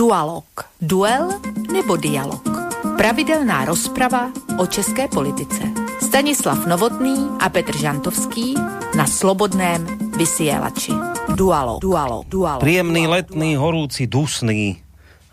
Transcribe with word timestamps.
Dualog. 0.00 0.48
Duel 0.80 1.28
nebo 1.68 2.00
dialog. 2.00 2.40
Pravidelná 2.96 3.68
rozprava 3.68 4.32
o 4.56 4.64
české 4.64 5.12
politice. 5.12 5.60
Stanislav 6.00 6.64
Novotný 6.64 7.36
a 7.36 7.52
Petr 7.52 7.76
Žantovský 7.76 8.56
na 8.96 9.04
Slobodném 9.04 9.84
vysielači. 10.16 10.96
Dualog. 11.36 11.84
Dualog. 11.84 12.24
Dualog. 12.32 12.64
Príjemný, 12.64 13.12
letný, 13.12 13.60
horúci, 13.60 14.08
dusný 14.08 14.80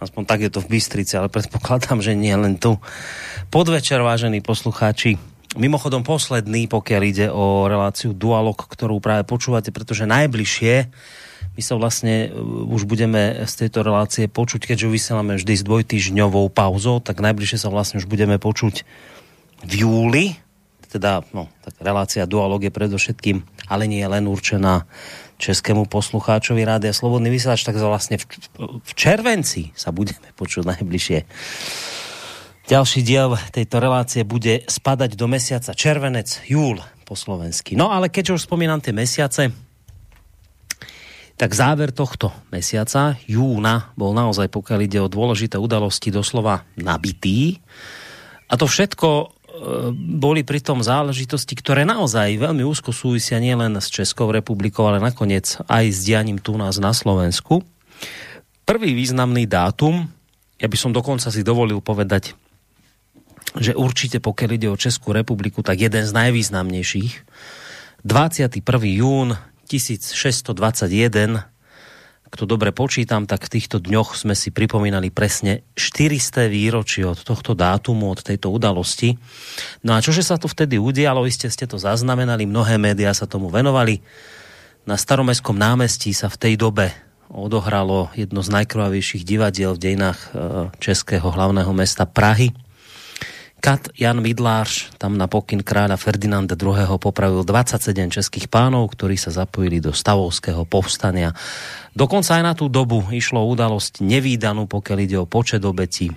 aspoň 0.04 0.24
tak 0.28 0.44
je 0.44 0.52
to 0.52 0.60
v 0.60 0.76
Bystrici, 0.76 1.16
ale 1.16 1.32
predpokladám, 1.32 2.04
že 2.04 2.12
nie 2.12 2.36
len 2.36 2.60
tu. 2.60 2.76
Podvečer, 3.48 4.04
vážení 4.04 4.44
poslucháči, 4.44 5.16
mimochodom 5.56 6.04
posledný, 6.04 6.68
pokiaľ 6.68 7.02
ide 7.08 7.32
o 7.32 7.72
reláciu 7.72 8.12
Dualog, 8.12 8.60
ktorú 8.68 9.00
práve 9.00 9.24
počúvate, 9.24 9.72
pretože 9.72 10.04
najbližšie 10.04 10.92
my 11.58 11.62
sa 11.66 11.74
vlastne 11.76 12.30
uh, 12.30 12.38
už 12.70 12.86
budeme 12.86 13.44
z 13.50 13.54
tejto 13.66 13.82
relácie 13.82 14.30
počuť, 14.30 14.70
keďže 14.70 14.94
vysielame 14.94 15.42
vždy 15.42 15.54
s 15.58 15.66
dvojtyžňovou 15.66 16.54
pauzou, 16.54 17.02
tak 17.02 17.20
najbližšie 17.20 17.66
sa 17.66 17.74
vlastne 17.74 17.98
už 17.98 18.06
budeme 18.06 18.38
počuť 18.38 18.86
v 19.66 19.74
júli, 19.74 20.38
teda 20.88 21.26
no, 21.34 21.50
tak 21.66 21.76
relácia 21.82 22.30
Dualog 22.30 22.64
je 22.64 22.72
predovšetkým, 22.72 23.44
ale 23.68 23.90
nie 23.90 24.06
len 24.06 24.30
určená 24.30 24.88
českému 25.38 25.86
poslucháčovi 25.86 26.62
Rádia 26.66 26.94
Slobodný 26.94 27.30
vysielač, 27.30 27.66
tak 27.66 27.78
vlastne 27.78 28.18
v, 28.18 28.26
v 28.82 28.92
červenci 28.94 29.74
sa 29.78 29.94
budeme 29.94 30.34
počuť 30.34 30.66
najbližšie. 30.78 31.20
Ďalší 32.68 33.00
diel 33.00 33.40
tejto 33.56 33.80
relácie 33.80 34.28
bude 34.28 34.68
spadať 34.68 35.16
do 35.16 35.26
mesiaca 35.32 35.72
červenec, 35.72 36.44
júl 36.52 36.84
po 37.08 37.16
slovensky. 37.16 37.80
No 37.80 37.96
ale 37.96 38.12
keďže 38.12 38.44
už 38.44 38.46
spomínam 38.50 38.84
tie 38.84 38.92
mesiace, 38.92 39.56
tak 41.38 41.54
záver 41.54 41.94
tohto 41.94 42.34
mesiaca, 42.50 43.14
júna, 43.30 43.94
bol 43.94 44.18
naozaj, 44.18 44.50
pokiaľ 44.50 44.80
ide 44.82 45.00
o 45.06 45.12
dôležité 45.12 45.62
udalosti, 45.62 46.10
doslova 46.10 46.66
nabitý. 46.74 47.62
A 48.50 48.58
to 48.58 48.66
všetko 48.66 49.08
e, 49.22 49.26
boli 50.18 50.42
pritom 50.42 50.82
záležitosti, 50.82 51.54
ktoré 51.54 51.86
naozaj 51.86 52.42
veľmi 52.42 52.66
úzko 52.66 52.90
súvisia 52.90 53.38
nielen 53.38 53.78
s 53.78 53.94
Českou 53.94 54.34
republikou, 54.34 54.90
ale 54.90 54.98
nakoniec 54.98 55.62
aj 55.70 55.86
s 55.94 56.10
dianím 56.10 56.42
tu 56.42 56.58
nás 56.58 56.82
na 56.82 56.90
Slovensku. 56.90 57.62
Prvý 58.66 58.98
významný 58.98 59.46
dátum, 59.46 60.10
ja 60.58 60.66
by 60.66 60.78
som 60.78 60.90
dokonca 60.90 61.30
si 61.30 61.46
dovolil 61.46 61.86
povedať, 61.86 62.34
že 63.62 63.78
určite 63.78 64.18
pokiaľ 64.18 64.50
ide 64.58 64.68
o 64.74 64.76
Českú 64.76 65.14
republiku, 65.14 65.62
tak 65.62 65.78
jeden 65.86 66.02
z 66.02 66.12
najvýznamnejších, 66.18 67.14
21. 68.02 68.58
jún 68.98 69.38
1621, 69.68 71.44
kto 72.28 72.44
dobre 72.44 72.76
počítam, 72.76 73.24
tak 73.24 73.48
v 73.48 73.60
týchto 73.60 73.80
dňoch 73.80 74.16
sme 74.16 74.36
si 74.36 74.52
pripomínali 74.52 75.08
presne 75.12 75.64
400 75.80 76.52
výročie 76.52 77.08
od 77.08 77.24
tohto 77.24 77.56
dátumu, 77.56 78.12
od 78.12 78.20
tejto 78.20 78.52
udalosti. 78.52 79.16
No 79.84 79.96
a 79.96 80.04
čože 80.04 80.24
sa 80.24 80.36
to 80.36 80.52
vtedy 80.52 80.76
udialo, 80.76 81.24
iste 81.24 81.48
ste 81.48 81.64
to 81.64 81.80
zaznamenali, 81.80 82.44
mnohé 82.44 82.76
médiá 82.76 83.16
sa 83.16 83.28
tomu 83.28 83.48
venovali. 83.48 84.04
Na 84.88 85.00
staromestskom 85.00 85.56
námestí 85.56 86.12
sa 86.12 86.28
v 86.28 86.40
tej 86.40 86.54
dobe 86.60 86.92
odohralo 87.28 88.08
jedno 88.16 88.40
z 88.40 88.56
najkrvavejších 88.56 89.28
divadiel 89.28 89.76
v 89.76 89.84
dejinách 89.84 90.20
e, 90.20 90.28
českého 90.80 91.28
hlavného 91.28 91.72
mesta 91.76 92.08
Prahy 92.08 92.56
Kat 93.58 93.90
Jan 93.98 94.22
Vidlář 94.22 95.02
tam 95.02 95.18
na 95.18 95.26
pokyn 95.26 95.66
kráľa 95.66 95.98
Ferdinanda 95.98 96.54
II. 96.54 97.02
popravil 97.02 97.42
27 97.42 98.14
českých 98.14 98.46
pánov, 98.54 98.94
ktorí 98.94 99.18
sa 99.18 99.34
zapojili 99.34 99.82
do 99.82 99.98
stavovského 99.98 100.62
povstania. 100.70 101.34
Dokonca 101.98 102.38
aj 102.38 102.44
na 102.46 102.54
tú 102.54 102.70
dobu 102.70 103.02
išlo 103.10 103.42
udalosť 103.50 104.06
nevýdanú, 104.06 104.70
pokiaľ 104.70 104.98
ide 105.02 105.18
o 105.18 105.26
počet 105.26 105.66
obetí. 105.66 106.14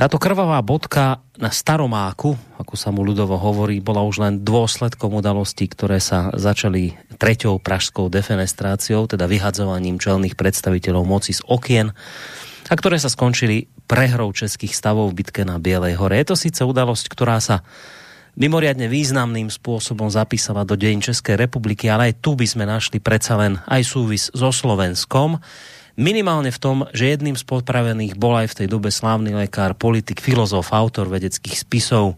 Táto 0.00 0.16
krvavá 0.16 0.56
bodka 0.64 1.20
na 1.36 1.52
Staromáku, 1.52 2.32
ako 2.56 2.72
sa 2.72 2.88
mu 2.88 3.04
ľudovo 3.04 3.36
hovorí, 3.36 3.84
bola 3.84 4.00
už 4.00 4.24
len 4.24 4.40
dôsledkom 4.40 5.12
udalostí, 5.12 5.68
ktoré 5.68 6.00
sa 6.00 6.32
začali 6.32 6.96
treťou 7.20 7.60
pražskou 7.60 8.08
defenestráciou, 8.08 9.04
teda 9.04 9.28
vyhadzovaním 9.28 10.00
čelných 10.00 10.40
predstaviteľov 10.40 11.04
moci 11.04 11.36
z 11.36 11.44
okien 11.44 11.92
a 12.70 12.74
ktoré 12.78 12.96
sa 12.96 13.12
skončili 13.12 13.68
prehrou 13.90 14.30
českých 14.30 14.70
stavov 14.70 15.10
v 15.10 15.26
bitke 15.26 15.42
na 15.42 15.58
Bielej 15.58 15.98
hore. 15.98 16.22
Je 16.22 16.30
to 16.30 16.38
síce 16.38 16.62
udalosť, 16.62 17.10
ktorá 17.10 17.42
sa 17.42 17.66
mimoriadne 18.38 18.86
významným 18.86 19.50
spôsobom 19.50 20.06
zapísala 20.06 20.62
do 20.62 20.78
dejín 20.78 21.02
Českej 21.02 21.34
republiky, 21.34 21.90
ale 21.90 22.14
aj 22.14 22.22
tu 22.22 22.38
by 22.38 22.46
sme 22.46 22.70
našli 22.70 23.02
predsa 23.02 23.34
len 23.34 23.58
aj 23.66 23.82
súvis 23.82 24.30
so 24.30 24.54
Slovenskom. 24.54 25.42
Minimálne 25.98 26.54
v 26.54 26.62
tom, 26.62 26.76
že 26.94 27.10
jedným 27.10 27.34
z 27.34 27.42
podpravených 27.42 28.14
bol 28.14 28.38
aj 28.38 28.54
v 28.54 28.58
tej 28.62 28.66
dobe 28.70 28.94
slávny 28.94 29.34
lekár, 29.34 29.74
politik, 29.74 30.22
filozof, 30.22 30.70
autor 30.70 31.10
vedeckých 31.10 31.58
spisov, 31.58 32.14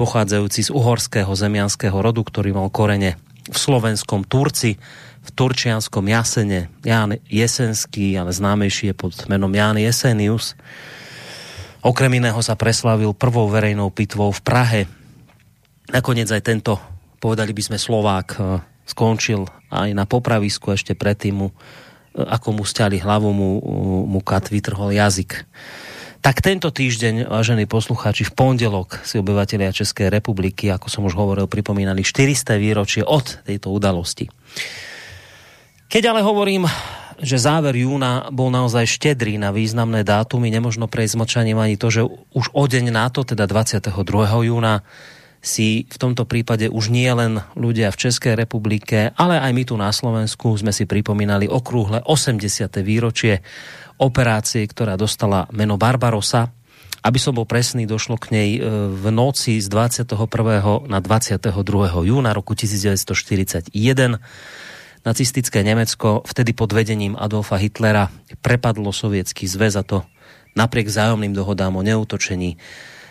pochádzajúci 0.00 0.66
z 0.66 0.70
uhorského 0.72 1.28
zemianského 1.36 1.94
rodu, 2.00 2.24
ktorý 2.24 2.56
mal 2.56 2.72
korene 2.72 3.20
v 3.44 3.56
slovenskom 3.60 4.24
Turci, 4.24 4.80
v 5.22 5.30
turčianskom 5.36 6.08
Jasene. 6.08 6.72
Ján 6.82 7.20
Jesenský, 7.28 8.16
ale 8.16 8.32
známejší 8.34 8.90
je 8.90 8.94
pod 8.96 9.14
menom 9.30 9.52
Ján 9.52 9.78
Jesenius. 9.78 10.56
Okrem 11.82 12.22
iného 12.22 12.38
sa 12.46 12.54
preslavil 12.54 13.10
prvou 13.10 13.50
verejnou 13.50 13.90
pitvou 13.90 14.30
v 14.30 14.40
Prahe. 14.46 14.80
Nakoniec 15.90 16.30
aj 16.30 16.42
tento, 16.46 16.78
povedali 17.18 17.50
by 17.50 17.62
sme 17.62 17.78
Slovák, 17.78 18.28
eh, 18.38 18.42
skončil 18.86 19.50
aj 19.66 19.90
na 19.90 20.06
popravisku 20.06 20.70
ešte 20.70 20.94
predtým 20.94 21.34
mu, 21.34 21.48
eh, 21.50 22.22
ako 22.22 22.54
mu 22.54 22.62
stiali 22.62 23.02
hlavu, 23.02 23.34
mu, 23.34 23.50
mu 24.06 24.20
kat 24.22 24.46
vytrhol 24.46 24.94
jazyk. 24.94 25.42
Tak 26.22 26.38
tento 26.38 26.70
týždeň, 26.70 27.26
vážení 27.26 27.66
poslucháči, 27.66 28.30
v 28.30 28.30
pondelok 28.30 29.02
si 29.02 29.18
obyvatelia 29.18 29.74
Českej 29.74 30.06
republiky, 30.06 30.70
ako 30.70 30.86
som 30.86 31.02
už 31.02 31.18
hovoril, 31.18 31.50
pripomínali 31.50 32.06
400 32.06 32.62
výročie 32.62 33.02
od 33.02 33.42
tejto 33.42 33.74
udalosti. 33.74 34.30
Keď 35.90 36.02
ale 36.14 36.22
hovorím, 36.22 36.70
že 37.22 37.38
záver 37.38 37.78
júna 37.78 38.28
bol 38.34 38.50
naozaj 38.50 38.84
štedrý 38.84 39.38
na 39.38 39.54
významné 39.54 40.02
dátumy, 40.02 40.50
nemožno 40.50 40.90
prejsť 40.90 41.14
mlčaním 41.14 41.58
ani 41.62 41.78
to, 41.78 41.88
že 41.88 42.02
už 42.34 42.50
o 42.50 42.64
deň 42.66 42.90
na 42.90 43.06
to, 43.08 43.22
teda 43.22 43.46
22. 43.46 43.94
júna, 44.42 44.82
si 45.42 45.90
v 45.90 45.96
tomto 45.98 46.22
prípade 46.22 46.70
už 46.70 46.94
nie 46.94 47.10
len 47.10 47.42
ľudia 47.58 47.90
v 47.90 48.00
Českej 48.06 48.38
republike, 48.38 49.10
ale 49.18 49.42
aj 49.42 49.50
my 49.50 49.62
tu 49.66 49.74
na 49.74 49.90
Slovensku 49.90 50.54
sme 50.54 50.70
si 50.70 50.86
pripomínali 50.86 51.50
okrúhle 51.50 51.98
80. 52.06 52.38
výročie 52.86 53.42
operácie, 53.98 54.62
ktorá 54.70 54.94
dostala 54.94 55.50
meno 55.50 55.74
Barbarosa. 55.74 56.54
Aby 57.02 57.18
som 57.18 57.34
bol 57.34 57.42
presný, 57.42 57.82
došlo 57.82 58.14
k 58.14 58.30
nej 58.30 58.50
e, 58.54 58.60
v 58.94 59.10
noci 59.10 59.58
z 59.58 59.66
21. 59.66 60.14
na 60.86 60.98
22. 61.02 61.50
júna 62.06 62.30
roku 62.30 62.54
1941 62.54 64.22
nacistické 65.06 65.64
Nemecko 65.64 66.22
vtedy 66.26 66.52
pod 66.52 66.72
vedením 66.72 67.16
Adolfa 67.18 67.56
Hitlera 67.56 68.10
prepadlo 68.42 68.92
sovětský 68.92 69.46
zväz 69.46 69.76
a 69.76 69.82
to 69.82 70.02
napriek 70.56 70.86
vzájomným 70.86 71.32
dohodám 71.32 71.76
o 71.76 71.82
neutočení. 71.82 72.56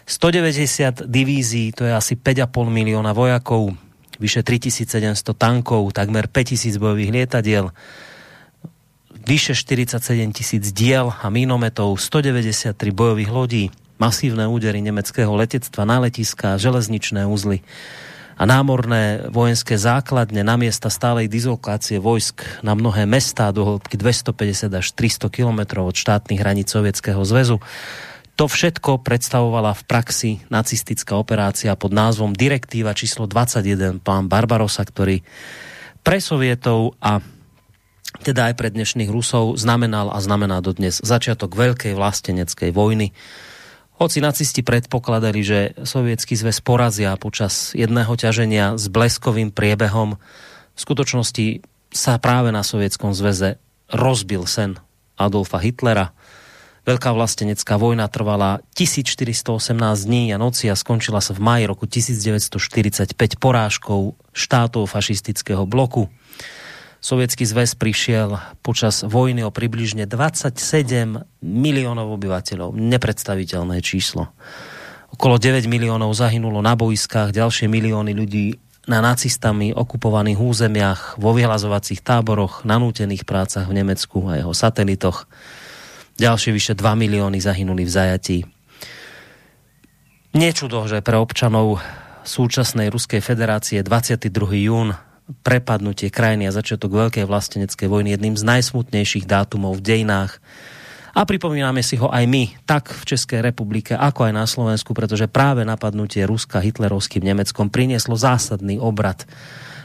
190 0.05 1.07
divízií, 1.07 1.71
to 1.71 1.83
je 1.85 1.93
asi 1.95 2.15
5,5 2.15 2.69
milióna 2.69 3.13
vojakov, 3.13 3.73
vyše 4.19 4.43
3700 4.43 5.37
tankov, 5.37 5.93
takmer 5.93 6.27
5000 6.27 6.77
bojových 6.77 7.11
lietadiel, 7.11 7.71
vyše 9.27 9.55
47 9.55 10.33
tisíc 10.33 10.71
diel 10.73 11.13
a 11.13 11.29
minometov, 11.29 12.01
193 12.01 12.91
bojových 12.91 13.31
lodí, 13.31 13.63
masívne 14.01 14.49
údery 14.49 14.81
nemeckého 14.81 15.29
letectva 15.37 15.85
na 15.85 16.01
letiska, 16.01 16.57
železničné 16.57 17.25
uzly, 17.29 17.61
a 18.41 18.43
námorné 18.49 19.29
vojenské 19.29 19.77
základne 19.77 20.41
na 20.41 20.57
miesta 20.57 20.89
stálej 20.89 21.29
dislokácie 21.29 22.01
vojsk 22.01 22.65
na 22.65 22.73
mnohé 22.73 23.05
mestá 23.05 23.53
do 23.53 23.61
hĺbky 23.61 24.01
250 24.01 24.81
až 24.81 24.87
300 24.97 25.29
kilometrov 25.29 25.85
od 25.85 25.93
štátnych 25.93 26.41
hraníc 26.41 26.73
Sovietskeho 26.73 27.21
zväzu. 27.21 27.61
To 28.41 28.49
všetko 28.49 29.05
predstavovala 29.05 29.77
v 29.77 29.85
praxi 29.85 30.31
nacistická 30.49 31.13
operácia 31.21 31.77
pod 31.77 31.93
názvom 31.93 32.33
Direktíva 32.33 32.97
číslo 32.97 33.29
21 33.29 34.01
pán 34.01 34.25
Barbarosa, 34.25 34.81
ktorý 34.81 35.21
pre 36.01 36.17
Sovietov 36.17 36.97
a 36.97 37.21
teda 38.25 38.49
aj 38.49 38.57
pre 38.57 38.73
dnešných 38.73 39.13
Rusov 39.13 39.53
znamenal 39.61 40.09
a 40.09 40.17
znamená 40.17 40.65
dodnes 40.65 40.97
začiatok 40.97 41.53
veľkej 41.53 41.93
vlasteneckej 41.93 42.73
vojny, 42.73 43.13
Hoci 44.01 44.17
nacisti 44.17 44.65
predpokladali, 44.65 45.45
že 45.45 45.59
sovietský 45.85 46.33
zväz 46.33 46.65
porazia 46.65 47.13
počas 47.21 47.69
jedného 47.77 48.09
ťaženia 48.17 48.73
s 48.73 48.89
bleskovým 48.89 49.53
priebehom, 49.53 50.17
v 50.73 50.79
skutočnosti 50.81 51.61
sa 51.93 52.17
práve 52.17 52.49
na 52.49 52.65
sovietskom 52.65 53.13
zväze 53.13 53.61
rozbil 53.93 54.49
sen 54.49 54.81
Adolfa 55.21 55.61
Hitlera. 55.61 56.17
Veľká 56.81 57.13
vlastenecká 57.13 57.77
vojna 57.77 58.09
trvala 58.09 58.65
1418 58.73 59.77
dní 60.09 60.33
a 60.33 60.41
noci 60.41 60.65
a 60.65 60.73
skončila 60.73 61.21
sa 61.21 61.37
v 61.37 61.45
maji 61.45 61.63
roku 61.69 61.85
1945 61.85 63.13
porážkou 63.37 64.17
štátov 64.33 64.89
fašistického 64.89 65.69
bloku. 65.69 66.09
Sovětský 67.01 67.49
zväz 67.49 67.73
prišiel 67.73 68.37
počas 68.61 69.01
vojny 69.01 69.41
o 69.41 69.49
približne 69.49 70.05
27 70.05 70.53
miliónov 71.41 72.13
obyvateľov. 72.13 72.77
Nepredstaviteľné 72.77 73.81
číslo. 73.81 74.29
Okolo 75.09 75.41
9 75.41 75.65
miliónov 75.65 76.13
zahynulo 76.13 76.61
na 76.61 76.77
boiskách, 76.77 77.33
ďalšie 77.33 77.65
milióny 77.65 78.13
ľudí 78.13 78.61
na 78.85 79.01
nacistami 79.01 79.73
okupovaných 79.73 80.37
územiach, 80.37 81.01
vo 81.17 81.33
vyhlazovacích 81.33 82.05
táboroch, 82.05 82.69
nanútených 82.69 83.25
prácach 83.25 83.65
v 83.65 83.81
Nemecku 83.81 84.21
a 84.29 84.37
jeho 84.37 84.53
satelitoch. 84.53 85.25
Ďalšie 86.21 86.53
vyše 86.53 86.73
2 86.77 86.85
milióny 86.85 87.41
zahynuli 87.41 87.81
v 87.81 87.91
zajatí. 87.91 88.37
Nečudo, 90.37 90.85
že 90.85 91.01
pre 91.01 91.17
občanov 91.17 91.81
súčasnej 92.29 92.93
Ruskej 92.93 93.25
federácie 93.25 93.81
22. 93.81 94.29
jún 94.69 94.93
prepadnutie 95.41 96.11
krajiny 96.11 96.47
a 96.47 96.55
začiatok 96.55 96.91
veľkej 96.91 97.23
vlasteneckej 97.23 97.87
vojny 97.87 98.13
jedným 98.15 98.35
z 98.35 98.43
najsmutnejších 98.43 99.25
dátumov 99.25 99.79
v 99.79 99.85
dejinách. 99.85 100.43
A 101.11 101.27
pripomínáme 101.27 101.83
si 101.83 101.99
ho 101.99 102.07
aj 102.07 102.23
my, 102.23 102.55
tak 102.63 102.91
v 102.91 103.03
České 103.03 103.43
republike, 103.43 103.95
ako 103.95 104.31
aj 104.31 104.33
na 104.35 104.47
Slovensku, 104.47 104.95
pretože 104.95 105.27
práve 105.27 105.67
napadnutie 105.67 106.23
Ruska 106.23 106.63
hitlerovským 106.63 107.19
Nemeckom 107.19 107.67
prinieslo 107.67 108.15
zásadný 108.15 108.79
obrad 108.79 109.27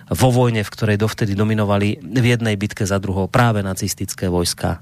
vo 0.06 0.30
vojne, 0.30 0.62
v 0.62 0.70
ktorej 0.70 1.02
dovtedy 1.02 1.34
dominovali 1.34 1.98
v 1.98 2.26
jednej 2.30 2.54
bitke 2.54 2.86
za 2.86 3.02
druhou 3.02 3.26
práve 3.26 3.58
nacistické 3.66 4.30
vojska. 4.30 4.78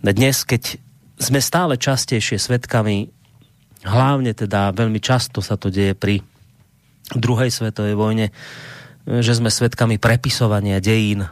Dnes, 0.00 0.48
keď 0.48 0.80
sme 1.20 1.44
stále 1.44 1.76
častejšie 1.76 2.40
svetkami, 2.40 3.12
hlavne 3.84 4.32
teda 4.32 4.72
veľmi 4.72 4.96
často 4.96 5.44
sa 5.44 5.60
to 5.60 5.68
deje 5.68 5.92
pri 5.92 6.24
druhej 7.12 7.52
svetovej 7.52 8.00
vojne, 8.00 8.32
že 9.06 9.32
jsme 9.34 9.50
svedkami 9.50 9.96
prepisovania 9.96 10.80
dejín. 10.80 11.24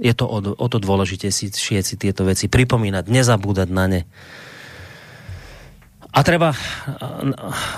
Je 0.00 0.14
to 0.14 0.24
o, 0.24 0.38
o 0.40 0.66
to 0.70 0.78
dôležité 0.80 1.28
si, 1.28 1.50
tieto 1.98 2.24
veci 2.24 2.48
pripomínať, 2.48 3.04
nezabúdať 3.10 3.68
na 3.68 3.84
ne. 3.90 4.02
A 6.14 6.22
treba 6.22 6.54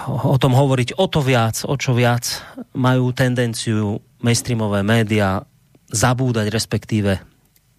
o 0.07 0.37
tom 0.37 0.53
hovoriť 0.53 1.01
o 1.01 1.09
to 1.09 1.25
viac, 1.25 1.65
o 1.65 1.73
čo 1.81 1.97
viac 1.97 2.45
majú 2.77 3.09
tendenciu 3.17 3.97
mainstreamové 4.21 4.85
média 4.85 5.41
zabúdať, 5.89 6.53
respektíve 6.53 7.25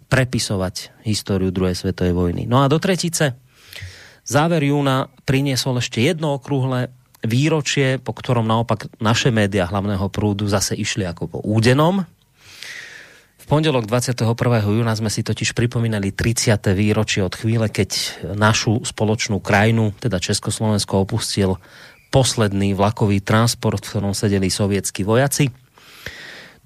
prepisovať 0.09 1.05
históriu 1.05 1.53
druhej 1.53 1.77
svetovej 1.77 2.15
vojny. 2.15 2.43
No 2.49 2.65
a 2.65 2.71
do 2.71 2.81
tretice 2.81 3.37
záver 4.25 4.65
júna 4.65 5.13
priniesol 5.29 5.77
ešte 5.77 6.01
jedno 6.01 6.41
okrúhle 6.41 6.89
výročie, 7.25 7.97
po 7.97 8.13
ktorom 8.13 8.45
naopak 8.45 8.91
naše 9.01 9.33
média 9.33 9.65
hlavného 9.65 10.05
prúdu 10.13 10.45
zase 10.45 10.77
išli 10.77 11.07
ako 11.07 11.23
po 11.25 11.39
údenom. 11.41 12.05
V 13.37 13.45
pondelok 13.47 13.87
21. 13.87 14.27
júna 14.67 14.93
sme 14.93 15.07
si 15.07 15.23
totiž 15.23 15.55
pripomínali 15.55 16.11
30. 16.11 16.59
výročie 16.75 17.23
od 17.23 17.31
chvíle, 17.33 17.71
keď 17.71 18.21
našu 18.35 18.83
spoločnú 18.83 19.39
krajinu, 19.39 19.95
teda 19.97 20.19
Československo, 20.19 21.07
opustil 21.07 21.55
posledný 22.11 22.75
vlakový 22.75 23.23
transport, 23.23 23.83
v 23.83 23.91
ktorom 23.95 24.13
sedeli 24.13 24.51
sovietskí 24.51 25.07
vojaci. 25.07 25.49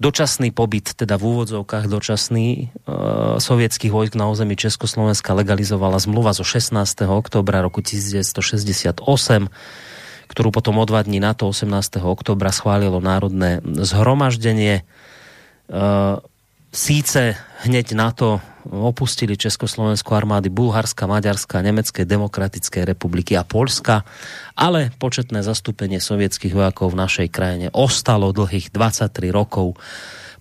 Dočasný 0.02 0.50
pobyt, 0.50 0.98
teda 0.98 1.14
v 1.14 1.30
úvodzovkách 1.30 1.86
dočasný 1.86 2.46
e, 2.50 2.64
sovietských 3.38 3.94
vojsk 3.94 4.18
na 4.18 4.26
území 4.26 4.58
Československa 4.58 5.30
legalizovala 5.30 6.02
zmluva 6.02 6.34
zo 6.34 6.42
16. 6.42 6.74
oktobra 7.06 7.62
roku 7.62 7.78
1968 7.78 9.46
ktorú 10.32 10.48
potom 10.48 10.80
o 10.80 10.84
dva 10.88 11.04
dní 11.04 11.20
na 11.20 11.36
to 11.36 11.52
18. 11.52 12.00
oktobra 12.00 12.48
schválilo 12.48 13.04
Národné 13.04 13.60
zhromaždenie. 13.62 14.80
E, 14.80 14.82
síce 16.72 17.36
hneď 17.68 17.92
na 17.92 18.16
to 18.16 18.40
opustili 18.64 19.36
Československo 19.36 20.14
armády 20.16 20.48
Bulharska, 20.48 21.04
Maďarska, 21.04 21.60
Nemecké 21.60 22.08
demokratické 22.08 22.88
republiky 22.88 23.36
a 23.36 23.44
Polska, 23.44 24.08
ale 24.56 24.94
početné 24.96 25.44
zastúpenie 25.44 26.00
sovietských 26.00 26.54
vojakov 26.54 26.94
v 26.94 27.00
našej 27.02 27.28
krajine 27.28 27.66
ostalo 27.74 28.32
dlhých 28.32 28.72
23 28.72 29.34
rokov 29.34 29.76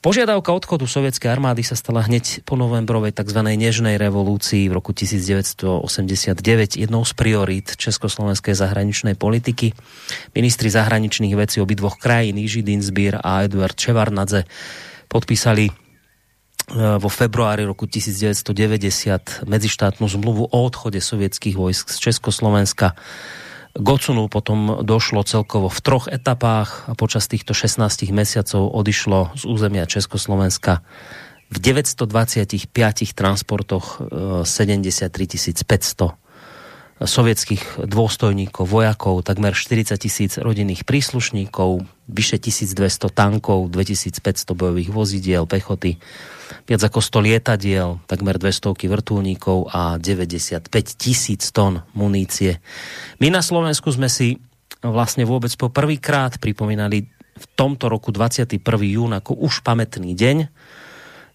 Požiadavka 0.01 0.49
odchodu 0.49 0.89
sovětské 0.89 1.29
armády 1.29 1.61
sa 1.61 1.77
stala 1.77 2.01
hneď 2.01 2.41
po 2.41 2.57
novembrovej 2.57 3.13
tzv. 3.13 3.37
nežnej 3.37 4.01
revolúcii 4.01 4.65
v 4.65 4.73
roku 4.73 4.97
1989 4.97 6.41
jednou 6.73 7.05
z 7.05 7.13
priorít 7.13 7.77
československej 7.77 8.57
zahraničnej 8.57 9.13
politiky. 9.13 9.77
Ministri 10.33 10.73
zahraničných 10.73 11.37
vecí 11.37 11.61
obidvoch 11.61 12.01
krajín, 12.01 12.41
Jiří 12.41 12.65
Dinsbír 12.65 13.21
a 13.21 13.45
Eduard 13.45 13.77
Čevarnadze, 13.77 14.49
podpísali 15.05 15.69
e, 15.69 15.73
vo 16.97 17.09
februári 17.09 17.69
roku 17.69 17.85
1990 17.85 19.45
medzištátnu 19.45 20.09
zmluvu 20.09 20.49
o 20.49 20.57
odchode 20.65 20.97
sovětských 20.97 21.53
vojsk 21.53 21.93
z 21.93 21.97
Československa 22.09 22.97
Gocunu 23.71 24.27
potom 24.27 24.83
došlo 24.83 25.23
celkovo 25.23 25.71
v 25.71 25.79
troch 25.79 26.11
etapách 26.11 26.91
a 26.91 26.93
počas 26.93 27.31
týchto 27.31 27.55
16 27.55 28.11
mesiacov 28.11 28.67
odišlo 28.67 29.31
z 29.39 29.43
územia 29.47 29.87
Československa 29.87 30.83
v 31.51 31.57
925 31.59 32.67
transportoch 33.15 34.03
73 34.43 35.07
e, 35.07 35.63
500 35.63 36.21
sovětských 37.01 37.81
dôstojníkov, 37.89 38.69
vojakov, 38.69 39.25
takmer 39.25 39.57
40 39.57 39.97
tisíc 39.97 40.37
rodinných 40.37 40.85
príslušníkov, 40.85 41.81
vyše 42.05 42.37
1200 42.37 43.09
tankov, 43.09 43.73
2500 43.73 44.53
bojových 44.53 44.89
vozidiel, 44.93 45.49
pechoty, 45.49 45.97
viac 46.65 46.81
ako 46.83 46.99
100 47.01 47.27
lietadiel, 47.27 47.99
takmer 48.07 48.37
200 48.37 48.73
vrtulníkov 48.75 49.71
a 49.71 49.99
95 49.99 50.71
tisíc 50.95 51.51
tón 51.51 51.83
munície. 51.95 52.61
My 53.19 53.33
na 53.33 53.43
Slovensku 53.43 53.91
sme 53.91 54.07
si 54.07 54.39
vlastne 54.81 55.27
vôbec 55.27 55.53
po 55.55 55.69
prvýkrát 55.69 56.41
pripomínali 56.41 57.05
v 57.37 57.45
tomto 57.57 57.89
roku 57.89 58.13
21. 58.13 58.61
jún 58.85 59.11
ako 59.17 59.37
už 59.37 59.65
pamätný 59.65 60.13
deň, 60.13 60.37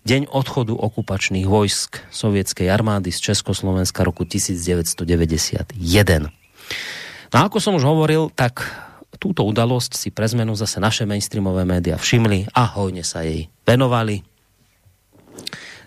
deň 0.07 0.23
odchodu 0.31 0.75
okupačných 0.75 1.47
vojsk 1.51 1.99
sovětské 2.15 2.71
armády 2.71 3.11
z 3.11 3.33
Československa 3.33 4.07
roku 4.07 4.23
1991. 4.23 5.75
No 7.35 7.39
ako 7.43 7.59
som 7.59 7.75
už 7.75 7.83
hovoril, 7.83 8.31
tak 8.31 8.63
túto 9.19 9.43
udalosť 9.43 9.97
si 9.99 10.09
pre 10.15 10.29
zmenu 10.31 10.55
zase 10.55 10.79
naše 10.79 11.09
mainstreamové 11.09 11.67
média 11.67 11.99
všimli 11.99 12.55
a 12.55 12.63
hojne 12.77 13.03
sa 13.03 13.25
jej 13.27 13.51
venovali. 13.67 14.23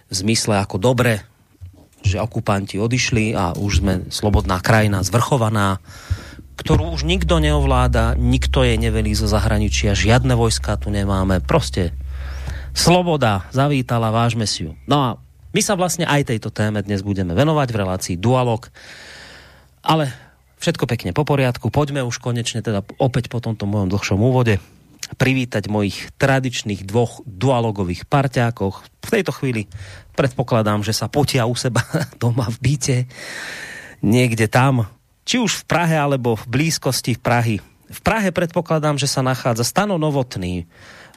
V 0.09 0.13
zmysle 0.13 0.61
ako 0.61 0.81
dobre, 0.81 1.21
že 2.01 2.21
okupanti 2.21 2.79
odišli 2.79 3.35
a 3.35 3.53
už 3.53 3.83
sme 3.83 3.93
slobodná 4.09 4.63
krajina 4.63 5.03
zvrchovaná, 5.03 5.83
ktorú 6.59 6.91
už 6.95 7.07
nikto 7.07 7.39
neovláda, 7.39 8.19
nikto 8.19 8.67
je 8.67 8.75
nevelí 8.75 9.15
zo 9.15 9.31
zahraničia, 9.31 9.95
žiadne 9.95 10.35
vojska 10.35 10.75
tu 10.75 10.91
nemáme, 10.91 11.39
prostě 11.39 11.91
Sloboda 12.73 13.49
zavítala, 13.51 14.13
vážme 14.13 14.45
si 14.45 14.69
ju. 14.69 14.71
No 14.85 14.97
a 15.01 15.09
my 15.51 15.61
sa 15.65 15.73
vlastne 15.73 16.05
aj 16.05 16.29
tejto 16.29 16.53
téme 16.53 16.79
dnes 16.85 17.01
budeme 17.01 17.33
venovať 17.33 17.67
v 17.73 17.79
relácii 17.81 18.15
Dualog, 18.15 18.69
ale 19.81 20.13
všetko 20.61 20.85
pekne 20.85 21.11
po 21.11 21.25
poriadku. 21.25 21.73
Poďme 21.73 22.05
už 22.05 22.21
konečne 22.21 22.61
teda 22.61 22.85
opäť 23.01 23.27
po 23.27 23.41
tomto 23.41 23.65
mojom 23.65 23.89
dlhšom 23.89 24.19
úvode 24.21 24.61
privítať 25.17 25.71
mojich 25.71 26.13
tradičných 26.19 26.85
dvoch 26.85 27.23
dualogových 27.25 28.05
parťákoch. 28.05 28.75
V 29.05 29.09
tejto 29.09 29.31
chvíli 29.33 29.65
predpokladám, 30.13 30.85
že 30.85 30.93
sa 30.93 31.09
potia 31.09 31.49
u 31.49 31.55
seba 31.55 31.81
doma 32.21 32.45
v 32.51 32.57
byte, 32.59 32.97
niekde 34.05 34.45
tam, 34.51 34.85
či 35.25 35.41
už 35.41 35.63
v 35.63 35.67
Prahe 35.69 35.95
alebo 35.97 36.37
v 36.37 36.45
blízkosti 36.45 37.17
v 37.17 37.21
Prahy. 37.21 37.55
V 37.89 37.99
Prahe 38.05 38.29
predpokladám, 38.29 39.01
že 39.01 39.09
sa 39.09 39.25
nachádza 39.25 39.65
Stano 39.65 39.97
Novotný, 39.97 40.69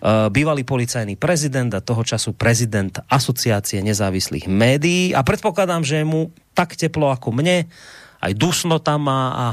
Eh, 0.03 0.27
bývalý 0.35 0.67
policajný 0.67 1.15
prezident 1.15 1.71
a 1.71 1.79
toho 1.79 2.03
času 2.03 2.35
prezident 2.35 2.91
asociácie 3.07 3.79
nezávislých 3.87 4.51
médií 4.51 5.15
a 5.15 5.23
predpokladám, 5.23 5.87
že 5.87 6.03
je 6.03 6.07
mu 6.11 6.35
tak 6.59 6.75
teplo 6.75 7.07
ako 7.15 7.31
mne, 7.31 7.71
aj 8.19 8.33
dusno 8.35 8.83
tam 8.83 9.07
má, 9.07 9.31
a, 9.31 9.47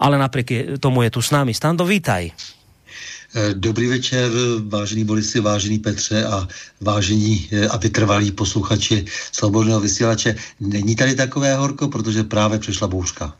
ale 0.00 0.16
napriek 0.16 0.80
tomu 0.80 1.04
je 1.04 1.12
tu 1.12 1.20
s 1.20 1.28
námi. 1.28 1.52
Stando, 1.52 1.84
vítaj. 1.84 2.32
Eh, 3.34 3.54
dobrý 3.54 3.86
večer, 3.86 4.30
vážený 4.68 5.04
Borisi, 5.04 5.40
vážený 5.40 5.78
Petře 5.78 6.24
a 6.24 6.48
vážení 6.80 7.48
eh, 7.52 7.68
a 7.68 7.76
vytrvalí 7.76 8.32
posluchači 8.32 9.04
Slobodného 9.32 9.80
vysílače. 9.80 10.36
Není 10.60 10.96
tady 10.96 11.14
takové 11.14 11.56
horko, 11.56 11.88
protože 11.88 12.24
právě 12.24 12.58
přišla 12.58 12.88
bouřka. 12.88 13.36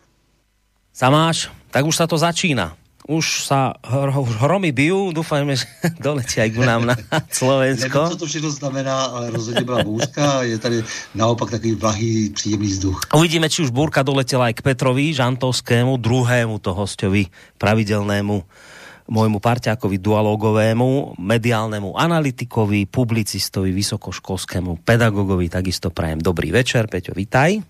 Samáš, 0.93 1.49
tak 1.71 1.87
už 1.87 1.97
sa 1.97 2.07
to 2.07 2.19
začína 2.19 2.77
už 3.09 3.49
sa 3.49 3.73
už 3.97 4.37
hromy 4.37 4.69
bijú, 4.69 5.17
dúfajme, 5.17 5.57
že 5.57 5.65
doletí 6.05 6.45
aj 6.45 6.51
ku 6.53 6.61
nám 6.61 6.85
na 6.85 6.95
Slovensko. 7.33 7.99
Nevím, 8.05 8.13
co 8.13 8.17
to 8.17 8.27
všechno 8.27 8.51
znamená, 8.51 9.05
ale 9.05 9.31
rozhodně 9.31 9.65
byla 9.65 9.83
bůřka, 9.83 10.43
je 10.43 10.59
tady 10.59 10.85
naopak 11.15 11.51
takový 11.51 11.75
vlahý, 11.75 12.31
příjemný 12.31 12.69
vzduch. 12.69 13.01
Uvidíme, 13.17 13.49
či 13.49 13.65
už 13.65 13.73
búrka 13.73 14.05
doletela 14.05 14.53
aj 14.53 14.61
k 14.61 14.63
Petrovi 14.63 15.17
Žantovskému, 15.17 15.97
druhému 15.97 16.61
to 16.61 16.77
hostovi 16.77 17.33
pravidelnému 17.57 18.45
môjmu 19.09 19.41
parťákovi 19.41 19.97
dualogovému, 19.99 21.17
mediálnemu 21.17 21.97
analytikovi, 21.97 22.85
publicistovi, 22.85 23.73
vysokoškolskému 23.73 24.85
pedagogovi. 24.85 25.49
Takisto 25.49 25.89
prajem 25.89 26.21
dobrý 26.21 26.53
večer. 26.53 26.87
Peťo, 26.87 27.17
vitaj. 27.17 27.65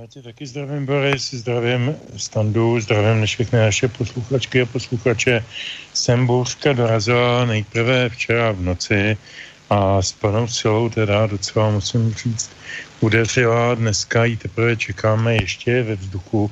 Já 0.00 0.06
tě 0.06 0.22
taky 0.22 0.46
zdravím, 0.46 0.86
Boris, 0.86 1.34
zdravím 1.34 1.96
Standu, 2.16 2.80
zdravím 2.80 3.26
všechny 3.26 3.58
naše 3.58 3.88
posluchačky 3.88 4.62
a 4.62 4.66
posluchače. 4.66 5.44
Jsem 5.94 6.26
Bouřka 6.26 6.72
dorazila 6.72 7.44
nejprve 7.44 8.08
včera 8.08 8.52
v 8.52 8.60
noci 8.62 9.16
a 9.70 10.02
s 10.02 10.12
plnou 10.12 10.48
silou 10.48 10.88
teda 10.88 11.26
docela 11.26 11.70
musím 11.70 12.14
říct, 12.14 12.50
udeřila. 13.00 13.74
Dneska 13.74 14.24
ji 14.24 14.36
teprve 14.36 14.76
čekáme 14.76 15.34
ještě 15.34 15.82
ve 15.82 15.94
vzduchu 15.96 16.50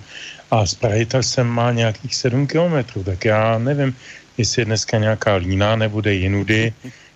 a 0.50 0.66
z 0.66 0.74
Prahy 0.74 1.06
ta 1.06 1.22
sem 1.22 1.46
má 1.46 1.72
nějakých 1.72 2.14
7 2.14 2.46
kilometrů, 2.46 3.04
tak 3.04 3.24
já 3.24 3.58
nevím, 3.58 3.96
jestli 4.38 4.62
je 4.62 4.66
dneska 4.66 4.98
nějaká 4.98 5.34
lína, 5.34 5.76
nebude 5.76 6.14
jinudy. 6.14 6.72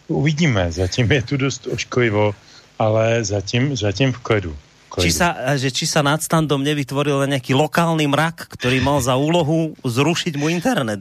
Uvidíme, 0.09 0.73
zatím 0.73 1.12
je 1.12 1.23
tu 1.23 1.37
dost 1.37 1.67
ošklivo, 1.67 2.35
ale 2.79 3.25
zatím, 3.25 3.77
zatím 3.77 4.12
v 4.12 4.19
klidu. 4.19 4.57
Či 5.01 5.11
sa, 5.13 5.57
že 5.57 5.73
či 5.73 5.89
sa 5.89 6.05
nad 6.05 6.21
standom 6.21 6.61
nevytvoril 6.61 7.25
nejaký 7.25 7.57
lokálny 7.57 8.05
mrak, 8.13 8.53
ktorý 8.59 8.85
mal 8.85 9.01
za 9.01 9.17
úlohu 9.17 9.73
zrušiť 9.81 10.37
mu 10.37 10.53
internet. 10.53 11.01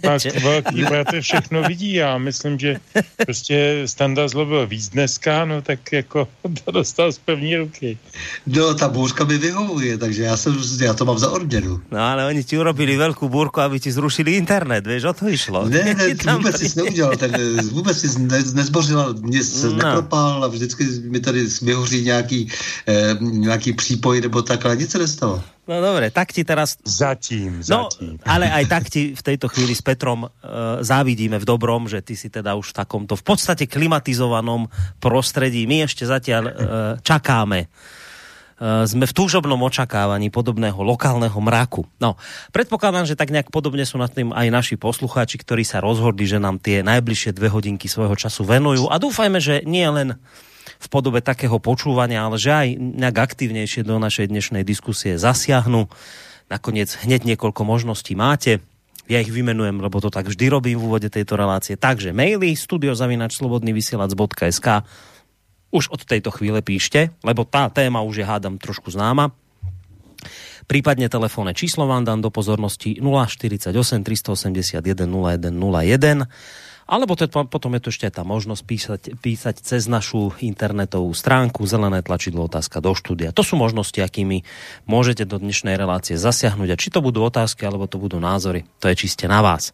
Tak 0.00 0.20
velký 0.42 0.84
bratr 0.84 1.20
všechno 1.20 1.62
vidí. 1.64 1.94
Já 1.94 2.18
myslím, 2.18 2.58
že 2.58 2.76
prostě 3.16 3.82
standa 3.86 4.28
zlobil 4.28 4.66
víc 4.66 4.88
dneska, 4.88 5.44
no 5.44 5.62
tak 5.62 5.92
jako 5.92 6.28
to 6.64 6.70
dostal 6.70 7.12
z 7.12 7.18
první 7.18 7.56
ruky. 7.56 7.98
No, 8.46 8.74
ta 8.74 8.88
bouřka 8.88 9.24
mi 9.24 9.38
vyhovuje, 9.38 9.98
takže 9.98 10.22
já, 10.22 10.36
jsem, 10.36 10.58
já 10.80 10.94
to 10.94 11.04
mám 11.04 11.18
za 11.18 11.30
odměnu. 11.30 11.80
No 11.90 12.00
ale 12.00 12.26
oni 12.26 12.44
ti 12.44 12.58
urobili 12.58 12.96
velkou 12.96 13.28
bůrku, 13.28 13.60
aby 13.60 13.80
ti 13.80 13.92
zrušili 13.92 14.32
internet, 14.32 14.86
víš, 14.86 15.04
o 15.04 15.12
to 15.12 15.28
išlo. 15.28 15.68
Ne, 15.68 15.94
ne, 15.94 16.32
vůbec 16.36 16.58
si 16.58 16.76
neudělal, 16.76 17.16
ten, 17.16 17.32
vůbec 17.70 18.00
si 18.00 18.18
ne, 18.18 18.42
nezbořila, 18.54 19.14
mě 19.20 19.44
se 19.44 19.66
no. 19.66 19.76
nepropál 19.76 20.44
a 20.44 20.48
vždycky 20.48 20.84
mi 20.84 21.20
tady 21.20 21.46
vyhoří 21.62 22.04
nějaký 22.04 22.48
eh, 22.86 23.14
nějaký 23.30 23.72
přípoj 23.72 24.20
nebo 24.20 24.42
tak, 24.42 24.64
ale 24.64 24.76
nic 24.76 24.90
se 24.90 24.98
nestalo. 24.98 25.42
No 25.70 25.78
dobre, 25.78 26.10
tak 26.10 26.34
ti 26.34 26.42
teraz... 26.42 26.82
Zatím, 26.82 27.62
no, 27.70 27.86
zatím. 27.86 28.18
ale 28.26 28.50
aj 28.50 28.64
tak 28.66 28.84
ti 28.90 29.14
v 29.14 29.22
tejto 29.22 29.46
chvíli 29.46 29.70
s 29.70 29.78
Petrom 29.78 30.26
uh, 30.26 30.30
závidíme 30.82 31.38
v 31.38 31.46
dobrom, 31.46 31.86
že 31.86 32.02
ty 32.02 32.18
si 32.18 32.26
teda 32.26 32.58
už 32.58 32.74
v 32.74 32.76
takomto 32.82 33.14
v 33.14 33.22
podstate 33.22 33.70
klimatizovanom 33.70 34.66
prostredí. 34.98 35.70
My 35.70 35.86
ešte 35.86 36.10
zatiaľ 36.10 36.42
uh, 36.42 36.54
čakáme. 37.06 37.70
Uh, 38.58 38.82
sme 38.82 39.06
v 39.06 39.14
túžobnom 39.14 39.62
očakávaní 39.62 40.26
podobného 40.34 40.82
lokálneho 40.82 41.38
mraku. 41.38 41.86
No, 42.02 42.18
predpokladám, 42.50 43.06
že 43.06 43.14
tak 43.14 43.30
nejak 43.30 43.54
podobne 43.54 43.86
sú 43.86 43.94
nad 43.94 44.10
tým 44.10 44.34
aj 44.34 44.50
naši 44.50 44.74
poslucháči, 44.74 45.38
ktorí 45.38 45.62
sa 45.62 45.78
rozhodli, 45.78 46.26
že 46.26 46.42
nám 46.42 46.58
tie 46.58 46.82
najbližšie 46.82 47.30
dve 47.30 47.46
hodinky 47.46 47.86
svojho 47.86 48.18
času 48.18 48.42
venujú. 48.42 48.90
A 48.90 48.98
dúfajme, 48.98 49.38
že 49.38 49.62
nie 49.64 49.86
len 49.86 50.18
uh, 50.18 50.49
v 50.80 50.88
podobe 50.88 51.20
takého 51.20 51.60
počúvania, 51.60 52.24
ale 52.24 52.40
že 52.40 52.56
aj 52.56 52.80
nejak 52.80 53.20
aktívnejšie 53.20 53.84
do 53.84 54.00
našej 54.00 54.32
dnešnej 54.32 54.64
diskusie 54.64 55.20
zasiahnu. 55.20 55.92
Nakoniec 56.48 56.96
hneď 57.04 57.36
niekoľko 57.36 57.68
možností 57.68 58.16
máte. 58.16 58.64
Ja 59.10 59.18
ich 59.20 59.28
vymenujem, 59.28 59.82
lebo 59.82 60.00
to 60.00 60.08
tak 60.08 60.32
vždy 60.32 60.48
robím 60.48 60.80
v 60.80 60.88
úvode 60.88 61.12
tejto 61.12 61.36
relácie. 61.36 61.76
Takže 61.76 62.16
maily 62.16 62.56
studiozavinačslobodnyvysielac.sk 62.56 64.68
už 65.70 65.94
od 65.94 66.02
tejto 66.02 66.34
chvíle 66.34 66.58
píšte, 66.64 67.12
lebo 67.22 67.46
tá 67.46 67.70
téma 67.70 68.02
už 68.02 68.18
je 68.22 68.26
hádam 68.26 68.58
trošku 68.58 68.90
známa. 68.90 69.30
Prípadne 70.70 71.10
telefónne 71.10 71.50
číslo 71.50 71.90
vám 71.90 72.06
dám 72.06 72.22
do 72.22 72.30
pozornosti 72.30 73.02
048 73.02 73.74
381 74.06 75.10
0101 75.10 76.30
alebo 76.90 77.14
to, 77.14 77.30
potom 77.30 77.78
je 77.78 77.82
to 77.86 77.88
ešte 77.94 78.10
tá 78.10 78.26
možnosť 78.26 78.62
písať, 78.66 79.00
písať 79.22 79.62
cez 79.62 79.86
našu 79.86 80.34
internetovú 80.42 81.14
stránku 81.14 81.62
zelené 81.62 82.02
tlačidlo 82.02 82.50
otázka 82.50 82.82
do 82.82 82.90
štúdia. 82.98 83.30
To 83.30 83.46
sú 83.46 83.54
možnosti, 83.54 84.02
akými 84.02 84.42
môžete 84.90 85.22
do 85.22 85.38
dnešnej 85.38 85.78
relácie 85.78 86.18
zasiahnuť. 86.18 86.68
A 86.74 86.80
či 86.80 86.90
to 86.90 86.98
budú 86.98 87.22
otázky, 87.22 87.62
alebo 87.62 87.86
to 87.86 88.02
budú 88.02 88.18
názory, 88.18 88.66
to 88.82 88.90
je 88.90 89.06
čiste 89.06 89.30
na 89.30 89.38
vás. 89.38 89.70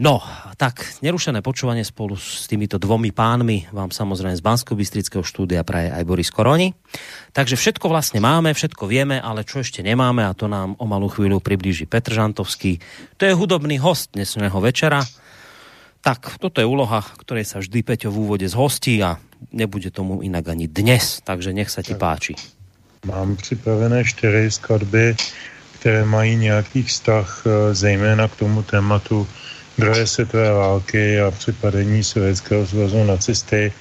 No, 0.00 0.24
tak 0.56 1.04
nerušené 1.04 1.44
počúvanie 1.44 1.84
spolu 1.84 2.16
s 2.16 2.48
týmito 2.48 2.80
dvomi 2.80 3.12
pánmi 3.12 3.68
vám 3.76 3.92
samozrejme 3.92 4.32
z 4.32 4.40
bansko 4.40 4.72
bystrického 4.72 5.20
štúdia 5.20 5.68
praje 5.68 5.92
aj 5.92 6.08
Boris 6.08 6.32
Koroni. 6.32 6.72
Takže 7.36 7.60
všetko 7.60 7.92
vlastne 7.92 8.24
máme, 8.24 8.56
všetko 8.56 8.88
vieme, 8.88 9.20
ale 9.20 9.44
čo 9.44 9.60
ešte 9.60 9.84
nemáme 9.84 10.24
a 10.24 10.32
to 10.32 10.48
nám 10.48 10.80
o 10.80 10.88
malú 10.88 11.12
chvíľu 11.12 11.44
priblíži 11.44 11.84
Petr 11.84 12.16
Žantovský. 12.16 12.80
To 13.20 13.28
je 13.28 13.36
hudobný 13.36 13.76
host 13.84 14.16
dnesného 14.16 14.56
večera 14.64 15.04
tak, 16.02 16.36
toto 16.42 16.58
je 16.58 16.66
úloha, 16.66 16.98
ktorej 17.22 17.46
sa 17.46 17.62
vždy 17.62 17.86
Peťo 17.86 18.10
v 18.10 18.26
úvode 18.26 18.46
zhostí 18.50 18.98
a 19.00 19.22
nebude 19.54 19.94
tomu 19.94 20.18
inak 20.20 20.50
ani 20.50 20.66
dnes, 20.66 21.22
takže 21.22 21.54
nech 21.54 21.70
sa 21.70 21.80
ti 21.86 21.94
páči. 21.94 22.34
Mám 23.06 23.36
připravené 23.36 24.04
čtyři 24.04 24.50
skladby, 24.50 25.16
které 25.78 26.04
mají 26.04 26.36
nějaký 26.36 26.82
vztah 26.82 27.42
eh, 27.46 27.74
zejména 27.74 28.28
k 28.28 28.36
tomu 28.36 28.62
tématu 28.62 29.26
druhé 29.78 30.06
světové 30.06 30.52
války 30.52 31.20
a 31.20 31.30
připadení 31.30 32.04
Sovětského 32.04 32.66
svazu 32.66 33.04
nacisty. 33.04 33.72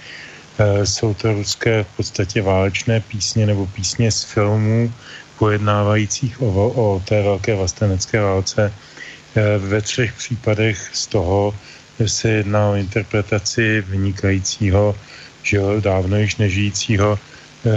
Eh, 0.57 0.85
jsou 0.85 1.13
to 1.13 1.33
ruské 1.33 1.83
v 1.83 1.87
podstatě 1.97 2.41
válečné 2.41 2.99
písně 2.99 3.45
nebo 3.45 3.67
písně 3.67 4.11
z 4.11 4.23
filmů 4.23 4.93
pojednávajících 5.37 6.41
o, 6.41 6.69
o 6.69 7.01
té 7.05 7.21
velké 7.21 7.55
vlastenecké 7.55 8.21
válce. 8.21 8.73
Eh, 9.35 9.57
ve 9.57 9.81
třech 9.81 10.13
případech 10.13 10.89
z 10.93 11.07
toho 11.07 11.53
se 12.09 12.29
jedná 12.29 12.69
o 12.69 12.75
interpretaci 12.75 13.81
vynikajícího, 13.81 14.95
že 15.43 15.57
jo, 15.57 15.81
dávno 15.81 16.17
již 16.17 16.35
nežijícího 16.37 17.19
eh, 17.19 17.69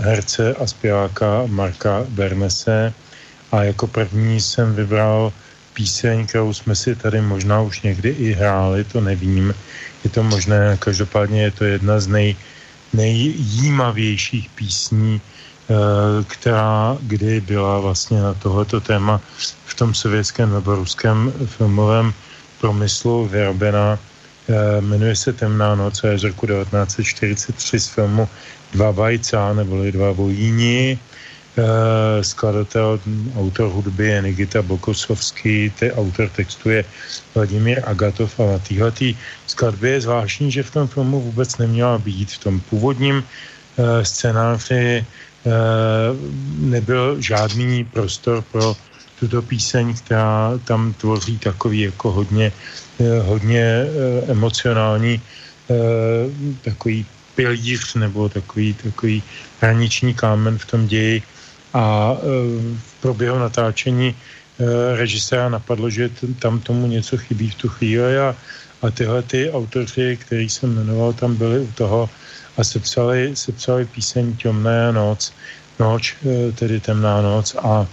herce 0.00 0.54
a 0.54 0.66
zpěváka 0.66 1.42
Marka 1.46 2.04
Bernese. 2.08 2.92
A 3.52 3.62
jako 3.62 3.86
první 3.86 4.40
jsem 4.40 4.74
vybral 4.74 5.32
píseň, 5.72 6.26
kterou 6.26 6.52
jsme 6.54 6.74
si 6.74 6.96
tady 6.96 7.20
možná 7.20 7.60
už 7.60 7.82
někdy 7.82 8.08
i 8.08 8.32
hráli, 8.32 8.84
to 8.84 9.00
nevím. 9.00 9.54
Je 10.04 10.10
to 10.10 10.22
možné, 10.22 10.76
každopádně 10.80 11.42
je 11.42 11.50
to 11.50 11.64
jedna 11.64 12.00
z 12.00 12.06
nej, 12.06 12.36
nejjímavějších 12.92 14.50
písní, 14.54 15.20
eh, 15.20 15.74
která 16.28 16.98
kdy 17.00 17.40
byla 17.40 17.80
vlastně 17.80 18.20
na 18.22 18.34
tohleto 18.34 18.80
téma 18.80 19.20
v 19.66 19.74
tom 19.74 19.94
sovětském 19.94 20.52
nebo 20.52 20.74
ruském 20.74 21.32
filmovém 21.46 22.14
promyslu 22.60 23.26
vyrobená. 23.26 23.98
Eh, 24.48 24.80
jmenuje 24.80 25.16
se 25.16 25.32
Temná 25.32 25.74
noc 25.74 26.04
a 26.04 26.08
je 26.08 26.18
z 26.18 26.24
roku 26.24 26.46
1943 26.46 27.80
z 27.80 27.88
filmu 27.88 28.28
Dva 28.72 28.92
bajca, 28.92 29.52
neboli 29.52 29.92
Dva 29.92 30.12
vojíni. 30.12 30.98
Eh, 31.58 32.24
skladatel, 32.24 33.00
autor 33.36 33.68
hudby 33.70 34.06
je 34.06 34.22
Nikita 34.22 34.62
Bokosovský, 34.62 35.70
te, 35.74 35.92
autor 35.92 36.28
textu 36.30 36.70
je 36.70 36.84
Vladimír 37.34 37.82
Agatov 37.84 38.40
a 38.40 38.46
na 38.46 38.58
téhletý 38.58 39.16
skladbě 39.46 39.90
je 39.90 40.00
zvláštní, 40.00 40.52
že 40.52 40.62
v 40.62 40.70
tom 40.70 40.86
filmu 40.88 41.20
vůbec 41.20 41.58
neměla 41.58 41.98
být. 41.98 42.30
V 42.30 42.38
tom 42.38 42.60
původním 42.60 43.16
uh, 43.18 43.24
scénáři 44.02 45.04
nebyl 46.58 47.22
žádný 47.22 47.84
prostor 47.84 48.42
pro 48.52 48.76
tuto 49.20 49.42
píseň, 49.42 49.94
která 49.94 50.58
tam 50.64 50.94
tvoří 50.94 51.38
takový 51.38 51.80
jako 51.80 52.12
hodně, 52.12 52.52
eh, 53.00 53.20
hodně 53.20 53.62
eh, 53.62 53.86
emocionální 54.30 55.18
eh, 55.18 55.74
takový 56.62 57.06
pilíř 57.34 57.94
nebo 57.94 58.28
takový, 58.28 58.74
takový 58.74 59.22
hraniční 59.60 60.14
kámen 60.14 60.58
v 60.58 60.66
tom 60.66 60.86
ději. 60.86 61.22
A 61.74 62.16
v 62.80 62.92
proběhu 63.00 63.38
natáčení 63.38 64.16
režiséra 64.96 65.48
napadlo, 65.48 65.90
že 65.90 66.10
tam 66.40 66.58
tomu 66.64 66.86
něco 66.86 67.16
chybí 67.16 67.50
v 67.50 67.54
tu 67.54 67.68
chvíli 67.68 68.18
a, 68.18 68.34
a 68.82 68.90
tyhle 68.90 69.22
ty 69.22 69.52
autoři, 69.52 70.16
který 70.16 70.48
jsem 70.48 70.74
jmenoval, 70.74 71.12
tam 71.12 71.36
byli 71.36 71.60
u 71.60 71.70
toho 71.76 72.10
a 72.56 72.64
sepsali, 72.64 73.36
sepsali 73.36 73.84
píseň 73.84 74.36
Těmná 74.36 74.90
noc, 74.92 75.32
noč, 75.78 76.16
tedy 76.56 76.80
temná 76.80 77.22
noc 77.22 77.54
a 77.60 77.86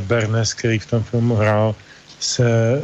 Bernes, 0.00 0.54
který 0.54 0.78
v 0.78 0.86
tom 0.86 1.02
filmu 1.02 1.34
hrál, 1.34 1.74
se 2.20 2.48
eh, 2.48 2.80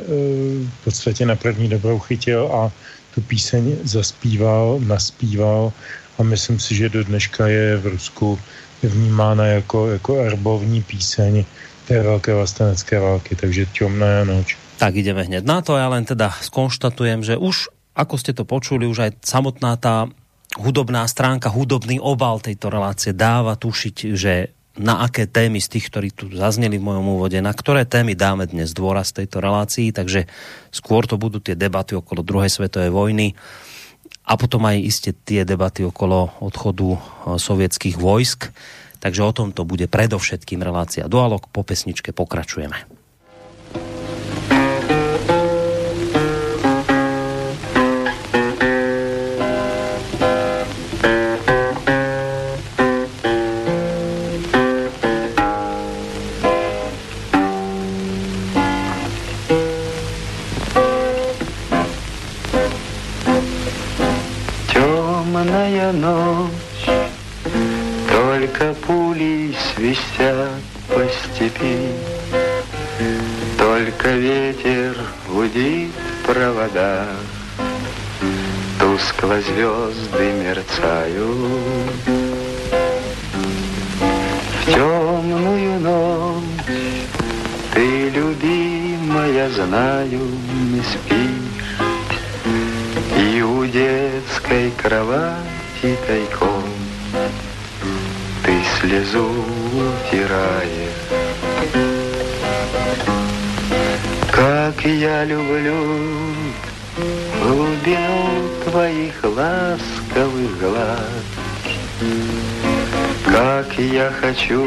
v 0.65 0.85
podstatě 0.85 1.27
na 1.27 1.37
první 1.37 1.69
dobrou 1.69 1.99
chytil 1.99 2.51
a 2.53 2.71
tu 3.15 3.21
píseň 3.21 3.77
zaspíval, 3.85 4.81
naspíval 4.87 5.73
a 6.19 6.23
myslím 6.23 6.61
si, 6.61 6.75
že 6.75 6.89
do 6.89 7.05
dneška 7.05 7.49
je 7.49 7.77
v 7.77 7.87
Rusku 7.87 8.39
vnímána 8.83 9.47
jako, 9.47 9.89
jako 9.89 10.17
erbovní 10.17 10.83
píseň 10.83 11.45
té 11.89 12.03
velké 12.03 12.35
vlastenecké 12.35 13.01
války, 13.01 13.37
takže 13.37 13.67
Těmná 13.67 14.25
noč. 14.25 14.57
Tak 14.79 14.97
ideme 14.97 15.23
hneď 15.23 15.45
na 15.45 15.61
to, 15.61 15.77
ja 15.77 15.93
len 15.93 16.09
teda 16.09 16.33
skonštatujem, 16.41 17.21
že 17.21 17.37
už, 17.37 17.69
ako 17.93 18.15
ste 18.17 18.33
to 18.33 18.49
počuli, 18.49 18.89
už 18.89 18.99
aj 19.05 19.11
samotná 19.21 19.77
tá 19.77 20.09
hudobná 20.57 21.05
stránka, 21.05 21.53
hudobný 21.53 22.01
obal 22.01 22.41
tejto 22.41 22.73
relácie 22.73 23.13
dáva 23.13 23.61
tušiť, 23.61 23.97
že 24.17 24.57
na 24.79 25.03
aké 25.03 25.27
témy 25.27 25.59
z 25.59 25.79
tých, 25.79 25.91
ktorí 25.91 26.09
tu 26.15 26.31
zazneli 26.31 26.79
v 26.79 26.87
mojom 26.87 27.19
úvode, 27.19 27.39
na 27.43 27.51
ktoré 27.51 27.83
témy 27.83 28.15
dáme 28.15 28.47
dnes 28.47 28.71
dôraz 28.71 29.11
tejto 29.11 29.43
relácii, 29.43 29.91
takže 29.91 30.31
skôr 30.71 31.11
to 31.11 31.19
budú 31.19 31.43
tie 31.43 31.59
debaty 31.59 31.99
okolo 31.99 32.23
druhej 32.23 32.53
svetovej 32.53 32.95
vojny 32.95 33.35
a 34.31 34.39
potom 34.39 34.63
aj 34.63 34.79
iste 34.79 35.11
tie 35.11 35.43
debaty 35.43 35.83
okolo 35.83 36.39
odchodu 36.39 36.89
eh, 36.95 36.99
sovietských 37.35 37.99
vojsk. 37.99 38.55
Takže 39.01 39.25
o 39.25 39.33
tom 39.33 39.49
to 39.57 39.65
bude 39.65 39.89
predovšetkým 39.89 40.61
relácia 40.61 41.09
Dualog. 41.09 41.49
Po 41.49 41.65
pesničke 41.65 42.13
pokračujeme. 42.13 43.00
Звезды 79.43 80.33
мерцают. 80.33 82.01
В 84.61 84.75
темную 84.75 85.81
ночь 85.81 86.45
ты, 87.75 88.11
любимая, 88.11 89.51
знаю, 89.51 90.21
не 90.73 90.83
спишь, 90.83 91.79
И 93.19 93.43
у 93.43 93.65
детской 93.67 94.73
кровати 94.77 95.97
тайком 96.07 96.65
ты 98.45 98.53
слезу 98.81 99.31
утираешь. 100.09 101.20
Как 104.41 104.87
я 104.87 105.23
люблю 105.27 105.77
глубину 107.43 108.49
твоих 108.65 109.23
ласковых 109.23 110.59
глаз. 110.59 111.11
Как 113.27 113.79
я 113.79 114.11
хочу 114.19 114.67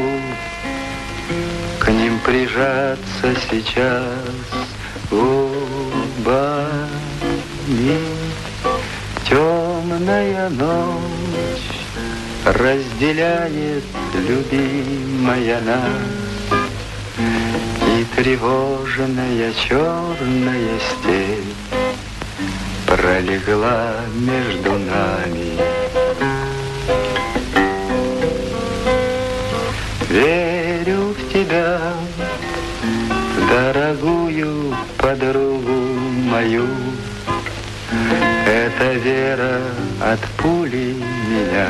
к 1.80 1.88
ним 1.88 2.20
прижаться 2.20 3.34
сейчас 3.50 4.04
губами. 5.10 6.68
Темная 9.28 10.50
ночь 10.50 11.80
разделяет 12.44 13.82
любимая 14.14 15.60
нас 15.62 16.23
И 18.16 18.22
тревожная 18.22 19.52
черная 19.54 20.78
степь 20.78 21.74
пролегла 22.86 23.96
между 24.14 24.70
нами. 24.72 25.58
Верю 30.08 31.14
в 31.14 31.32
тебя, 31.32 31.80
дорогую 33.48 34.76
подругу 34.98 35.98
мою. 36.30 36.68
Эта 38.46 38.92
вера 38.92 39.60
от 40.00 40.20
пули 40.38 40.96
меня 41.28 41.68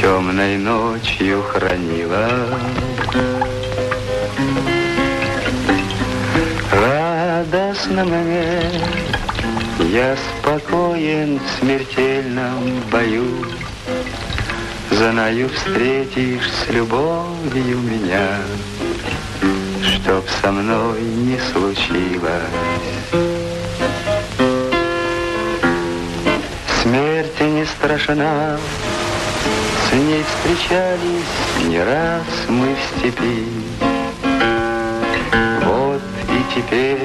темной 0.00 0.56
ночью 0.56 1.42
хранила. 1.42 2.48
Радостно 6.74 8.04
мне 8.04 8.62
я 9.92 10.16
спокоен 10.16 11.38
в 11.38 11.60
смертельном 11.60 12.82
бою. 12.90 13.46
Знаю, 14.90 15.48
встретишь 15.50 16.50
с 16.50 16.70
любовью 16.70 17.78
меня, 17.78 18.38
Чтоб 19.82 20.24
со 20.42 20.50
мной 20.50 21.00
не 21.00 21.38
случилось. 21.52 22.42
Смерти 26.82 27.42
не 27.44 27.64
страшна, 27.66 28.58
с 29.88 29.94
ней 29.94 30.24
встречались 30.24 31.68
не 31.68 31.78
раз 31.78 32.24
мы 32.48 32.74
в 32.74 32.98
степи. 32.98 33.93
Теперь 36.54 37.00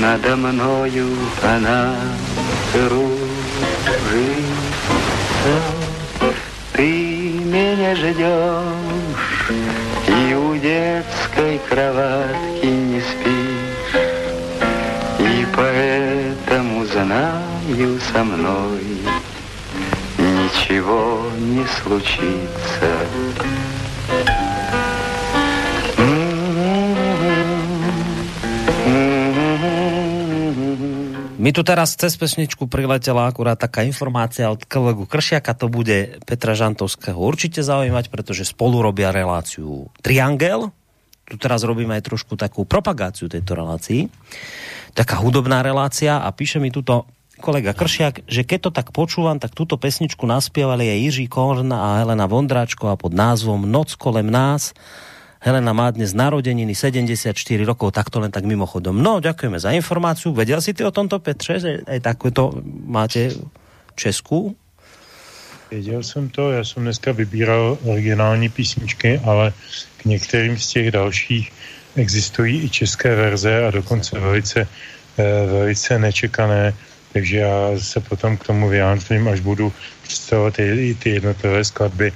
надо 0.00 0.34
мною 0.34 1.06
она 1.44 1.94
кружится. 2.72 3.18
Ты 6.72 6.82
меня 7.44 7.94
ждешь 7.94 9.52
и 10.08 10.34
у 10.34 10.56
детской 10.56 11.60
кроватки 11.68 12.66
не 12.66 13.00
спишь. 13.00 14.02
И 15.20 15.46
поэтому 15.54 16.84
знаю 16.84 18.00
со 18.12 18.24
мной 18.24 18.82
ничего 20.18 21.26
не 21.38 21.64
случится. 21.80 23.06
Mi 31.48 31.56
tu 31.56 31.64
teraz 31.64 31.96
cez 31.96 32.12
pesničku 32.12 32.68
priletela 32.68 33.24
akurát 33.24 33.56
taká 33.56 33.80
informácia 33.80 34.52
od 34.52 34.68
kolegu 34.68 35.08
Kršiaka, 35.08 35.56
to 35.56 35.72
bude 35.72 36.20
Petra 36.28 36.52
Žantovského 36.52 37.16
určite 37.16 37.64
zaujímať, 37.64 38.12
pretože 38.12 38.44
spolu 38.44 38.84
robia 38.84 39.08
reláciu 39.08 39.88
Triangel. 40.04 40.68
Tu 41.24 41.40
teraz 41.40 41.64
robíme 41.64 41.96
aj 41.96 42.04
trošku 42.04 42.36
takú 42.36 42.68
propagáciu 42.68 43.32
tejto 43.32 43.56
relácii. 43.56 44.12
Taká 44.92 45.24
hudobná 45.24 45.64
relácia 45.64 46.20
a 46.20 46.28
píše 46.36 46.60
mi 46.60 46.68
tuto 46.68 47.08
kolega 47.40 47.72
Kršiak, 47.72 48.28
že 48.28 48.44
keď 48.44 48.68
to 48.68 48.70
tak 48.76 48.92
počúvam, 48.92 49.40
tak 49.40 49.56
túto 49.56 49.80
pesničku 49.80 50.28
naspievali 50.28 50.84
aj 50.84 51.00
Jiří 51.00 51.32
Korn 51.32 51.72
a 51.72 52.04
Helena 52.04 52.28
Vondráčková 52.28 53.00
pod 53.00 53.16
názvom 53.16 53.64
Noc 53.64 53.96
kolem 53.96 54.28
nás 54.28 54.76
Helena 55.48 55.72
má 55.72 55.88
dnes 55.88 56.12
narodeniny 56.12 56.76
74 56.76 57.32
rokov, 57.64 57.96
tak 57.96 58.12
to 58.12 58.20
len 58.20 58.28
tak 58.28 58.44
mimochodom. 58.44 59.00
No, 59.00 59.16
ďakujeme 59.16 59.56
za 59.56 59.72
informáciu. 59.72 60.36
Vedel 60.36 60.60
si 60.60 60.76
ty 60.76 60.84
o 60.84 60.92
tomto, 60.92 61.16
Petře, 61.24 61.54
že 61.56 61.70
aj 61.88 62.04
takto 62.04 62.52
máte 62.84 63.32
Česku? 63.96 64.52
Věděl 65.72 66.04
jsem 66.04 66.28
to, 66.28 66.52
já 66.52 66.64
jsem 66.64 66.82
dneska 66.82 67.12
vybíral 67.12 67.78
originální 67.80 68.48
písničky, 68.48 69.20
ale 69.24 69.52
k 69.96 70.04
některým 70.04 70.58
z 70.60 70.66
těch 70.66 70.90
dalších 70.90 71.52
existují 71.96 72.64
i 72.64 72.68
české 72.68 73.16
verze 73.16 73.64
a 73.66 73.70
dokonce 73.70 74.20
velice, 74.20 74.68
eh, 75.16 75.46
velice 75.48 75.98
nečekané, 75.98 76.76
takže 77.12 77.36
já 77.36 77.72
se 77.80 78.00
potom 78.00 78.36
k 78.36 78.44
tomu 78.44 78.68
vyjádřím, 78.68 79.28
až 79.28 79.40
budu 79.40 79.72
představovat 80.02 80.60
ty, 80.60 80.96
ty 81.00 81.10
jednotlivé 81.10 81.64
skladby. 81.64 82.12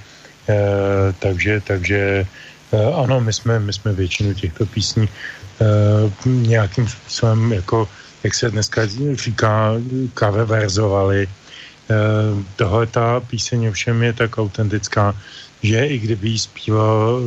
Eh, 0.48 1.12
takže, 1.18 1.60
takže 1.64 2.26
ano, 2.72 3.20
my 3.20 3.32
jsme, 3.32 3.58
my 3.58 3.72
jsme 3.72 3.92
většinu 3.92 4.34
těchto 4.34 4.66
písní 4.66 5.08
uh, 5.08 6.10
nějakým 6.26 6.88
způsobem, 6.88 7.52
jako, 7.52 7.88
jak 8.24 8.34
se 8.34 8.50
dneska 8.50 8.82
říká, 9.12 9.72
kaveverzovali. 10.14 11.26
Uh, 11.26 12.42
tohle 12.56 12.86
ta 12.86 13.20
píseň 13.20 13.68
ovšem 13.68 14.02
je 14.02 14.12
tak 14.12 14.38
autentická, 14.38 15.16
že 15.62 15.86
i 15.86 15.98
kdyby 15.98 16.28
jí 16.28 16.38
zpíval, 16.38 17.20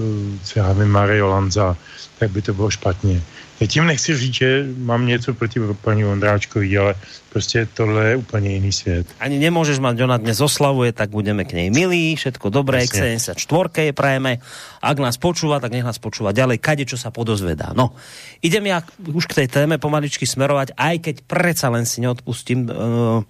já 0.55 0.73
vím, 0.73 0.88
Mario 0.88 1.27
Lanza, 1.27 1.77
tak 2.19 2.31
by 2.31 2.41
to 2.41 2.53
bylo 2.53 2.69
špatně. 2.69 3.21
Já 3.60 3.68
tím 3.68 3.88
nechci 3.88 4.18
říct, 4.18 4.34
že 4.34 4.65
mám 4.78 5.08
něco 5.08 5.34
proti 5.34 5.60
paní 5.82 6.04
Vondráčkový, 6.04 6.78
ale 6.78 6.96
prostě 7.30 7.68
tohle 7.74 8.08
je 8.08 8.15
úplně 8.15 8.50
jiný 8.50 8.72
svět. 8.72 9.08
Ani 9.20 9.39
nemůžeš 9.39 9.80
mať, 9.80 10.02
ona 10.02 10.18
dnes 10.18 10.41
oslavuje, 10.41 10.91
tak 10.91 11.10
budeme 11.10 11.44
k 11.48 11.56
nej 11.56 11.72
milí, 11.72 12.15
všetko 12.15 12.52
dobré, 12.52 12.88
k 12.88 12.96
74 12.96 13.36
je 13.80 13.94
prajeme. 13.96 14.44
Ak 14.84 15.00
nás 15.00 15.15
počúva, 15.15 15.63
tak 15.63 15.72
nech 15.72 15.88
nás 15.88 16.00
počúva 16.00 16.36
ďalej, 16.36 16.60
kade 16.60 16.84
čo 16.84 17.00
sa 17.00 17.15
podozvedá. 17.15 17.72
No, 17.72 17.96
idem 18.44 18.68
ja 18.68 18.84
už 19.08 19.28
k 19.28 19.44
tej 19.44 19.48
téme 19.48 19.80
pomaličky 19.80 20.28
smerovať, 20.28 20.76
aj 20.76 20.96
keď 21.00 21.15
predsa 21.24 21.72
len 21.72 21.88
si 21.88 22.04
neodpustím 22.04 22.68
uh, 22.68 23.24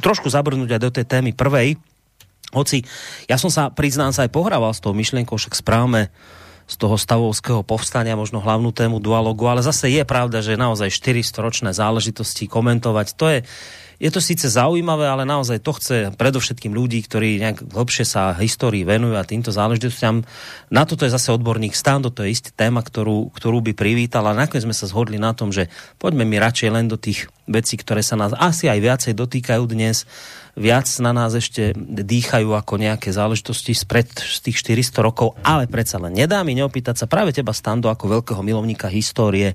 trošku 0.00 0.32
zabrnúť 0.32 0.76
aj 0.76 0.80
do 0.80 0.90
tej 0.92 1.04
témy 1.04 1.36
prvej, 1.36 1.76
Hoci, 2.52 2.84
ja 3.32 3.40
som 3.40 3.48
sa, 3.48 3.72
priznám 3.72 4.12
sa, 4.12 4.28
aj 4.28 4.36
pohrával 4.36 4.76
s 4.76 4.84
tou 4.84 4.92
myšlienkou, 4.92 5.40
však 5.40 5.56
správame 5.56 6.12
z 6.66 6.74
toho 6.78 6.96
stavovského 6.96 7.60
povstania 7.66 8.18
možno 8.18 8.40
hlavnú 8.40 8.70
tému 8.70 9.02
dualogu, 9.02 9.44
ale 9.50 9.60
zase 9.60 9.90
je 9.90 10.02
pravda, 10.06 10.40
že 10.40 10.60
naozaj 10.60 10.94
400-ročné 10.94 11.70
záležitosti 11.74 12.46
komentovať, 12.46 13.06
to 13.18 13.26
je, 13.28 13.38
je 14.02 14.10
to 14.10 14.18
síce 14.18 14.42
zaujímavé, 14.50 15.06
ale 15.06 15.22
naozaj 15.22 15.62
to 15.62 15.78
chce 15.78 16.10
predovšetkým 16.18 16.74
ľudí, 16.74 17.06
ktorí 17.06 17.38
nejak 17.38 17.70
hlbšie 17.70 18.02
sa 18.02 18.34
histórii 18.34 18.82
venujú 18.82 19.14
a 19.14 19.22
týmto 19.22 19.54
záležitostiam. 19.54 20.26
Na 20.74 20.82
toto 20.82 21.06
je 21.06 21.14
zase 21.14 21.30
odborník 21.30 21.70
Stando, 21.70 22.10
to 22.10 22.26
je 22.26 22.34
istý 22.34 22.50
téma, 22.50 22.82
ktorú, 22.82 23.30
ktorú 23.30 23.62
by 23.62 23.78
privítal 23.78 24.26
a 24.26 24.34
nakoniec 24.34 24.66
sme 24.66 24.74
sa 24.74 24.90
zhodli 24.90 25.22
na 25.22 25.30
tom, 25.38 25.54
že 25.54 25.70
poďme 26.02 26.26
mi 26.26 26.42
radšej 26.42 26.70
len 26.74 26.90
do 26.90 26.98
tých 26.98 27.30
vecí, 27.46 27.78
ktoré 27.78 28.02
sa 28.02 28.18
nás 28.18 28.34
asi 28.34 28.66
aj 28.66 28.82
viacej 28.82 29.12
dotýkajú 29.14 29.62
dnes, 29.70 30.02
viac 30.58 30.90
na 30.98 31.14
nás 31.14 31.30
ešte 31.38 31.70
dýchajú 31.78 32.58
ako 32.58 32.82
nejaké 32.82 33.14
záležitosti 33.14 33.70
spred 33.70 34.10
z 34.18 34.50
tých 34.50 34.66
400 34.82 34.98
rokov, 34.98 35.38
ale 35.46 35.70
predsa 35.70 36.02
len 36.02 36.18
nedá 36.18 36.42
mi 36.42 36.58
neopýtať 36.58 36.98
sa 36.98 37.06
práve 37.06 37.30
teba 37.30 37.54
Stando 37.54 37.86
ako 37.86 38.18
veľkého 38.18 38.42
milovníka 38.42 38.90
histórie, 38.90 39.54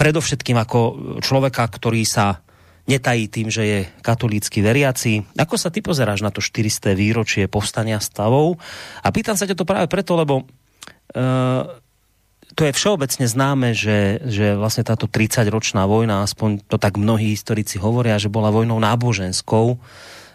predovšetkým 0.00 0.56
ako 0.56 0.80
človeka, 1.20 1.68
ktorý 1.68 2.08
sa 2.08 2.40
netají 2.84 3.32
tým, 3.32 3.48
že 3.48 3.62
je 3.64 3.80
katolícky 4.04 4.60
veriaci. 4.60 5.24
Ako 5.40 5.56
sa 5.56 5.72
ty 5.72 5.80
pozeráš 5.80 6.20
na 6.20 6.28
to 6.28 6.44
400. 6.44 6.92
výročie 6.92 7.48
povstania 7.48 7.96
stavov? 8.00 8.60
A 9.00 9.08
pýtam 9.08 9.36
sa 9.36 9.48
ťa 9.48 9.56
to 9.56 9.64
práve 9.64 9.88
preto, 9.88 10.12
lebo 10.20 10.44
uh, 10.44 11.62
to 12.54 12.62
je 12.68 12.76
všeobecne 12.76 13.24
známe, 13.24 13.72
že, 13.72 14.20
že 14.28 14.54
vlastne 14.54 14.84
táto 14.84 15.08
30-ročná 15.08 15.88
vojna, 15.88 16.22
aspoň 16.22 16.68
to 16.68 16.76
tak 16.76 17.00
mnohí 17.00 17.32
historici 17.32 17.80
hovoria, 17.80 18.20
že 18.20 18.28
bola 18.30 18.52
vojnou 18.52 18.76
náboženskou, 18.78 19.80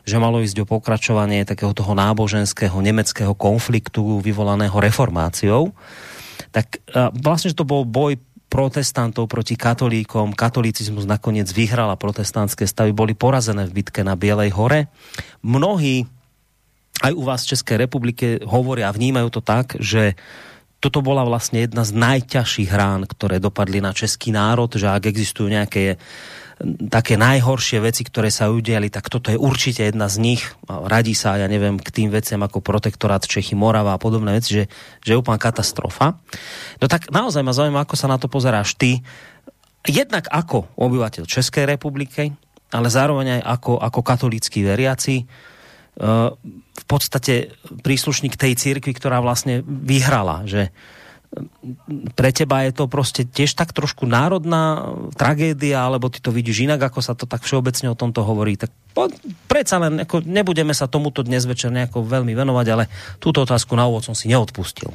že 0.04 0.18
malo 0.18 0.42
ísť 0.42 0.66
o 0.66 0.70
pokračovanie 0.70 1.46
takého 1.46 1.72
toho 1.72 1.94
náboženského 1.94 2.76
nemeckého 2.82 3.38
konfliktu 3.38 4.26
vyvolaného 4.26 4.74
reformáciou. 4.74 5.70
Tak 6.50 6.82
uh, 6.98 7.14
vlastne, 7.14 7.54
že 7.54 7.60
to 7.62 7.70
bol 7.70 7.86
boj 7.86 8.18
protestantov 8.50 9.30
proti 9.30 9.54
katolíkom. 9.54 10.34
Katolicizmus 10.34 11.06
nakoniec 11.06 11.48
vyhral 11.54 11.94
a 11.94 12.02
protestantské 12.02 12.66
stavy 12.66 12.92
boli 12.92 13.14
porazené 13.14 13.70
v 13.70 13.82
bitke 13.82 14.02
na 14.02 14.18
Bielej 14.18 14.52
hore. 14.58 14.90
Mnohí 15.46 16.10
aj 17.00 17.14
u 17.16 17.24
vás 17.24 17.46
v 17.46 17.56
Českej 17.56 17.78
republike 17.80 18.44
hovoria 18.44 18.92
a 18.92 18.96
vnímajú 18.98 19.40
to 19.40 19.42
tak, 19.46 19.78
že 19.80 20.20
toto 20.80 21.04
bola 21.04 21.28
vlastne 21.28 21.68
jedna 21.68 21.84
z 21.84 21.92
najťažších 21.96 22.72
rán, 22.72 23.04
ktoré 23.04 23.40
dopadli 23.40 23.84
na 23.84 23.92
český 23.92 24.32
národ, 24.32 24.72
že 24.72 24.88
ak 24.88 25.12
existujú 25.12 25.52
nejaké 25.52 26.00
také 26.92 27.16
najhoršie 27.16 27.80
veci, 27.80 28.04
ktoré 28.04 28.28
sa 28.28 28.52
udiali, 28.52 28.92
tak 28.92 29.08
toto 29.08 29.32
je 29.32 29.40
určite 29.40 29.88
jedna 29.88 30.12
z 30.12 30.20
nich. 30.20 30.44
Radí 30.68 31.16
sa, 31.16 31.40
ja 31.40 31.48
neviem, 31.48 31.80
k 31.80 31.88
tým 31.88 32.12
veciam 32.12 32.44
ako 32.44 32.60
protektorát 32.60 33.24
Čechy, 33.24 33.56
Morava 33.56 33.96
a 33.96 34.02
podobné 34.02 34.36
veci, 34.36 34.60
že, 34.60 34.64
že 35.00 35.16
je 35.16 35.20
úplná 35.20 35.40
katastrofa. 35.40 36.20
No 36.84 36.92
tak 36.92 37.08
naozaj 37.10 37.42
ma 37.48 37.56
zaujíma, 37.56 37.88
ako 37.88 37.96
sa 37.96 38.12
na 38.12 38.20
to 38.20 38.28
pozeráš 38.28 38.76
ty. 38.76 39.00
Jednak 39.88 40.28
ako 40.28 40.68
obyvateľ 40.76 41.24
Českej 41.24 41.64
republiky, 41.64 42.36
ale 42.76 42.88
zároveň 42.92 43.40
aj 43.40 43.42
ako, 43.60 43.74
ako 43.80 44.00
katolícký 44.04 44.62
veriaci, 44.68 45.26
v 46.80 46.86
podstate 46.88 47.52
príslušník 47.84 48.40
tej 48.40 48.56
církvy, 48.56 48.96
ktorá 48.96 49.20
vlastne 49.20 49.60
vyhrala, 49.68 50.48
že 50.48 50.72
pre 52.16 52.34
teba 52.34 52.66
je 52.66 52.72
to 52.72 52.88
prostě 52.88 53.24
tiež 53.24 53.54
tak 53.54 53.74
trošku 53.74 54.06
národná 54.06 54.90
tragédia, 55.14 55.86
alebo 55.86 56.10
ty 56.10 56.18
to 56.20 56.34
vidíš 56.34 56.66
inak, 56.66 56.90
ako 56.90 57.00
sa 57.06 57.14
to 57.14 57.30
tak 57.30 57.46
všeobecne 57.46 57.90
o 57.94 58.00
tomto 58.00 58.26
hovorí. 58.26 58.58
Tak 58.58 58.74
predsa 59.46 59.78
len, 59.78 60.02
ako 60.04 60.26
nebudeme 60.26 60.74
sa 60.74 60.90
tomuto 60.90 61.22
dnes 61.22 61.46
večer 61.46 61.70
nejako 61.70 62.02
veľmi 62.02 62.34
venovať, 62.34 62.68
ale 62.74 62.90
túto 63.22 63.46
otázku 63.46 63.78
na 63.78 63.86
úvod 63.86 64.04
som 64.04 64.18
si 64.18 64.26
neodpustil. 64.26 64.90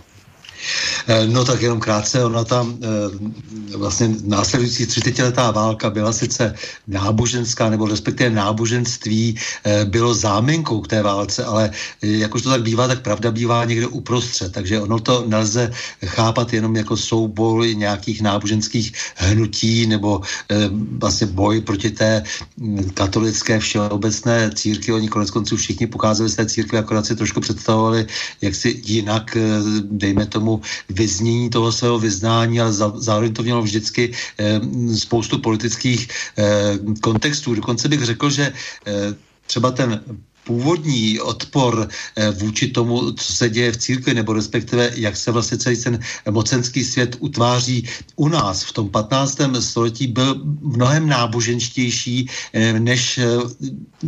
Eh, 1.06 1.26
no 1.26 1.44
tak 1.44 1.62
jenom 1.62 1.80
krátce, 1.80 2.24
ona 2.24 2.44
tam 2.44 2.78
eh, 2.82 3.76
vlastně 3.76 4.08
následující 4.24 4.86
třicetiletá 4.86 5.50
válka 5.50 5.90
byla 5.90 6.12
sice 6.12 6.54
náboženská, 6.88 7.70
nebo 7.70 7.86
respektive 7.86 8.30
náboženství 8.30 9.36
eh, 9.64 9.84
bylo 9.84 10.14
záminkou 10.14 10.80
k 10.80 10.88
té 10.88 11.02
válce, 11.02 11.44
ale 11.44 11.70
jak 12.02 12.34
už 12.34 12.42
to 12.42 12.50
tak 12.50 12.62
bývá, 12.62 12.88
tak 12.88 13.02
pravda 13.02 13.30
bývá 13.30 13.64
někde 13.64 13.86
uprostřed, 13.86 14.52
takže 14.52 14.80
ono 14.80 15.00
to 15.00 15.24
nelze 15.26 15.72
chápat 16.04 16.52
jenom 16.52 16.76
jako 16.76 16.96
souboj 16.96 17.74
nějakých 17.74 18.22
náboženských 18.22 18.92
hnutí 19.16 19.86
nebo 19.86 20.20
vlastně 20.98 21.26
boj 21.26 21.60
proti 21.60 21.90
té 21.90 22.22
hm, 22.58 22.90
katolické 22.94 23.58
všeobecné 23.58 24.50
církvi. 24.54 24.92
Oni 24.92 25.08
konec 25.08 25.30
konců 25.30 25.56
všichni 25.56 25.86
pocházeli 25.86 26.28
z 26.28 26.36
té 26.36 26.46
církve, 26.46 26.78
akorát 26.78 27.06
si 27.06 27.16
trošku 27.16 27.40
představovali, 27.40 28.06
jak 28.40 28.54
si 28.54 28.80
jinak, 28.84 29.36
dejme 29.90 30.26
tomu, 30.26 30.43
vyznění 30.88 31.50
toho 31.50 31.72
svého 31.72 31.98
vyznání, 31.98 32.61
ale 32.61 32.72
zároveň 32.96 33.33
to 33.35 33.42
mělo 33.42 33.62
vždycky 33.62 34.12
eh, 34.38 34.61
spoustu 34.96 35.38
politických 35.38 36.09
eh, 36.38 36.78
kontextů. 37.00 37.54
Dokonce 37.54 37.88
bych 37.88 38.02
řekl, 38.04 38.30
že 38.30 38.52
eh, 38.87 39.14
třeba 39.46 39.70
ten 39.70 40.00
původní 40.44 41.20
odpor 41.20 41.88
eh, 42.16 42.30
vůči 42.30 42.68
tomu, 42.68 43.12
co 43.12 43.33
se 43.33 43.50
děje 43.50 43.72
v 43.72 43.76
církvi, 43.76 44.14
nebo 44.14 44.33
respektive 44.33 44.90
jak 44.94 45.16
se 45.16 45.30
vlastně 45.30 45.59
celý 45.59 45.76
ten 45.76 45.98
mocenský 46.30 46.85
svět 46.85 47.16
utváří 47.18 47.88
u 48.16 48.28
nás 48.28 48.62
v 48.62 48.72
tom 48.72 48.88
15. 48.90 49.38
století, 49.61 50.07
byl 50.07 50.40
mnohem 50.62 51.09
náboženštější 51.09 52.28
eh, 52.52 52.80
než 52.80 53.18
eh, 53.18 53.26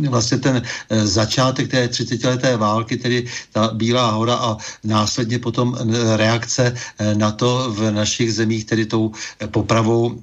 vlastně 0.09 0.37
ten 0.37 0.61
začátek 1.03 1.67
té 1.67 1.87
30-leté 1.87 2.57
války, 2.57 2.97
tedy 2.97 3.25
ta 3.51 3.73
Bílá 3.73 4.11
hora 4.11 4.35
a 4.35 4.57
následně 4.83 5.39
potom 5.39 5.77
reakce 6.15 6.75
na 7.13 7.31
to 7.31 7.73
v 7.73 7.91
našich 7.91 8.33
zemích, 8.33 8.65
tedy 8.65 8.85
tou 8.85 9.11
popravou, 9.51 10.21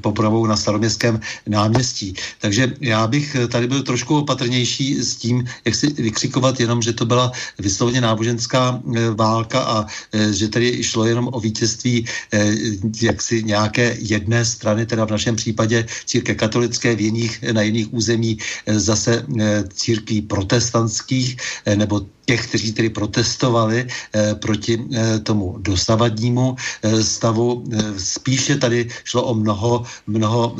popravou 0.00 0.46
na 0.46 0.56
staroměstském 0.56 1.20
náměstí. 1.46 2.14
Takže 2.40 2.74
já 2.80 3.06
bych 3.06 3.36
tady 3.48 3.66
byl 3.66 3.82
trošku 3.82 4.18
opatrnější 4.18 4.94
s 4.94 5.16
tím, 5.16 5.43
jak 5.64 5.74
si 5.74 5.86
vykřikovat 5.86 6.60
jenom, 6.60 6.82
že 6.82 6.92
to 6.92 7.04
byla 7.06 7.32
vysloveně 7.58 8.00
náboženská 8.00 8.80
e, 8.96 9.10
válka 9.10 9.60
a 9.60 9.86
e, 10.12 10.32
že 10.32 10.48
tady 10.48 10.82
šlo 10.84 11.04
jenom 11.04 11.28
o 11.32 11.40
vítězství 11.40 12.06
e, 12.32 12.54
jaksi 13.02 13.42
nějaké 13.44 13.96
jedné 13.98 14.44
strany, 14.44 14.86
teda 14.86 15.06
v 15.06 15.10
našem 15.10 15.36
případě 15.36 15.86
círke 16.04 16.34
katolické, 16.34 16.96
v 16.96 17.00
jiných, 17.00 17.42
na 17.52 17.62
jiných 17.62 17.94
území 17.94 18.38
zase 18.66 19.26
církví 19.68 20.22
protestantských 20.22 21.36
nebo 21.74 22.06
těch, 22.26 22.46
kteří 22.48 22.72
tedy 22.72 22.90
protestovali 22.90 23.86
eh, 23.88 24.34
proti 24.34 24.80
eh, 24.80 25.18
tomu 25.20 25.56
dosavadnímu 25.60 26.56
eh, 26.56 27.04
stavu. 27.04 27.64
Spíše 27.98 28.56
tady 28.56 28.88
šlo 29.04 29.22
o 29.22 29.34
mnoho, 29.34 29.84
mnoho 30.06 30.56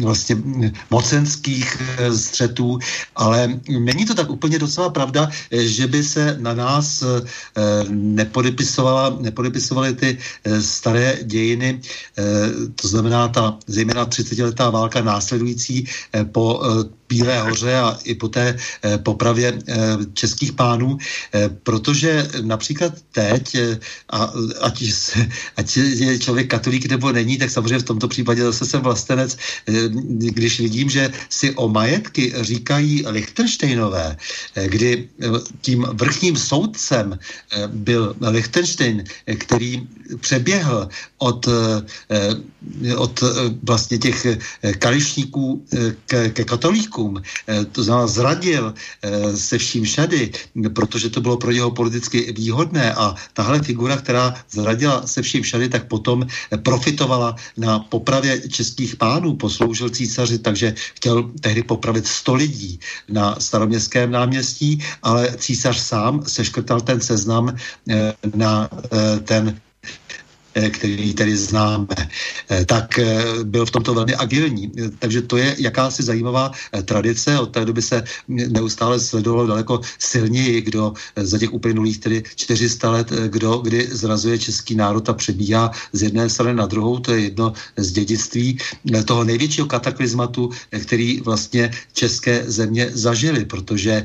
vlastně 0.00 0.36
mocenských 0.90 1.82
střetů, 2.16 2.78
ale 3.16 3.60
není 3.84 4.04
to 4.04 4.14
tak 4.14 4.30
úplně 4.30 4.58
docela 4.58 4.90
pravda, 4.90 5.30
eh, 5.50 5.64
že 5.66 5.86
by 5.86 6.04
se 6.04 6.36
na 6.40 6.54
nás 6.54 7.02
eh, 7.02 7.22
nepodepisovala, 7.88 9.16
nepodepisovaly 9.20 9.94
ty 9.94 10.18
eh, 10.44 10.62
staré 10.62 11.18
dějiny, 11.22 11.80
to 12.74 12.88
znamená 12.88 13.28
ta 13.28 13.58
zejména 13.66 14.06
30-letá 14.06 14.70
válka 14.70 15.02
následující 15.02 15.84
po 16.32 16.60
Bílé 17.12 17.40
hoře 17.40 17.76
a 17.76 17.98
i 18.04 18.14
po 18.14 18.28
té 18.28 18.56
eh, 18.56 18.98
popravě 18.98 19.52
eh, 19.52 19.76
českých 20.16 20.52
pánů, 20.56 20.96
eh, 20.96 21.48
protože 21.62 22.28
například 22.40 22.92
teď, 23.12 23.56
a, 24.08 24.32
ať, 24.60 24.76
ať 25.56 25.76
je 25.76 26.18
člověk 26.18 26.48
katolík 26.48 26.88
nebo 26.88 27.12
není, 27.12 27.36
tak 27.36 27.50
samozřejmě 27.50 27.78
v 27.84 27.90
tomto 27.92 28.08
případě 28.08 28.42
zase 28.48 28.64
jsem 28.66 28.80
vlastenec, 28.80 29.36
když 30.32 30.60
vidím, 30.60 30.88
že 30.88 31.12
si 31.28 31.52
o 31.60 31.68
majetky 31.68 32.32
říkají 32.40 33.04
Lichtensteinové, 33.06 34.16
kdy 34.54 35.08
tím 35.60 35.86
vrchním 35.92 36.36
soudcem 36.36 37.18
byl 37.66 38.16
Lichtenstein, 38.20 39.04
který 39.38 39.82
přeběhl 40.20 40.88
od, 41.18 41.48
od 42.96 43.14
vlastně 43.62 43.98
těch 43.98 44.26
kališníků 44.78 45.64
ke, 46.06 46.30
ke 46.30 46.44
katolíkům, 46.44 47.01
Polákům, 47.02 47.22
eh, 47.48 47.64
to 47.64 47.82
znamená 47.82 48.06
zradil 48.06 48.74
eh, 49.02 49.36
se 49.36 49.58
vším 49.58 49.84
všady, 49.84 50.32
protože 50.74 51.10
to 51.10 51.20
bylo 51.20 51.36
pro 51.36 51.50
něho 51.50 51.70
politicky 51.70 52.32
výhodné. 52.32 52.94
A 52.94 53.14
tahle 53.32 53.62
figura, 53.62 53.96
která 53.96 54.34
zradila 54.50 55.06
se 55.06 55.22
vším 55.22 55.42
všady, 55.42 55.68
tak 55.68 55.88
potom 55.88 56.26
profitovala 56.62 57.36
na 57.56 57.78
popravě 57.78 58.48
českých 58.48 58.96
pánů, 58.96 59.34
posloužil 59.36 59.90
císaři, 59.90 60.38
takže 60.38 60.74
chtěl 60.94 61.30
tehdy 61.40 61.62
popravit 61.62 62.06
100 62.06 62.34
lidí 62.34 62.80
na 63.08 63.36
staroměstském 63.38 64.10
náměstí, 64.10 64.78
ale 65.02 65.34
císař 65.36 65.78
sám 65.78 66.22
seškrtal 66.26 66.80
ten 66.80 67.00
seznam 67.00 67.50
eh, 67.50 68.14
na 68.34 68.68
ten 69.24 69.58
který 70.70 71.14
tady 71.14 71.36
známe, 71.36 71.86
tak 72.66 73.00
byl 73.42 73.66
v 73.66 73.70
tomto 73.70 73.94
velmi 73.94 74.14
agilní. 74.14 74.72
Takže 74.98 75.22
to 75.22 75.36
je 75.36 75.56
jakási 75.58 76.02
zajímavá 76.02 76.52
tradice. 76.84 77.38
Od 77.38 77.50
té 77.50 77.64
doby 77.64 77.82
se 77.82 78.04
neustále 78.28 79.00
sledovalo 79.00 79.46
daleko 79.46 79.80
silněji, 79.98 80.60
kdo 80.60 80.92
za 81.16 81.38
těch 81.38 81.52
uplynulých 81.52 81.98
tedy 81.98 82.22
400 82.36 82.90
let, 82.90 83.12
kdo 83.26 83.58
kdy 83.58 83.88
zrazuje 83.90 84.38
český 84.38 84.74
národ 84.74 85.08
a 85.08 85.12
přebíhá 85.12 85.70
z 85.92 86.02
jedné 86.02 86.28
strany 86.28 86.54
na 86.54 86.66
druhou. 86.66 86.98
To 86.98 87.12
je 87.12 87.20
jedno 87.20 87.52
z 87.76 87.92
dědictví 87.92 88.58
toho 89.04 89.24
největšího 89.24 89.66
kataklizmatu, 89.66 90.50
který 90.82 91.20
vlastně 91.20 91.70
české 91.92 92.44
země 92.46 92.90
zažili, 92.92 93.44
protože 93.44 94.04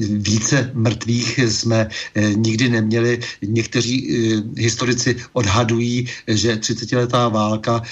více 0.00 0.70
mrtvých 0.74 1.38
jsme 1.38 1.88
nikdy 2.34 2.68
neměli. 2.68 3.20
Někteří 3.42 4.16
historici 4.56 5.16
odhadují, 5.32 5.69
že 6.26 6.56
30-letá 6.56 7.28
válka 7.28 7.82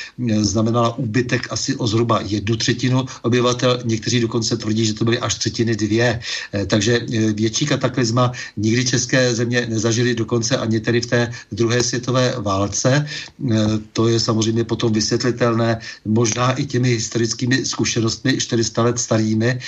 znamenala 0.40 0.98
úbytek 0.98 1.52
asi 1.52 1.76
o 1.76 1.86
zhruba 1.86 2.20
jednu 2.24 2.56
třetinu 2.56 3.04
obyvatel, 3.22 3.80
někteří 3.84 4.20
dokonce 4.20 4.56
tvrdí, 4.56 4.86
že 4.86 4.94
to 4.94 5.04
byly 5.04 5.18
až 5.18 5.34
třetiny 5.34 5.76
dvě. 5.76 6.20
Eh, 6.52 6.66
takže 6.66 7.00
eh, 7.00 7.32
větší 7.32 7.66
kataklizma 7.66 8.32
nikdy 8.56 8.84
české 8.84 9.34
země 9.34 9.66
nezažili 9.68 10.14
dokonce 10.14 10.56
ani 10.56 10.80
tedy 10.80 11.00
v 11.00 11.06
té 11.06 11.20
druhé 11.52 11.82
světové 11.82 12.34
válce. 12.38 13.06
Eh, 13.06 13.54
to 13.92 14.08
je 14.08 14.20
samozřejmě 14.20 14.64
potom 14.64 14.92
vysvětlitelné 14.92 15.80
možná 16.04 16.52
i 16.52 16.66
těmi 16.66 16.88
historickými 16.88 17.64
zkušenostmi 17.64 18.38
400 18.38 18.82
let 18.82 18.98
starými, 18.98 19.58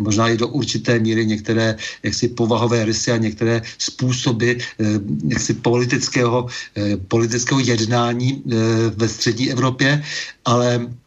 možná 0.00 0.28
i 0.28 0.36
do 0.36 0.48
určité 0.48 0.98
míry 0.98 1.26
některé 1.26 1.76
jaksi 2.02 2.28
povahové 2.28 2.84
rysy 2.84 3.12
a 3.12 3.16
některé 3.16 3.62
způsoby 3.78 4.52
jaksi 5.28 5.54
politického, 5.54 6.46
politického 7.08 7.41
jednání 7.58 8.42
ve 8.96 9.08
střední 9.08 9.50
Evropě, 9.52 10.02
ale 10.44 10.80
Eh, 10.82 11.01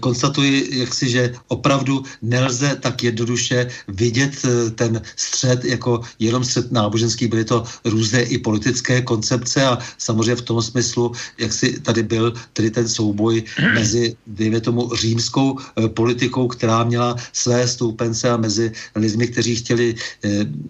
konstatuji, 0.00 0.78
jaksi, 0.78 1.08
že 1.08 1.34
opravdu 1.48 2.02
nelze 2.22 2.76
tak 2.80 3.02
jednoduše 3.02 3.68
vidět 3.88 4.34
eh, 4.44 4.70
ten 4.70 5.02
střed 5.16 5.64
jako 5.64 6.00
jenom 6.18 6.44
střed 6.44 6.72
náboženský, 6.72 7.26
byly 7.26 7.44
to 7.44 7.64
různé 7.84 8.22
i 8.22 8.38
politické 8.38 9.02
koncepce 9.02 9.64
a 9.64 9.78
samozřejmě 9.98 10.36
v 10.36 10.42
tom 10.42 10.62
smyslu, 10.62 11.12
jak 11.38 11.52
si 11.52 11.80
tady 11.80 12.02
byl 12.02 12.32
tedy 12.52 12.70
ten 12.70 12.88
souboj 12.88 13.42
mezi, 13.74 14.16
dejme 14.26 14.60
tomu, 14.60 14.90
římskou 14.96 15.58
eh, 15.58 15.88
politikou, 15.88 16.48
která 16.48 16.84
měla 16.84 17.16
své 17.32 17.68
stoupence 17.68 18.30
a 18.30 18.36
mezi 18.36 18.72
lidmi, 18.94 19.28
kteří 19.28 19.56
chtěli 19.56 19.94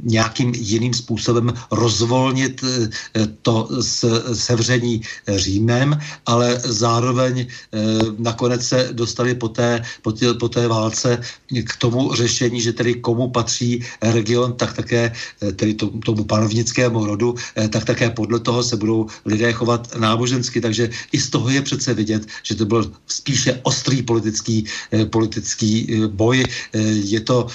nějakým 0.02 0.54
jiným 0.54 0.94
způsobem 0.94 1.52
rozvolnit 1.70 2.64
to 3.42 3.68
sevření 4.33 5.02
Římem, 5.37 5.98
ale 6.26 6.61
zároveň 6.64 7.46
nakonec 8.18 8.66
se 8.66 8.84
dostali 8.92 9.35
po 9.35 9.49
té, 9.49 9.83
po, 10.03 10.12
té, 10.12 10.35
po 10.35 10.49
té 10.49 10.68
válce 10.68 11.20
k 11.64 11.77
tomu 11.77 12.14
řešení, 12.14 12.61
že 12.61 12.73
tedy 12.73 12.94
komu 12.94 13.31
patří 13.31 13.83
region, 14.03 14.53
tak 14.53 14.77
také 14.77 15.12
eh, 15.42 15.53
tedy 15.53 15.75
tomu, 15.75 16.01
tomu 16.01 16.25
panovnickému 16.25 17.07
rodu, 17.07 17.35
eh, 17.57 17.68
tak 17.68 17.85
také 17.85 18.11
podle 18.11 18.40
toho 18.40 18.62
se 18.62 18.77
budou 18.77 19.07
lidé 19.25 19.53
chovat 19.53 19.97
nábožensky. 19.97 20.61
Takže 20.61 20.90
i 21.12 21.18
z 21.18 21.31
toho 21.31 21.49
je 21.51 21.62
přece 21.62 21.94
vidět, 21.94 22.27
že 22.42 22.55
to 22.55 22.64
byl 22.64 22.92
spíše 23.07 23.61
ostrý 23.62 24.03
politický, 24.03 24.64
eh, 24.92 25.05
politický 25.07 26.03
boj. 26.09 26.44
Je 27.05 27.20
to 27.20 27.47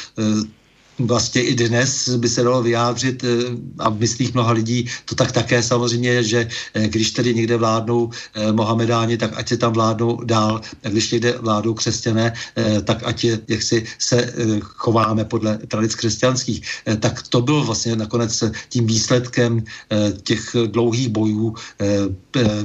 vlastně 1.00 1.42
i 1.42 1.56
dnes 1.56 2.10
by 2.10 2.30
se 2.30 2.44
dalo 2.44 2.64
vyjádřit 2.64 3.24
eh, 3.24 3.28
a 3.80 3.90
v 3.90 4.00
myslích 4.00 4.34
mnoha 4.34 4.52
lidí 4.52 4.86
to 5.06 5.16
tak 5.16 5.32
také 5.32 5.64
samozřejmě, 5.64 6.24
že 6.24 6.48
eh, 6.74 6.88
když 6.88 7.12
tedy 7.12 7.34
někde 7.34 7.58
vládnou 7.58 8.10
eh, 8.10 8.52
Mohamedáni, 8.52 9.18
tak 9.18 9.32
ať 9.36 9.48
se 9.48 9.58
tam 9.58 9.74
vládnou 9.74 10.24
dál, 10.24 10.62
a 10.84 10.90
když 10.90 11.12
někde 11.12 11.38
vládnou 11.40 11.74
křesťané, 11.74 12.34
tak 12.84 13.04
ať 13.04 13.24
je, 13.24 13.40
jak 13.48 13.62
si 13.62 13.86
se 14.00 14.34
chováme 14.62 15.26
podle 15.26 15.58
tradic 15.58 15.96
křesťanských. 15.96 16.62
Tak 17.00 17.28
to 17.28 17.42
bylo 17.42 17.64
vlastně 17.64 17.96
nakonec 17.96 18.44
tím 18.70 18.88
výsledkem 18.88 19.64
těch 20.24 20.56
dlouhých 20.68 21.10
bojů 21.10 21.56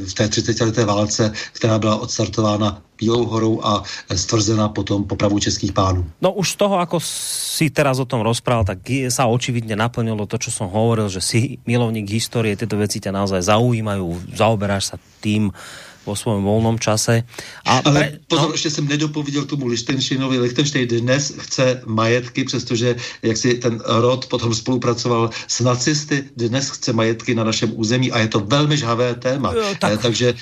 v 0.07 0.15
té 0.15 0.29
30 0.29 0.61
leté 0.61 0.85
válce, 0.85 1.33
která 1.53 1.79
byla 1.79 1.97
odstartována 1.97 2.83
Bílou 2.99 3.27
horou 3.27 3.61
a 3.65 3.83
stvrzena 4.15 4.69
potom 4.69 5.05
popravu 5.05 5.39
českých 5.39 5.73
pánů. 5.73 6.07
No 6.23 6.33
už 6.33 6.51
z 6.51 6.57
toho, 6.57 6.79
ako 6.79 7.03
si 7.03 7.71
teraz 7.71 7.99
o 7.99 8.07
tom 8.07 8.23
rozprával, 8.23 8.65
tak 8.65 8.87
sa 9.11 9.27
očividne 9.27 9.75
naplnilo 9.75 10.27
to, 10.27 10.39
čo 10.39 10.51
som 10.51 10.71
hovoril, 10.71 11.11
že 11.11 11.21
si 11.21 11.59
milovník 11.67 12.07
histórie, 12.07 12.55
tieto 12.55 12.79
veci 12.79 13.03
ťa 13.03 13.11
naozaj 13.11 13.51
zaujímajú, 13.51 14.35
zaoberáš 14.35 14.95
sa 14.95 14.97
tým 15.19 15.51
vo 16.05 16.13
svém 16.13 16.45
volnom 16.45 16.77
čase. 16.77 17.25
A 17.65 17.81
Ale 17.81 18.01
pre, 18.01 18.19
pozor, 18.29 18.49
no... 18.49 18.55
ještě 18.55 18.71
jsem 18.71 18.89
nedopověděl 18.89 19.45
tomu 19.45 19.67
Lichtensteinovi. 19.67 20.39
Lichtenstein 20.39 20.89
dnes 20.89 21.33
chce 21.39 21.81
majetky, 21.87 22.45
přestože 22.45 22.97
jak 23.23 23.37
si 23.37 23.55
ten 23.55 23.81
rod 23.87 24.27
potom 24.27 24.55
spolupracoval 24.55 25.31
s 25.49 25.61
nacisty, 25.61 26.25
dnes 26.37 26.71
chce 26.71 26.93
majetky 26.93 27.35
na 27.35 27.45
našem 27.45 27.73
území 27.75 28.13
a 28.13 28.19
je 28.19 28.29
to 28.29 28.41
velmi 28.41 28.77
žhavé 28.77 29.15
téma. 29.15 29.53
Jo, 29.53 29.75
tak... 29.81 29.93
Eh, 29.93 29.99
takže 29.99 30.35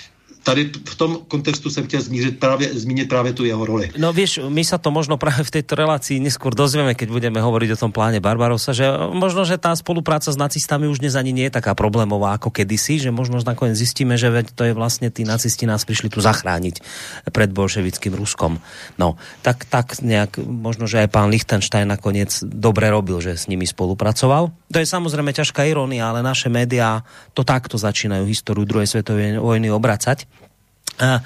tady 0.43 0.71
v 0.85 0.95
tom 0.95 1.19
kontextu 1.29 1.71
jsem 1.71 1.87
chtěl 1.87 2.03
zmířit 2.03 2.39
právě, 2.39 2.75
zmínit 2.75 3.09
právě 3.09 3.33
tu 3.33 3.45
jeho 3.45 3.67
roli. 3.67 3.91
No 3.99 4.13
víš, 4.13 4.43
my 4.43 4.65
sa 4.67 4.79
to 4.79 4.91
možno 4.91 5.17
právě 5.17 5.45
v 5.47 5.55
této 5.63 5.79
relaci 5.79 6.19
neskôr 6.19 6.55
dozvieme, 6.55 6.99
keď 6.99 7.09
budeme 7.15 7.39
hovoriť 7.39 7.79
o 7.79 7.81
tom 7.87 7.93
pláne 7.95 8.19
Barbarosa, 8.19 8.75
že 8.75 8.91
možno, 9.15 9.47
že 9.47 9.59
tá 9.59 9.71
spolupráca 9.79 10.35
s 10.35 10.39
nacistami 10.39 10.91
už 10.91 10.99
dnes 10.99 11.15
ani 11.15 11.31
nie 11.31 11.47
je 11.47 11.55
taká 11.55 11.79
problémová 11.79 12.35
ako 12.35 12.51
kedysi, 12.51 12.99
že 12.99 13.15
možno 13.15 13.39
nakoniec 13.43 13.79
zistíme, 13.79 14.19
že 14.19 14.29
to 14.55 14.65
je 14.67 14.75
vlastně 14.75 15.11
tí 15.11 15.23
nacisti 15.25 15.67
nás 15.67 15.85
prišli 15.85 16.11
tu 16.11 16.21
zachrániť 16.21 16.83
pred 17.31 17.51
bolševickým 17.55 18.15
Ruskom. 18.19 18.59
No, 18.99 19.17
tak, 19.43 19.65
tak 19.71 20.03
nejak, 20.03 20.43
možno, 20.43 20.91
že 20.91 21.07
aj 21.07 21.09
pán 21.15 21.31
Lichtenstein 21.31 21.87
nakoniec 21.87 22.43
dobre 22.43 22.91
robil, 22.91 23.23
že 23.23 23.39
s 23.39 23.47
nimi 23.47 23.67
spolupracoval. 23.67 24.51
To 24.73 24.79
je 24.81 24.89
samozrejme 24.89 25.31
ťažká 25.31 25.69
ironia, 25.69 26.11
ale 26.11 26.25
naše 26.25 26.49
médiá 26.49 27.05
to 27.37 27.45
takto 27.45 27.79
začínajú 27.79 28.25
históriu 28.27 28.65
druhej 28.65 28.89
svetovej 28.89 29.39
vojny 29.39 29.69
obracať. 29.69 30.32
A 31.01 31.25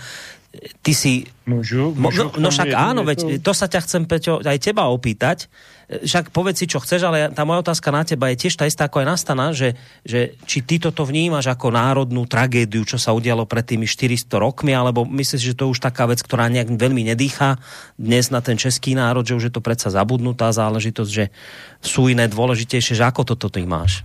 ty 0.82 0.92
si... 0.96 1.26
Môžu, 1.46 1.94
môžu 1.94 2.26
no, 2.34 2.42
no 2.42 2.48
však 2.50 2.74
áno, 2.74 3.06
veď 3.06 3.38
to 3.38 3.54
sa 3.54 3.70
ťa 3.70 3.80
chcem, 3.86 4.02
Peťo, 4.02 4.42
aj 4.42 4.58
teba 4.58 4.90
opýtať. 4.90 5.46
Však 5.86 6.34
povedz 6.34 6.58
si, 6.58 6.66
čo 6.66 6.82
chceš, 6.82 7.06
ale 7.06 7.30
tá 7.30 7.46
moja 7.46 7.62
otázka 7.62 7.94
na 7.94 8.02
teba 8.02 8.26
je 8.34 8.42
tiež 8.42 8.58
tá 8.58 8.66
istá 8.66 8.90
ako 8.90 9.06
aj 9.06 9.06
nastaná, 9.06 9.54
že, 9.54 9.78
že 10.02 10.34
či 10.42 10.66
ty 10.66 10.82
toto 10.82 11.06
vnímaš 11.06 11.46
ako 11.46 11.70
národnú 11.70 12.26
tragédiu, 12.26 12.82
čo 12.82 12.98
sa 12.98 13.14
udialo 13.14 13.46
pred 13.46 13.62
tými 13.62 13.86
400 13.86 14.26
rokmi, 14.42 14.74
alebo 14.74 15.06
myslíš, 15.06 15.54
že 15.54 15.58
to 15.58 15.70
už 15.70 15.78
taká 15.78 16.10
vec, 16.10 16.18
ktorá 16.18 16.50
nejak 16.50 16.74
veľmi 16.74 17.06
nedýcha 17.14 17.62
dnes 17.94 18.34
na 18.34 18.42
ten 18.42 18.58
český 18.58 18.98
národ, 18.98 19.22
že 19.22 19.38
už 19.38 19.46
je 19.46 19.54
to 19.54 19.62
predsa 19.62 19.94
zabudnutá 19.94 20.50
záležitosť, 20.50 21.10
že 21.14 21.30
sú 21.78 22.10
iné 22.10 22.26
dôležitejšie, 22.26 22.98
že 22.98 23.06
ako 23.06 23.22
toto 23.22 23.46
ty 23.46 23.62
máš? 23.62 24.02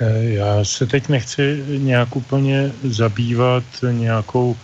Eh, 0.00 0.24
já 0.24 0.64
se 0.64 0.86
teď 0.86 1.08
nechci 1.08 1.64
nějak 1.66 2.16
úplně 2.16 2.72
zabývat 2.82 3.64
nějakou 3.90 4.56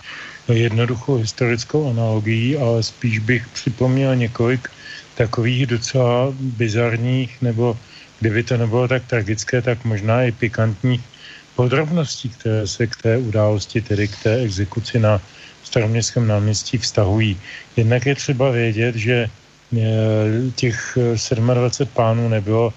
jednoduchou 0.49 1.17
historickou 1.17 1.91
analogií, 1.91 2.57
ale 2.57 2.83
spíš 2.83 3.19
bych 3.19 3.49
připomněl 3.49 4.17
několik 4.17 4.69
takových 5.15 5.67
docela 5.67 6.35
bizarních, 6.41 7.43
nebo 7.43 7.79
kdyby 8.21 8.43
to 8.43 8.57
nebylo 8.57 8.89
tak 8.89 9.07
tragické, 9.07 9.63
tak 9.63 9.85
možná 9.85 10.23
i 10.23 10.33
pikantních 10.33 11.01
podrobností, 11.57 12.29
které 12.29 12.67
se 12.67 12.87
k 12.87 12.97
té 12.97 13.19
události, 13.19 13.81
tedy 13.81 14.09
k 14.09 14.23
té 14.23 14.35
exekuci 14.35 14.99
na 14.99 15.23
staroměstském 15.63 16.27
náměstí 16.27 16.79
vztahují. 16.79 17.41
Jednak 17.77 18.07
je 18.07 18.15
třeba 18.15 18.51
vědět, 18.51 18.97
že 18.97 19.29
eh, 19.29 19.81
těch 20.55 20.99
27 21.31 21.89
pánů 21.95 22.29
nebylo 22.29 22.75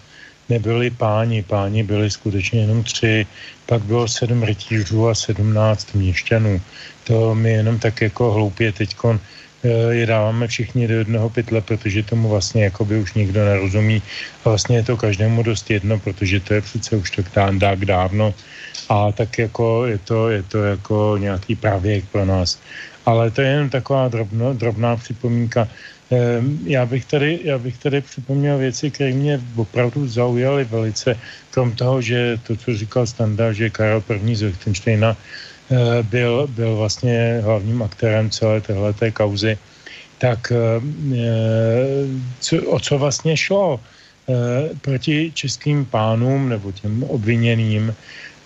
nebyli 0.49 0.89
páni, 0.89 1.43
páni 1.43 1.83
byli 1.83 2.11
skutečně 2.11 2.61
jenom 2.61 2.83
tři, 2.83 3.25
pak 3.65 3.81
bylo 3.81 4.07
sedm 4.07 4.43
rytířů 4.43 5.09
a 5.09 5.15
sedmnáct 5.15 5.93
měšťanů. 5.93 6.61
To 7.03 7.35
my 7.35 7.51
jenom 7.51 7.79
tak 7.79 8.01
jako 8.01 8.31
hloupě 8.31 8.71
teďkon 8.71 9.19
eh, 9.19 9.69
je 9.93 10.05
dáváme 10.05 10.47
všichni 10.47 10.87
do 10.87 10.93
jednoho 10.93 11.29
pytle, 11.29 11.61
protože 11.61 12.03
tomu 12.03 12.29
vlastně 12.29 12.63
jakoby 12.63 12.97
už 12.97 13.13
nikdo 13.13 13.45
nerozumí 13.45 14.01
a 14.45 14.49
vlastně 14.49 14.75
je 14.77 14.83
to 14.83 14.97
každému 14.97 15.43
dost 15.43 15.69
jedno, 15.69 15.99
protože 15.99 16.39
to 16.39 16.53
je 16.53 16.61
přece 16.61 16.95
už 16.95 17.11
tak 17.11 17.25
dák 17.57 17.85
dávno 17.85 18.33
a 18.89 19.11
tak 19.11 19.37
jako 19.37 19.85
je 19.85 19.97
to, 19.97 20.29
je 20.29 20.43
to 20.43 20.63
jako 20.63 21.17
nějaký 21.19 21.55
pravěk 21.55 22.05
pro 22.11 22.25
nás. 22.25 22.59
Ale 23.05 23.31
to 23.31 23.41
je 23.41 23.47
jen 23.47 23.69
taková 23.69 24.07
drobno, 24.07 24.53
drobná 24.53 24.95
připomínka. 24.95 25.67
Ehm, 26.13 26.59
já 26.65 26.85
bych 26.85 27.05
tady, 27.05 27.39
já 27.43 27.57
bych 27.57 27.77
tady 27.77 28.01
připomněl 28.01 28.57
věci, 28.57 28.91
které 28.91 29.13
mě 29.13 29.41
opravdu 29.55 30.07
zaujaly 30.07 30.63
velice, 30.63 31.17
krom 31.51 31.71
toho, 31.73 32.01
že 32.01 32.37
to, 32.43 32.55
co 32.55 32.73
říkal 32.73 33.07
Standa, 33.07 33.53
že 33.53 33.69
Karel 33.69 34.03
I. 34.09 34.35
z 34.35 34.41
Lichtensteina 34.41 35.17
eh, 35.17 36.03
byl, 36.03 36.47
byl 36.47 36.75
vlastně 36.75 37.41
hlavním 37.43 37.81
aktérem 37.81 38.29
celé 38.29 38.61
téhleté 38.61 39.11
kauzy, 39.11 39.57
tak 40.17 40.51
ehm, 40.51 41.13
eh, 41.17 42.05
co, 42.39 42.61
o 42.61 42.79
co 42.79 42.97
vlastně 42.97 43.37
šlo? 43.37 43.79
Eh, 44.23 44.69
proti 44.81 45.31
českým 45.35 45.85
pánům 45.85 46.49
nebo 46.49 46.71
těm 46.71 47.03
obviněným 47.03 47.95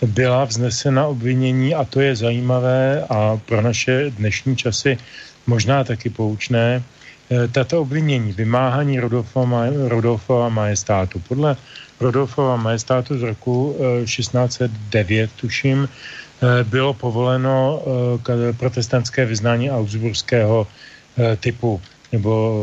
byla 0.01 0.45
vznesena 0.45 1.07
obvinění 1.07 1.75
a 1.75 1.85
to 1.85 2.01
je 2.01 2.15
zajímavé 2.15 3.05
a 3.09 3.37
pro 3.45 3.61
naše 3.61 4.09
dnešní 4.09 4.57
časy 4.57 4.97
možná 5.47 5.83
taky 5.83 6.09
poučné, 6.09 6.81
tato 7.51 7.81
obvinění, 7.81 8.31
vymáhání 8.31 8.99
Rodolfova, 8.99 9.65
Rodolfova 9.87 10.49
majestátu. 10.49 11.19
Podle 11.27 11.55
Rodolfova 11.99 12.55
majestátu 12.55 13.17
z 13.17 13.21
roku 13.21 13.75
1609, 14.05 15.31
tuším, 15.35 15.89
bylo 16.63 16.93
povoleno 16.93 17.81
protestantské 18.57 19.25
vyznání 19.25 19.71
augsburského 19.71 20.67
typu 21.39 21.81
nebo 22.11 22.53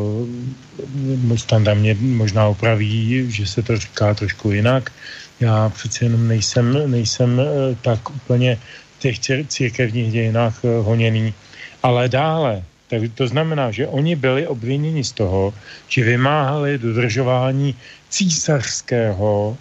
Standa 1.36 1.74
mě 1.74 1.94
možná 2.00 2.46
opraví, 2.46 3.24
že 3.30 3.46
se 3.46 3.62
to 3.62 3.76
říká 3.76 4.14
trošku 4.14 4.50
jinak. 4.50 4.92
Já 5.40 5.68
přeci 5.68 6.04
jenom 6.04 6.28
nejsem, 6.28 6.90
nejsem 6.90 7.40
eh, 7.40 7.44
tak 7.82 8.10
úplně 8.10 8.58
v 8.96 9.00
těch 9.00 9.46
církevních 9.48 10.12
dějinách 10.12 10.64
eh, 10.64 10.68
honěný. 10.82 11.34
Ale 11.82 12.08
dále, 12.08 12.62
tak 12.88 13.02
to 13.14 13.28
znamená, 13.28 13.70
že 13.70 13.86
oni 13.86 14.16
byli 14.16 14.46
obviněni 14.46 15.04
z 15.04 15.12
toho, 15.12 15.54
že 15.88 16.04
vymáhali 16.04 16.78
dodržování 16.78 17.74
císařského 18.08 19.56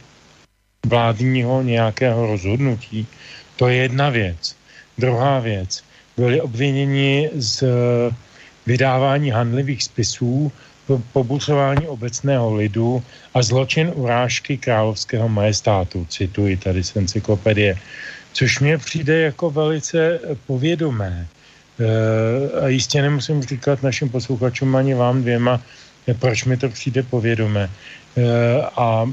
vládního 0.85 1.61
nějakého 1.61 2.27
rozhodnutí. 2.27 3.07
To 3.55 3.67
je 3.67 3.75
jedna 3.75 4.09
věc. 4.09 4.55
Druhá 4.97 5.39
věc. 5.39 5.83
Byli 6.17 6.41
obviněni 6.41 7.29
z 7.33 7.63
vydávání 8.65 9.29
handlivých 9.29 9.83
spisů, 9.83 10.51
pobuřování 11.13 11.87
obecného 11.87 12.53
lidu 12.55 13.03
a 13.33 13.41
zločin 13.41 13.91
urážky 13.95 14.57
královského 14.57 15.29
majestátu, 15.29 16.05
cituji 16.09 16.57
tady 16.57 16.83
z 16.83 16.95
encyklopedie, 16.95 17.75
což 18.33 18.59
mě 18.59 18.77
přijde 18.77 19.19
jako 19.21 19.49
velice 19.49 20.19
povědomé. 20.47 21.27
E, 21.79 22.59
a 22.59 22.67
jistě 22.67 23.01
nemusím 23.01 23.43
říkat 23.43 23.83
našim 23.83 24.09
posluchačům 24.09 24.75
ani 24.75 24.93
vám 24.93 25.21
dvěma, 25.21 25.61
proč 26.19 26.45
mi 26.45 26.57
to 26.57 26.69
přijde 26.69 27.03
povědomé. 27.03 27.69
E, 28.17 28.61
a 28.61 29.09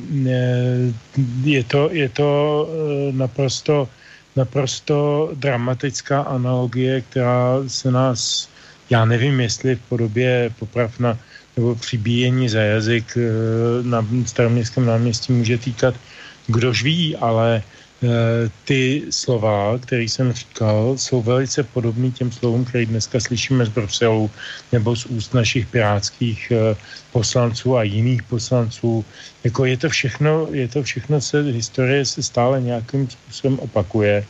je 1.45 1.65
to, 1.65 1.89
je 1.93 2.09
to 2.09 2.31
naprosto, 3.11 3.89
naprosto 4.37 5.31
dramatická 5.35 6.21
analogie, 6.21 7.01
která 7.01 7.57
se 7.67 7.91
nás 7.91 8.51
já 8.91 9.05
nevím, 9.05 9.41
jestli 9.41 9.77
v 9.77 9.81
podobě 9.89 10.51
poprav 10.59 10.99
na, 10.99 11.19
nebo 11.57 11.75
přibíjení 11.75 12.49
za 12.49 12.61
jazyk 12.61 13.17
eh, 13.17 13.23
na 13.83 14.07
staroměstském 14.27 14.87
náměstí 14.87 15.33
může 15.33 15.59
týkat 15.59 15.95
kdož 16.47 16.83
ví, 16.83 17.17
ale 17.17 17.63
eh, 17.63 17.63
ty 18.65 19.03
slova, 19.11 19.79
které 19.79 20.03
jsem 20.03 20.33
říkal, 20.33 20.99
jsou 20.99 21.23
velice 21.23 21.63
podobný 21.63 22.13
těm 22.13 22.33
slovům, 22.33 22.65
které 22.65 22.87
dneska 22.87 23.21
slyšíme 23.21 23.67
z 23.67 23.69
Bruselu 23.69 24.31
nebo 24.73 24.97
z 24.97 25.07
úst 25.07 25.35
našich 25.35 25.67
pirátských 25.67 26.53
eh, 26.53 26.77
poslanců 27.13 27.77
a 27.77 27.83
jiných 27.83 28.23
poslanců. 28.23 29.05
Jako 29.45 29.65
je 29.65 29.77
to 29.77 29.89
všechno, 29.89 30.49
je 30.51 30.69
to 30.69 30.83
všechno 30.83 31.21
se, 31.21 31.43
historie 31.43 32.05
se 32.05 32.23
stále 32.23 32.61
nějakým 32.61 33.09
způsobem 33.11 33.59
opakuje. 33.59 34.25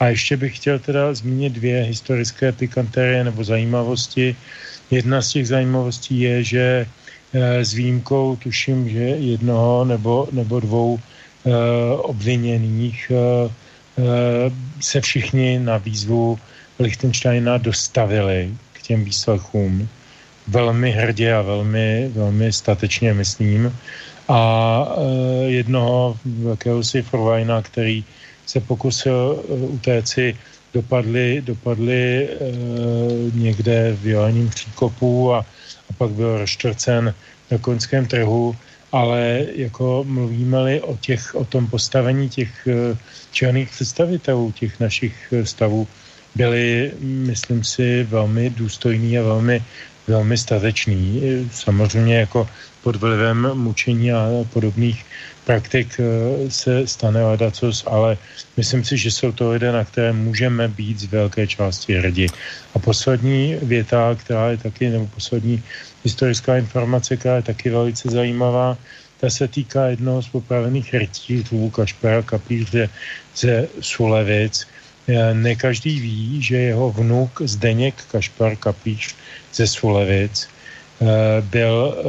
A 0.00 0.06
ještě 0.06 0.36
bych 0.36 0.56
chtěl 0.56 0.78
teda 0.78 1.14
zmínit 1.14 1.52
dvě 1.52 1.82
historické 1.82 2.52
pikanterie 2.52 3.24
nebo 3.24 3.44
zajímavosti. 3.44 4.36
Jedna 4.90 5.22
z 5.22 5.28
těch 5.28 5.48
zajímavostí 5.48 6.20
je, 6.20 6.44
že 6.44 6.64
eh, 7.32 7.64
s 7.64 7.72
výjimkou, 7.72 8.36
tuším, 8.36 8.88
že 8.88 8.98
jednoho 8.98 9.84
nebo, 9.84 10.28
nebo 10.32 10.60
dvou 10.60 10.98
eh, 10.98 11.16
obviněných 11.96 13.12
eh, 13.14 13.50
se 14.80 15.00
všichni 15.00 15.58
na 15.58 15.76
výzvu 15.76 16.38
Lichtensteina 16.78 17.58
dostavili 17.58 18.50
k 18.72 18.82
těm 18.82 19.04
výslechům. 19.04 19.88
Velmi 20.48 20.90
hrdě 20.90 21.34
a 21.34 21.42
velmi, 21.42 22.10
velmi 22.14 22.52
statečně, 22.52 23.14
myslím. 23.14 23.72
A 24.28 24.40
jednoho 25.46 26.18
jakéhosi 26.48 27.02
Forvajna, 27.02 27.62
který 27.62 28.04
se 28.46 28.60
pokusil 28.60 29.38
eh, 29.38 29.52
utéci, 29.54 30.36
dopadli, 30.74 31.42
dopadli 31.46 32.28
někde 33.34 33.96
v 33.96 34.06
Joanním 34.06 34.48
příkopu 34.48 35.34
a, 35.34 35.38
a 35.90 35.92
pak 35.98 36.10
byl 36.10 36.38
rozčrcen 36.38 37.14
na 37.50 37.58
koňském 37.58 38.06
trhu, 38.06 38.56
ale 38.92 39.46
jako 39.54 40.04
mluvíme-li 40.08 40.80
o, 40.80 40.96
těch, 40.96 41.34
o 41.34 41.44
tom 41.44 41.66
postavení 41.66 42.28
těch 42.28 42.66
e, 42.66 42.96
černých 43.32 43.70
představitelů 43.70 44.52
těch 44.52 44.80
našich 44.80 45.34
stavů, 45.44 45.88
byli, 46.34 46.92
myslím 47.00 47.64
si, 47.64 48.04
velmi 48.04 48.50
důstojní 48.50 49.18
a 49.18 49.22
velmi, 49.22 49.62
velmi 50.06 50.38
stateční. 50.38 51.22
Samozřejmě 51.52 52.16
jako 52.16 52.48
pod 52.82 52.96
vlivem 52.96 53.50
mučení 53.54 54.12
a 54.12 54.28
podobných 54.52 55.04
praktik 55.44 55.98
eh, 55.98 56.50
se 56.50 56.86
stane 56.86 57.22
ledacos, 57.22 57.84
ale 57.86 58.18
myslím 58.56 58.84
si, 58.84 58.98
že 58.98 59.10
jsou 59.10 59.32
to 59.32 59.50
lidé, 59.50 59.72
na 59.72 59.84
které 59.84 60.12
můžeme 60.12 60.68
být 60.68 60.98
z 60.98 61.10
velké 61.10 61.46
části 61.46 61.94
hrdi. 61.94 62.26
A 62.74 62.78
poslední 62.78 63.58
věta, 63.62 64.14
která 64.14 64.50
je 64.50 64.56
taky, 64.56 64.90
nebo 64.90 65.06
poslední 65.06 65.62
historická 66.06 66.56
informace, 66.56 67.16
která 67.16 67.36
je 67.36 67.50
taky 67.50 67.70
velice 67.70 68.06
zajímavá, 68.10 68.78
ta 69.20 69.30
se 69.30 69.48
týká 69.48 69.86
jednoho 69.86 70.22
z 70.22 70.28
popravených 70.28 70.94
rytířů 70.94 71.70
Kašpera 71.70 72.22
Kapíře 72.22 72.88
ze 73.36 73.68
Sulevic. 73.80 74.66
Eh, 75.08 75.34
ne 75.34 75.54
každý 75.58 75.98
ví, 76.00 76.42
že 76.42 76.70
jeho 76.70 76.92
vnuk 76.92 77.42
Zdeněk 77.42 77.94
Kašpar 78.10 78.56
Kapíř 78.56 79.14
ze 79.54 79.66
Sulevic 79.66 80.46
Eh, 81.00 81.42
byl 81.52 81.92
eh, 81.92 82.02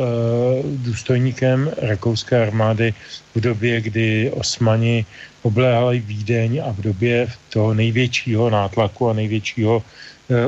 důstojníkem 0.64 1.72
rakouské 1.78 2.42
armády 2.42 2.94
v 3.36 3.40
době, 3.40 3.82
kdy 3.82 4.32
Osmani 4.32 5.06
obléhali 5.44 6.00
Vídeň 6.00 6.62
a 6.64 6.72
v 6.72 6.82
době 6.82 7.28
toho 7.50 7.74
největšího 7.74 8.50
nátlaku 8.50 9.10
a 9.10 9.14
největšího 9.14 9.84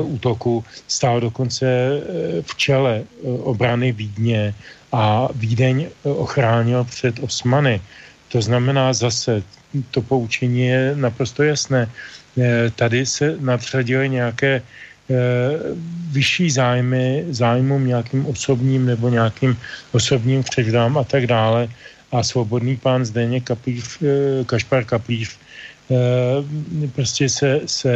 útoku 0.00 0.64
stál 0.88 1.20
dokonce 1.20 1.66
v 2.42 2.52
čele 2.56 3.02
obrany 3.24 3.92
Vídně 3.92 4.54
a 4.92 5.28
Vídeň 5.34 5.88
ochránil 6.02 6.84
před 6.84 7.18
Osmany. 7.20 7.80
To 8.28 8.42
znamená 8.42 8.92
zase, 8.92 9.42
to 9.90 10.02
poučení 10.02 10.66
je 10.66 10.92
naprosto 10.94 11.42
jasné. 11.42 11.90
Tady 12.76 13.06
se 13.06 13.36
nadřadily 13.40 14.08
nějaké 14.08 14.62
Eh, 15.10 15.58
vyšší 16.10 16.50
zájmy, 16.50 17.24
zájmům 17.30 17.86
nějakým 17.86 18.26
osobním 18.26 18.86
nebo 18.86 19.08
nějakým 19.08 19.58
osobním 19.92 20.42
křivdám 20.42 20.98
a 20.98 21.04
tak 21.04 21.26
dále. 21.26 21.68
A 22.12 22.22
svobodný 22.22 22.76
pán 22.76 23.04
Zdeně 23.04 23.40
Kapíř, 23.40 23.98
eh, 24.02 24.44
Kašpar 24.44 24.84
Kapíř 24.84 25.38
eh, 25.90 26.86
prostě 26.94 27.28
se, 27.28 27.60
se 27.66 27.94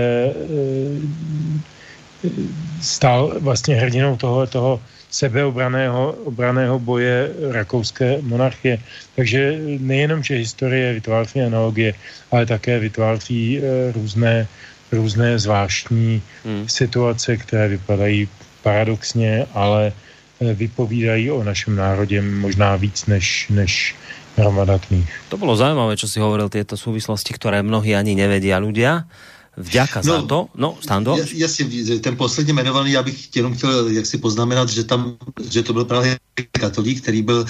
stal 2.80 3.36
vlastně 3.40 3.76
hrdinou 3.76 4.16
toho, 4.16 4.46
toho 4.46 4.80
sebeobraného 5.10 6.26
obraného 6.26 6.78
boje 6.78 7.30
rakouské 7.54 8.18
monarchie. 8.22 8.78
Takže 9.14 9.58
nejenom, 9.78 10.22
že 10.22 10.42
historie 10.42 10.92
vytváří 10.92 11.40
analogie, 11.40 11.94
ale 12.30 12.46
také 12.46 12.78
vytváří 12.78 13.60
různé 13.94 14.46
různé 14.92 15.38
zvláštní 15.38 16.22
hmm. 16.44 16.68
situace, 16.68 17.36
které 17.36 17.68
vypadají 17.68 18.28
paradoxně, 18.62 19.46
ale 19.54 19.92
eh, 19.92 20.54
vypovídají 20.54 21.30
o 21.30 21.44
našem 21.44 21.76
národě 21.76 22.22
možná 22.22 22.76
víc 22.76 23.06
než, 23.06 23.48
než 23.50 23.96
hromada 24.36 24.78
knih. 24.78 25.10
To 25.28 25.36
bylo 25.36 25.56
zajímavé, 25.56 25.94
čo 25.96 26.10
si 26.10 26.18
hovoril, 26.18 26.50
tieto 26.50 26.74
súvislosti, 26.74 27.34
které 27.34 27.62
mnohí 27.62 27.94
ani 27.94 28.18
nevedia 28.18 28.58
ľudia. 28.58 29.06
Vďaka 29.56 30.02
no, 30.04 30.12
za 30.12 30.22
to. 30.22 30.48
No, 30.54 30.78
Stando? 30.80 31.16
Jasně, 31.34 31.66
ten 32.00 32.16
posledně 32.16 32.52
jmenovaný, 32.52 32.92
já 32.92 33.02
bych 33.02 33.36
jenom 33.36 33.54
chtěl 33.54 33.88
jak 33.88 34.06
si 34.06 34.18
poznamenat, 34.18 34.68
že 34.68 34.84
tam, 34.84 35.16
že 35.50 35.62
to 35.62 35.72
byl 35.72 35.84
právě 35.84 36.18
katolík, 36.52 37.02
který 37.02 37.22
byl 37.22 37.46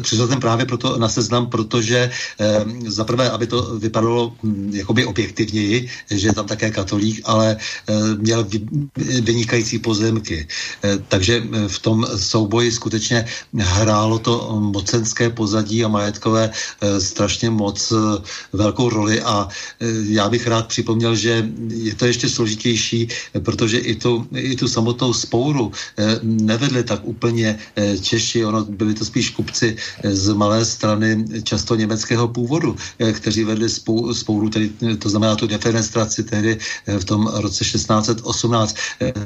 přizoten 0.00 0.40
právě 0.40 0.66
proto 0.66 0.98
na 0.98 1.08
seznam, 1.08 1.46
protože 1.46 2.10
eh, 2.40 2.64
za 2.86 3.04
prvé, 3.04 3.30
aby 3.30 3.46
to 3.46 3.62
vypadalo 3.78 4.32
hm, 4.42 4.70
jakoby 4.74 5.04
objektivněji, 5.04 5.88
že 6.10 6.28
je 6.28 6.32
tam 6.32 6.46
také 6.46 6.70
katolík, 6.70 7.20
ale 7.24 7.56
eh, 7.56 7.94
měl 8.16 8.44
vy, 8.44 8.60
vynikající 9.20 9.78
pozemky. 9.78 10.46
Eh, 10.84 10.98
takže 11.08 11.42
eh, 11.44 11.68
v 11.68 11.78
tom 11.78 12.06
souboji 12.16 12.72
skutečně 12.72 13.24
hrálo 13.58 14.18
to 14.18 14.56
mocenské 14.60 15.30
pozadí 15.30 15.84
a 15.84 15.88
majetkové 15.88 16.50
eh, 16.50 17.00
strašně 17.00 17.50
moc 17.50 17.92
eh, 17.92 18.22
velkou 18.52 18.88
roli 18.88 19.22
a 19.22 19.48
eh, 19.48 19.86
já 20.08 20.28
bych 20.28 20.46
rád 20.46 20.66
připomněl, 20.66 21.16
že 21.16 21.33
že 21.34 21.48
je 21.68 21.94
to 21.94 22.06
ještě 22.06 22.28
složitější, 22.28 23.08
protože 23.42 23.78
i 23.78 23.94
tu, 23.94 24.26
i 24.36 24.56
tu 24.56 24.68
samotnou 24.68 25.12
spouru 25.12 25.72
nevedli 26.22 26.84
tak 26.84 27.00
úplně 27.04 27.58
Češi, 28.00 28.44
ono 28.44 28.64
byli 28.64 28.94
to 28.94 29.04
spíš 29.04 29.30
kupci 29.30 29.76
z 30.04 30.32
malé 30.32 30.64
strany 30.64 31.24
často 31.42 31.74
německého 31.74 32.28
původu, 32.28 32.76
kteří 33.12 33.44
vedli 33.44 33.68
spou, 33.68 34.14
spouru, 34.14 34.50
tedy 34.50 34.70
to 34.98 35.08
znamená 35.08 35.36
tu 35.36 35.46
defenestraci 35.46 36.22
tehdy 36.22 36.58
v 36.98 37.04
tom 37.04 37.26
roce 37.26 37.64
1618. 37.64 38.76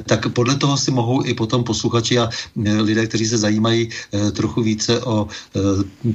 Tak 0.06 0.32
podle 0.32 0.56
toho 0.56 0.76
si 0.76 0.90
mohou 0.90 1.24
i 1.24 1.34
potom 1.34 1.64
posluchači 1.64 2.18
a 2.18 2.30
lidé, 2.80 3.06
kteří 3.06 3.26
se 3.26 3.38
zajímají 3.38 3.88
trochu 4.32 4.62
více 4.62 5.00
o 5.00 5.28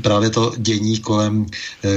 právě 0.02 0.30
to 0.30 0.54
dění 0.58 1.00
kolem, 1.00 1.46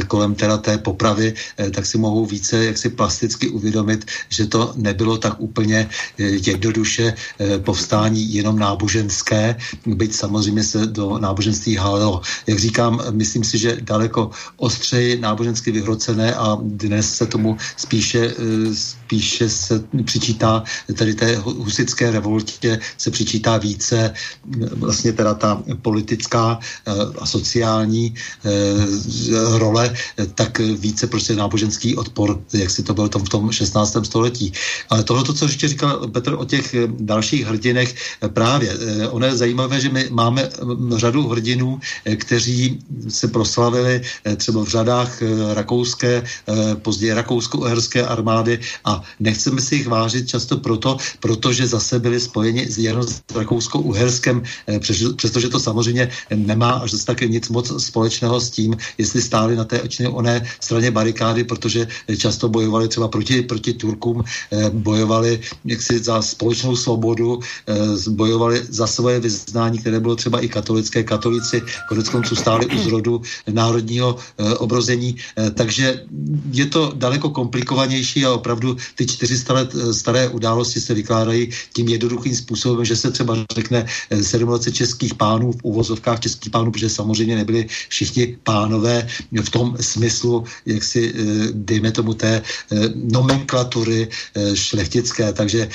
kolem 0.08 0.34
teda 0.34 0.56
té 0.56 0.78
popravy, 0.78 1.34
tak 1.74 1.86
si 1.86 1.98
mohou 1.98 2.26
více 2.26 2.64
jaksi 2.64 2.88
plasticky 2.88 3.48
uvědomit, 3.48 3.85
že 4.28 4.46
to 4.46 4.72
nebylo 4.76 5.18
tak 5.18 5.34
úplně 5.38 5.88
jednoduše 6.18 7.14
povstání 7.64 8.34
jenom 8.34 8.58
náboženské, 8.58 9.56
byť 9.86 10.12
samozřejmě 10.14 10.64
se 10.64 10.86
do 10.86 11.18
náboženství 11.18 11.76
hálelo. 11.76 12.20
Jak 12.46 12.58
říkám, 12.58 13.00
myslím 13.10 13.44
si, 13.44 13.58
že 13.58 13.78
daleko 13.80 14.30
ostřeji 14.56 15.20
nábožensky 15.20 15.70
vyhrocené 15.70 16.34
a 16.34 16.58
dnes 16.62 17.14
se 17.14 17.26
tomu 17.26 17.56
spíše, 17.76 18.34
spíše 18.72 19.48
se 19.48 19.84
přičítá, 20.04 20.62
tady 20.94 21.14
té 21.14 21.36
husické 21.36 22.10
revoltě 22.10 22.78
se 22.98 23.10
přičítá 23.10 23.58
více 23.58 24.12
vlastně 24.70 25.12
teda 25.12 25.34
ta 25.34 25.62
politická 25.82 26.58
a 27.18 27.26
sociální 27.26 28.14
role, 29.58 29.94
tak 30.34 30.58
více 30.58 31.06
prostě 31.06 31.34
náboženský 31.36 31.96
odpor, 31.96 32.40
jak 32.52 32.70
si 32.70 32.82
to 32.82 32.94
bylo 32.94 33.08
v 33.08 33.28
tom 33.28 33.52
16. 33.52 33.75
století. 33.84 34.52
Ale 34.88 35.02
tohle, 35.02 35.24
co 35.34 35.44
ještě 35.44 35.68
říkal 35.68 36.08
Petr 36.12 36.34
o 36.38 36.44
těch 36.44 36.74
dalších 36.88 37.46
hrdinech, 37.46 37.94
právě, 38.28 38.76
ono 39.10 39.26
je 39.26 39.36
zajímavé, 39.36 39.80
že 39.80 39.88
my 39.88 40.08
máme 40.10 40.48
řadu 40.96 41.28
hrdinů, 41.28 41.80
kteří 42.16 42.78
se 43.08 43.28
proslavili 43.28 44.02
třeba 44.36 44.64
v 44.64 44.68
řadách 44.68 45.22
rakouské, 45.54 46.24
později 46.82 47.12
rakousko-uherské 47.12 48.06
armády 48.06 48.58
a 48.84 49.02
nechceme 49.20 49.60
si 49.60 49.74
jich 49.74 49.88
vážit 49.88 50.28
často 50.28 50.56
proto, 50.56 50.96
protože 51.20 51.66
zase 51.66 51.98
byli 51.98 52.20
spojeni 52.20 52.68
jenom 52.76 53.02
s 53.02 53.22
rakousko-uherskem, 53.34 54.42
přestože 55.16 55.48
to 55.48 55.60
samozřejmě 55.60 56.10
nemá 56.34 56.70
až 56.70 56.90
zase 56.90 57.06
tak 57.06 57.20
nic 57.20 57.48
moc 57.48 57.82
společného 57.82 58.40
s 58.40 58.50
tím, 58.50 58.76
jestli 58.98 59.22
stáli 59.22 59.56
na 59.56 59.64
té 59.64 59.82
oné 60.10 60.46
straně 60.60 60.90
barikády, 60.90 61.44
protože 61.44 61.88
často 62.18 62.48
bojovali 62.48 62.88
třeba 62.88 63.08
proti, 63.08 63.42
proti 63.42 63.65
Turkům, 63.74 64.24
eh, 64.52 64.70
bojovali 64.70 65.40
jaksi 65.64 65.98
za 65.98 66.22
společnou 66.22 66.76
svobodu, 66.76 67.40
eh, 67.66 67.74
bojovali 68.10 68.62
za 68.68 68.86
svoje 68.86 69.20
vyznání, 69.20 69.78
které 69.78 70.00
bylo 70.00 70.16
třeba 70.16 70.40
i 70.40 70.48
katolické. 70.48 71.02
Katolici 71.02 71.62
konec 71.88 72.08
konců 72.08 72.36
stáli 72.36 72.66
u 72.66 72.78
zrodu 72.78 73.22
národního 73.50 74.16
eh, 74.16 74.54
obrození, 74.54 75.16
takže 75.54 76.04
je 76.52 76.66
to 76.66 76.92
daleko 76.94 77.30
komplikovanější 77.30 78.24
a 78.24 78.32
opravdu 78.32 78.76
ty 78.94 79.06
400 79.06 79.54
let 79.54 79.70
staré 79.92 80.28
události 80.28 80.80
se 80.80 80.94
vykládají 80.94 81.50
tím 81.72 81.88
jednoduchým 81.88 82.36
způsobem, 82.36 82.84
že 82.84 82.96
se 82.96 83.10
třeba 83.10 83.36
řekne 83.54 83.86
700 84.22 84.74
českých 84.74 85.14
pánů 85.14 85.52
v 85.52 85.62
úvozovkách 85.62 86.20
českých 86.20 86.50
pánů, 86.50 86.72
protože 86.72 86.90
samozřejmě 86.90 87.36
nebyli 87.36 87.66
všichni 87.88 88.38
pánové 88.42 89.08
v 89.42 89.50
tom 89.50 89.76
smyslu, 89.80 90.44
jak 90.66 90.84
si, 90.84 91.14
dejme 91.52 91.92
tomu, 91.92 92.14
té 92.14 92.42
nomenklatury 92.94 93.55
šlechtické, 94.54 95.32
takže, 95.32 95.68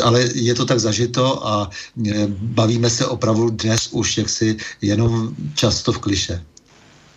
ale 0.00 0.24
je 0.32 0.54
to 0.54 0.64
tak 0.64 0.80
zažito 0.80 1.46
a 1.46 1.68
bavíme 2.38 2.90
se 2.90 3.06
opravdu 3.06 3.50
dnes 3.50 3.92
už 3.92 4.18
jaksi 4.24 4.56
jenom 4.80 5.36
často 5.54 5.92
v 5.92 5.98
kliše. 5.98 6.36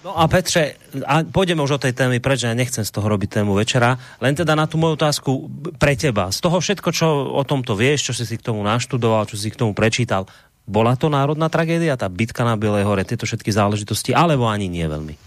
No 0.06 0.14
a 0.14 0.30
Petře, 0.30 0.78
a 1.02 1.26
pôjdeme 1.26 1.66
už 1.66 1.82
o 1.82 1.82
tej 1.82 1.98
témy 1.98 2.22
preč, 2.22 2.46
ja 2.46 2.54
nechcem 2.54 2.86
z 2.86 2.94
toho 2.94 3.10
robiť 3.10 3.42
tému 3.42 3.58
večera, 3.58 3.98
len 4.22 4.38
teda 4.38 4.54
na 4.54 4.70
tú 4.70 4.78
moju 4.78 5.02
otázku 5.02 5.50
pre 5.82 5.98
teba. 5.98 6.30
Z 6.30 6.46
toho 6.46 6.62
všetko, 6.62 6.90
čo 6.94 7.34
o 7.34 7.42
tomto 7.42 7.74
vieš, 7.74 8.14
čo 8.14 8.14
si 8.14 8.22
si 8.30 8.38
k 8.38 8.46
tomu 8.46 8.62
naštudoval, 8.62 9.26
čo 9.26 9.34
si 9.34 9.50
k 9.50 9.58
tomu 9.58 9.74
prečítal, 9.74 10.30
bola 10.70 10.94
to 10.94 11.10
národná 11.10 11.50
tragédia, 11.50 11.98
tá 11.98 12.06
bitka 12.06 12.46
na 12.46 12.54
Bielej 12.54 12.86
hore, 12.86 13.02
tieto 13.02 13.26
všetky 13.26 13.50
záležitosti, 13.50 14.14
alebo 14.14 14.46
ani 14.46 14.70
nie 14.70 14.86
veľmi? 14.86 15.18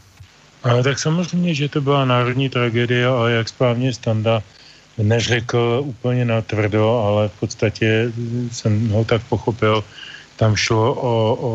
A, 0.63 0.83
tak 0.83 0.99
samozřejmě, 0.99 1.55
že 1.55 1.69
to 1.69 1.81
byla 1.81 2.05
národní 2.05 2.49
tragédie, 2.49 3.07
ale 3.07 3.33
jak 3.33 3.49
správně 3.49 3.93
Standa 3.93 4.43
neřekl 4.99 5.83
úplně 5.85 6.25
na 6.25 6.43
tvrdo, 6.43 6.99
ale 6.99 7.29
v 7.29 7.41
podstatě 7.41 8.13
jsem 8.53 8.89
ho 8.89 9.05
tak 9.05 9.23
pochopil, 9.29 9.85
tam 10.37 10.57
šlo 10.57 10.95
o, 10.95 11.39
o 11.41 11.53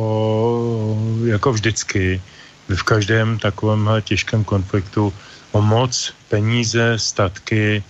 jako 1.25 1.53
vždycky, 1.53 2.21
v 2.69 2.83
každém 2.83 3.39
takovém 3.39 3.89
těžkém 4.01 4.43
konfliktu 4.43 5.13
o 5.51 5.61
moc, 5.61 6.13
peníze, 6.29 6.99
statky, 6.99 7.83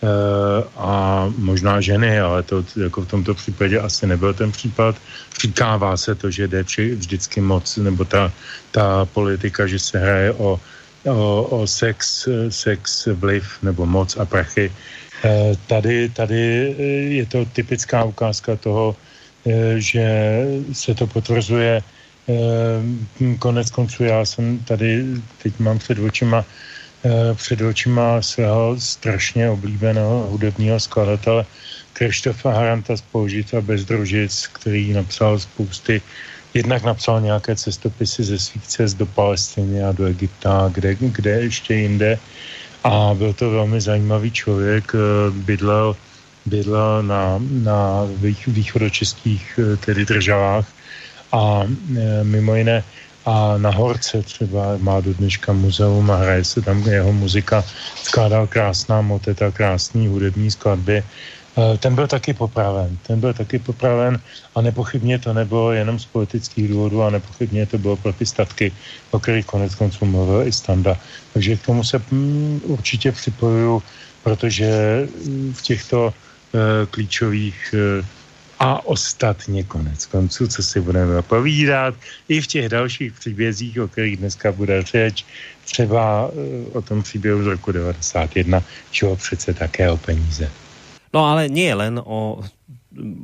Eh, 0.00 0.64
a 0.80 1.28
možná 1.36 1.80
ženy, 1.80 2.20
ale 2.20 2.42
to 2.42 2.64
jako 2.76 3.00
v 3.00 3.08
tomto 3.08 3.34
případě 3.34 3.80
asi 3.80 4.06
nebyl 4.06 4.34
ten 4.34 4.52
případ. 4.52 4.96
Říkává 5.40 5.96
se 5.96 6.14
to, 6.14 6.30
že 6.30 6.48
jde 6.48 6.64
vždycky 6.96 7.40
moc, 7.40 7.76
nebo 7.76 8.04
ta, 8.04 8.32
ta 8.70 9.04
politika, 9.04 9.66
že 9.66 9.78
se 9.78 9.98
hraje 9.98 10.32
o, 10.32 10.60
o, 11.06 11.42
o 11.42 11.66
sex, 11.66 12.28
sex, 12.48 13.06
vliv 13.06 13.44
nebo 13.62 13.86
moc 13.86 14.16
a 14.16 14.24
prachy. 14.24 14.72
Eh, 15.24 15.56
tady, 15.66 16.08
tady 16.08 16.74
je 17.08 17.26
to 17.26 17.44
typická 17.44 18.04
ukázka 18.04 18.56
toho, 18.56 18.96
eh, 19.46 19.80
že 19.80 20.04
se 20.72 20.94
to 20.94 21.06
potvrzuje. 21.06 21.82
Konec 23.38 23.70
konců 23.70 24.04
já 24.04 24.22
jsem 24.24 24.58
tady, 24.62 25.02
teď 25.42 25.58
mám 25.58 25.78
před 25.78 25.98
očima 25.98 26.44
Eh, 27.04 27.34
před 27.34 27.60
očima 27.60 28.22
svého 28.22 28.80
strašně 28.80 29.50
oblíbeného 29.50 30.28
hudebního 30.30 30.80
skladatele 30.80 31.46
Krištofa 31.92 32.52
Haranta 32.52 32.96
z 32.96 33.00
Použita 33.00 33.60
bez 33.60 33.84
družic, 33.84 34.46
který 34.46 34.92
napsal 34.92 35.38
spousty, 35.38 36.02
jednak 36.54 36.82
napsal 36.82 37.20
nějaké 37.20 37.56
cestopisy 37.56 38.24
ze 38.24 38.38
svých 38.38 38.66
cest 38.66 38.94
do 38.94 39.06
Palestiny 39.06 39.82
a 39.82 39.92
do 39.92 40.04
Egypta, 40.04 40.70
kde, 40.72 40.94
kde 40.94 41.30
ještě 41.30 41.74
jinde. 41.74 42.18
A 42.84 43.14
byl 43.14 43.32
to 43.32 43.50
velmi 43.50 43.80
zajímavý 43.80 44.30
člověk, 44.30 44.92
eh, 44.94 45.30
bydlel, 45.30 45.96
bydlel 46.46 47.02
na, 47.02 47.36
na 47.40 48.08
východočeských 48.46 49.60
eh, 49.62 49.76
tedy 49.76 50.04
državách 50.04 50.66
a 51.32 51.62
mimo 52.22 52.54
jiné 52.56 52.82
a 53.26 53.58
na 53.58 53.70
Horce 53.70 54.22
třeba 54.22 54.76
má 54.78 55.00
do 55.00 55.14
dneška 55.14 55.52
muzeum 55.52 56.10
a 56.10 56.16
hraje 56.16 56.44
se 56.44 56.62
tam 56.62 56.82
jeho 56.82 57.12
muzika, 57.12 57.64
skládal 58.02 58.46
krásná 58.46 59.00
moteta, 59.00 59.50
krásný 59.50 60.08
hudební 60.08 60.50
skladby. 60.50 61.02
E, 61.60 61.78
ten 61.78 61.94
byl 61.94 62.06
taky 62.06 62.32
popraven. 62.34 62.98
Ten 63.06 63.20
byl 63.20 63.34
taky 63.34 63.58
popraven 63.58 64.20
a 64.54 64.60
nepochybně 64.60 65.18
to 65.18 65.32
nebylo 65.32 65.72
jenom 65.72 65.98
z 65.98 66.06
politických 66.06 66.68
důvodů 66.68 67.02
a 67.02 67.10
nepochybně 67.10 67.66
to 67.66 67.78
bylo 67.78 67.96
pro 67.96 68.12
ty 68.12 68.26
statky, 68.26 68.72
o 69.10 69.20
kterých 69.20 69.46
konec 69.46 69.74
konců 69.74 70.04
mluvil 70.04 70.46
i 70.46 70.52
Standa. 70.52 70.96
Takže 71.32 71.56
k 71.56 71.66
tomu 71.66 71.84
se 71.84 72.02
mm, 72.10 72.60
určitě 72.64 73.12
připojuju, 73.12 73.82
protože 74.22 74.70
mm, 75.26 75.54
v 75.54 75.62
těchto 75.62 76.14
e, 76.14 76.86
klíčových 76.86 77.74
e, 77.74 78.04
a 78.60 78.86
ostatně 78.86 79.64
konec 79.64 80.06
konců, 80.06 80.48
co 80.48 80.62
si 80.62 80.80
budeme 80.80 81.22
povídat, 81.22 81.94
i 82.28 82.40
v 82.40 82.46
těch 82.46 82.68
dalších 82.68 83.12
příbězích, 83.12 83.80
o 83.80 83.88
kterých 83.88 84.16
dneska 84.16 84.52
bude 84.52 84.82
řeč, 84.82 85.24
třeba 85.64 86.28
eh, 86.28 86.70
o 86.72 86.82
tom 86.82 87.02
příběhu 87.02 87.42
z 87.42 87.46
roku 87.46 87.72
91, 87.72 88.62
čeho 88.90 89.16
přece 89.16 89.54
také 89.54 89.90
o 89.90 89.96
peníze. 89.96 90.50
No 91.10 91.26
ale 91.26 91.50
nie 91.50 91.70
len 91.74 91.98
o 91.98 92.42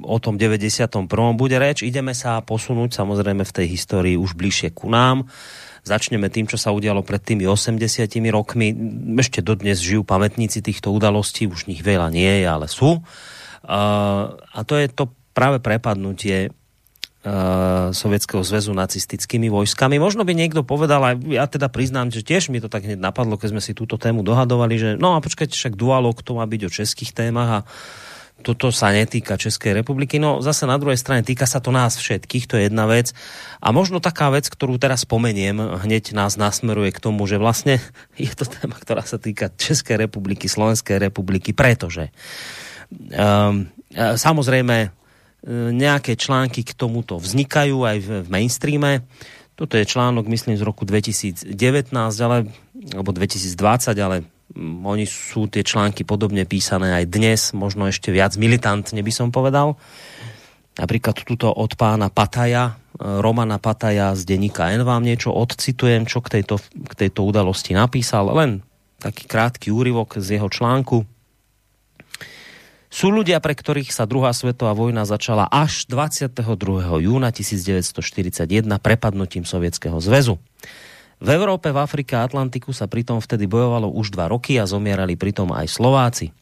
o 0.06 0.16
tom 0.22 0.38
91. 0.38 1.10
bude 1.34 1.58
reč. 1.58 1.82
Ideme 1.82 2.14
sa 2.14 2.38
posunúť 2.38 2.94
samozrejme 2.94 3.42
v 3.42 3.52
tej 3.54 3.66
histórii 3.66 4.14
už 4.14 4.38
bližšie 4.38 4.70
ku 4.70 4.86
nám. 4.86 5.26
Začneme 5.86 6.30
tým, 6.30 6.50
čo 6.50 6.58
sa 6.58 6.74
udialo 6.74 7.02
pred 7.02 7.22
tými 7.22 7.46
80 7.46 7.78
rokmi. 8.30 8.74
Ešte 9.18 9.42
dodnes 9.42 9.78
žijú 9.78 10.02
pamätníci 10.02 10.62
týchto 10.62 10.90
udalostí, 10.90 11.46
už 11.46 11.70
nich 11.70 11.82
veľa 11.82 12.10
nie 12.10 12.42
je, 12.42 12.46
ale 12.46 12.66
sú. 12.66 13.02
Uh, 13.66 14.38
a 14.38 14.62
to 14.62 14.78
je 14.78 14.86
to 14.90 15.10
práve 15.34 15.58
prepadnutie 15.58 16.54
Sovětského 17.90 18.46
zväzu 18.46 18.70
nacistickými 18.70 19.50
vojskami. 19.50 19.98
Možno 19.98 20.22
by 20.22 20.30
niekto 20.30 20.62
povedal, 20.62 21.02
a 21.02 21.10
ja 21.18 21.50
teda 21.50 21.66
priznám, 21.66 22.14
že 22.14 22.22
tiež 22.22 22.54
mi 22.54 22.62
to 22.62 22.70
tak 22.70 22.86
hneď 22.86 23.02
napadlo, 23.02 23.34
keď 23.34 23.50
sme 23.50 23.62
si 23.62 23.74
túto 23.74 23.98
tému 23.98 24.22
dohadovali, 24.22 24.74
že 24.78 24.90
no 24.94 25.18
a 25.18 25.22
počkajte, 25.24 25.58
však 25.58 25.74
dualog 25.74 26.14
to 26.22 26.38
má 26.38 26.46
byť 26.46 26.60
o 26.62 26.70
českých 26.70 27.10
témach 27.10 27.50
a 27.50 27.60
toto 28.46 28.68
sa 28.70 28.92
netýka 28.94 29.40
Českej 29.40 29.74
republiky. 29.74 30.22
No 30.22 30.38
zase 30.44 30.68
na 30.70 30.78
druhej 30.78 31.00
strane 31.00 31.26
týka 31.26 31.48
sa 31.48 31.58
to 31.58 31.74
nás 31.74 31.98
všetkých, 31.98 32.44
to 32.46 32.54
je 32.60 32.70
jedna 32.70 32.86
vec. 32.86 33.10
A 33.58 33.74
možno 33.74 33.98
taká 33.98 34.30
vec, 34.30 34.46
ktorú 34.46 34.78
teraz 34.78 35.02
spomeniem, 35.02 35.82
hneď 35.82 36.14
nás 36.14 36.38
nasmeruje 36.38 36.94
k 36.94 37.02
tomu, 37.02 37.26
že 37.26 37.42
vlastne 37.42 37.82
je 38.20 38.30
to 38.30 38.46
téma, 38.46 38.78
ktorá 38.78 39.02
sa 39.02 39.18
týka 39.18 39.50
Českej 39.50 39.98
republiky, 39.98 40.46
Slovenskej 40.46 41.00
republiky, 41.00 41.56
pretože 41.56 42.12
um, 43.10 43.66
samozrejme 43.96 45.05
nejaké 45.74 46.16
články 46.16 46.64
k 46.64 46.72
tomuto 46.72 47.20
vznikajú 47.20 47.82
aj 47.84 47.98
v, 48.00 48.08
mainstreame. 48.30 49.04
Toto 49.56 49.76
je 49.76 49.88
článok, 49.88 50.28
myslím, 50.28 50.56
z 50.56 50.64
roku 50.64 50.84
2019, 50.84 51.48
ale, 52.22 52.48
alebo 52.92 53.10
2020, 53.12 53.56
ale 54.00 54.26
Mm, 54.54 54.86
oni 54.86 55.04
sú 55.04 55.50
tie 55.50 55.66
články 55.66 56.06
podobne 56.06 56.46
písané 56.46 57.02
aj 57.02 57.04
dnes, 57.10 57.40
možno 57.50 57.90
ešte 57.90 58.14
viac 58.14 58.38
militantne 58.38 59.02
by 59.02 59.12
som 59.12 59.28
povedal. 59.34 59.74
Napríklad 60.78 61.18
tuto 61.26 61.50
od 61.50 61.74
pána 61.74 62.08
Pataja, 62.08 62.72
e, 62.96 63.20
Romana 63.20 63.58
Pataja 63.58 64.14
z 64.14 64.22
denníka 64.22 64.70
N 64.70 64.86
vám 64.86 65.02
niečo 65.02 65.34
odcitujem, 65.34 66.06
čo 66.06 66.22
k 66.22 66.40
tejto, 66.40 66.62
k 66.62 66.92
tejto 66.94 67.26
udalosti 67.26 67.74
napísal. 67.74 68.30
Len 68.32 68.62
taký 69.02 69.26
krátky 69.26 69.68
úryvok 69.74 70.22
z 70.22 70.38
jeho 70.38 70.46
článku. 70.46 71.02
Sú 72.96 73.12
ľudia, 73.12 73.44
pre 73.44 73.52
ktorých 73.52 73.92
sa 73.92 74.08
druhá 74.08 74.32
svetová 74.32 74.72
vojna 74.72 75.04
začala 75.04 75.44
až 75.52 75.84
22. 75.84 76.32
júna 77.04 77.28
1941 77.28 77.92
prepadnutím 78.80 79.44
Sovietskeho 79.44 80.00
zväzu. 80.00 80.40
V 81.20 81.28
Európe, 81.28 81.76
v 81.76 81.76
Afrike 81.76 82.16
a 82.16 82.24
Atlantiku 82.24 82.72
sa 82.72 82.88
pritom 82.88 83.20
vtedy 83.20 83.44
bojovalo 83.44 83.92
už 83.92 84.16
dva 84.16 84.32
roky 84.32 84.56
a 84.56 84.64
zomierali 84.64 85.12
pritom 85.12 85.52
aj 85.52 85.76
Slováci. 85.76 86.32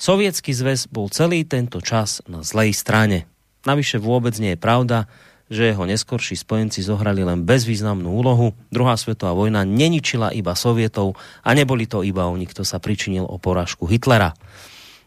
Sovietský 0.00 0.56
zväz 0.56 0.88
bol 0.88 1.12
celý 1.12 1.44
tento 1.44 1.84
čas 1.84 2.24
na 2.24 2.40
zlej 2.40 2.72
strane. 2.72 3.28
Navyše 3.68 4.00
vôbec 4.00 4.32
nie 4.40 4.56
je 4.56 4.64
pravda, 4.64 5.12
že 5.52 5.76
jeho 5.76 5.84
neskorší 5.84 6.40
spojenci 6.40 6.80
zohrali 6.80 7.20
len 7.20 7.44
bezvýznamnú 7.44 8.08
úlohu. 8.08 8.56
Druhá 8.72 8.96
svetová 8.96 9.36
vojna 9.36 9.68
neničila 9.68 10.32
iba 10.32 10.56
Sovietov 10.56 11.20
a 11.44 11.52
neboli 11.52 11.84
to 11.84 12.00
iba 12.00 12.32
oni, 12.32 12.48
kto 12.48 12.64
sa 12.64 12.80
pričinil 12.80 13.28
o 13.28 13.36
porážku 13.36 13.84
Hitlera. 13.84 14.32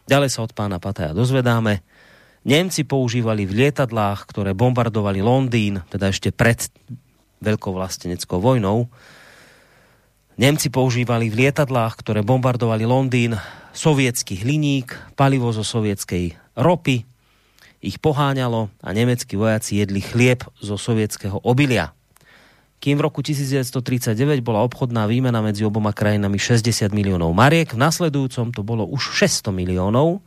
Ďalej 0.06 0.30
sa 0.30 0.46
od 0.46 0.54
pána 0.54 0.78
Pataja 0.78 1.10
dozvedáme, 1.10 1.82
Nemci 2.46 2.86
používali 2.86 3.42
v 3.42 3.66
lietadlách, 3.66 4.30
ktoré 4.30 4.54
bombardovali 4.54 5.18
Londýn, 5.18 5.82
teda 5.90 6.14
ešte 6.14 6.30
pred 6.30 6.62
veľkou 7.42 7.74
vlasteneckou 7.74 8.38
vojnou. 8.38 8.86
Nemci 10.38 10.70
používali 10.70 11.26
v 11.26 11.42
lietadlách, 11.42 11.98
ktoré 11.98 12.22
bombardovali 12.22 12.86
Londýn, 12.86 13.34
sovietský 13.74 14.46
hliník, 14.46 14.94
palivo 15.18 15.50
zo 15.50 15.66
sovietskej 15.66 16.38
ropy, 16.54 17.02
ich 17.82 17.98
poháňalo 17.98 18.70
a 18.78 18.88
nemeckí 18.94 19.34
vojaci 19.34 19.82
jedli 19.82 19.98
chlieb 19.98 20.46
zo 20.62 20.78
sovietského 20.78 21.42
obilia. 21.42 21.98
Kým 22.76 23.00
v 23.00 23.04
roku 23.08 23.24
1939 23.24 24.44
bola 24.44 24.60
obchodná 24.62 25.08
výmena 25.08 25.40
medzi 25.40 25.64
oboma 25.64 25.96
krajinami 25.96 26.36
60 26.36 26.92
miliónov 26.92 27.32
mariek, 27.32 27.72
v 27.72 27.80
nasledujúcom 27.80 28.52
to 28.52 28.60
bolo 28.60 28.84
už 28.84 29.16
600 29.24 29.48
miliónov 29.50 30.20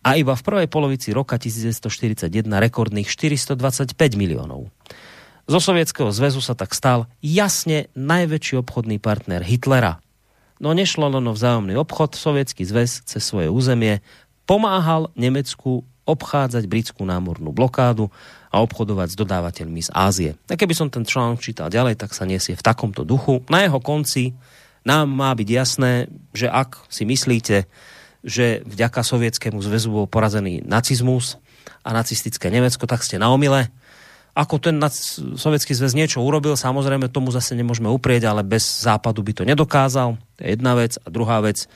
a 0.00 0.16
iba 0.16 0.32
v 0.32 0.42
prvej 0.42 0.68
polovici 0.70 1.12
roka 1.12 1.36
1941 1.36 2.30
rekordných 2.46 3.10
425 3.10 3.94
miliónov. 4.16 4.70
Zo 5.50 5.58
Sovietskeho 5.58 6.14
zväzu 6.14 6.38
sa 6.38 6.54
tak 6.54 6.72
stal 6.72 7.10
jasne 7.18 7.90
najväčší 7.98 8.62
obchodný 8.62 9.02
partner 9.02 9.42
Hitlera. 9.42 9.98
No 10.62 10.70
nešlo 10.76 11.10
len 11.10 11.26
o 11.26 11.34
vzájomný 11.34 11.74
obchod, 11.74 12.14
Sovietský 12.14 12.62
zväz 12.62 13.02
cez 13.02 13.22
svoje 13.24 13.50
územie 13.50 13.98
pomáhal 14.46 15.10
Nemecku 15.18 15.82
obchádzať 16.06 16.64
britskú 16.70 17.02
námornú 17.02 17.50
blokádu 17.50 18.14
a 18.50 18.58
obchodovať 18.60 19.14
s 19.14 19.16
dodávateľmi 19.16 19.80
z 19.80 19.90
Ázie. 19.94 20.30
A 20.50 20.58
keby 20.58 20.74
som 20.74 20.90
ten 20.90 21.06
článok 21.06 21.38
čítal 21.38 21.70
ďalej, 21.70 21.96
tak 21.96 22.10
sa 22.12 22.26
nesie 22.26 22.58
v 22.58 22.66
takomto 22.66 23.06
duchu. 23.06 23.46
Na 23.46 23.62
jeho 23.62 23.78
konci 23.78 24.34
nám 24.82 25.06
má 25.06 25.30
byť 25.30 25.48
jasné, 25.48 26.10
že 26.34 26.50
ak 26.50 26.82
si 26.90 27.06
myslíte, 27.06 27.70
že 28.26 28.60
vďaka 28.66 29.00
Sovietskému 29.00 29.62
zväzu 29.62 29.88
bol 29.94 30.10
porazený 30.10 30.66
nacizmus 30.66 31.38
a 31.86 31.94
nacistické 31.94 32.50
Nemecko, 32.52 32.84
tak 32.84 33.06
ste 33.06 33.16
na 33.16 33.30
omile 33.30 33.70
ako 34.30 34.62
ten 34.62 34.78
sovětský 35.34 35.74
zväz 35.74 35.92
niečo 35.98 36.22
urobil, 36.22 36.54
samozrejme 36.54 37.10
tomu 37.10 37.34
zase 37.34 37.58
nemôžeme 37.58 37.90
uprieť, 37.90 38.30
ale 38.30 38.46
bez 38.46 38.62
západu 38.62 39.26
by 39.26 39.32
to 39.34 39.42
nedokázal. 39.42 40.14
To 40.38 40.40
je 40.40 40.54
jedna 40.54 40.78
vec. 40.78 41.02
A 41.02 41.10
druhá 41.10 41.42
vec, 41.42 41.66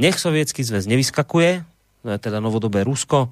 nech 0.00 0.16
sovětský 0.16 0.64
zväz 0.64 0.88
nevyskakuje, 0.88 1.62
teda 2.02 2.40
novodobé 2.40 2.80
Rusko, 2.80 3.28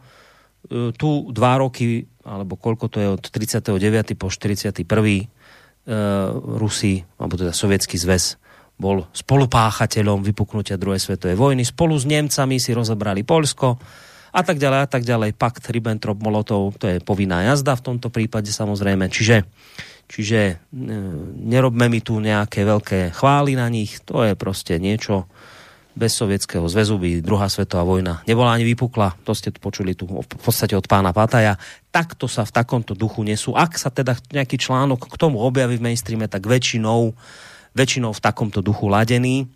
tu 0.95 1.11
dva 1.31 1.53
roky, 1.63 2.07
alebo 2.27 2.59
koľko 2.59 2.87
to 2.91 2.97
je 2.99 3.09
od 3.09 3.23
39. 3.23 4.19
po 4.19 4.27
41. 4.27 4.75
E, 4.77 5.25
Rusi, 6.59 7.03
alebo 7.19 7.35
teda 7.39 7.55
sovětský 7.55 7.97
zväz, 7.99 8.39
bol 8.77 9.09
spolupáchateľom 9.15 10.21
vypuknutia 10.21 10.77
druhej 10.77 11.01
svetovej 11.01 11.39
vojny. 11.39 11.63
Spolu 11.65 11.97
s 11.97 12.05
Nemcami 12.05 12.61
si 12.61 12.77
rozebrali 12.77 13.25
Polsko, 13.25 13.81
a 14.37 14.45
tak 14.45 14.61
ďalej 14.61 14.81
a 14.85 14.89
tak 14.89 15.03
ďalej. 15.09 15.33
Pakt 15.33 15.65
Ribbentrop-Molotov, 15.65 16.77
to 16.77 16.85
je 16.93 17.01
povinná 17.01 17.41
jazda 17.49 17.73
v 17.73 17.85
tomto 17.93 18.13
prípade 18.13 18.53
samozrejme. 18.53 19.09
Čiže, 19.09 19.49
čiže 20.05 20.41
e, 20.45 20.55
nerobme 21.41 21.89
mi 21.89 22.05
tu 22.05 22.21
nejaké 22.21 22.69
veľké 22.69 23.17
chvály 23.17 23.57
na 23.57 23.73
nich, 23.73 23.97
to 24.05 24.21
je 24.29 24.37
prostě 24.37 24.77
niečo, 24.77 25.25
bez 25.97 26.13
Sovětského 26.13 26.69
zväzu 26.69 27.01
by 27.01 27.25
druhá 27.25 27.49
svetová 27.49 27.81
vojna 27.89 28.21
nebola 28.29 28.53
ani 28.53 28.69
vypukla. 28.69 29.17
To 29.25 29.33
ste 29.33 29.49
počuli 29.49 29.97
tu 29.97 30.05
v 30.05 30.29
podstate 30.29 30.77
od 30.77 30.85
pána 30.85 31.17
Pataja. 31.17 31.57
Takto 31.89 32.29
sa 32.29 32.45
v 32.45 32.53
takomto 32.53 32.93
duchu 32.93 33.25
nesú. 33.25 33.57
Ak 33.57 33.81
sa 33.81 33.89
teda 33.89 34.13
nejaký 34.29 34.61
článok 34.61 35.09
k 35.09 35.17
tomu 35.17 35.41
objaví 35.41 35.81
v 35.81 35.89
mainstreame, 35.89 36.29
tak 36.29 36.45
väčšinou, 36.45 37.17
väčšinou 37.73 38.13
v 38.13 38.21
takomto 38.21 38.61
duchu 38.61 38.93
ladený. 38.93 39.49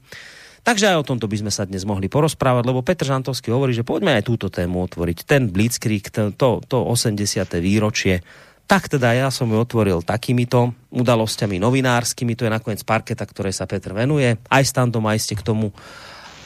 Takže 0.61 0.93
aj 0.93 0.97
o 1.05 1.09
tomto 1.12 1.28
by 1.28 1.36
sme 1.45 1.53
sa 1.53 1.68
dnes 1.68 1.84
mohli 1.88 2.09
porozprávať, 2.09 2.64
lebo 2.68 2.84
Petr 2.84 3.09
Žantovský 3.09 3.53
hovorí, 3.53 3.72
že 3.72 3.84
poďme 3.84 4.16
aj 4.16 4.28
túto 4.28 4.53
tému 4.53 4.84
otvoriť. 4.88 5.24
Ten 5.24 5.49
Blitzkrieg, 5.49 6.09
to, 6.12 6.32
to, 6.36 6.61
to 6.64 6.84
80. 6.84 7.16
výročie, 7.61 8.20
tak 8.68 8.86
teda 8.86 9.16
ja 9.16 9.28
som 9.32 9.49
ju 9.51 9.57
otvoril 9.57 10.05
takýmito 10.05 10.76
udalosťami 10.95 11.59
novinárskymi, 11.59 12.36
to 12.38 12.47
je 12.47 12.55
nakoniec 12.55 12.84
parketa, 12.84 13.24
ktoré 13.24 13.51
sa 13.51 13.66
Petr 13.66 13.97
venuje. 13.97 14.36
Aj 14.47 14.62
standom, 14.62 15.03
aj 15.09 15.18
ste 15.18 15.34
k 15.34 15.43
tomu 15.43 15.72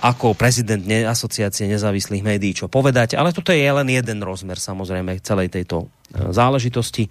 ako 0.04 0.36
prezident 0.36 0.84
ne, 0.84 1.08
asociácie 1.08 1.64
nezávislých 1.64 2.20
médií 2.20 2.52
čo 2.52 2.68
povedať, 2.68 3.16
ale 3.16 3.32
toto 3.32 3.56
je 3.56 3.64
len 3.64 3.88
jeden 3.88 4.20
rozmer 4.20 4.60
samozrejme 4.60 5.16
celej 5.24 5.48
tejto 5.48 5.88
e, 6.12 6.28
záležitosti, 6.28 7.08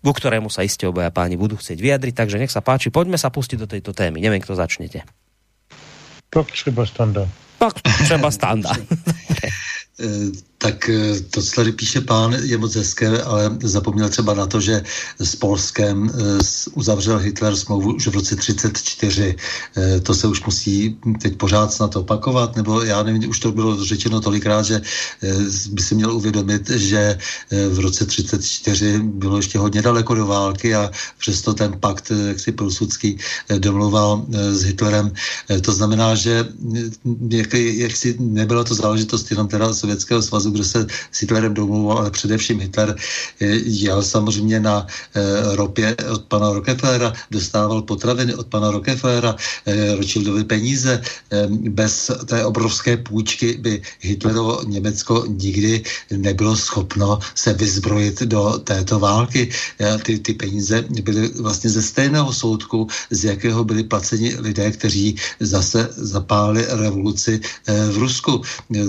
ku 0.00 0.12
ktorému 0.12 0.48
sa 0.48 0.64
iste 0.64 0.88
obaja 0.88 1.12
páni 1.12 1.36
budú 1.36 1.60
chcieť 1.60 1.76
vyjadriť, 1.76 2.14
takže 2.16 2.40
nech 2.40 2.52
sa 2.52 2.64
páči, 2.64 2.88
poďme 2.88 3.20
sa 3.20 3.28
pustiť 3.28 3.60
do 3.60 3.68
tejto 3.68 3.92
témy. 3.92 4.24
Neviem, 4.24 4.40
kto 4.40 4.56
začnete. 4.56 5.04
Pak 6.32 6.48
třeba 6.50 6.86
standa. 6.88 7.28
Pak 7.60 7.80
třeba 7.80 8.30
standa. 8.32 8.72
Eh, 10.64 10.72
tak 10.72 10.88
eh, 10.88 11.20
to, 11.30 11.42
co 11.42 11.50
tady 11.50 11.72
píše 11.72 12.00
pán, 12.00 12.32
je 12.42 12.58
moc 12.58 12.74
hezké, 12.74 13.22
ale 13.22 13.56
zapomněl 13.62 14.08
třeba 14.08 14.34
na 14.34 14.46
to, 14.46 14.60
že 14.60 14.82
s 15.18 15.36
Polskem 15.36 16.10
eh, 16.10 16.38
uzavřel 16.74 17.18
Hitler 17.18 17.56
smlouvu 17.56 17.94
už 17.94 18.06
v 18.06 18.14
roce 18.14 18.36
34. 18.36 19.36
To 20.02 20.14
se 20.14 20.26
už 20.26 20.44
musí 20.44 20.96
teď 21.22 21.36
pořád 21.36 21.72
snad 21.72 21.96
opakovat, 21.96 22.56
nebo 22.56 22.82
já 22.82 23.02
nevím, 23.02 23.30
už 23.30 23.40
to 23.40 23.52
bylo 23.52 23.84
řečeno 23.84 24.20
tolikrát, 24.20 24.62
že 24.62 24.80
by 25.70 25.82
si 25.82 25.94
měl 25.94 26.12
uvědomit, 26.12 26.70
že 26.70 27.18
v 27.50 27.78
roce 27.78 28.06
34 28.06 28.98
bylo 28.98 29.36
ještě 29.36 29.58
hodně 29.58 29.82
daleko 29.82 30.14
do 30.14 30.26
války 30.26 30.74
a 30.74 30.90
přesto 31.18 31.54
ten 31.54 31.72
pakt, 31.80 32.12
jak 32.28 32.40
si 32.40 32.52
Pilsudský 32.52 33.18
domluval 33.58 34.26
s 34.52 34.62
Hitlerem. 34.62 35.12
To 35.60 35.72
znamená, 35.72 36.14
že 36.14 36.48
jak, 37.28 37.54
jak 37.54 37.96
si 37.96 38.16
nebyla 38.18 38.64
to 38.64 38.74
záležitost 38.74 39.30
jenom 39.30 39.48
teda 39.48 39.74
Sovětského 39.74 40.22
svazu, 40.22 40.53
kde 40.54 40.64
se 40.64 40.86
s 41.12 41.20
Hitlerem 41.20 41.54
domluval, 41.54 41.98
ale 41.98 42.10
především 42.10 42.60
Hitler 42.60 42.96
jel 43.64 44.02
samozřejmě 44.02 44.60
na 44.60 44.86
eh, 44.86 45.56
ropě 45.56 45.96
od 46.12 46.24
pana 46.24 46.52
Rockefellera, 46.52 47.12
dostával 47.30 47.82
potraviny 47.82 48.34
od 48.34 48.46
pana 48.46 48.70
Rockefellera, 48.70 49.36
eh, 49.66 49.94
Rothschildovi 49.96 50.44
peníze. 50.44 51.02
Eh, 51.32 51.46
bez 51.70 52.10
té 52.26 52.44
obrovské 52.44 52.96
půjčky 52.96 53.58
by 53.60 53.82
Hitlerovo 54.00 54.62
Německo 54.66 55.24
nikdy 55.28 55.82
nebylo 56.10 56.56
schopno 56.56 57.18
se 57.34 57.52
vyzbrojit 57.52 58.22
do 58.22 58.58
této 58.64 58.98
války. 58.98 59.50
Ty, 60.02 60.18
ty 60.18 60.34
peníze 60.34 60.84
byly 61.02 61.28
vlastně 61.40 61.70
ze 61.70 61.82
stejného 61.82 62.32
soudku, 62.32 62.86
z 63.10 63.24
jakého 63.24 63.64
byli 63.64 63.84
placeni 63.84 64.36
lidé, 64.38 64.70
kteří 64.70 65.16
zase 65.40 65.88
zapálili 65.96 66.66
revoluci 66.68 67.40
v 67.66 67.96
Rusku. 67.98 68.42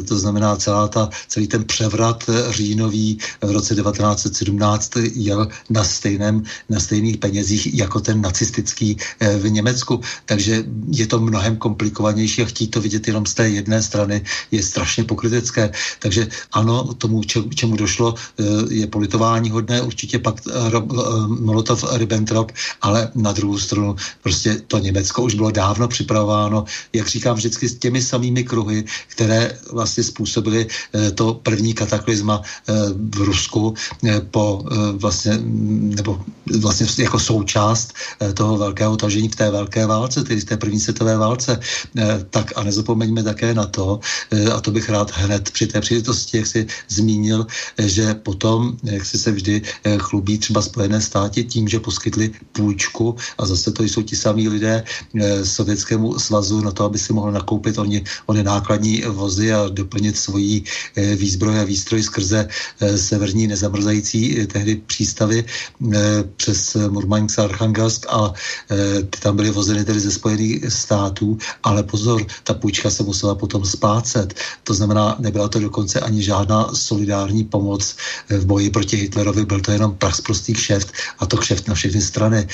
To 0.08 0.16
znamená 0.20 0.56
celá 0.56 0.88
ta, 0.88 1.10
celý 1.28 1.48
ten 1.48 1.55
ten 1.56 1.64
převrat 1.64 2.30
říjnový 2.50 3.18
v 3.42 3.52
roce 3.52 3.76
1917 3.76 4.92
jel 5.16 5.48
na, 5.70 5.84
stejném, 5.84 6.44
na 6.70 6.80
stejných 6.80 7.18
penězích 7.18 7.74
jako 7.74 8.00
ten 8.00 8.22
nacistický 8.22 8.98
v 9.40 9.50
Německu. 9.50 10.02
Takže 10.26 10.64
je 10.92 11.08
to 11.08 11.20
mnohem 11.20 11.56
komplikovanější 11.58 12.42
a 12.42 12.46
chtít 12.46 12.68
to 12.68 12.82
vidět 12.82 13.08
jenom 13.08 13.26
z 13.26 13.34
té 13.34 13.50
jedné 13.50 13.82
strany 13.82 14.22
je 14.52 14.64
strašně 14.64 15.04
pokrytecké. 15.04 15.72
Takže 16.00 16.28
ano, 16.52 16.94
tomu, 16.94 17.24
čemu 17.56 17.76
došlo, 17.76 18.16
je 18.70 18.88
politování 18.88 19.50
hodné, 19.50 19.82
určitě 19.82 20.20
pak 20.20 20.44
Molotov-Ribbentrop, 21.40 22.52
ale 22.82 23.12
na 23.16 23.32
druhou 23.32 23.58
stranu 23.58 23.96
prostě 24.24 24.62
to 24.68 24.80
Německo 24.80 25.24
už 25.24 25.36
bylo 25.36 25.52
dávno 25.52 25.88
připravováno, 25.88 26.66
jak 26.94 27.08
říkám 27.08 27.36
vždycky 27.36 27.70
s 27.70 27.80
těmi 27.80 28.02
samými 28.02 28.44
kruhy, 28.44 28.84
které 29.08 29.58
vlastně 29.72 30.04
způsobily 30.04 30.68
eh, 30.68 31.12
to 31.12 31.35
první 31.44 31.74
kataklizma 31.74 32.42
eh, 32.42 32.74
v 33.16 33.20
Rusku 33.22 33.74
eh, 34.06 34.22
po 34.32 34.66
vlastně, 34.96 35.38
nebo 35.96 36.22
vlastně 36.62 36.88
jako 37.04 37.20
součást 37.20 37.94
toho 38.34 38.58
velkého 38.58 38.98
tažení 38.98 39.30
v 39.30 39.36
té 39.36 39.52
velké 39.52 39.86
válce, 39.86 40.24
tedy 40.24 40.42
v 40.42 40.46
té 40.46 40.58
první 40.58 40.80
světové 40.80 41.18
válce. 41.18 41.60
Tak 42.30 42.54
a 42.56 42.64
nezapomeňme 42.64 43.24
také 43.24 43.54
na 43.54 43.66
to, 43.66 44.00
a 44.54 44.62
to 44.62 44.72
bych 44.72 44.90
rád 44.90 45.12
hned 45.12 45.52
při 45.52 45.68
té 45.68 45.82
příležitosti, 45.82 46.38
jak 46.38 46.48
si 46.48 46.68
zmínil, 46.90 47.48
že 47.78 48.14
potom, 48.14 48.78
jak 48.84 49.06
si 49.06 49.18
se 49.18 49.32
vždy 49.32 49.62
chlubí 49.98 50.38
třeba 50.38 50.62
Spojené 50.62 51.02
státy 51.02 51.44
tím, 51.44 51.68
že 51.68 51.80
poskytli 51.80 52.32
půjčku 52.52 53.16
a 53.38 53.46
zase 53.46 53.72
to 53.72 53.84
jsou 53.84 54.02
ti 54.02 54.16
samí 54.16 54.50
lidé 54.50 54.84
Sovětskému 55.44 56.20
svazu 56.20 56.62
na 56.62 56.72
to, 56.72 56.86
aby 56.86 57.00
si 57.00 57.14
mohl 57.14 57.32
nakoupit 57.32 57.78
oni, 57.78 58.04
oni 58.26 58.44
nákladní 58.44 59.02
vozy 59.08 59.54
a 59.54 59.68
doplnit 59.70 60.18
svoji 60.18 60.64
eh, 60.96 61.16
výzbroj 61.26 61.60
a 61.60 61.64
výstroj 61.64 62.04
skrze 62.04 62.46
eh, 62.46 62.98
severní 62.98 63.48
nezamrzající 63.50 64.22
eh, 64.38 64.48
tehdy 64.48 64.76
přístavy 64.86 65.46
přes 66.38 66.78
Murmansk 66.90 67.40
a 67.40 67.44
Archangelsk 67.44 68.06
a 68.10 68.34
ty 69.10 69.18
tam 69.20 69.36
byly 69.36 69.50
vozeny 69.50 69.86
tedy 69.86 70.00
ze 70.00 70.12
Spojených 70.12 70.70
států, 70.70 71.38
ale 71.64 71.84
pozor, 71.84 72.26
ta 72.44 72.54
půjčka 72.54 72.90
se 72.90 73.04
musela 73.04 73.36
potom 73.36 73.66
splácet. 73.66 74.34
To 74.64 74.74
znamená, 74.74 75.16
nebyla 75.20 75.48
to 75.48 75.60
dokonce 75.60 76.00
ani 76.00 76.24
žádná 76.24 76.70
solidární 76.74 77.44
pomoc 77.44 77.96
v 78.30 78.46
boji 78.46 78.70
proti 78.70 78.98
Hitlerovi, 78.98 79.46
byl 79.46 79.62
to 79.62 79.72
jenom 79.72 79.96
prach 79.96 80.22
prostý 80.22 80.54
kšeft 80.54 80.92
a 81.20 81.26
to 81.26 81.38
kšeft 81.38 81.68
na 81.68 81.74
všechny 81.76 82.02
strany. 82.02 82.48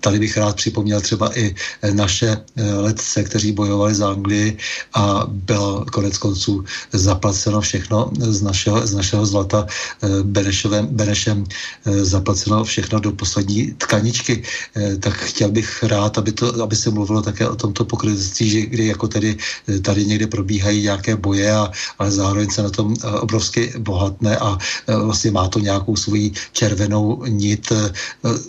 Tady 0.00 0.18
bych 0.18 0.36
rád 0.36 0.56
připomněl 0.56 1.00
třeba 1.00 1.38
i 1.38 1.54
naše 1.92 2.36
letce, 2.56 3.22
kteří 3.22 3.52
bojovali 3.52 3.94
za 3.94 4.10
Anglii 4.10 4.58
a 4.94 5.26
bylo 5.28 5.84
konec 5.92 6.18
konců 6.18 6.64
zaplaceno 6.92 7.60
všechno 7.60 7.79
z 8.20 8.42
našeho, 8.42 8.86
z 8.86 8.92
našeho 8.94 9.26
zlata 9.26 9.66
eh, 9.66 10.22
Benešovem, 10.22 10.86
Benešem 10.86 11.44
eh, 11.44 12.04
zaplaceno 12.04 12.64
všechno 12.64 13.00
do 13.00 13.12
poslední 13.12 13.74
tkaničky, 13.78 14.42
eh, 14.76 14.96
tak 14.96 15.14
chtěl 15.14 15.50
bych 15.50 15.82
rád, 15.82 16.18
aby, 16.18 16.32
to, 16.32 16.62
aby 16.62 16.76
se 16.76 16.90
mluvilo 16.90 17.22
také 17.22 17.48
o 17.48 17.56
tomto 17.56 17.84
pokrytectví, 17.84 18.50
že 18.50 18.60
kdy 18.60 18.86
jako 18.86 19.08
tedy 19.08 19.36
tady 19.82 20.04
někde 20.04 20.26
probíhají 20.26 20.82
nějaké 20.82 21.16
boje, 21.16 21.52
a, 21.52 21.70
ale 21.98 22.10
zároveň 22.10 22.50
se 22.50 22.62
na 22.62 22.70
tom 22.70 22.96
obrovsky 23.20 23.72
bohatné 23.78 24.36
a 24.38 24.58
vlastně 24.86 25.30
má 25.30 25.48
to 25.48 25.58
nějakou 25.58 25.96
svoji 25.96 26.32
červenou 26.52 27.24
nit 27.28 27.72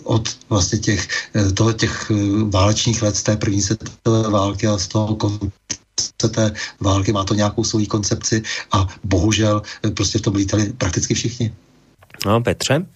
od 0.04 0.28
vlastně 0.48 0.78
těch, 0.78 1.08
toho, 1.54 1.72
těch 1.72 2.12
válečných 2.50 3.02
let 3.02 3.16
z 3.16 3.22
té 3.22 3.36
první 3.36 3.62
světové 3.62 4.30
války 4.30 4.66
a 4.66 4.78
z 4.78 4.88
toho 4.88 5.16
té 6.28 6.52
války, 6.80 7.12
má 7.12 7.24
to 7.24 7.34
nějakou 7.34 7.64
svoji 7.64 7.86
koncepci 7.86 8.42
a 8.72 8.86
bohužel 9.04 9.62
eh, 9.86 9.90
prostě 9.90 10.18
v 10.18 10.22
tom 10.22 10.34
lítali 10.34 10.72
prakticky 10.72 11.14
všichni. 11.14 11.52
No, 12.26 12.40
Petře? 12.40 12.86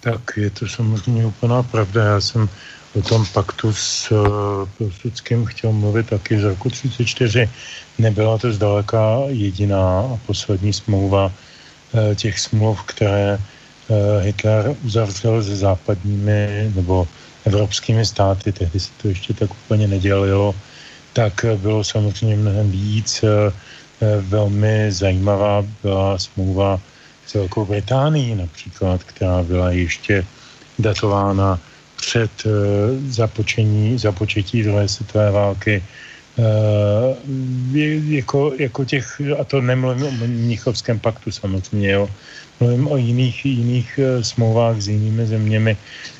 Tak 0.00 0.20
je 0.36 0.50
to 0.50 0.68
samozřejmě 0.68 1.26
úplná 1.26 1.62
pravda. 1.62 2.04
Já 2.04 2.20
jsem 2.20 2.48
o 2.94 3.02
tom 3.02 3.26
paktu 3.32 3.72
s 3.72 4.10
uh, 4.10 4.68
Pilsudským 4.78 5.44
chtěl 5.46 5.72
mluvit 5.72 6.06
taky 6.06 6.40
z 6.40 6.44
roku 6.44 6.70
34. 6.70 7.50
Nebyla 7.98 8.38
to 8.38 8.52
zdaleka 8.52 9.18
jediná 9.26 10.00
a 10.00 10.18
poslední 10.26 10.72
smlouva 10.72 11.26
uh, 11.26 12.14
těch 12.14 12.38
smluv, 12.38 12.82
které 12.82 13.38
uh, 13.88 13.96
Hitler 14.22 14.76
uzavřel 14.84 15.42
se 15.42 15.56
západními 15.56 16.72
nebo 16.74 17.08
evropskými 17.44 18.06
státy. 18.06 18.52
Tehdy 18.52 18.80
se 18.80 18.90
to 19.02 19.08
ještě 19.08 19.34
tak 19.34 19.50
úplně 19.50 19.88
nedělilo 19.88 20.54
tak 21.14 21.46
bylo 21.56 21.84
samozřejmě 21.84 22.36
mnohem 22.36 22.70
víc. 22.70 23.22
Eh, 23.22 23.52
eh, 24.02 24.20
velmi 24.20 24.92
zajímavá 24.92 25.62
byla 25.82 26.18
smlouva 26.18 26.80
s 27.26 27.34
Velkou 27.34 27.64
Británií 27.64 28.34
například, 28.34 29.04
která 29.04 29.42
byla 29.42 29.70
ještě 29.70 30.26
datována 30.78 31.60
před 31.96 32.30
eh, 32.46 32.50
započení, 33.14 33.98
započetí 33.98 34.62
druhé 34.62 34.88
světové 34.90 35.30
války. 35.30 35.82
Jako, 38.10 38.52
jako 38.58 38.84
těch, 38.84 39.06
a 39.38 39.44
to 39.46 39.62
nemluvím 39.62 40.06
o 40.06 40.26
Mnichovském 40.26 40.98
paktu 40.98 41.30
samozřejmě, 41.30 41.90
jo, 41.90 42.10
mluvím 42.60 42.90
o 42.90 42.96
jiných, 42.96 43.46
jiných 43.46 44.00
smlouvách 44.20 44.82
s 44.82 44.88
jinými 44.88 45.26
zeměmi. 45.26 45.76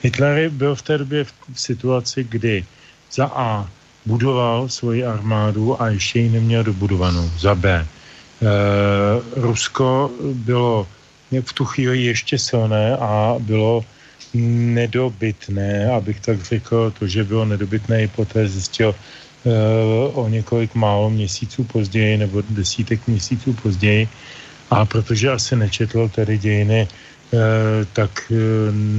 Hitler 0.06 0.54
byl 0.54 0.74
v 0.74 0.82
té 0.82 0.98
době 0.98 1.24
v 1.24 1.32
situaci, 1.58 2.24
kdy 2.30 2.64
za 3.10 3.26
A 3.26 3.66
budoval 4.06 4.68
svoji 4.68 5.04
armádu 5.04 5.82
a 5.82 5.88
ještě 5.88 6.20
ji 6.20 6.28
neměl 6.28 6.64
dobudovanou. 6.64 7.30
Za 7.38 7.54
B. 7.54 7.68
E, 7.72 7.86
Rusko 9.36 10.10
bylo 10.34 10.86
v 11.42 11.52
tu 11.52 11.64
chvíli 11.64 12.02
ještě 12.02 12.38
silné 12.38 12.96
a 12.96 13.36
bylo 13.38 13.84
nedobytné, 14.34 15.90
abych 15.90 16.20
tak 16.20 16.42
řekl, 16.42 16.92
to, 16.98 17.06
že 17.06 17.24
bylo 17.24 17.44
nedobytné, 17.44 18.02
i 18.02 18.08
poté 18.08 18.48
zjistil 18.48 18.94
e, 18.94 19.50
o 20.12 20.28
několik 20.28 20.74
málo 20.74 21.10
měsíců 21.10 21.64
později 21.64 22.16
nebo 22.16 22.42
desítek 22.50 23.06
měsíců 23.06 23.52
později. 23.52 24.08
A 24.70 24.84
protože 24.84 25.30
asi 25.30 25.56
nečetl 25.56 26.08
tedy 26.08 26.38
dějiny, 26.38 26.80
e, 26.82 26.88
tak 27.92 28.32
e, 28.32 28.34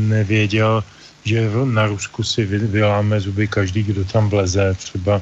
nevěděl, 0.09 0.83
že 1.25 1.49
na 1.65 1.89
Rusku 1.89 2.23
si 2.23 2.45
vyláme 2.45 3.19
zuby 3.19 3.47
každý, 3.47 3.83
kdo 3.83 4.05
tam 4.05 4.29
vleze. 4.29 4.73
Třeba, 4.77 5.21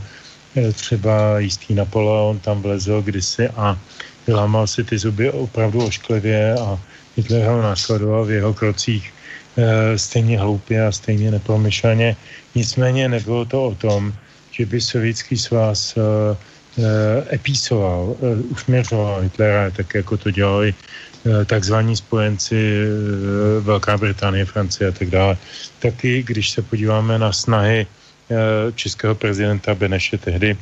eh, 0.55 0.71
třeba 0.71 1.39
jistý 1.39 1.73
Napoleon 1.73 2.39
tam 2.39 2.61
vlezl 2.61 3.01
kdysi 3.01 3.47
a 3.55 3.79
vylámal 4.27 4.67
si 4.67 4.83
ty 4.83 4.97
zuby 4.97 5.31
opravdu 5.31 5.83
ošklivě 5.83 6.55
a 6.59 6.79
Hitler 7.15 7.47
ho 7.47 7.61
následoval 7.61 8.25
v 8.25 8.31
jeho 8.31 8.53
krocích 8.53 9.13
e, 9.57 9.97
stejně 9.97 10.39
hloupě 10.39 10.85
a 10.85 10.91
stejně 10.91 11.31
nepromyšleně. 11.31 12.15
Nicméně 12.55 13.09
nebylo 13.09 13.45
to 13.45 13.63
o 13.63 13.75
tom, 13.75 14.13
že 14.51 14.65
by 14.65 14.81
sovětský 14.81 15.37
svaz 15.37 15.93
e, 15.93 16.01
e, 16.01 17.35
epísoval, 17.35 18.15
usměřoval 18.49 19.21
Hitlera, 19.21 19.69
tak 19.71 19.93
jako 19.93 20.17
to 20.17 20.31
dělali 20.31 20.73
Eh, 20.73 21.12
takzvaní 21.45 21.95
spojenci 21.95 22.55
eh, 22.55 23.61
Velká 23.61 23.97
Británie, 23.97 24.45
Francie 24.45 24.87
a 24.87 24.91
tak 24.91 25.09
dále. 25.09 25.37
Taky, 25.79 26.23
když 26.23 26.49
se 26.49 26.61
podíváme 26.61 27.19
na 27.19 27.31
snahy 27.31 27.87
eh, 27.87 28.35
českého 28.75 29.15
prezidenta 29.15 29.75
Beneše 29.75 30.17
tehdy 30.17 30.57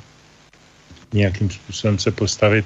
nějakým 1.14 1.50
způsobem 1.50 2.00
se 2.00 2.12
postavit 2.12 2.66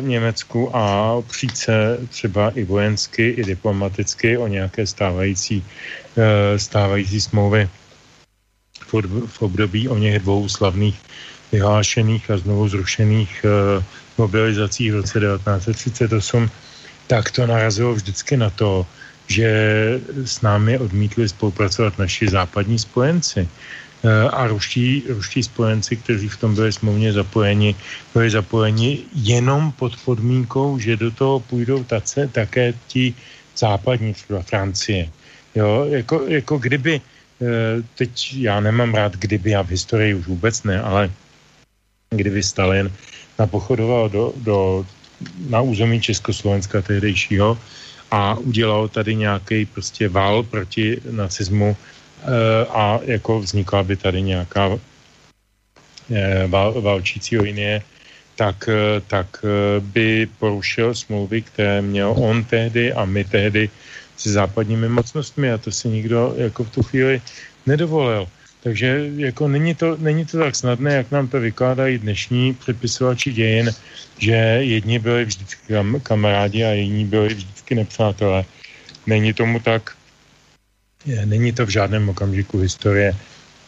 Německu 0.00 0.76
a 0.76 1.14
přijít 1.22 1.56
se 1.56 1.98
třeba 2.08 2.50
i 2.50 2.64
vojensky, 2.64 3.28
i 3.28 3.44
diplomaticky 3.44 4.36
o 4.36 4.46
nějaké 4.46 4.86
stávající, 4.86 5.64
stávající 6.56 7.20
smlouvy 7.20 7.68
v 9.26 9.42
období 9.42 9.88
o 9.88 9.98
něch 9.98 10.18
dvou 10.18 10.48
slavných 10.48 10.98
vyhlášených 11.52 12.30
a 12.30 12.38
znovu 12.38 12.68
zrušených 12.68 13.46
mobilizacích 14.18 14.92
v 14.92 14.94
roce 14.94 15.20
1938 15.20 16.50
tak 17.06 17.30
to 17.30 17.46
narazilo 17.46 17.94
vždycky 17.94 18.36
na 18.36 18.50
to, 18.50 18.86
že 19.26 19.48
s 20.24 20.40
námi 20.40 20.78
odmítli 20.78 21.28
spolupracovat 21.28 21.98
naši 21.98 22.28
západní 22.28 22.78
spojenci. 22.78 23.48
Eh, 24.04 24.28
a 24.28 24.46
ruští, 24.46 25.04
ruští 25.08 25.42
spojenci, 25.42 25.96
kteří 25.96 26.28
v 26.28 26.36
tom 26.36 26.54
byli 26.54 26.72
smluvně 26.72 27.12
zapojeni, 27.12 27.72
byli 28.12 28.30
zapojeni 28.30 29.00
jenom 29.16 29.72
pod 29.72 29.96
podmínkou, 30.04 30.78
že 30.78 31.00
do 31.00 31.10
toho 31.10 31.40
půjdou 31.40 31.84
tace, 31.84 32.28
také 32.28 32.76
ti 32.86 33.14
západní, 33.56 34.12
třeba 34.12 34.42
Francie. 34.42 35.08
Jo, 35.54 35.88
jako, 35.88 36.28
jako 36.28 36.58
kdyby, 36.58 37.00
eh, 37.00 37.80
teď 37.96 38.12
já 38.44 38.60
nemám 38.60 38.94
rád 38.94 39.16
kdyby, 39.16 39.50
já 39.50 39.62
v 39.64 39.72
historii 39.72 40.14
už 40.14 40.26
vůbec 40.26 40.62
ne, 40.68 40.76
ale 40.82 41.10
kdyby 42.10 42.42
Stalin 42.42 42.92
napochodoval 43.38 44.08
do, 44.08 44.32
do 44.36 44.86
na 45.48 45.60
území 45.60 46.00
Československa 46.00 46.82
tehdejšího 46.82 47.58
a 48.10 48.34
udělal 48.34 48.88
tady 48.88 49.14
nějaký 49.14 49.66
prostě 49.66 50.08
vál 50.08 50.42
proti 50.42 51.00
nacismu 51.10 51.76
e, 51.76 52.66
a 52.66 53.00
jako 53.02 53.40
vznikla 53.40 53.82
by 53.82 53.96
tady 53.96 54.22
nějaká 54.22 54.78
e, 56.10 56.46
vál, 56.46 56.80
válčící 56.82 57.38
linie 57.38 57.82
tak, 58.36 58.68
tak 59.06 59.44
by 59.80 60.26
porušil 60.38 60.94
smlouvy, 60.94 61.42
které 61.42 61.82
měl 61.82 62.14
on 62.18 62.44
tehdy 62.44 62.92
a 62.92 63.04
my 63.04 63.24
tehdy 63.24 63.70
se 64.16 64.30
západními 64.30 64.88
mocnostmi 64.88 65.52
a 65.52 65.58
to 65.58 65.70
si 65.70 65.88
nikdo 65.88 66.34
jako 66.36 66.64
v 66.64 66.70
tu 66.70 66.82
chvíli 66.82 67.22
nedovolil. 67.66 68.26
Takže 68.64 69.10
jako 69.16 69.48
není 69.48 69.74
to, 69.74 69.96
není 70.00 70.24
to 70.24 70.38
tak 70.38 70.56
snadné, 70.56 70.94
jak 70.94 71.10
nám 71.10 71.28
to 71.28 71.40
vykládají 71.40 71.98
dnešní 71.98 72.54
předpisovači 72.54 73.32
dějin, 73.32 73.70
že 74.18 74.32
jedni 74.64 74.98
byli 74.98 75.24
vždycky 75.24 75.72
kam, 75.72 76.00
kamarádi 76.00 76.64
a 76.64 76.70
jiní 76.72 77.04
byli 77.04 77.28
vždycky 77.34 77.74
nepřátelé. 77.74 78.44
Není 79.06 79.32
tomu 79.32 79.60
tak. 79.60 79.92
Není 81.24 81.52
to 81.52 81.66
v 81.66 81.76
žádném 81.76 82.08
okamžiku 82.08 82.58
historie 82.58 83.12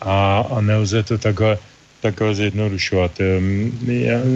a, 0.00 0.40
a 0.40 0.60
nelze 0.60 1.02
to 1.02 1.18
takhle, 1.18 1.58
takhle 2.00 2.34
zjednodušovat. 2.34 3.20
Ehm, 3.20 3.76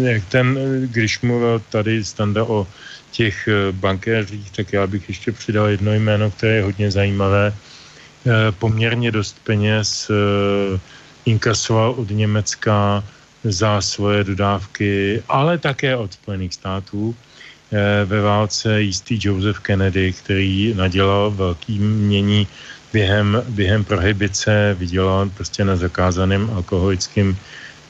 jak 0.05 0.25
ten, 0.29 0.59
když 0.93 1.21
mluvil 1.21 1.63
tady 1.73 2.05
Standa 2.05 2.45
o 2.45 2.67
těch 3.11 3.49
eh, 3.49 3.73
bankéřích, 3.73 4.51
tak 4.51 4.73
já 4.73 4.87
bych 4.87 5.09
ještě 5.09 5.33
přidal 5.33 5.67
jedno 5.67 5.95
jméno, 5.95 6.31
které 6.31 6.55
je 6.55 6.63
hodně 6.63 6.91
zajímavé, 6.91 7.53
poměrně 8.59 9.11
dost 9.11 9.37
peněz 9.45 10.11
eh, 10.11 10.79
inkasoval 11.25 11.95
od 11.97 12.11
Německa 12.11 13.05
za 13.45 13.81
svoje 13.81 14.25
dodávky, 14.25 15.23
ale 15.29 15.59
také 15.59 15.97
od 15.97 16.13
Spojených 16.13 16.55
států. 16.55 17.15
Eh, 17.73 18.05
ve 18.05 18.21
válce 18.21 18.83
jistý 18.83 19.19
Joseph 19.23 19.59
Kennedy, 19.59 20.13
který 20.13 20.75
nadělal 20.77 21.31
velký 21.31 21.79
mění 21.79 22.47
během, 22.93 23.43
během 23.49 23.85
prohybice, 23.85 24.77
vydělal 24.79 25.31
prostě 25.31 25.65
na 25.65 25.77
zakázaném 25.77 26.51
alkoholickém 26.55 27.37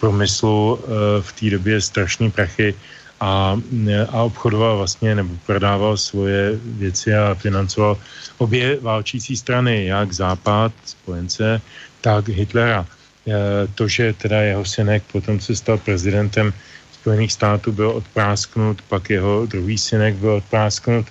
promyslu 0.00 0.80
v 1.20 1.32
té 1.32 1.50
době 1.50 1.80
strašný 1.80 2.30
prachy 2.30 2.74
a, 3.20 3.60
a 4.08 4.22
obchodoval 4.22 4.76
vlastně 4.76 5.14
nebo 5.14 5.34
prodával 5.46 5.96
svoje 5.96 6.58
věci 6.64 7.14
a 7.14 7.34
financoval 7.34 7.98
obě 8.38 8.78
válčící 8.80 9.36
strany, 9.36 9.86
jak 9.86 10.12
Západ, 10.12 10.72
spojence, 10.84 11.60
tak 12.00 12.28
Hitlera. 12.28 12.86
E, 13.28 13.66
to, 13.74 13.88
že 13.88 14.12
teda 14.12 14.40
jeho 14.40 14.64
synek 14.64 15.02
potom 15.12 15.40
se 15.40 15.56
stal 15.56 15.78
prezidentem 15.78 16.52
Spojených 16.92 17.32
států, 17.32 17.72
byl 17.72 17.90
odprásknut, 17.90 18.82
pak 18.82 19.10
jeho 19.10 19.46
druhý 19.46 19.78
synek 19.78 20.14
byl 20.14 20.30
odprásknut, 20.44 21.06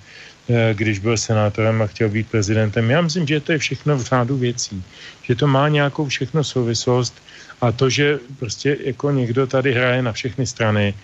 e, 0.48 0.74
když 0.74 0.98
byl 0.98 1.16
senátorem 1.16 1.82
a 1.82 1.86
chtěl 1.86 2.08
být 2.08 2.30
prezidentem. 2.30 2.90
Já 2.90 3.00
myslím, 3.00 3.26
že 3.26 3.40
to 3.40 3.52
je 3.52 3.58
všechno 3.58 3.96
v 3.96 4.02
řádu 4.02 4.36
věcí. 4.36 4.82
Že 5.22 5.34
to 5.34 5.46
má 5.46 5.68
nějakou 5.68 6.06
všechno 6.06 6.44
souvislost 6.44 7.14
a 7.60 7.72
to, 7.72 7.90
že 7.90 8.18
prostě 8.38 8.76
jako 8.84 9.10
někdo 9.10 9.46
tady 9.46 9.74
hraje 9.74 10.02
na 10.02 10.12
všechny 10.12 10.46
strany, 10.46 10.94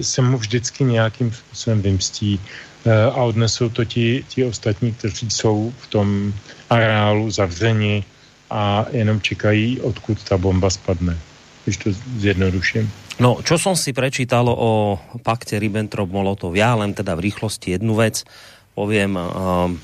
se 0.00 0.22
mu 0.22 0.38
vždycky 0.38 0.84
nějakým 0.84 1.32
způsobem 1.32 1.82
vymstí 1.82 2.40
eh, 2.86 3.02
a 3.04 3.22
odnesou 3.22 3.68
to 3.68 3.84
ti, 3.84 4.24
ti 4.28 4.44
ostatní, 4.44 4.92
kteří 4.92 5.30
jsou 5.30 5.72
v 5.78 5.86
tom 5.86 6.32
areálu 6.70 7.30
zavřeni 7.30 8.04
a 8.50 8.86
jenom 8.90 9.20
čekají, 9.20 9.80
odkud 9.80 10.24
ta 10.24 10.38
bomba 10.38 10.70
spadne. 10.70 11.18
Když 11.64 11.76
to 11.76 11.90
zjednoduším. 12.18 12.90
No, 13.22 13.38
čo 13.44 13.54
som 13.54 13.78
si 13.78 13.94
prečítal 13.94 14.50
o 14.50 14.98
pakte 15.22 15.54
Ribbentrop-Molotov, 15.60 16.58
ja 16.58 16.74
len 16.74 16.90
teda 16.90 17.14
v 17.14 17.30
rýchlosti 17.30 17.78
jednu 17.78 17.94
vec 17.94 18.26
poviem. 18.74 19.14
Uh, 19.14 19.78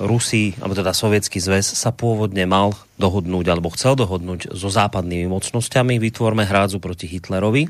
Rusi, 0.00 0.56
alebo 0.58 0.72
teda 0.72 0.96
Sovětský 0.96 1.38
zväz 1.38 1.76
sa 1.76 1.92
pôvodne 1.92 2.48
mal 2.48 2.72
dohodnúť, 2.96 3.46
alebo 3.52 3.68
chcel 3.76 4.00
dohodnúť 4.00 4.56
so 4.56 4.72
západnými 4.72 5.28
mocnosťami, 5.28 6.00
vytvorme 6.00 6.48
hrádzu 6.48 6.80
proti 6.80 7.04
Hitlerovi. 7.04 7.68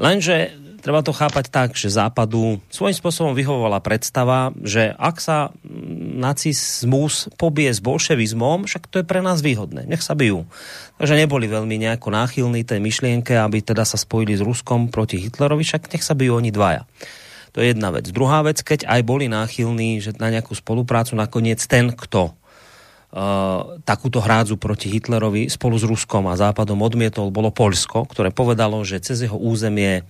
Lenže 0.00 0.56
treba 0.84 1.00
to 1.00 1.16
chápať 1.16 1.48
tak, 1.48 1.68
že 1.76 1.88
západu 1.88 2.60
svojím 2.68 2.92
spôsobom 2.92 3.32
vyhovovala 3.32 3.80
predstava, 3.80 4.52
že 4.60 4.92
ak 4.96 5.16
sa 5.16 5.48
nacizmus 6.20 7.32
pobije 7.40 7.72
s 7.72 7.80
bolševizmom, 7.80 8.68
však 8.68 8.92
to 8.92 9.00
je 9.00 9.08
pre 9.08 9.24
nás 9.24 9.40
výhodné, 9.40 9.88
nech 9.88 10.04
sa 10.04 10.12
bijú. 10.12 10.44
Takže 11.00 11.16
neboli 11.16 11.48
veľmi 11.48 11.80
nejako 11.80 12.12
náchylní 12.12 12.68
tej 12.68 12.84
myšlienke, 12.84 13.32
aby 13.32 13.64
teda 13.64 13.88
sa 13.88 13.96
spojili 13.96 14.36
s 14.36 14.44
Ruskom 14.44 14.92
proti 14.92 15.24
Hitlerovi, 15.24 15.64
však 15.64 15.88
nech 15.92 16.04
sa 16.04 16.12
bijú 16.12 16.36
oni 16.36 16.52
dvaja. 16.52 16.84
To 17.54 17.62
je 17.62 17.70
jedna 17.70 17.94
vec. 17.94 18.10
Druhá 18.10 18.42
vec, 18.42 18.60
keď 18.66 18.90
aj 18.90 19.00
boli 19.06 19.30
náchylní 19.30 20.02
že 20.02 20.18
na 20.18 20.28
nejakú 20.34 20.52
spoluprácu, 20.58 21.14
nakoniec 21.14 21.62
ten, 21.64 21.94
kto 21.94 22.34
Uh, 23.14 23.78
takúto 23.86 24.18
hrádzu 24.18 24.58
proti 24.58 24.90
Hitlerovi 24.90 25.46
spolu 25.46 25.78
s 25.78 25.86
Ruskom 25.86 26.26
a 26.26 26.34
Západom 26.34 26.82
odmietol, 26.82 27.30
bolo 27.30 27.54
Polsko, 27.54 28.10
ktoré 28.10 28.34
povedalo, 28.34 28.82
že 28.82 28.98
cez 28.98 29.22
jeho 29.22 29.38
územie 29.38 30.02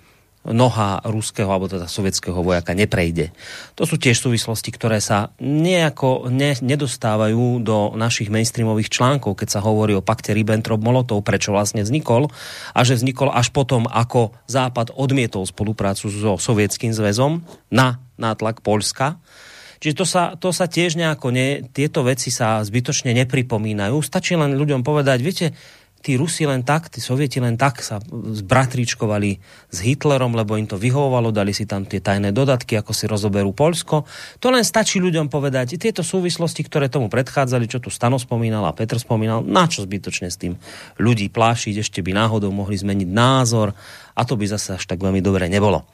noha 0.45 1.01
ruského 1.09 1.49
alebo 1.49 1.73
teda 1.73 1.89
sovětského 1.89 2.37
vojaka 2.45 2.77
neprejde. 2.77 3.33
To 3.81 3.89
sú 3.89 3.97
tiež 3.97 4.21
súvislosti, 4.21 4.69
ktoré 4.69 5.01
sa 5.01 5.33
nejako 5.41 6.29
ne, 6.29 6.53
nedostávajú 6.61 7.65
do 7.65 7.97
našich 7.97 8.29
mainstreamových 8.29 8.93
článkov, 8.93 9.41
keď 9.41 9.49
sa 9.57 9.65
hovorí 9.65 9.97
o 9.97 10.05
pakte 10.05 10.37
Ribbentrop-Molotov, 10.37 11.25
prečo 11.25 11.57
vlastne 11.57 11.81
vznikol 11.81 12.29
a 12.77 12.81
že 12.85 13.01
vznikol 13.01 13.33
až 13.33 13.49
potom, 13.57 13.89
ako 13.89 14.37
Západ 14.45 14.93
odmietol 14.93 15.49
spoluprácu 15.49 16.13
so 16.13 16.37
Sovietským 16.37 16.93
zväzom 16.93 17.41
na 17.73 18.05
nátlak 18.21 18.61
Polska. 18.61 19.17
Čiže 19.85 19.97
to 20.01 20.07
sa, 20.09 20.23
to 20.41 20.49
sa 20.49 20.65
tiež 20.65 20.97
nejako, 20.97 21.29
ne, 21.29 21.61
tieto 21.61 22.01
veci 22.09 22.33
sa 22.33 22.65
zbytočne 22.65 23.13
nepripomínajú. 23.25 24.01
Stačí 24.01 24.33
len 24.33 24.57
ľuďom 24.57 24.81
povedať, 24.81 25.19
viete, 25.21 25.47
tí 26.05 26.21
Rusi 26.21 26.45
len 26.45 26.61
tak, 26.61 26.93
tí 26.93 27.01
Sovieti 27.01 27.41
len 27.41 27.57
tak 27.57 27.81
sa 27.81 27.97
zbratričkovali 28.13 29.41
s 29.73 29.79
Hitlerom, 29.81 30.37
lebo 30.37 30.61
im 30.61 30.69
to 30.69 30.77
vyhovovalo, 30.77 31.33
dali 31.33 31.57
si 31.57 31.65
tam 31.65 31.89
tie 31.89 32.05
tajné 32.05 32.29
dodatky, 32.29 32.77
ako 32.77 32.93
si 32.93 33.09
rozoberú 33.09 33.57
Polsko. 33.57 34.05
To 34.45 34.53
len 34.53 34.61
stačí 34.61 35.01
ľuďom 35.01 35.33
povedať, 35.33 35.81
tieto 35.81 36.05
súvislosti, 36.05 36.61
ktoré 36.69 36.93
tomu 36.93 37.09
predchádzali, 37.09 37.65
čo 37.65 37.81
tu 37.81 37.89
Stano 37.89 38.21
spomínal 38.21 38.69
a 38.69 38.77
Petr 38.77 39.01
spomínal, 39.01 39.41
na 39.41 39.65
čo 39.65 39.81
zbytočne 39.89 40.29
s 40.29 40.37
tým 40.37 40.61
ľudí 41.01 41.33
plášiť, 41.33 41.81
ešte 41.81 42.05
by 42.05 42.13
náhodou 42.13 42.53
mohli 42.53 42.77
zmeniť 42.77 43.09
názor 43.09 43.73
a 44.13 44.23
to 44.29 44.37
by 44.37 44.45
zase 44.45 44.77
až 44.77 44.85
tak 44.85 45.01
veľmi 45.01 45.25
dobre 45.25 45.49
nebolo. 45.49 45.89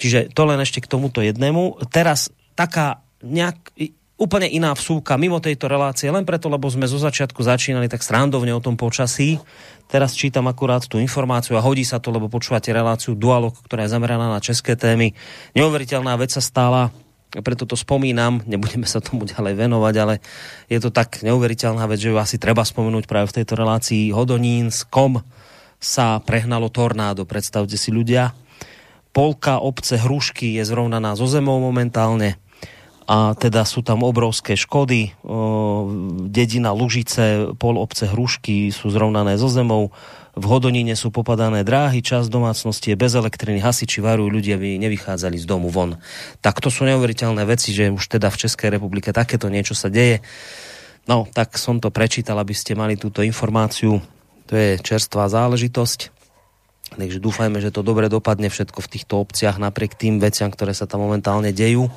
Čiže 0.00 0.32
to 0.32 0.48
len 0.48 0.60
ešte 0.64 0.80
k 0.80 0.88
tomuto 0.88 1.20
jednému. 1.20 1.84
Teraz 1.92 2.32
taká 2.56 3.04
nejak, 3.20 3.72
úplne 4.16 4.48
iná 4.48 4.72
vsúka 4.72 5.20
mimo 5.20 5.36
tejto 5.38 5.68
relácie, 5.68 6.08
len 6.08 6.24
preto, 6.24 6.48
lebo 6.48 6.64
sme 6.72 6.88
zo 6.88 6.96
začiatku 6.96 7.36
začínali 7.44 7.86
tak 7.86 8.00
srandovne 8.00 8.56
o 8.56 8.64
tom 8.64 8.74
počasí. 8.80 9.36
Teraz 9.86 10.16
čítam 10.16 10.48
akurát 10.50 10.82
tú 10.88 10.98
informáciu 10.98 11.54
a 11.54 11.62
hodí 11.62 11.86
sa 11.86 12.00
to, 12.00 12.10
lebo 12.10 12.26
počúvate 12.26 12.72
reláciu 12.74 13.14
Dualog, 13.14 13.54
ktorá 13.68 13.86
je 13.86 13.94
zameraná 13.94 14.32
na 14.32 14.40
české 14.42 14.74
témy. 14.74 15.14
Neuveriteľná 15.54 16.16
vec 16.18 16.32
sa 16.32 16.42
stala, 16.42 16.90
preto 17.30 17.68
to 17.68 17.76
spomínam, 17.76 18.40
nebudeme 18.48 18.88
sa 18.88 19.04
tomu 19.04 19.28
ďalej 19.28 19.54
venovať, 19.68 19.94
ale 20.00 20.14
je 20.72 20.80
to 20.80 20.88
tak 20.88 21.20
neuveriteľná 21.20 21.84
vec, 21.84 22.00
že 22.00 22.10
ju 22.10 22.16
asi 22.16 22.40
treba 22.40 22.64
spomenúť 22.64 23.04
práve 23.04 23.28
v 23.30 23.36
tejto 23.42 23.54
relácii. 23.54 24.10
Hodonínskom 24.16 25.20
sa 25.76 26.18
prehnalo 26.24 26.72
tornádo, 26.72 27.28
predstavte 27.28 27.76
si 27.76 27.92
ľudia. 27.92 28.32
Polka 29.12 29.60
obce 29.60 30.00
Hrušky 30.00 30.56
je 30.56 30.64
zrovnaná 30.64 31.16
zo 31.16 31.28
zemou 31.28 31.60
momentálne 31.60 32.40
a 33.06 33.38
teda 33.38 33.62
sú 33.62 33.86
tam 33.86 34.02
obrovské 34.02 34.58
škody. 34.58 35.14
Dedina 36.26 36.74
Lužice, 36.74 37.54
pol 37.54 37.78
obce 37.78 38.10
Hrušky 38.10 38.74
sú 38.74 38.90
zrovnané 38.90 39.38
so 39.38 39.46
zemou. 39.46 39.94
V 40.36 40.44
Hodoníne 40.44 40.92
sú 40.98 41.14
popadané 41.14 41.64
dráhy, 41.64 42.04
čas 42.04 42.28
domácnosti 42.28 42.92
je 42.92 42.98
bez 42.98 43.16
elektriny, 43.16 43.62
hasiči 43.62 44.04
varujú 44.04 44.28
ľudia, 44.28 44.60
aby 44.60 44.76
nevychádzali 44.76 45.38
z 45.38 45.46
domu 45.48 45.72
von. 45.72 45.96
Tak 46.44 46.60
to 46.60 46.68
sú 46.68 46.84
neuveriteľné 46.84 47.46
veci, 47.48 47.72
že 47.72 47.88
už 47.88 48.04
teda 48.04 48.28
v 48.28 48.44
Českej 48.44 48.74
republike 48.74 49.16
takéto 49.16 49.48
niečo 49.48 49.72
sa 49.72 49.88
deje. 49.88 50.20
No, 51.08 51.24
tak 51.30 51.56
som 51.56 51.80
to 51.80 51.94
prečítal, 51.94 52.36
aby 52.36 52.52
ste 52.52 52.76
mali 52.76 52.98
túto 53.00 53.24
informáciu. 53.24 54.02
To 54.50 54.52
je 54.52 54.76
čerstvá 54.82 55.30
záležitosť. 55.30 56.12
Takže 57.00 57.18
dúfajme, 57.22 57.58
že 57.62 57.72
to 57.72 57.86
dobre 57.86 58.10
dopadne 58.10 58.50
všetko 58.52 58.78
v 58.82 58.90
týchto 58.92 59.14
obciach 59.22 59.56
napriek 59.56 59.94
tým 59.96 60.20
veciam, 60.20 60.50
ktoré 60.50 60.74
sa 60.74 60.84
tam 60.84 61.06
momentálne 61.06 61.54
dejú. 61.54 61.88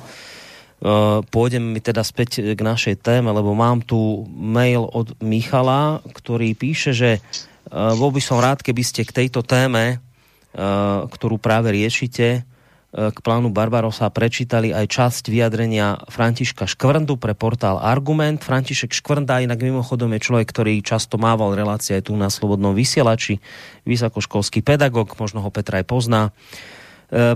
Uh, 0.80 1.20
pôjdem 1.28 1.76
mi 1.76 1.80
teda 1.84 2.00
späť 2.00 2.40
k 2.40 2.60
našej 2.60 3.04
téme, 3.04 3.28
lebo 3.36 3.52
mám 3.52 3.84
tu 3.84 4.24
mail 4.32 4.88
od 4.88 5.12
Michala, 5.20 6.00
ktorý 6.08 6.56
píše, 6.56 6.96
že 6.96 7.20
uh, 7.20 7.92
bol 8.00 8.08
by 8.08 8.20
som 8.24 8.40
rád, 8.40 8.64
keby 8.64 8.80
ste 8.80 9.04
k 9.04 9.12
tejto 9.12 9.44
téme, 9.44 10.00
uh, 10.00 11.04
ktorú 11.04 11.36
práve 11.36 11.76
riešite, 11.76 12.48
k 12.90 13.18
plánu 13.22 13.54
Barbarosa 13.54 14.10
prečítali 14.10 14.74
aj 14.74 14.90
časť 14.90 15.30
vyjadrenia 15.30 16.10
Františka 16.10 16.66
Škvrndu 16.66 17.22
pre 17.22 17.38
portál 17.38 17.78
Argument. 17.78 18.42
František 18.42 18.90
Škvrnda 18.90 19.46
inak 19.46 19.62
mimochodom 19.62 20.10
je 20.18 20.26
človek, 20.26 20.50
ktorý 20.50 20.82
často 20.82 21.14
mával 21.14 21.54
relácie 21.54 21.94
aj 21.94 22.10
tu 22.10 22.18
na 22.18 22.26
Slobodnom 22.26 22.74
vysielači, 22.74 23.38
vysokoškolský 23.86 24.66
pedagog, 24.66 25.14
možno 25.22 25.38
ho 25.38 25.54
Petra 25.54 25.78
aj 25.78 25.86
pozná 25.86 26.34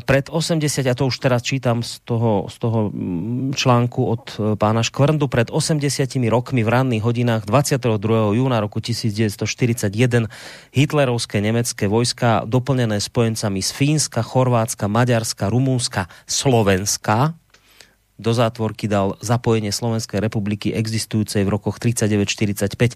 pred 0.07 0.31
80, 0.31 0.87
ja 0.87 0.95
to 0.95 1.11
už 1.11 1.19
teraz 1.19 1.43
čítam 1.43 1.83
z 1.83 1.99
toho, 2.07 2.47
z 2.47 2.57
toho 2.63 2.95
mm, 2.95 3.59
článku 3.59 4.01
od 4.07 4.25
e, 4.39 4.55
pána 4.55 4.87
Škvrndu, 4.87 5.27
pred 5.27 5.51
80 5.51 6.15
rokmi 6.31 6.63
v 6.63 6.71
ranných 6.71 7.03
hodinách 7.03 7.43
22. 7.43 8.39
júna 8.39 8.63
roku 8.63 8.79
1941 8.79 10.31
hitlerovské 10.71 11.43
nemecké 11.43 11.91
vojska 11.91 12.47
doplnené 12.47 13.03
spojencami 13.03 13.59
z 13.67 13.71
Fínska, 13.75 14.23
Chorvátska, 14.23 14.87
Maďarska, 14.87 15.51
Rumúnska, 15.51 16.07
Slovenska 16.31 17.35
do 18.15 18.31
zátvorky 18.31 18.87
dal 18.87 19.19
zapojenie 19.19 19.75
Slovenskej 19.75 20.23
republiky 20.23 20.71
existujúcej 20.71 21.43
v 21.43 21.51
rokoch 21.51 21.83
39-45 21.83 22.95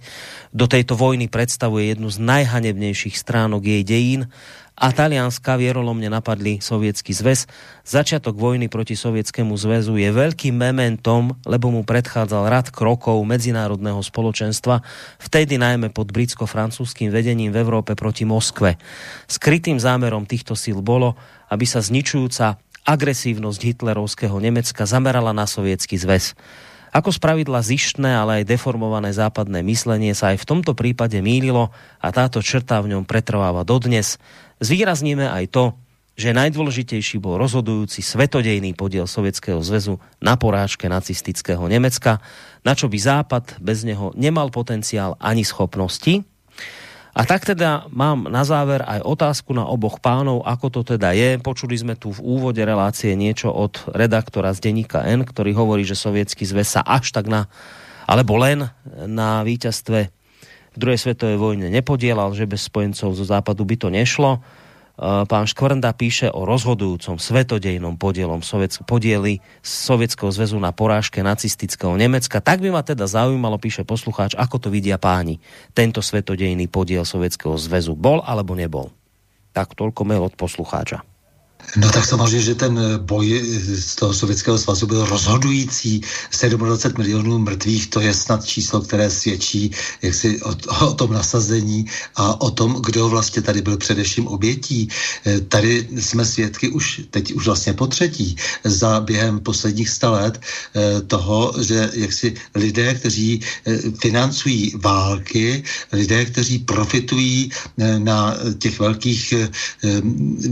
do 0.54 0.66
tejto 0.70 0.94
vojny 0.94 1.26
predstavuje 1.26 1.90
jednu 1.90 2.06
z 2.06 2.22
najhanebnejších 2.22 3.18
stránok 3.18 3.66
jej 3.66 3.82
dejín 3.82 4.30
a 4.78 4.94
Talianska 4.94 5.58
vierolomne 5.58 6.06
napadli 6.06 6.62
Sovietský 6.62 7.10
zväz. 7.10 7.50
Začiatok 7.82 8.38
vojny 8.38 8.70
proti 8.70 8.94
Sovietskému 8.94 9.58
zväzu 9.58 9.98
je 9.98 10.06
veľkým 10.14 10.54
mementom, 10.54 11.34
lebo 11.42 11.74
mu 11.74 11.82
predchádzal 11.82 12.46
rad 12.46 12.70
krokov 12.70 13.18
medzinárodného 13.26 13.98
spoločenstva, 13.98 14.86
vtedy 15.18 15.58
najmä 15.58 15.90
pod 15.90 16.14
britsko-francúzským 16.14 17.10
vedením 17.10 17.50
v 17.50 17.58
Európe 17.58 17.98
proti 17.98 18.22
Moskve. 18.22 18.78
Skrytým 19.26 19.82
zámerom 19.82 20.30
týchto 20.30 20.54
síl 20.54 20.78
bolo, 20.78 21.18
aby 21.50 21.66
sa 21.66 21.82
zničujúca 21.82 22.62
agresívnosť 22.86 23.60
hitlerovského 23.74 24.38
Nemecka 24.38 24.86
zamerala 24.86 25.34
na 25.34 25.44
Sovietský 25.44 25.98
zväz. 25.98 26.38
Ako 26.88 27.12
spravidla 27.12 27.60
zištné, 27.60 28.08
ale 28.08 28.42
aj 28.42 28.48
deformované 28.48 29.12
západné 29.12 29.60
myslenie 29.66 30.16
sa 30.16 30.32
aj 30.32 30.40
v 30.42 30.48
tomto 30.48 30.72
prípade 30.72 31.20
mýlilo 31.20 31.68
a 32.00 32.08
táto 32.10 32.40
črta 32.40 32.80
v 32.80 32.96
ňom 32.96 33.04
pretrváva 33.04 33.66
dodnes. 33.66 34.16
Zvýrazníme 34.58 35.28
aj 35.28 35.44
to, 35.52 35.64
že 36.18 36.34
najdôležitejší 36.34 37.22
bol 37.22 37.38
rozhodujúci 37.38 38.02
svetodejný 38.02 38.74
podiel 38.74 39.06
Sovětského 39.06 39.62
zväzu 39.62 40.02
na 40.18 40.34
porážke 40.34 40.90
nacistického 40.90 41.62
Nemecka, 41.70 42.18
na 42.66 42.74
čo 42.74 42.90
by 42.90 42.98
Západ 42.98 43.62
bez 43.62 43.86
neho 43.86 44.10
nemal 44.18 44.50
potenciál 44.50 45.14
ani 45.22 45.46
schopnosti. 45.46 46.26
A 47.18 47.26
tak 47.26 47.42
teda 47.42 47.90
mám 47.90 48.30
na 48.30 48.46
záver 48.46 48.78
aj 48.86 49.02
otázku 49.02 49.50
na 49.50 49.66
oboch 49.66 49.98
pánov, 49.98 50.46
ako 50.46 50.70
to 50.70 50.80
teda 50.94 51.10
je. 51.18 51.34
Počuli 51.42 51.74
sme 51.74 51.98
tu 51.98 52.14
v 52.14 52.22
úvode 52.22 52.62
relácie 52.62 53.18
niečo 53.18 53.50
od 53.50 53.90
redaktora 53.90 54.54
z 54.54 54.70
denníka 54.70 55.02
N, 55.02 55.26
ktorý 55.26 55.50
hovorí, 55.50 55.82
že 55.82 55.98
sovětský 55.98 56.46
zväz 56.46 56.78
sa 56.78 56.86
až 56.86 57.10
tak 57.10 57.26
na, 57.26 57.50
alebo 58.06 58.38
len 58.38 58.70
na 59.10 59.42
víťazstve 59.42 60.14
v 60.72 60.76
druhej 60.78 61.10
svetovej 61.10 61.42
vojne 61.42 61.66
nepodielal, 61.74 62.30
že 62.38 62.46
bez 62.46 62.70
spojencov 62.70 63.10
zo 63.10 63.24
západu 63.26 63.66
by 63.66 63.74
to 63.74 63.90
nešlo. 63.90 64.38
Eh, 64.98 65.22
pán 65.30 65.46
Škvrnda 65.46 65.94
píše 65.94 66.26
o 66.26 66.42
rozhodujúcom 66.42 67.22
svetodejnom 67.22 67.94
podielom 67.94 68.42
Sovietsk- 68.42 68.82
podieli 68.82 69.38
Sovietského 69.62 70.26
zväzu 70.34 70.58
na 70.58 70.74
porážke 70.74 71.22
nacistického 71.22 71.94
Nemecka. 71.94 72.42
Tak 72.42 72.58
by 72.58 72.74
ma 72.74 72.82
teda 72.82 73.06
zaujímalo, 73.06 73.62
píše 73.62 73.86
poslucháč, 73.86 74.34
ako 74.34 74.58
to 74.58 74.68
vidia 74.74 74.98
páni. 74.98 75.38
Tento 75.70 76.02
svetodejný 76.02 76.66
podiel 76.66 77.06
Sovietského 77.06 77.54
zväzu 77.54 77.94
bol 77.94 78.26
alebo 78.26 78.58
nebol? 78.58 78.90
Tak 79.54 79.78
toľko 79.78 80.02
mail 80.02 80.26
od 80.26 80.34
poslucháča. 80.34 81.06
No 81.76 81.90
tak 81.90 82.04
samozřejmě, 82.04 82.40
že 82.40 82.54
ten 82.54 82.80
boj 82.96 83.42
z 83.76 83.94
toho 83.94 84.14
Sovětského 84.14 84.58
svazu 84.58 84.86
byl 84.86 85.04
rozhodující. 85.04 86.00
27 86.56 86.94
milionů 86.98 87.38
mrtvých, 87.38 87.86
to 87.86 88.00
je 88.00 88.14
snad 88.14 88.44
číslo, 88.44 88.80
které 88.80 89.10
svědčí 89.10 89.70
jak 90.02 90.14
si 90.14 90.42
o, 90.42 90.56
o 90.86 90.94
tom 90.94 91.12
nasazení 91.12 91.86
a 92.16 92.40
o 92.40 92.50
tom, 92.50 92.82
kdo 92.86 93.08
vlastně 93.08 93.42
tady 93.42 93.62
byl 93.62 93.76
především 93.76 94.26
obětí. 94.26 94.88
Eh, 95.26 95.40
tady 95.40 95.88
jsme 95.98 96.24
svědky 96.24 96.68
už 96.68 97.00
teď 97.10 97.32
už 97.32 97.46
vlastně 97.46 97.72
po 97.72 97.86
třetí 97.86 98.36
za 98.64 99.00
během 99.00 99.40
posledních 99.40 99.88
sta 99.88 100.10
let 100.10 100.40
eh, 100.40 101.00
toho, 101.00 101.54
že 101.60 101.90
jak 101.94 102.12
si 102.12 102.34
lidé, 102.54 102.94
kteří 102.94 103.40
eh, 103.66 103.78
financují 104.00 104.72
války, 104.76 105.62
lidé, 105.92 106.24
kteří 106.24 106.58
profitují 106.58 107.50
na 107.98 108.36
těch 108.58 108.78
velkých 108.78 109.34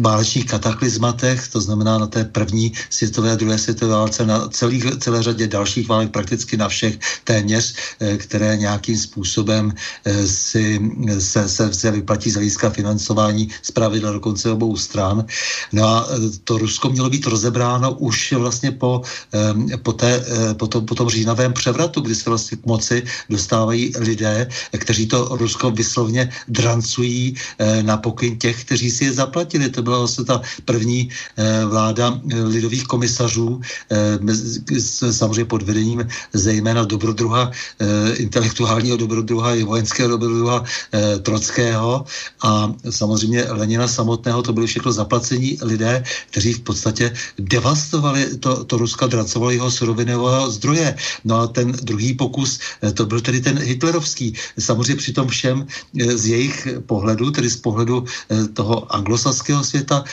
válečných 0.00 0.46
kataklizmách, 0.46 0.95
tématech, 0.96 1.48
to 1.52 1.60
znamená 1.60 1.98
na 1.98 2.06
té 2.06 2.24
první 2.24 2.72
světové 2.90 3.32
a 3.32 3.36
druhé 3.36 3.58
světové 3.58 3.92
válce, 3.92 4.26
na 4.26 4.48
celých, 4.48 4.96
celé 4.98 5.22
řadě 5.22 5.46
dalších 5.46 5.88
válek, 5.88 6.10
prakticky 6.10 6.56
na 6.56 6.68
všech 6.68 6.98
téměř, 7.24 7.74
eh, 8.00 8.16
které 8.16 8.56
nějakým 8.56 8.96
způsobem 8.96 9.74
eh, 10.04 10.26
si, 10.26 10.80
se, 11.20 11.48
se, 11.48 11.64
se 11.74 11.88
vyplatí 11.90 12.32
z 12.32 12.40
hlediska 12.40 12.70
financování 12.70 13.52
z 13.62 13.70
pravidla 13.70 14.16
dokonce 14.16 14.50
obou 14.50 14.72
stran. 14.76 15.28
No 15.72 15.84
a 15.84 16.08
eh, 16.08 16.32
to 16.48 16.58
Rusko 16.58 16.88
mělo 16.88 17.12
být 17.12 17.26
rozebráno 17.28 17.92
už 18.00 18.32
vlastně 18.32 18.72
po, 18.72 19.02
po, 19.82 19.92
té, 19.92 20.24
po, 20.56 20.66
tom, 20.66 20.86
po 20.86 20.94
tom 20.94 21.08
říjnavém 21.08 21.52
převratu, 21.52 22.00
kdy 22.00 22.14
se 22.14 22.30
vlastně 22.30 22.56
k 22.56 22.66
moci 22.66 22.96
dostávají 23.30 23.92
lidé, 23.98 24.48
kteří 24.78 25.06
to 25.06 25.36
Rusko 25.36 25.70
vyslovně 25.70 26.30
drancují 26.48 27.36
na 27.82 27.96
pokyn 27.96 28.38
těch, 28.38 28.64
kteří 28.64 28.90
si 28.90 29.04
je 29.04 29.12
zaplatili. 29.12 29.68
To 29.70 29.82
byla 29.82 29.98
vlastně 29.98 30.24
ta 30.24 30.40
první 30.64 30.85
Eh, 30.86 31.64
vláda 31.66 32.14
eh, 32.14 32.42
lidových 32.42 32.84
komisařů, 32.84 33.60
eh, 33.90 34.80
samozřejmě 35.10 35.44
pod 35.44 35.62
vedením 35.62 36.06
zejména 36.32 36.84
dobrodruha, 36.84 37.50
intelektuálního 38.16 38.96
dobrodruha 38.96 39.54
i 39.54 39.62
vojenského 39.62 40.08
dobrodruha 40.08 40.64
Trockého 41.22 42.04
a 42.42 42.72
samozřejmě 42.90 43.44
Lenina 43.50 43.88
samotného, 43.88 44.42
to 44.42 44.52
byly 44.52 44.66
všechno 44.66 44.92
zaplacení 44.92 45.58
lidé, 45.62 46.04
kteří 46.30 46.52
v 46.52 46.60
podstatě 46.60 47.12
devastovali 47.38 48.36
to, 48.36 48.64
to 48.64 48.78
Ruska, 48.78 49.06
dracovali 49.06 49.54
jeho 49.54 49.70
surovinového 49.70 50.50
zdroje. 50.50 50.96
No 51.24 51.40
a 51.40 51.46
ten 51.46 51.72
druhý 51.72 52.14
pokus, 52.14 52.60
to 52.94 53.06
byl 53.06 53.20
tedy 53.20 53.40
ten 53.40 53.58
hitlerovský. 53.58 54.34
Samozřejmě 54.58 54.96
při 54.96 55.12
tom 55.12 55.28
všem 55.28 55.66
z 56.14 56.26
jejich 56.26 56.68
pohledu, 56.86 57.30
tedy 57.30 57.50
z 57.50 57.56
pohledu 57.56 58.04
toho 58.54 58.94
anglosaského 58.94 59.64
světa, 59.64 60.04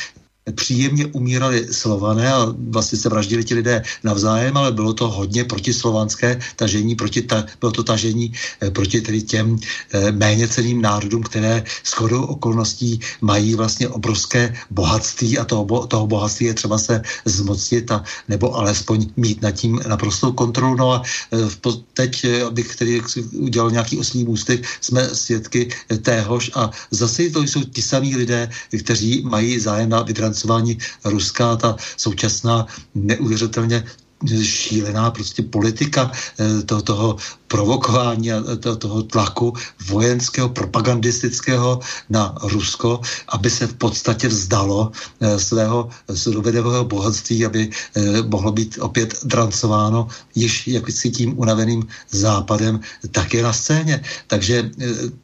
příjemně 0.51 1.05
umírali 1.05 1.67
slované 1.71 2.33
a 2.33 2.51
vlastně 2.69 2.97
se 2.97 3.09
vraždili 3.09 3.43
ti 3.43 3.55
lidé 3.55 3.83
navzájem, 4.03 4.57
ale 4.57 4.71
bylo 4.71 4.93
to 4.93 5.09
hodně 5.09 5.43
protislovanské 5.43 6.39
tažení, 6.55 6.95
proti 6.95 7.21
ta, 7.21 7.45
bylo 7.59 7.71
to 7.71 7.83
tažení 7.83 8.33
eh, 8.61 8.71
proti 8.71 9.01
tedy 9.01 9.21
těm 9.21 9.57
eh, 9.93 10.11
méně 10.11 10.47
ceným 10.47 10.81
národům, 10.81 11.23
které 11.23 11.63
shodou 11.85 12.23
okolností 12.23 12.99
mají 13.21 13.55
vlastně 13.55 13.87
obrovské 13.87 14.55
bohatství 14.69 15.37
a 15.37 15.45
toho, 15.45 15.87
toho 15.87 16.07
bohatství 16.07 16.45
je 16.45 16.53
třeba 16.53 16.77
se 16.77 17.01
zmocnit 17.25 17.91
a 17.91 18.03
nebo 18.27 18.55
alespoň 18.55 19.07
mít 19.15 19.41
nad 19.41 19.51
tím 19.51 19.79
naprostou 19.87 20.31
kontrolu. 20.31 20.75
No 20.75 20.91
a 20.91 21.01
eh, 21.33 21.71
teď, 21.93 22.25
abych 22.47 22.75
tedy 22.75 23.01
udělal 23.31 23.71
nějaký 23.71 23.97
oslý 23.97 24.23
můstek, 24.23 24.65
jsme 24.81 25.15
svědky 25.15 25.69
téhož 26.01 26.51
a 26.55 26.71
zase 26.91 27.29
to 27.29 27.43
jsou 27.43 27.63
ti 27.63 27.81
samí 27.81 28.15
lidé, 28.15 28.49
kteří 28.79 29.23
mají 29.23 29.59
zájem 29.59 29.89
na 29.89 30.01
vydrancování 30.01 30.32
financování 30.33 30.77
Ruska, 31.05 31.55
ta 31.55 31.75
současná 31.97 32.67
neuvěřitelně 32.95 33.83
šílená 34.27 35.11
prostě 35.11 35.43
politika 35.43 36.11
eh, 36.39 36.63
toho, 36.63 36.81
toho 36.81 37.17
provokování 37.47 38.31
a 38.31 38.41
toho 38.77 39.03
tlaku 39.03 39.53
vojenského, 39.87 40.49
propagandistického 40.49 41.79
na 42.09 42.35
Rusko, 42.43 43.01
aby 43.29 43.49
se 43.49 43.67
v 43.67 43.73
podstatě 43.73 44.27
vzdalo 44.27 44.91
eh, 45.21 45.39
svého 45.39 45.89
surovinového 46.13 46.85
bohatství, 46.85 47.45
aby 47.45 47.69
eh, 47.69 48.01
mohlo 48.25 48.51
být 48.51 48.77
opět 48.81 49.13
drancováno 49.23 50.07
již 50.35 50.67
jak 50.67 50.91
si 50.91 51.09
tím 51.09 51.39
unaveným 51.39 51.87
západem, 52.11 52.79
tak 53.11 53.33
je 53.33 53.43
na 53.43 53.53
scéně. 53.53 54.01
Takže 54.27 54.71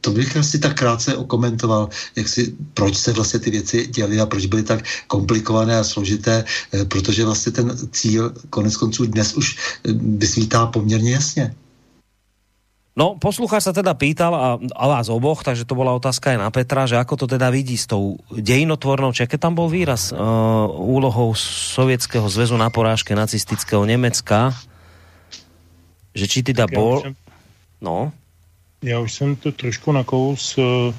to 0.00 0.10
bych 0.10 0.36
asi 0.36 0.58
tak 0.58 0.78
krátce 0.78 1.16
okomentoval, 1.16 1.88
jak 2.16 2.28
si, 2.28 2.54
proč 2.74 2.96
se 2.96 3.12
vlastně 3.12 3.40
ty 3.40 3.50
věci 3.50 3.86
děly 3.86 4.20
a 4.20 4.26
proč 4.26 4.46
byly 4.46 4.62
tak 4.62 4.84
komplikované 5.06 5.78
a 5.78 5.84
složité, 5.84 6.44
protože 6.88 7.24
vlastně 7.24 7.52
ten 7.52 7.76
cíl 7.92 8.32
konec 8.50 8.76
dnes 8.90 9.34
už 9.34 9.46
eh, 9.56 9.92
vysvítá 9.92 10.66
poměrně 10.66 11.12
jasně. 11.12 11.54
No, 12.98 13.14
poslucháč 13.16 13.70
sa 13.70 13.72
teda 13.72 13.94
pýtal 13.94 14.34
a, 14.34 14.58
a 14.58 14.84
vás 14.90 15.06
oboch, 15.08 15.46
takže 15.46 15.62
to 15.64 15.78
bola 15.78 15.94
otázka 15.94 16.34
aj 16.34 16.38
na 16.42 16.50
Petra, 16.50 16.90
že 16.90 16.98
ako 16.98 17.24
to 17.24 17.26
teda 17.38 17.48
vidí 17.48 17.78
s 17.78 17.86
tou 17.86 18.18
dejinotvornou, 18.34 19.14
či 19.14 19.30
tam 19.38 19.54
bol 19.54 19.70
výraz 19.70 20.10
uh, 20.10 20.18
úlohou 20.68 21.32
Sovětského 21.38 22.26
zväzu 22.26 22.58
na 22.58 22.66
porážke 22.68 23.14
nacistického 23.14 23.86
Nemecka, 23.86 24.52
že 26.12 26.26
či 26.26 26.42
teda 26.42 26.66
bol... 26.66 27.00
Jsem, 27.00 27.14
no? 27.80 28.12
Já 28.82 29.00
už 29.00 29.12
jsem 29.12 29.36
to 29.36 29.52
trošku 29.52 29.92
nakous 29.92 30.58
uh, 30.58 30.92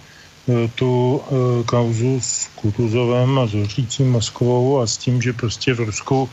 tu 0.75 1.15
uh, 1.15 1.65
kauzu 1.65 2.21
s 2.21 2.49
Kutuzovem 2.55 3.39
a 3.39 3.47
s 3.47 3.53
hořícím 3.53 4.11
Moskvou 4.11 4.79
a 4.79 4.87
s 4.87 4.97
tím, 4.97 5.21
že 5.21 5.33
prostě 5.33 5.73
v 5.73 5.79
Rusku 5.79 6.29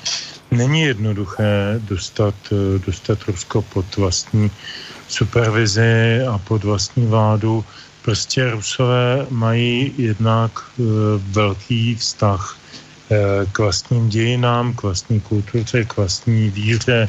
není 0.50 0.80
jednoduché 0.80 1.80
dostat, 1.84 2.34
uh, 2.50 2.58
dostat 2.86 3.18
Rusko 3.28 3.62
pod 3.62 3.96
vlastní 3.96 4.50
supervizi 5.08 6.20
a 6.30 6.38
pod 6.38 6.64
vlastní 6.64 7.06
vládu. 7.06 7.64
Prostě 8.02 8.50
Rusové 8.50 9.26
mají 9.30 9.92
jednak 9.98 10.64
velký 11.18 11.94
vztah 11.94 12.58
k 13.52 13.58
vlastním 13.58 14.08
dějinám, 14.08 14.74
k 14.74 14.82
vlastní 14.82 15.20
kultuře, 15.20 15.84
k 15.84 15.96
vlastní 15.96 16.50
víře, 16.50 17.08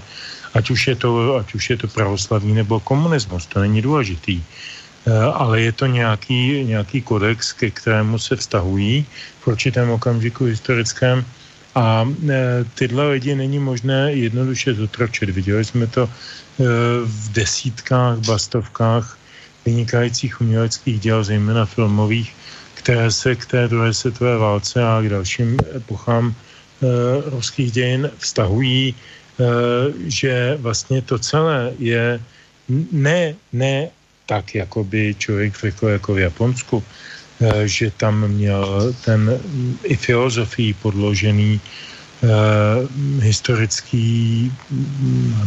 ať 0.53 0.69
už 0.69 0.87
je 0.87 0.95
to, 0.95 1.35
ať 1.35 1.55
už 1.55 1.69
je 1.69 1.77
to 1.77 1.87
pravoslaví 1.87 2.53
nebo 2.53 2.79
komunismus, 2.79 3.45
to 3.45 3.59
není 3.59 3.81
důležitý. 3.81 4.43
Ale 5.33 5.61
je 5.61 5.71
to 5.71 5.85
nějaký, 5.85 6.63
nějaký 6.63 7.01
kodex, 7.01 7.53
ke 7.53 7.71
kterému 7.71 8.19
se 8.19 8.35
vztahují 8.35 9.05
v 9.39 9.47
určitém 9.47 9.89
okamžiku 9.89 10.45
historickém 10.45 11.25
a 11.75 12.09
tyhle 12.75 13.11
lidi 13.11 13.35
není 13.35 13.59
možné 13.59 14.13
jednoduše 14.13 14.73
zotročit. 14.73 15.29
Viděli 15.29 15.65
jsme 15.65 15.87
to 15.87 16.09
v 17.03 17.31
desítkách, 17.31 18.17
bastovkách 18.17 19.17
vynikajících 19.65 20.41
uměleckých 20.41 20.99
děl, 20.99 21.23
zejména 21.23 21.65
filmových, 21.65 22.35
které 22.73 23.11
se 23.11 23.35
k 23.35 23.45
té 23.45 23.67
druhé 23.67 23.93
světové 23.93 24.37
válce 24.37 24.83
a 24.83 25.01
k 25.01 25.09
dalším 25.09 25.57
epochám 25.75 26.35
ruských 27.25 27.71
dějin 27.71 28.11
vztahují, 28.17 28.95
že 30.07 30.57
vlastně 30.59 31.01
to 31.01 31.19
celé 31.19 31.71
je 31.79 32.19
ne, 32.91 33.35
ne 33.53 33.89
tak, 34.29 34.55
jako 34.55 34.83
by 34.83 35.15
člověk 35.17 35.57
řekl 35.57 35.87
jako 35.97 36.13
v 36.13 36.19
Japonsku, 36.19 36.77
e, 37.41 37.67
že 37.67 37.89
tam 37.97 38.27
měl 38.27 38.93
ten 39.05 39.25
i 39.83 39.95
filozofii 39.97 40.73
podložený 40.77 41.57
e, 41.57 41.61
historický 43.25 44.53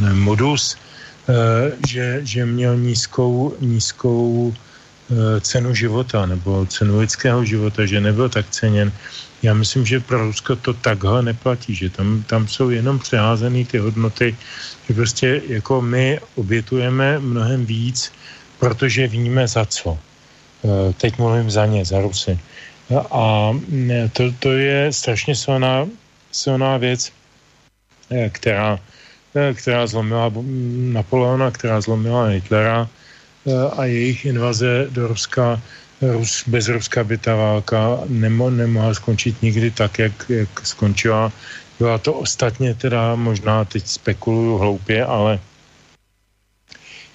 ne, 0.03 0.13
modus, 0.19 0.75
Eh, 1.23 1.79
že, 1.87 2.21
že 2.27 2.47
měl 2.47 2.77
nízkou, 2.77 3.55
nízkou 3.61 4.51
eh, 4.51 5.41
cenu 5.41 5.71
života 5.75 6.27
nebo 6.27 6.67
cenu 6.67 6.99
lidského 6.99 7.45
života, 7.47 7.87
že 7.87 8.03
nebyl 8.03 8.29
tak 8.29 8.51
ceněn. 8.51 8.93
Já 9.43 9.55
myslím, 9.55 9.87
že 9.87 10.03
pro 10.03 10.19
Rusko 10.19 10.57
to 10.57 10.75
takhle 10.75 11.23
neplatí, 11.23 11.75
že 11.75 11.91
tam, 11.91 12.23
tam 12.27 12.49
jsou 12.49 12.71
jenom 12.71 12.99
přeházené 12.99 13.65
ty 13.65 13.79
hodnoty, 13.79 14.35
že 14.89 14.95
prostě 14.95 15.43
jako 15.47 15.83
my 15.83 16.19
obětujeme 16.35 17.19
mnohem 17.19 17.67
víc, 17.67 18.11
protože 18.63 19.11
víme 19.11 19.43
za 19.51 19.67
co. 19.67 19.99
Eh, 19.99 20.95
teď 20.95 21.19
mluvím 21.19 21.51
za 21.51 21.67
ně, 21.67 21.83
za 21.83 21.99
Rusy. 21.99 22.39
A 23.11 23.51
to, 24.13 24.23
to 24.39 24.51
je 24.53 24.93
strašně 24.93 25.35
silná, 25.35 25.89
silná 26.31 26.77
věc, 26.77 27.11
která 28.31 28.79
Eh, 29.33 29.55
která 29.55 29.87
zlomila 29.87 30.29
Napoleona, 30.93 31.51
která 31.51 31.81
zlomila 31.81 32.37
Hitlera 32.37 32.85
eh, 32.85 33.71
a 33.77 33.85
jejich 33.85 34.25
invaze 34.25 34.87
do 34.91 35.09
Ruska, 35.09 35.61
Rus, 36.03 36.45
bez 36.47 36.69
Ruska 36.69 37.05
by 37.05 37.19
ta 37.19 37.35
válka 37.35 38.01
nemo, 38.09 38.51
nemohla 38.51 38.95
skončit 38.95 39.43
nikdy 39.43 39.71
tak, 39.71 39.99
jak, 39.99 40.13
jak 40.29 40.67
skončila. 40.67 41.33
Byla 41.79 41.99
to 41.99 42.13
ostatně 42.13 42.75
teda, 42.75 43.15
možná 43.15 43.65
teď 43.65 43.87
spekuluju 43.87 44.59
hloupě, 44.59 45.05
ale 45.05 45.41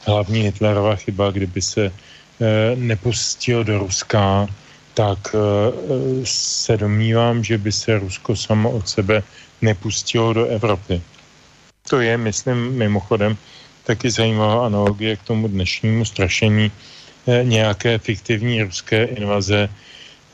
hlavní 0.08 0.41
Hitlerova 0.41 0.95
chyba, 0.95 1.32
kdyby 1.32 1.62
se 1.62 1.86
e, 1.86 1.91
nepustil 2.76 3.64
do 3.64 3.80
Ruska, 3.80 4.47
tak 4.93 5.36
e, 5.36 5.38
se 6.24 6.78
domnívám, 6.78 7.43
že 7.43 7.58
by 7.58 7.72
se 7.72 7.99
Rusko 7.99 8.36
samo 8.36 8.72
od 8.72 8.89
sebe 8.89 9.24
nepustilo 9.62 10.34
do 10.34 10.45
Evropy. 10.45 11.01
To 11.89 11.99
je, 11.99 12.18
myslím, 12.18 12.58
mimochodem 12.58 13.38
taky 13.88 14.12
zajímavá 14.12 14.66
analogie 14.66 15.16
k 15.16 15.24
tomu 15.24 15.47
dnešnímu 15.47 16.05
strašení 16.05 16.72
eh, 16.72 17.43
nějaké 17.43 17.97
fiktivní 17.97 18.64
ruské 18.64 19.03
invaze 19.03 19.70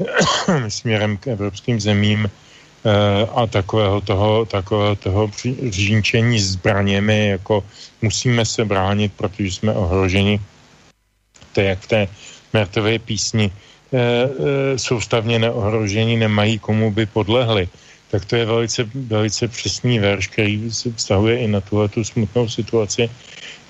směrem 0.67 1.17
k 1.17 1.27
evropským 1.27 1.79
zemím 1.79 2.25
eh, 2.25 2.42
a 3.35 3.47
takového 3.47 4.01
toho, 4.01 4.45
takového 4.45 4.95
toho 4.95 5.31
říčení 5.69 6.39
zbraněmi, 6.39 7.27
jako 7.27 7.63
musíme 8.01 8.45
se 8.45 8.65
bránit, 8.65 9.13
protože 9.15 9.51
jsme 9.51 9.73
ohroženi. 9.73 10.39
To 11.53 11.61
je 11.61 11.67
jak 11.67 11.87
té 11.87 12.07
Mertové 12.53 12.99
písni. 12.99 13.51
Eh, 13.93 14.77
soustavně 14.77 15.39
neohrožení 15.39 16.17
nemají 16.17 16.59
komu 16.59 16.91
by 16.91 17.05
podlehli 17.05 17.69
tak 18.13 18.29
to 18.29 18.35
je 18.35 18.45
velice, 18.45 18.85
velice 18.93 19.47
přesný 19.47 19.99
verš, 19.99 20.27
který 20.27 20.71
se 20.71 20.93
vztahuje 20.93 21.37
i 21.37 21.47
na 21.47 21.61
tuhle 21.61 21.89
tu 21.89 22.03
smutnou 22.05 22.45
situaci. 22.45 23.09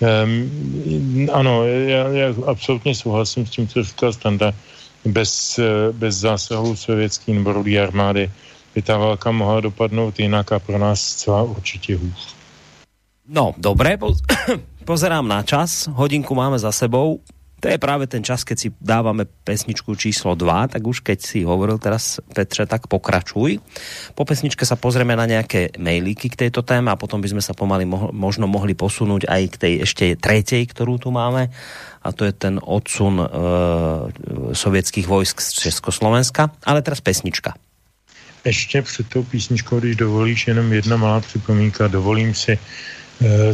Um, 0.03 1.29
ano, 1.31 1.63
já, 1.63 2.07
já 2.07 2.27
absolutně 2.45 2.95
souhlasím 2.95 3.47
s 3.47 3.49
tím, 3.49 3.67
co 3.67 3.83
říkal 3.83 4.13
Standa. 4.13 4.51
Bez, 5.05 5.59
bez 5.91 6.15
zásahu 6.15 6.75
sovětské 6.75 7.31
nebo 7.31 7.53
rudé 7.53 7.79
armády 7.79 8.31
by 8.75 8.81
ta 8.81 8.97
válka 8.97 9.31
mohla 9.31 9.61
dopadnout 9.61 10.19
jinak 10.19 10.51
a 10.51 10.59
pro 10.59 10.77
nás 10.77 11.01
zcela 11.01 11.43
určitě 11.43 11.95
hůř. 11.95 12.35
No, 13.29 13.53
dobré, 13.57 13.97
pozerám 14.85 15.27
na 15.27 15.43
čas, 15.43 15.87
hodinku 15.87 16.35
máme 16.35 16.59
za 16.59 16.71
sebou 16.71 17.19
to 17.63 17.71
je 17.71 17.79
práve 17.79 18.11
ten 18.11 18.19
čas, 18.19 18.43
keď 18.43 18.57
si 18.59 18.75
dávame 18.75 19.23
pesničku 19.23 19.95
číslo 19.95 20.35
2, 20.35 20.75
tak 20.75 20.83
už 20.83 20.99
keď 20.99 21.17
si 21.23 21.47
hovoril 21.47 21.79
teraz, 21.79 22.19
Petře, 22.19 22.67
tak 22.67 22.91
pokračuj. 22.91 23.63
Po 24.19 24.27
pesničke 24.27 24.67
sa 24.67 24.75
pozrieme 24.75 25.15
na 25.15 25.23
nejaké 25.23 25.71
mailíky 25.79 26.27
k 26.27 26.35
tejto 26.43 26.59
téme 26.59 26.91
a 26.91 26.99
potom 26.99 27.23
by 27.23 27.31
sme 27.31 27.39
sa 27.39 27.55
pomaly 27.55 27.87
mo 27.87 28.11
možno 28.11 28.51
mohli 28.51 28.75
posunúť 28.75 29.31
aj 29.31 29.41
k 29.47 29.55
tej 29.55 29.73
ešte 29.87 30.05
tretej, 30.19 30.67
ktorú 30.75 30.99
tu 30.99 31.15
máme 31.15 31.55
a 32.03 32.07
to 32.11 32.27
je 32.27 32.35
ten 32.35 32.59
odsun 32.59 33.23
e, 33.23 33.27
sovětských 34.51 35.07
vojsk 35.07 35.39
z 35.39 35.71
Československa. 35.71 36.51
Ale 36.67 36.83
teraz 36.83 36.99
pesnička. 36.99 37.55
Ještě 38.45 38.81
před 38.81 39.07
tou 39.09 39.23
písničkou, 39.23 39.79
když 39.79 39.95
dovolíš, 39.95 40.47
jenom 40.47 40.73
jedna 40.73 40.97
malá 40.97 41.19
připomínka. 41.19 41.87
Dovolím 41.87 42.33
si 42.33 42.51
e, 42.51 42.59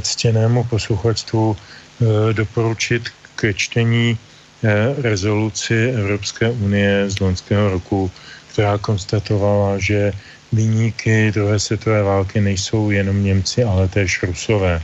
ctěnému 0.02 0.64
posluchačstvu 0.64 1.58
e, 1.58 2.34
doporučit 2.34 3.10
k 3.40 3.54
čtení 3.56 4.18
eh, 4.20 4.96
rezoluci 5.02 5.96
Evropské 5.96 6.52
unie 6.52 7.10
z 7.10 7.20
loňského 7.20 7.70
roku, 7.70 8.12
která 8.52 8.78
konstatovala, 8.78 9.80
že 9.80 10.12
vyníky 10.52 11.32
druhé 11.32 11.60
světové 11.60 12.04
války 12.04 12.42
nejsou 12.42 12.92
jenom 12.92 13.24
Němci, 13.24 13.64
ale 13.64 13.88
též 13.88 14.24
Rusové. 14.24 14.82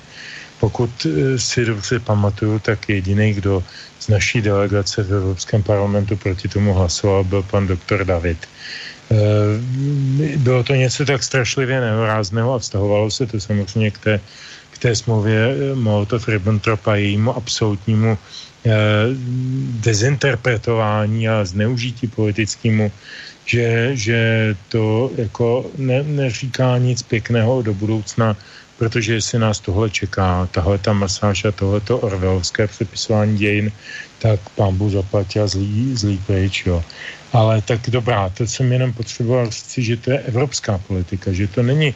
Pokud 0.59 1.07
si 1.35 1.65
dobře 1.65 1.99
pamatuju, 1.99 2.59
tak 2.59 2.89
jediný, 2.89 3.33
kdo 3.33 3.63
z 3.99 4.07
naší 4.07 4.41
delegace 4.41 5.03
v 5.03 5.13
Evropském 5.13 5.63
parlamentu 5.63 6.15
proti 6.15 6.47
tomu 6.47 6.73
hlasoval, 6.73 7.23
byl 7.23 7.43
pan 7.43 7.67
doktor 7.67 8.05
David. 8.05 8.47
Eh, 9.11 10.37
bylo 10.37 10.63
to 10.63 10.75
něco 10.75 11.05
tak 11.05 11.23
strašlivě 11.23 11.81
nehorázného 11.81 12.53
a 12.53 12.59
vztahovalo 12.59 13.11
se 13.11 13.25
to 13.25 13.39
samozřejmě 13.39 13.91
k 13.91 13.97
té, 13.97 14.19
k 14.71 14.77
té 14.77 14.95
smlouvě 14.95 15.55
Molotov-Ribbentrop 15.75 16.79
a 16.85 16.95
jejímu 16.95 17.35
absolutnímu 17.35 18.17
Eh, 18.65 19.13
dezinterpretování 19.85 21.29
a 21.29 21.45
zneužití 21.45 22.07
politickému, 22.07 22.91
že, 23.45 23.91
že 23.93 24.19
to 24.69 25.11
jako 25.17 25.69
ne, 25.77 26.03
neříká 26.03 26.77
nic 26.77 27.03
pěkného 27.03 27.61
do 27.61 27.73
budoucna, 27.73 28.37
protože 28.77 29.13
jestli 29.13 29.39
nás 29.39 29.59
tohle 29.59 29.89
čeká, 29.89 30.49
tahle 30.51 30.77
ta 30.77 30.93
masáž 30.93 31.45
a 31.45 31.51
tohleto 31.51 31.99
orvelovské 31.99 32.67
přepisování 32.67 33.37
dějin, 33.37 33.71
tak 34.19 34.39
pán 34.55 34.75
Bůh 34.75 34.91
zaplatil 34.91 35.47
zlý, 35.47 35.93
zlý 35.95 36.17
pryč, 36.17 36.65
jo. 36.65 36.83
Ale 37.35 37.61
tak 37.61 37.89
dobrá, 37.89 38.29
to 38.29 38.47
jsem 38.47 38.71
jenom 38.71 38.93
potřeboval 38.93 39.51
říct, 39.51 39.77
že 39.77 39.97
to 39.97 40.11
je 40.11 40.19
evropská 40.19 40.77
politika, 40.77 41.33
že 41.33 41.47
to 41.47 41.63
není 41.63 41.93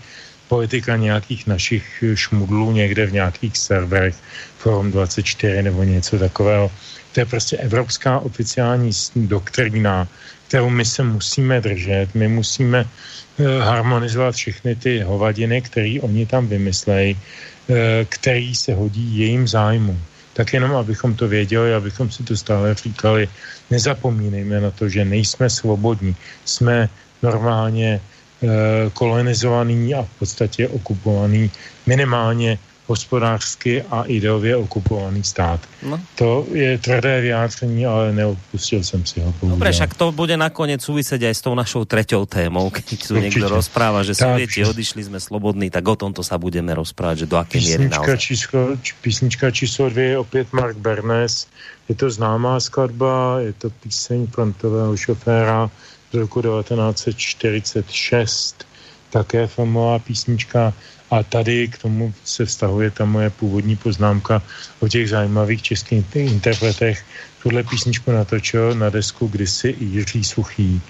politika 0.48 0.96
nějakých 0.96 1.48
našich 1.48 2.04
šmudlů 2.16 2.72
někde 2.72 3.06
v 3.06 3.14
nějakých 3.14 3.58
serverech, 3.58 4.16
Forum 4.58 4.92
24 4.92 5.64
nebo 5.64 5.84
něco 5.84 6.20
takového. 6.20 6.72
To 7.14 7.20
je 7.20 7.26
prostě 7.26 7.58
evropská 7.58 8.20
oficiální 8.20 8.92
doktrína, 9.16 10.08
kterou 10.48 10.70
my 10.70 10.86
se 10.86 11.04
musíme 11.04 11.62
držet. 11.62 12.16
My 12.16 12.28
musíme 12.28 12.84
uh, 12.84 13.46
harmonizovat 13.64 14.36
všechny 14.36 14.76
ty 14.76 15.00
hovadiny, 15.00 15.62
které 15.62 15.96
oni 16.02 16.26
tam 16.26 16.48
vymyslejí, 16.48 17.16
uh, 17.16 17.76
který 18.10 18.56
se 18.56 18.74
hodí 18.74 19.20
jejím 19.20 19.48
zájmu. 19.48 20.00
Tak 20.40 20.56
jenom, 20.56 20.72
abychom 20.72 21.20
to 21.20 21.28
věděli, 21.28 21.76
abychom 21.76 22.08
si 22.08 22.24
to 22.24 22.32
stále 22.32 22.72
říkali, 22.72 23.28
nezapomínejme 23.68 24.64
na 24.64 24.72
to, 24.72 24.88
že 24.88 25.04
nejsme 25.04 25.52
svobodní. 25.52 26.16
Jsme 26.48 26.88
normálně 27.20 28.00
Eh, 28.40 28.90
kolonizovaný 28.96 29.94
a 29.94 30.04
v 30.04 30.14
podstatě 30.20 30.68
okupovaný 30.68 31.52
minimálně 31.86 32.56
hospodářsky 32.90 33.82
a 33.82 34.04
ideově 34.04 34.58
okupovaný 34.58 35.24
stát. 35.24 35.60
No. 35.84 36.00
To 36.16 36.48
je 36.52 36.78
tvrdé 36.78 37.22
vyjádření, 37.22 37.86
ale 37.86 38.14
neodpustil 38.14 38.84
jsem 38.84 39.06
si 39.06 39.22
ho. 39.22 39.34
Dobre, 39.44 39.72
však 39.72 39.94
to 39.94 40.12
bude 40.12 40.38
nakonec 40.38 40.82
súvisieť 40.82 41.24
aj 41.30 41.36
s 41.38 41.42
tou 41.46 41.54
našou 41.54 41.86
treťou 41.86 42.26
témou, 42.26 42.70
keď 42.74 43.08
tu 43.08 43.18
někdo 43.22 43.50
rozpráva, 43.50 44.04
že 44.04 44.16
Sovieti 44.18 44.66
odišli, 44.66 45.04
jsme 45.04 45.20
slobodní, 45.20 45.70
tak 45.70 45.88
o 45.88 45.96
tomto 45.96 46.24
sa 46.26 46.38
budeme 46.42 46.74
rozprávať, 46.74 47.18
že 47.18 47.26
do 47.30 47.38
aké 47.38 47.62
miery 47.62 47.90
naozaj. 47.90 48.18
Číslo, 48.18 48.78
písnička 49.02 49.52
číslo 49.52 49.90
dvě 49.90 50.06
je 50.06 50.18
opět 50.18 50.54
Mark 50.54 50.78
Bernes. 50.78 51.48
Je 51.90 51.96
to 51.96 52.10
známá 52.10 52.60
skladba, 52.60 53.40
je 53.40 53.54
to 53.54 53.70
píseň 53.70 54.28
frontového 54.28 54.98
šoféra 54.98 55.70
z 56.12 56.16
roku 56.18 56.42
1946 56.42 58.70
také 59.10 59.48
filmová 59.48 60.00
písnička 60.00 60.74
a 61.12 61.24
tady 61.24 61.68
k 61.68 61.78
tomu 61.78 62.14
se 62.26 62.46
vztahuje 62.46 62.92
ta 62.92 63.06
moje 63.06 63.30
původní 63.30 63.76
poznámka 63.76 64.42
o 64.80 64.88
těch 64.88 65.10
zajímavých 65.10 65.62
českých 65.62 66.06
interpretech. 66.16 67.06
Tuhle 67.44 67.64
písničku 67.64 68.12
natočil 68.12 68.76
na 68.76 68.90
desku 68.90 69.28
kdysi 69.28 69.76
Jiří 69.80 70.24
Suchý 70.24 70.82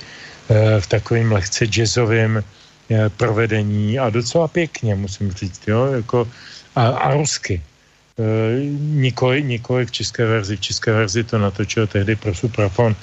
v 0.79 0.87
takovém 0.87 1.31
lehce 1.31 1.65
jazzovém 1.65 2.43
provedení 3.17 3.99
a 3.99 4.09
docela 4.09 4.47
pěkně, 4.47 4.95
musím 4.95 5.31
říct, 5.31 5.61
jo, 5.67 5.85
jako 5.85 6.27
a, 6.75 6.87
a 6.87 7.13
rusky. 7.13 7.61
E, 8.19 8.23
nikoli, 8.79 9.43
nikoli 9.43 9.85
v 9.85 9.91
české 9.91 10.25
verzi. 10.25 10.57
V 10.57 10.61
české 10.61 10.91
verzi 10.91 11.23
to 11.23 11.37
natočil 11.37 11.87
tehdy 11.87 12.15
pro 12.15 12.35
Suprafon 12.35 12.95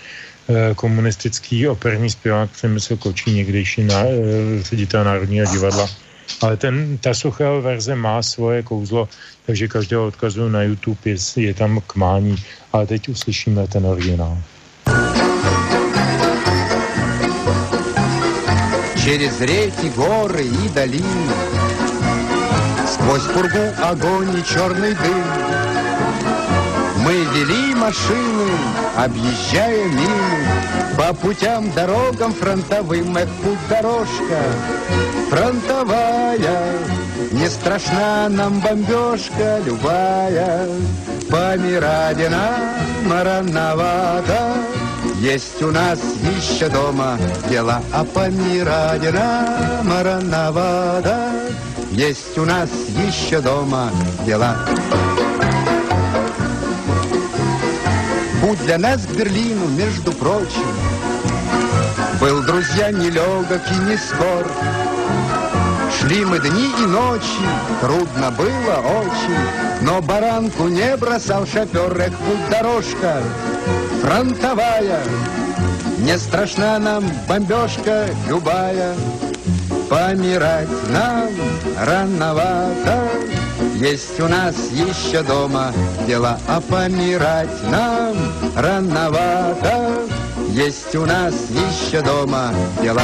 komunistický 0.76 1.68
operní 1.68 2.10
zpěvák 2.10 2.50
Přemysl 2.50 2.96
Kočí, 2.96 3.30
někdejší 3.30 3.82
na, 3.82 4.02
ředitel 4.60 5.04
Národního 5.04 5.46
divadla. 5.52 6.05
Ale 6.41 6.57
ten, 6.57 6.97
ta 6.97 7.13
suchá 7.13 7.59
verze 7.59 7.95
má 7.95 8.21
svoje 8.23 8.63
kouzlo, 8.63 9.09
takže 9.45 9.67
každého 9.67 10.07
odkazu 10.07 10.49
na 10.49 10.63
YouTube 10.63 10.99
je, 11.05 11.17
je 11.35 11.53
tam 11.53 11.81
k 11.87 11.95
mání. 11.95 12.35
Ale 12.73 12.87
teď 12.87 13.09
uslyšíme 13.09 13.67
ten 13.67 13.85
originál. 13.85 14.37
Через 19.03 19.41
реки, 19.41 19.89
горы 19.95 20.45
и 20.45 20.69
долины 20.69 21.33
Сквозь 22.85 23.25
пургу 23.33 23.73
огонь 23.81 24.37
и 24.37 24.43
черный 24.45 24.93
дым 24.93 25.25
Мы 26.97 27.13
вели 27.33 27.73
машины, 27.73 28.51
объезжая 28.95 29.85
мимо 29.85 30.94
По 31.06 31.14
путям, 31.14 31.70
дорогам 31.70 32.34
фронтовым 32.34 33.16
Эх, 33.16 33.28
путь 33.40 33.68
дорожка 33.68 34.42
фронтовая 35.30 36.80
Не 37.30 37.48
страшна 37.48 38.28
нам 38.28 38.58
бомбежка 38.58 39.60
любая 39.64 40.68
Помирали 41.30 42.26
нам 42.26 42.76
есть 45.20 45.62
у 45.62 45.70
нас 45.70 46.00
еще 46.36 46.68
дома 46.68 47.16
дела, 47.48 47.80
а 47.92 48.04
помирать 48.04 49.10
нам. 49.10 49.82
Есть 51.92 52.36
у 52.36 52.44
нас 52.44 52.68
еще 53.06 53.40
дома 53.40 53.90
дела. 54.26 54.56
Путь 58.42 58.58
для 58.64 58.78
нас 58.78 59.02
к 59.06 59.10
Берлину, 59.10 59.66
между 59.68 60.12
прочим, 60.12 60.66
Был, 62.20 62.42
друзья, 62.42 62.90
нелегок 62.90 63.62
и 63.70 63.90
не 63.90 63.96
скор. 63.96 64.46
Шли 65.98 66.24
мы 66.24 66.38
дни 66.38 66.70
и 66.78 66.86
ночи, 66.86 67.24
трудно 67.80 68.30
было 68.30 69.00
очень, 69.00 69.82
Но 69.82 70.00
баранку 70.02 70.68
не 70.68 70.96
бросал 70.96 71.46
шофер, 71.46 71.98
эх, 71.98 72.12
путь 72.18 72.50
дорожка 72.50 73.22
фронтовая. 74.06 75.02
Не 75.98 76.18
страшна 76.18 76.78
нам 76.78 77.04
бомбежка 77.28 78.06
любая, 78.28 78.94
Помирать 79.88 80.68
нам 80.90 81.28
рановато. 81.80 83.35
Есть 83.78 84.18
у 84.20 84.26
нас 84.26 84.54
еще 84.72 85.22
дома 85.22 85.70
дела, 86.06 86.38
а 86.48 86.62
помирать 86.62 87.62
нам 87.70 88.16
рановато. 88.56 90.06
Есть 90.48 90.94
у 90.96 91.04
нас 91.04 91.34
еще 91.50 92.00
дома 92.00 92.54
дела. 92.82 93.02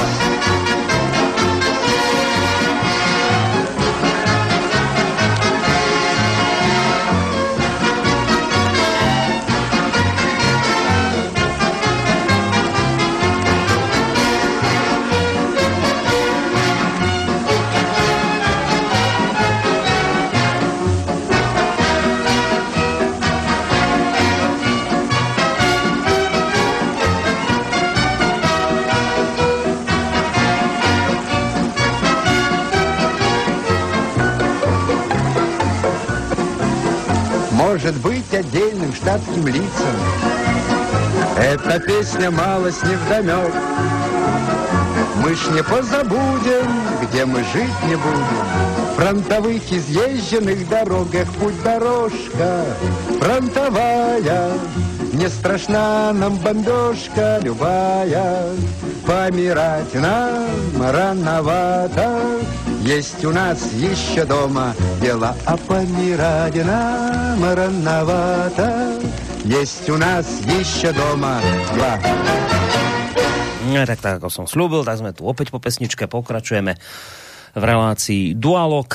Может 37.72 37.96
быть 38.02 38.34
отдельным 38.34 38.92
штатским 38.92 39.46
лицам. 39.46 39.96
Эта 41.38 41.80
песня 41.80 42.30
малость 42.30 42.82
не 42.84 42.94
вдомек. 42.96 43.54
Мы 45.16 45.34
ж 45.34 45.38
не 45.54 45.62
позабудем, 45.62 46.70
где 47.00 47.24
мы 47.24 47.38
жить 47.38 47.82
не 47.88 47.96
будем. 47.96 48.94
Фронтовых 48.96 49.72
изъезженных 49.72 50.68
дорогах 50.68 51.26
путь 51.40 51.62
дорожка 51.62 52.66
фронтовая. 53.18 54.50
Не 55.14 55.28
страшна 55.28 56.12
нам 56.12 56.36
бомбежка 56.36 57.40
любая, 57.42 58.50
Помирать 59.06 59.94
нам 59.94 60.46
рановато. 60.78 62.20
Есть 62.82 63.24
у 63.24 63.30
нас 63.30 63.72
еще 63.74 64.24
дома 64.24 64.74
дела, 65.00 65.36
а 65.46 65.56
помирать 65.56 66.56
нам 66.66 67.54
рановато. 67.54 68.98
Есть 69.44 69.88
у 69.88 69.96
нас 69.96 70.26
еще 70.58 70.90
дома. 70.90 71.38
No, 73.70 73.86
tak, 73.86 74.02
tak 74.02 74.18
ako 74.18 74.28
som 74.34 74.46
slúbil, 74.50 74.82
tak 74.82 74.98
sme 74.98 75.14
tu 75.14 75.22
opäť 75.30 75.54
po 75.54 75.62
pesničke 75.62 76.10
v 77.52 77.64
relácii 77.64 78.32
Dualog. 78.32 78.88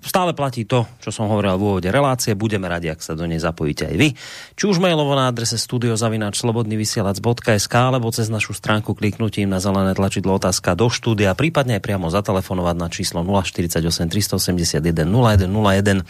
Stále 0.00 0.32
platí 0.32 0.64
to, 0.64 0.88
čo 1.04 1.12
som 1.12 1.28
hovoril 1.28 1.60
v 1.60 1.62
úvode 1.62 1.92
relácie. 1.92 2.32
Budeme 2.32 2.64
radi, 2.64 2.88
ak 2.88 3.04
sa 3.04 3.12
do 3.12 3.28
nej 3.28 3.36
zapojíte 3.36 3.92
aj 3.92 3.96
vy. 4.00 4.16
Či 4.56 4.64
už 4.64 4.80
mailovo 4.80 5.12
na 5.12 5.28
adrese 5.28 5.60
studiozavinačslobodnyvysielac.sk 5.60 7.74
alebo 7.76 8.08
cez 8.08 8.32
našu 8.32 8.56
stránku 8.56 8.96
kliknutím 8.96 9.52
na 9.52 9.60
zelené 9.60 9.92
tlačidlo 9.92 10.40
otázka 10.40 10.72
do 10.72 10.88
štúdia, 10.88 11.36
prípadne 11.36 11.76
aj 11.76 11.84
priamo 11.84 12.08
zatelefonovať 12.08 12.76
na 12.80 12.88
číslo 12.88 13.20
048 13.20 14.08
381 14.08 15.04
0101. 15.04 16.00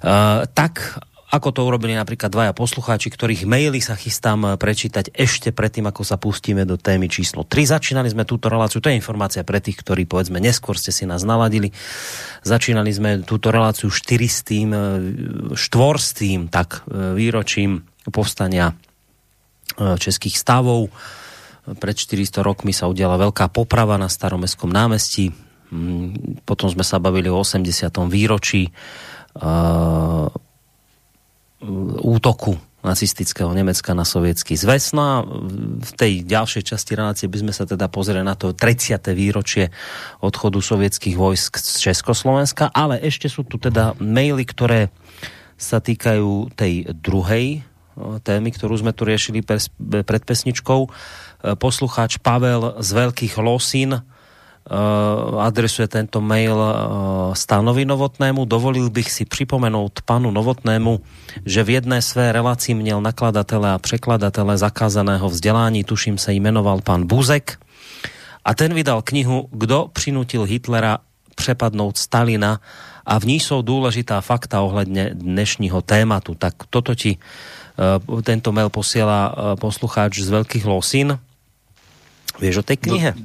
Uh, 0.00 0.48
tak 0.56 0.96
ako 1.30 1.54
to 1.54 1.62
urobili 1.62 1.94
napríklad 1.94 2.26
dvaja 2.26 2.50
poslucháči, 2.50 3.06
ktorých 3.06 3.46
maily 3.46 3.78
sa 3.78 3.94
chystám 3.94 4.42
eh, 4.42 4.58
prečítať 4.58 5.14
ešte 5.14 5.54
predtým, 5.54 5.86
ako 5.86 6.02
sa 6.02 6.18
pustíme 6.18 6.66
do 6.66 6.74
témy 6.74 7.06
číslo 7.06 7.46
3. 7.46 7.78
Začínali 7.78 8.10
sme 8.10 8.26
túto 8.26 8.50
reláciu, 8.50 8.82
to 8.82 8.90
je 8.90 8.98
informácia 8.98 9.46
pre 9.46 9.62
tých, 9.62 9.78
ktorí 9.78 10.10
povedzme 10.10 10.42
neskôr 10.42 10.74
ste 10.74 10.90
si 10.90 11.06
nás 11.06 11.22
naladili. 11.22 11.70
Začínali 12.42 12.90
sme 12.90 13.22
túto 13.22 13.54
reláciu 13.54 13.94
400. 13.94 15.54
štvorstým 15.54 16.50
tak 16.50 16.82
eh, 16.90 17.14
výročím 17.14 17.86
povstania 18.10 18.74
eh, 18.74 19.94
českých 19.94 20.34
stavov. 20.34 20.90
Pred 21.70 21.94
400 21.94 22.42
rokmi 22.42 22.74
sa 22.74 22.90
udiala 22.90 23.14
veľká 23.14 23.46
poprava 23.54 23.94
na 23.94 24.10
staromestskom 24.10 24.66
námestí. 24.66 25.30
Mm, 25.70 26.42
potom 26.42 26.66
sme 26.66 26.82
sa 26.82 26.98
bavili 26.98 27.30
o 27.30 27.38
80. 27.38 27.70
výročí 28.10 28.74
útoku 32.00 32.56
nacistického 32.80 33.52
Nemecka 33.52 33.92
na 33.92 34.08
sovětský 34.08 34.56
zväz. 34.56 34.96
No 34.96 35.02
a 35.04 35.14
v 35.84 35.92
tej 36.00 36.24
ďalšej 36.24 36.72
časti 36.72 36.96
relácie 36.96 37.28
by 37.28 37.44
sme 37.44 37.52
sa 37.52 37.68
teda 37.68 37.92
pozreli 37.92 38.24
na 38.24 38.32
to 38.32 38.56
30. 38.56 39.04
výročie 39.12 39.68
odchodu 40.24 40.64
sovětských 40.64 41.16
vojsk 41.16 41.60
z 41.60 41.92
Československa, 41.92 42.72
ale 42.72 42.96
ešte 43.04 43.28
sú 43.28 43.44
tu 43.44 43.60
teda 43.60 43.92
maily, 44.00 44.48
ktoré 44.48 44.88
sa 45.60 45.76
týkajú 45.76 46.56
tej 46.56 46.88
druhej 46.96 47.68
témy, 48.24 48.48
ktorú 48.56 48.80
sme 48.80 48.96
tu 48.96 49.04
riešili 49.04 49.44
pred 49.44 50.22
pesničkou. 50.24 50.88
Poslucháč 51.60 52.16
Pavel 52.16 52.80
z 52.80 52.90
Veľkých 52.96 53.36
Losín 53.44 54.00
Eh, 54.00 54.19
adresuje 55.40 55.88
tento 55.88 56.20
mail 56.20 56.54
eh, 56.54 56.74
Stanovi 57.34 57.84
Novotnému. 57.84 58.44
Dovolil 58.44 58.90
bych 58.90 59.12
si 59.12 59.24
připomenout 59.24 60.02
panu 60.04 60.30
Novotnému, 60.30 61.00
že 61.46 61.64
v 61.64 61.70
jedné 61.70 62.02
své 62.02 62.32
relaci 62.32 62.74
měl 62.74 63.00
nakladatele 63.00 63.70
a 63.72 63.78
překladatele 63.78 64.58
zakázaného 64.58 65.28
vzdělání, 65.28 65.84
tuším 65.84 66.18
se 66.18 66.32
jmenoval 66.32 66.80
pan 66.80 67.06
Buzek, 67.06 67.58
a 68.44 68.54
ten 68.54 68.74
vydal 68.74 69.02
knihu 69.02 69.48
Kdo 69.52 69.88
přinutil 69.92 70.42
Hitlera 70.42 70.98
přepadnout 71.34 71.96
Stalina 71.98 72.60
a 73.06 73.18
v 73.20 73.24
ní 73.24 73.40
jsou 73.40 73.62
důležitá 73.62 74.20
fakta 74.20 74.60
ohledně 74.60 75.10
dnešního 75.14 75.82
tématu. 75.82 76.34
Tak 76.34 76.54
toto 76.70 76.94
ti 76.94 77.18
uh, 77.18 78.22
tento 78.22 78.52
mail 78.52 78.68
uh, 78.68 78.82
poslucháč 79.60 80.20
z 80.20 80.30
Veľkých 80.30 80.64
Losín. 80.64 81.18
Vieš 82.40 82.56
o 82.60 82.64
tej 82.64 82.76
knihe? 82.76 83.12
No, 83.16 83.24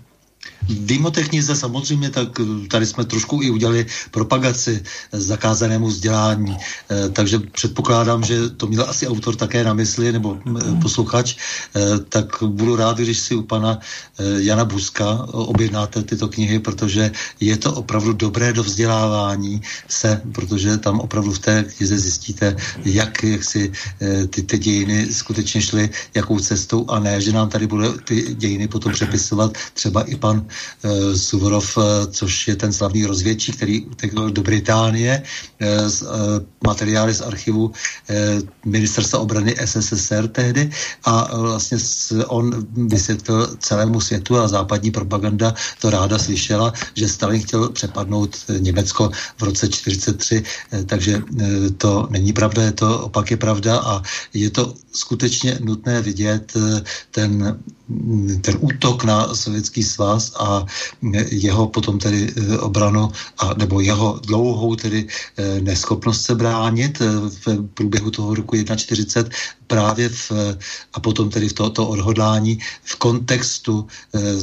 Vím 0.69 1.05
o 1.05 1.11
té 1.11 1.23
knize 1.23 1.55
samozřejmě, 1.55 2.09
tak 2.09 2.29
tady 2.67 2.85
jsme 2.85 3.05
trošku 3.05 3.41
i 3.41 3.49
udělali 3.49 3.85
propagaci 4.11 4.83
zakázanému 5.11 5.87
vzdělání, 5.87 6.57
eh, 6.57 7.09
takže 7.09 7.39
předpokládám, 7.39 8.23
že 8.23 8.49
to 8.49 8.67
měl 8.67 8.85
asi 8.89 9.07
autor 9.07 9.35
také 9.35 9.63
na 9.63 9.73
mysli, 9.73 10.11
nebo 10.11 10.37
eh, 10.37 10.81
posluchač, 10.81 11.35
eh, 11.35 11.99
tak 12.09 12.43
budu 12.43 12.75
rád, 12.75 12.97
když 12.97 13.19
si 13.19 13.35
u 13.35 13.41
pana 13.41 13.79
Jana 14.37 14.65
Buska 14.65 15.27
objednáte 15.31 16.03
tyto 16.03 16.27
knihy, 16.27 16.59
protože 16.59 17.11
je 17.39 17.57
to 17.57 17.73
opravdu 17.73 18.13
dobré 18.13 18.53
do 18.53 18.63
vzdělávání 18.63 19.61
se, 19.87 20.21
protože 20.31 20.77
tam 20.77 20.99
opravdu 20.99 21.31
v 21.31 21.39
té 21.39 21.63
knize 21.63 21.99
zjistíte, 21.99 22.55
jak, 22.85 23.23
jak 23.23 23.43
si 23.43 23.71
ty, 24.29 24.43
ty 24.43 24.57
dějiny 24.57 25.13
skutečně 25.13 25.61
šly, 25.61 25.89
jakou 26.15 26.39
cestou 26.39 26.85
a 26.89 26.99
ne, 26.99 27.21
že 27.21 27.31
nám 27.31 27.49
tady 27.49 27.67
bude 27.67 27.89
ty 28.07 28.35
dějiny 28.35 28.67
potom 28.67 28.93
přepisovat 28.93 29.57
třeba 29.73 30.03
i 30.03 30.15
pan 30.15 30.47
Eh, 30.47 30.54
Suvorov, 31.15 31.77
eh, 31.77 32.07
což 32.11 32.47
je 32.47 32.55
ten 32.55 32.73
slavný 32.73 33.05
rozvědčí, 33.05 33.51
který 33.51 33.85
utekl 33.85 34.29
do 34.29 34.41
Británie, 34.41 35.23
eh, 35.59 35.89
z, 35.89 36.03
materiály 36.65 37.13
z 37.13 37.21
archivu 37.21 37.71
ministerstva 38.65 39.19
obrany 39.19 39.55
SSSR 39.57 40.27
tehdy 40.27 40.69
a 41.05 41.37
vlastně 41.37 41.77
on 42.27 42.67
vysvětlil 42.89 43.55
celému 43.59 44.01
světu 44.01 44.37
a 44.37 44.47
západní 44.47 44.91
propaganda 44.91 45.53
to 45.81 45.89
ráda 45.89 46.17
slyšela, 46.17 46.73
že 46.93 47.07
Stalin 47.07 47.41
chtěl 47.41 47.69
přepadnout 47.69 48.37
Německo 48.59 49.11
v 49.37 49.41
roce 49.43 49.69
43, 49.69 50.43
takže 50.85 51.21
to 51.77 52.07
není 52.09 52.33
pravda, 52.33 52.63
je 52.63 52.71
to 52.71 52.99
opak 52.99 53.31
je 53.31 53.37
pravda 53.37 53.79
a 53.79 54.01
je 54.33 54.49
to 54.49 54.73
skutečně 54.95 55.59
nutné 55.61 56.01
vidět 56.01 56.53
ten 57.11 57.59
ten 58.41 58.57
útok 58.59 59.03
na 59.03 59.35
sovětský 59.35 59.83
svaz 59.83 60.33
a 60.39 60.65
jeho 61.29 61.67
potom 61.67 61.99
tedy 61.99 62.33
eh, 62.33 62.57
obranu, 62.57 63.11
a, 63.37 63.53
nebo 63.53 63.79
jeho 63.79 64.19
dlouhou 64.25 64.75
tedy 64.75 65.07
eh, 65.37 65.61
neschopnost 65.61 66.25
se 66.25 66.35
bránit 66.35 67.01
eh, 67.01 67.05
v 67.29 67.67
průběhu 67.73 68.11
toho 68.11 68.35
roku 68.35 68.55
41 68.75 69.37
právě 69.67 70.09
v, 70.09 70.31
a 70.93 70.99
potom 70.99 71.29
tedy 71.29 71.49
v 71.49 71.53
tohoto 71.53 71.87
odhodlání 71.87 72.59
v 72.83 72.95
kontextu 72.95 73.87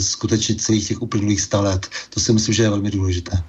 skutečně 0.01 0.55
celých 0.55 0.89
těch 0.89 1.03
uplynulých 1.03 1.41
sta 1.41 1.61
let. 1.61 1.87
To 2.11 2.20
si 2.20 2.33
myslím, 2.33 2.55
že 2.55 2.62
je 2.62 2.70
velmi 2.70 2.91
důležité. 2.91 3.43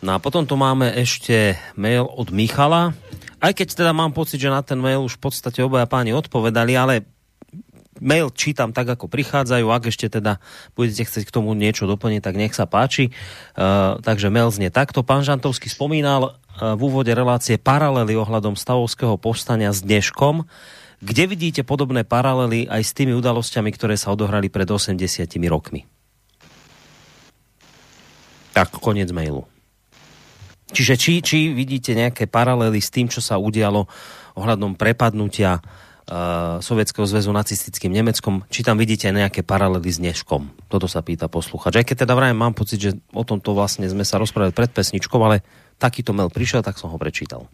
No 0.00 0.16
a 0.16 0.18
potom 0.18 0.48
tu 0.48 0.56
máme 0.56 0.92
ještě 0.96 1.56
mail 1.76 2.08
od 2.08 2.32
Michala. 2.32 2.96
Aj 3.40 3.52
keď 3.52 3.72
teda 3.72 3.92
mám 3.92 4.12
pocit, 4.12 4.40
že 4.40 4.52
na 4.52 4.60
ten 4.64 4.80
mail 4.80 5.04
už 5.04 5.16
v 5.16 5.28
podstate 5.28 5.64
obaja 5.64 5.88
páni 5.88 6.12
odpovedali, 6.12 6.76
ale 6.76 7.08
mail 8.00 8.32
čítam 8.32 8.72
tak, 8.72 8.96
ako 8.96 9.12
prichádzajú. 9.12 9.66
Ak 9.68 9.88
ešte 9.88 10.08
teda 10.08 10.40
budete 10.72 11.04
chcieť 11.04 11.28
k 11.28 11.34
tomu 11.36 11.52
niečo 11.52 11.84
doplniť, 11.84 12.20
tak 12.24 12.36
nech 12.40 12.56
sa 12.56 12.64
páči. 12.64 13.12
Uh, 13.56 14.00
takže 14.00 14.32
mail 14.32 14.48
znie 14.48 14.72
takto. 14.72 15.04
Pán 15.04 15.24
Žantovský 15.24 15.68
spomínal 15.68 16.32
uh, 16.32 16.76
v 16.76 16.80
úvode 16.80 17.12
relácie 17.12 17.60
paralely 17.60 18.16
ohľadom 18.16 18.56
stavovského 18.56 19.20
povstania 19.20 19.72
s 19.72 19.84
dneškom. 19.84 20.48
Kde 21.00 21.24
vidíte 21.28 21.62
podobné 21.64 22.04
paralely 22.04 22.68
aj 22.68 22.82
s 22.84 22.92
tými 22.96 23.16
udalosťami, 23.16 23.72
ktoré 23.72 23.96
sa 23.96 24.12
odohrali 24.12 24.52
pred 24.52 24.68
80 24.68 25.00
rokmi? 25.48 25.88
Tak, 28.52 28.76
koniec 28.80 29.08
mailu. 29.08 29.49
Čiže 30.70 30.94
či, 30.94 31.12
či 31.18 31.38
vidíte 31.50 31.98
nejaké 31.98 32.30
paralely 32.30 32.78
s 32.78 32.94
tým, 32.94 33.10
čo 33.10 33.18
sa 33.18 33.36
udialo 33.42 33.90
ohľadom 34.38 34.78
prepadnutia 34.78 35.58
uh, 35.58 36.62
Sovětského 36.62 37.06
zväzu 37.06 37.34
nacistickým 37.34 37.90
Nemeckom, 37.90 38.46
či 38.46 38.62
tam 38.62 38.78
vidíte 38.78 39.10
nejaké 39.10 39.42
paralely 39.42 39.90
s 39.90 39.98
dneškom. 39.98 40.70
Toto 40.70 40.86
sa 40.86 41.02
pýta 41.02 41.26
posluchač. 41.26 41.82
Aj 41.82 41.86
keď 41.86 42.06
teda 42.06 42.14
vrajem, 42.14 42.38
mám 42.38 42.54
pocit, 42.54 42.78
že 42.78 42.90
o 43.10 43.26
tomto 43.26 43.50
vlastne 43.50 43.90
sme 43.90 44.06
sa 44.06 44.22
rozprávali 44.22 44.54
pred 44.54 44.70
pesničkou, 44.70 45.18
ale 45.18 45.42
takýto 45.82 46.14
mail 46.14 46.30
prišiel, 46.30 46.62
tak 46.62 46.78
som 46.78 46.90
ho 46.90 46.98
prečítal. 46.98 47.50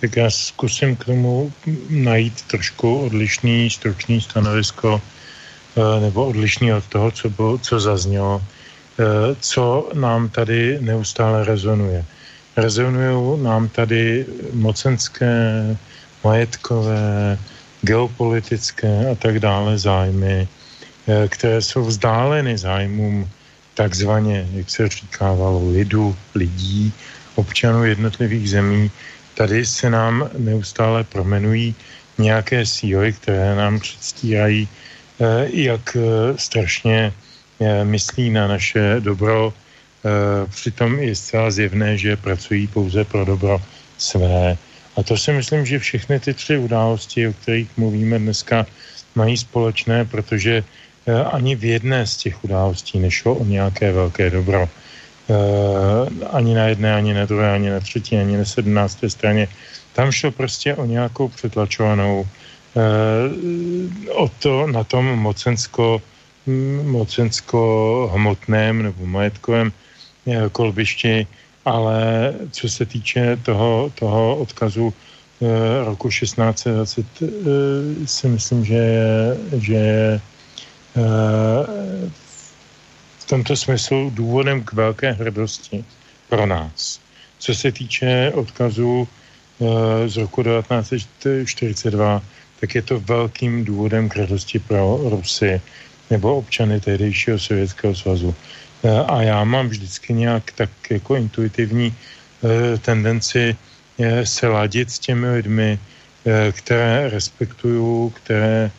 Tak 0.00 0.16
já 0.16 0.30
zkusím 0.30 0.96
k 0.96 1.04
tomu 1.04 1.52
najít 1.88 2.42
trošku 2.42 3.08
odlišný, 3.08 3.70
stručný 3.70 4.20
stanovisko 4.20 5.00
eh, 5.00 6.00
nebo 6.00 6.26
odlišný 6.26 6.74
od 6.74 6.84
toho, 6.86 7.10
co, 7.10 7.30
bylo, 7.30 7.58
co 7.58 7.80
zaznělo, 7.80 8.42
eh, 8.42 9.04
co 9.40 9.90
nám 9.94 10.28
tady 10.28 10.78
neustále 10.80 11.44
rezonuje. 11.44 12.04
Rezonují 12.56 13.42
nám 13.42 13.68
tady 13.68 14.26
mocenské, 14.52 15.76
majetkové, 16.24 17.38
geopolitické 17.82 19.10
a 19.10 19.14
tak 19.14 19.38
dále 19.38 19.78
zájmy, 19.78 20.48
eh, 21.08 21.28
které 21.28 21.62
jsou 21.62 21.84
vzdáleny 21.84 22.58
zájmům 22.58 23.28
takzvaně, 23.74 24.48
jak 24.52 24.70
se 24.70 24.88
říkávalo, 24.88 25.70
lidu, 25.70 26.16
lidí, 26.34 26.92
občanů 27.34 27.84
jednotlivých 27.84 28.50
zemí. 28.50 28.90
Tady 29.34 29.66
se 29.66 29.90
nám 29.90 30.30
neustále 30.38 31.04
promenují 31.04 31.74
nějaké 32.18 32.66
síly, 32.66 33.12
které 33.12 33.54
nám 33.54 33.80
předstírají, 33.80 34.68
eh, 35.20 35.48
jak 35.50 35.96
eh, 35.96 36.00
strašně 36.38 37.12
myslí 37.84 38.30
na 38.30 38.46
naše 38.50 39.00
dobro. 39.00 39.54
Přitom 40.48 40.98
je 40.98 41.16
zcela 41.16 41.50
zjevné, 41.50 41.98
že 41.98 42.16
pracují 42.16 42.66
pouze 42.66 43.04
pro 43.04 43.24
dobro 43.24 43.60
své. 43.98 44.56
A 44.96 45.02
to 45.02 45.16
si 45.16 45.32
myslím, 45.32 45.66
že 45.66 45.78
všechny 45.78 46.20
ty 46.20 46.34
tři 46.34 46.58
události, 46.58 47.28
o 47.28 47.32
kterých 47.32 47.68
mluvíme 47.76 48.18
dneska, 48.18 48.66
mají 49.14 49.36
společné, 49.36 50.04
protože 50.04 50.64
eh, 51.06 51.24
ani 51.24 51.56
v 51.56 51.64
jedné 51.64 52.06
z 52.06 52.16
těch 52.16 52.44
událostí 52.44 52.98
nešlo 52.98 53.34
o 53.34 53.44
nějaké 53.44 53.92
velké 53.92 54.30
dobro. 54.30 54.68
Eh, 55.30 56.26
ani 56.30 56.54
na 56.54 56.64
jedné, 56.66 56.94
ani 56.94 57.14
na 57.14 57.24
druhé, 57.24 57.54
ani 57.54 57.70
na 57.70 57.80
třetí, 57.80 58.16
ani 58.16 58.36
na 58.36 58.44
sedmnácté 58.44 59.10
straně. 59.10 59.48
Tam 59.92 60.12
šlo 60.12 60.30
prostě 60.30 60.74
o 60.74 60.84
nějakou 60.84 61.28
přetlačovanou 61.28 62.26
eh, 62.76 64.10
o 64.10 64.28
to 64.28 64.66
na 64.66 64.84
tom 64.84 65.06
mocensko, 65.06 66.02
hm, 66.46 66.82
mocensko 66.86 67.60
hmotném 68.14 68.82
nebo 68.82 69.06
majetkovém 69.06 69.72
kolbišti 70.52 71.26
ale 71.64 72.34
co 72.50 72.68
se 72.68 72.86
týče 72.86 73.36
toho, 73.42 73.92
toho 73.94 74.36
odkazu 74.36 74.92
e, 74.92 75.84
roku 75.84 76.08
1620, 76.08 77.00
e, 77.00 77.24
eh, 77.24 78.06
si 78.06 78.28
myslím, 78.28 78.64
že 78.64 78.74
je, 78.74 79.36
že 79.60 79.74
je 79.74 80.20
v 83.18 83.24
tomto 83.26 83.56
smyslu 83.56 84.10
důvodem 84.14 84.62
k 84.62 84.72
velké 84.72 85.12
hrdosti 85.12 85.84
pro 86.28 86.46
nás. 86.46 87.00
Co 87.38 87.54
se 87.54 87.72
týče 87.72 88.32
odkazu 88.34 89.08
z 90.06 90.16
roku 90.16 90.42
1942, 90.42 92.22
tak 92.60 92.74
je 92.74 92.82
to 92.82 93.00
velkým 93.00 93.64
důvodem 93.64 94.08
k 94.08 94.16
hrdosti 94.16 94.58
pro 94.58 95.00
Rusy 95.10 95.60
nebo 96.10 96.36
občany 96.36 96.80
tehdejšího 96.80 97.38
Sovětského 97.38 97.94
svazu. 97.94 98.34
Eh, 98.84 99.04
a 99.08 99.22
já 99.22 99.44
mám 99.44 99.68
vždycky 99.68 100.12
nějak 100.12 100.52
tak 100.52 100.70
jako 100.90 101.16
intuitivní 101.16 101.88
eh, 101.94 102.78
tendenci 102.78 103.56
eh, 103.98 104.26
se 104.26 104.48
ladit 104.48 104.90
s 104.90 104.98
těmi 104.98 105.30
lidmi, 105.30 105.78
které 106.52 107.10
respektuju, 107.12 108.10
které 108.16 108.70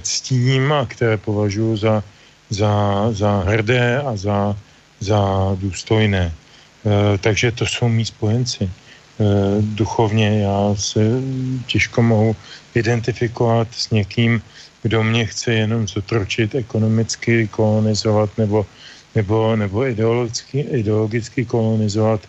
ctím 0.00 0.72
a 0.72 0.84
které 0.84 1.16
považuji 1.16 1.76
za, 1.76 2.04
za, 2.50 3.08
za 3.12 3.40
hrdé 3.48 3.96
a 4.04 4.12
za, 4.16 4.56
za 5.00 5.20
důstojné. 5.56 6.32
Takže 7.20 7.52
to 7.52 7.64
jsou 7.66 7.88
mý 7.88 8.04
spojenci. 8.04 8.70
Duchovně 9.60 10.44
já 10.44 10.76
se 10.76 11.00
těžko 11.66 12.02
mohu 12.02 12.36
identifikovat 12.74 13.68
s 13.72 13.90
někým, 13.90 14.42
kdo 14.82 15.00
mě 15.02 15.26
chce 15.26 15.54
jenom 15.54 15.88
zotročit, 15.88 16.54
ekonomicky 16.54 17.48
kolonizovat 17.48 18.30
nebo 18.36 18.66
nebo, 19.14 19.56
nebo 19.56 19.86
ideologicky, 19.86 20.60
ideologicky 20.60 21.44
kolonizovat. 21.44 22.20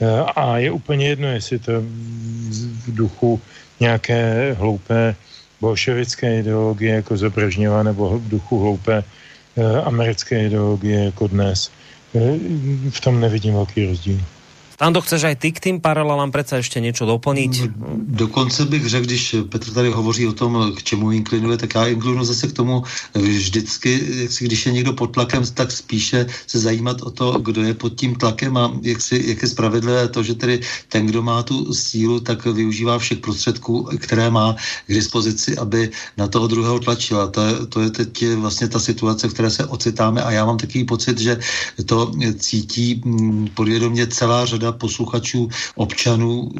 Eh, 0.00 0.20
a 0.36 0.58
je 0.58 0.70
úplně 0.70 1.08
jedno, 1.08 1.28
jestli 1.28 1.58
to 1.58 1.72
v 2.86 2.94
duchu 2.94 3.40
nějaké 3.80 4.52
hloupé 4.58 5.14
bolševické 5.60 6.38
ideologie 6.38 6.94
jako 6.94 7.16
Zobrežněva 7.16 7.82
nebo 7.82 8.18
v 8.18 8.28
duchu 8.28 8.60
hloupé 8.60 9.04
eh, 9.56 9.80
americké 9.82 10.46
ideologie 10.46 11.04
jako 11.04 11.26
dnes. 11.26 11.70
Eh, 12.14 12.38
v 12.90 13.00
tom 13.00 13.20
nevidím 13.20 13.54
velký 13.54 13.86
rozdíl. 13.86 14.20
Stando, 14.74 14.98
chceš 15.06 15.30
aj 15.30 15.36
ty 15.38 15.54
k 15.54 15.60
tým 15.60 15.76
paralelám 15.78 16.34
přece 16.34 16.56
ještě 16.56 16.80
něco 16.80 17.06
doplnit? 17.06 17.70
Dokonce 18.10 18.64
bych 18.64 18.86
řekl, 18.86 19.06
když 19.06 19.36
Petr 19.48 19.70
tady 19.70 19.90
hovoří 19.90 20.26
o 20.26 20.32
tom, 20.32 20.72
k 20.76 20.82
čemu 20.82 21.12
inklinuje, 21.12 21.56
tak 21.56 21.74
já 21.74 21.86
inklinu 21.86 22.24
zase 22.24 22.46
k 22.46 22.52
tomu 22.52 22.82
vždycky, 23.14 24.02
jak 24.22 24.32
si, 24.32 24.44
když 24.44 24.66
je 24.66 24.72
někdo 24.72 24.92
pod 24.92 25.06
tlakem, 25.14 25.42
tak 25.54 25.72
spíše 25.72 26.26
se 26.46 26.58
zajímat 26.58 27.02
o 27.02 27.10
to, 27.10 27.38
kdo 27.38 27.62
je 27.62 27.74
pod 27.74 27.94
tím 27.94 28.14
tlakem 28.14 28.56
a 28.56 28.72
jak, 28.82 29.00
si, 29.00 29.22
jak 29.26 29.42
je 29.42 29.48
spravedlivé 29.48 30.08
to, 30.08 30.22
že 30.22 30.34
tedy 30.34 30.60
ten, 30.88 31.06
kdo 31.06 31.22
má 31.22 31.42
tu 31.42 31.74
sílu, 31.74 32.20
tak 32.20 32.44
využívá 32.44 32.98
všech 32.98 33.18
prostředků, 33.18 33.88
které 33.98 34.30
má 34.30 34.56
k 34.86 34.94
dispozici, 34.94 35.56
aby 35.56 35.90
na 36.18 36.26
toho 36.26 36.46
druhého 36.46 36.78
tlačil. 36.78 37.20
A 37.20 37.26
to 37.26 37.40
je, 37.46 37.66
to 37.66 37.80
je 37.80 37.90
teď 37.90 38.24
vlastně 38.42 38.68
ta 38.68 38.78
situace, 38.78 39.28
v 39.28 39.34
které 39.34 39.50
se 39.50 39.66
ocitáme 39.66 40.22
a 40.22 40.30
já 40.30 40.44
mám 40.44 40.58
takový 40.58 40.84
pocit, 40.84 41.18
že 41.18 41.38
to 41.86 42.12
cítí 42.38 43.02
mm, 43.04 43.48
podvědomě 43.54 44.06
celá 44.06 44.44
řada 44.44 44.63
posluchačů, 44.72 45.48
občanů. 45.74 46.50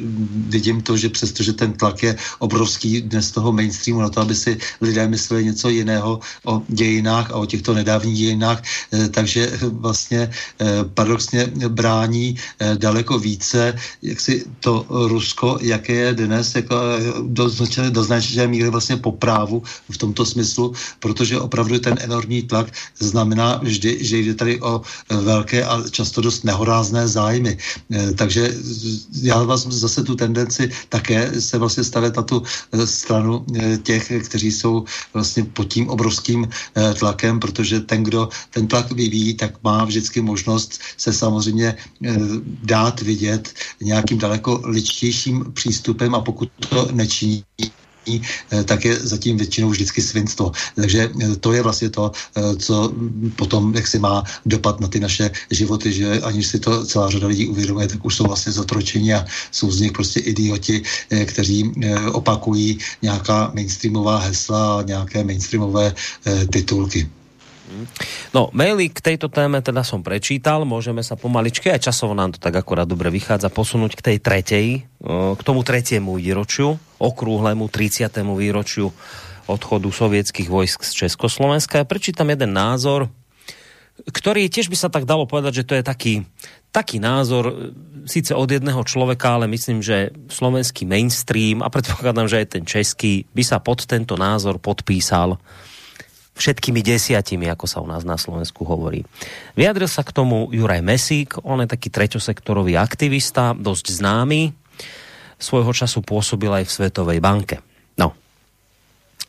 Vidím 0.49 0.83
to, 0.83 0.97
že 0.97 1.09
přestože 1.09 1.53
ten 1.53 1.73
tlak 1.73 2.03
je 2.03 2.17
obrovský 2.39 3.01
dnes 3.01 3.31
toho 3.31 3.53
mainstreamu 3.53 4.01
na 4.01 4.09
to, 4.09 4.21
aby 4.21 4.35
si 4.35 4.59
lidé 4.81 5.09
mysleli 5.09 5.45
něco 5.45 5.69
jiného 5.69 6.21
o 6.45 6.63
dějinách 6.69 7.31
a 7.31 7.37
o 7.37 7.47
těchto 7.47 7.75
nedávných 7.75 8.19
dějinách, 8.19 8.63
eh, 8.93 9.09
takže 9.09 9.53
vlastně 9.73 10.31
eh, 10.31 10.67
paradoxně 10.95 11.47
brání 11.69 12.37
eh, 12.37 12.77
daleko 12.77 13.19
více, 13.19 13.75
jak 14.03 14.21
si 14.21 14.45
to 14.61 14.87
Rusko, 14.89 15.59
jaké 15.61 15.93
je 15.93 16.15
dnes, 16.15 16.55
jako 16.55 16.77
do, 17.23 17.51
do 17.91 18.05
značné 18.05 18.47
míry 18.47 18.69
vlastně 18.71 18.97
po 18.97 19.13
právu 19.13 19.63
v 19.91 19.97
tomto 19.99 20.27
smyslu, 20.27 20.75
protože 21.01 21.41
opravdu 21.41 21.79
ten 21.79 21.95
enormní 22.01 22.43
tlak 22.43 22.73
znamená 22.99 23.61
vždy, 23.63 23.99
že 24.01 24.19
jde 24.19 24.35
tady 24.35 24.61
o 24.61 24.83
velké 25.11 25.65
a 25.65 25.83
často 25.91 26.21
dost 26.21 26.45
nehorázné 26.45 27.09
zájmy. 27.09 27.59
Takže 28.17 28.55
já 29.23 29.43
vás 29.43 29.67
zase 29.67 30.05
tu 30.05 30.15
tendenci 30.15 30.71
také 30.89 31.41
se 31.41 31.59
vlastně 31.59 31.85
stavět 31.85 32.17
na 32.17 32.23
tu 32.23 32.43
stranu 32.85 33.47
těch, 33.83 34.13
kteří 34.25 34.53
jsou 34.53 34.85
vlastně 35.15 35.45
pod 35.45 35.65
tím 35.65 35.89
obrovským 35.89 36.49
tlakem, 36.99 37.41
protože 37.41 37.81
ten, 37.81 38.03
kdo 38.03 38.29
ten 38.51 38.67
tlak 38.67 38.93
vyvíjí, 38.93 39.35
tak 39.35 39.63
má 39.63 39.85
vždycky 39.85 40.21
možnost 40.21 40.81
se 40.97 41.13
samozřejmě 41.13 41.77
dát 42.63 43.01
vidět 43.01 43.55
nějakým 43.83 44.19
daleko 44.19 44.61
ličtějším 44.65 45.53
přístupem 45.55 46.15
a 46.15 46.21
pokud 46.21 46.49
to 46.69 46.89
nečiní, 46.93 47.45
Eh, 47.63 47.84
tak 48.65 48.85
je 48.85 48.95
zatím 49.01 49.37
většinou 49.37 49.71
vždycky 49.71 50.03
svinstvo. 50.03 50.53
Takže 50.75 51.11
eh, 51.11 51.37
to 51.37 51.53
je 51.53 51.63
vlastně 51.63 51.91
to, 51.91 52.13
eh, 52.37 52.57
co 52.57 52.93
potom 53.37 53.75
jak 53.75 53.87
si 53.87 53.99
má 53.99 54.25
dopad 54.47 54.81
na 54.81 54.89
ty 54.89 55.01
naše 55.01 55.31
životy, 55.51 55.93
že 55.93 56.21
aniž 56.21 56.47
si 56.47 56.59
to 56.61 56.85
celá 56.87 57.11
řada 57.11 57.27
lidí 57.27 57.49
uvědomuje, 57.49 57.89
tak 57.89 58.05
už 58.05 58.15
jsou 58.15 58.25
vlastně 58.25 58.53
zatročeni 58.53 59.15
a 59.15 59.25
jsou 59.51 59.71
z 59.71 59.81
nich 59.81 59.93
prostě 59.93 60.21
idioti, 60.21 60.83
kteří 61.25 61.73
opakují 62.13 62.79
nějaká 63.03 63.51
mainstreamová 63.55 64.19
hesla 64.19 64.79
a 64.79 64.83
nějaké 64.83 65.25
mainstreamové 65.25 65.95
titulky. 66.51 67.09
No, 68.37 68.53
maily 68.53 68.93
k 68.93 69.01
tejto 69.01 69.33
téme 69.33 69.65
teda 69.65 69.81
som 69.81 70.05
prečítal, 70.05 70.69
môžeme 70.69 71.01
sa 71.01 71.17
pomaličky, 71.17 71.73
aj 71.73 71.89
časovo 71.89 72.13
nám 72.13 72.37
to 72.37 72.39
tak 72.39 72.53
akorát 72.53 72.85
dobre 72.85 73.09
vychádza, 73.09 73.49
posunúť 73.49 73.97
k 73.97 74.05
tej 74.13 74.17
tretej, 74.21 74.67
k 75.01 75.41
tomu 75.41 75.65
tretiemu 75.65 76.21
výročiu, 76.21 76.77
okrúhlemu 77.01 77.67
30. 77.73 78.13
výročiu 78.37 78.93
odchodu 79.49 79.89
sovietských 79.89 80.49
vojsk 80.49 80.85
z 80.85 81.05
Československa. 81.05 81.81
Ja 81.81 81.89
prečítam 81.89 82.33
jeden 82.33 82.53
názor, 82.57 83.13
ktorý 84.05 84.49
tiež 84.51 84.73
by 84.73 84.77
sa 84.77 84.89
tak 84.91 85.05
dalo 85.07 85.29
povedať, 85.29 85.63
že 85.63 85.67
to 85.69 85.75
je 85.79 85.85
taký, 85.85 86.15
taký 86.75 86.99
názor, 86.99 87.73
síce 88.09 88.35
od 88.35 88.49
jedného 88.49 88.83
človeka, 88.85 89.39
ale 89.39 89.47
myslím, 89.53 89.81
že 89.81 90.13
slovenský 90.29 90.85
mainstream 90.85 91.63
a 91.63 91.71
predpokladám, 91.71 92.29
že 92.29 92.41
aj 92.43 92.49
ten 92.59 92.65
český 92.67 93.25
by 93.33 93.43
sa 93.45 93.61
pod 93.61 93.87
tento 93.87 94.19
názor 94.19 94.59
podpísal 94.59 95.39
všetkými 96.35 96.83
desiatimi, 96.83 97.47
ako 97.47 97.67
sa 97.71 97.79
u 97.79 97.87
nás 97.87 98.03
na 98.03 98.19
Slovensku 98.19 98.67
hovorí. 98.67 99.07
Vyjadril 99.55 99.87
sa 99.87 100.03
k 100.03 100.11
tomu 100.11 100.51
Juraj 100.51 100.83
Mesík, 100.83 101.39
on 101.47 101.63
je 101.63 101.71
taký 101.71 101.95
treťosektorový 101.95 102.75
aktivista, 102.75 103.55
dosť 103.55 104.03
známy, 104.03 104.51
svojho 105.39 105.71
času 105.71 106.03
pôsobil 106.03 106.51
aj 106.51 106.65
v 106.67 106.75
Svetovej 106.75 107.19
banke. 107.23 107.63
No. 107.99 108.15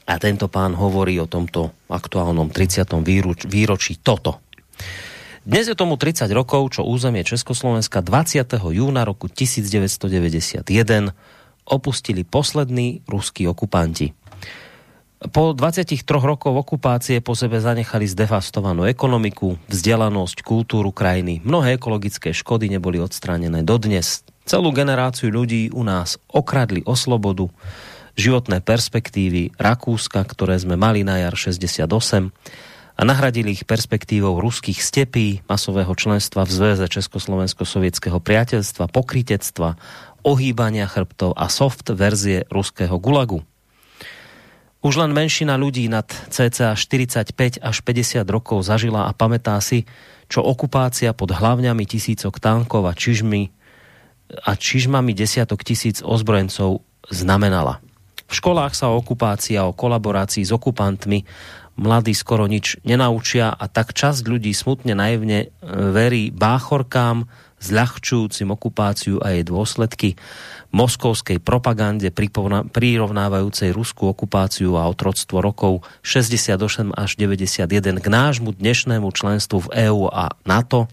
A 0.05 0.13
tento 0.17 0.49
pán 0.49 0.73
hovorí 0.73 1.17
o 1.21 1.29
tomto 1.29 1.73
aktuálnom 1.89 2.49
30. 2.49 2.89
Výroč, 3.05 3.45
výročí 3.45 4.01
toto. 4.01 4.41
Dnes 5.45 5.69
je 5.69 5.77
tomu 5.77 5.93
30 5.93 6.25
rokov, 6.33 6.73
čo 6.73 6.89
územie 6.89 7.21
Československa 7.21 8.01
20. 8.01 8.49
júna 8.73 9.05
roku 9.05 9.29
1991 9.29 10.65
opustili 11.69 12.25
poslední 12.25 13.05
ruskí 13.05 13.45
okupanti 13.45 14.24
po 15.29 15.53
23 15.53 16.05
rokoch 16.07 16.55
okupácie 16.55 17.21
po 17.21 17.37
sebe 17.37 17.61
zanechali 17.61 18.05
zdevastovanú 18.09 18.85
ekonomiku, 18.89 19.57
vzdelanosť, 19.69 20.41
kultúru 20.41 20.91
krajiny. 20.91 21.41
Mnohé 21.45 21.77
ekologické 21.77 22.33
škody 22.35 22.69
neboli 22.69 22.97
odstránené 23.01 23.61
dodnes. 23.61 24.25
Celú 24.45 24.69
generáciu 24.69 25.33
ľudí 25.33 25.73
u 25.73 25.81
nás 25.81 26.21
okradli 26.29 26.85
o 26.85 26.93
slobodu, 26.93 27.49
životné 28.13 28.61
perspektívy 28.61 29.57
Rakúska, 29.57 30.21
ktoré 30.21 30.55
sme 30.61 30.77
mali 30.77 31.01
na 31.01 31.19
jar 31.19 31.33
68 31.33 32.29
a 32.95 33.01
nahradili 33.03 33.51
ich 33.51 33.67
perspektívou 33.67 34.39
ruských 34.39 34.79
stepí, 34.79 35.43
masového 35.51 35.91
členstva 35.99 36.47
v 36.47 36.51
Zväze 36.55 36.87
Československo-sovietského 36.87 38.23
priateľstva, 38.23 38.87
pokrytectva, 38.87 39.75
ohýbania 40.23 40.87
chrbtov 40.87 41.35
a 41.35 41.51
soft 41.51 41.91
verzie 41.91 42.47
ruského 42.47 42.95
gulagu. 42.95 43.43
Už 44.85 45.01
len 45.01 45.17
menšina 45.17 45.57
ľudí 45.57 45.89
nad 45.89 46.05
cca 46.05 46.77
45 46.77 47.33
až 47.57 47.77
50 47.81 48.21
rokov 48.29 48.61
zažila 48.61 49.09
a 49.09 49.17
pamätá 49.17 49.57
si, 49.57 49.89
čo 50.29 50.45
okupácia 50.45 51.09
pod 51.17 51.33
hlavňami 51.33 51.89
tisícok 51.89 52.37
tankov 52.37 52.85
a 52.85 52.93
čižmy 52.93 53.49
a 54.45 54.53
čižmami 54.53 55.17
desiatok 55.17 55.65
tisíc 55.65 56.05
ozbrojencov 56.05 56.85
znamenala. 57.09 57.81
V 58.29 58.33
školách 58.37 58.77
sa 58.77 58.93
o 58.93 59.01
okupácii 59.01 59.57
a 59.57 59.65
o 59.65 59.73
kolaborácii 59.73 60.45
s 60.45 60.53
okupantmi 60.53 61.25
mladí 61.81 62.13
skoro 62.13 62.45
nič 62.45 62.77
nenaučia 62.85 63.57
a 63.57 63.65
tak 63.65 63.89
časť 63.89 64.21
ľudí 64.21 64.53
smutne 64.53 64.93
naivne 64.93 65.39
e, 65.45 65.47
verí 65.97 66.29
báchorkám, 66.29 67.25
zľahčujúcim 67.61 68.51
okupáciu 68.51 69.23
a 69.23 69.33
jej 69.33 69.43
dôsledky 69.47 70.19
moskovskej 70.75 71.39
propagande 71.39 72.11
prirovnávajúcej 72.69 73.71
ruskú 73.71 74.11
okupáciu 74.11 74.75
a 74.75 74.91
otroctvo 74.91 75.39
rokov 75.39 75.87
68 76.03 76.91
až 76.91 77.09
91 77.15 78.03
k 78.03 78.07
nášmu 78.11 78.51
dnešnému 78.59 79.07
členstvu 79.15 79.71
v 79.71 79.87
EÚ 79.87 80.11
a 80.11 80.35
NATO. 80.43 80.91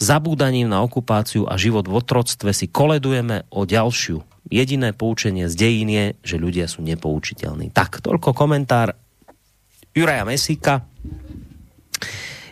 Zabúdaním 0.00 0.72
na 0.72 0.80
okupáciu 0.80 1.44
a 1.44 1.60
život 1.60 1.84
v 1.84 2.00
otroctve 2.00 2.56
si 2.56 2.72
koledujeme 2.72 3.44
o 3.52 3.68
ďalšiu. 3.68 4.24
Jediné 4.48 4.96
poučenie 4.96 5.44
z 5.52 5.54
dejín 5.60 5.92
je, 5.92 6.06
že 6.24 6.40
ľudia 6.40 6.64
sú 6.72 6.80
nepoučiteľní. 6.80 7.68
Tak, 7.68 8.00
toľko 8.00 8.32
komentár 8.32 8.96
Juraja 9.92 10.24
Mesíka 10.24 10.88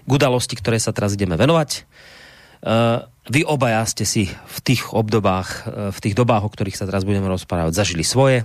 k 0.04 0.10
udalosti, 0.12 0.60
ktoré 0.60 0.76
sa 0.76 0.92
teraz 0.92 1.16
ideme 1.16 1.40
venovať. 1.40 1.87
Uh, 2.58 3.06
vy 3.30 3.46
obaja 3.46 3.86
ste 3.86 4.02
si 4.02 4.26
v 4.26 4.58
tých 4.64 4.90
obdobách, 4.90 5.48
uh, 5.64 5.94
v 5.94 5.98
tých 6.02 6.18
dobách, 6.18 6.42
o 6.42 6.50
ktorých 6.50 6.74
sa 6.74 6.88
teraz 6.90 7.06
budeme 7.06 7.30
rozprávať, 7.30 7.76
zažili 7.76 8.02
svoje. 8.02 8.42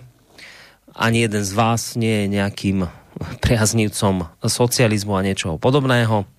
Ani 0.93 1.25
jeden 1.25 1.41
z 1.41 1.53
vás 1.57 1.97
nie 1.97 2.25
je 2.25 2.37
nejakým 2.37 2.85
priaznivcom 3.43 4.29
socializmu 4.45 5.17
a 5.17 5.25
niečoho 5.25 5.57
podobného. 5.57 6.29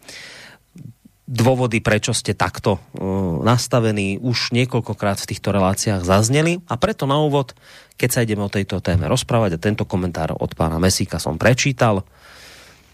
Dôvody, 1.25 1.81
prečo 1.81 2.13
ste 2.15 2.37
takto 2.37 2.79
uh, 2.79 3.43
nastavení, 3.43 4.23
už 4.23 4.55
niekoľkokrát 4.55 5.19
v 5.19 5.29
týchto 5.35 5.51
reláciách 5.51 6.07
zazneli 6.07 6.63
a 6.71 6.79
preto 6.79 7.11
na 7.11 7.19
úvod, 7.19 7.59
keď 7.99 8.09
sa 8.13 8.23
ideme 8.23 8.47
o 8.47 8.53
tejto 8.53 8.79
téme 8.79 9.11
rozprávať 9.11 9.59
a 9.59 9.63
tento 9.63 9.83
komentár 9.83 10.37
od 10.37 10.53
pána 10.55 10.79
Mesíka 10.79 11.19
som 11.19 11.41
prečítal, 11.41 12.07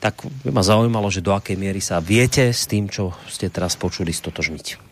tak 0.01 0.24
by 0.44 0.51
ma 0.51 0.64
zaujímalo, 0.64 1.12
že 1.12 1.20
do 1.20 1.36
akej 1.36 1.60
miery 1.60 1.85
sa 1.85 2.01
viete 2.01 2.56
s 2.56 2.64
tým, 2.64 2.89
čo 2.89 3.12
ste 3.28 3.52
teraz 3.52 3.77
počuli, 3.77 4.16
stotožniť. 4.16 4.90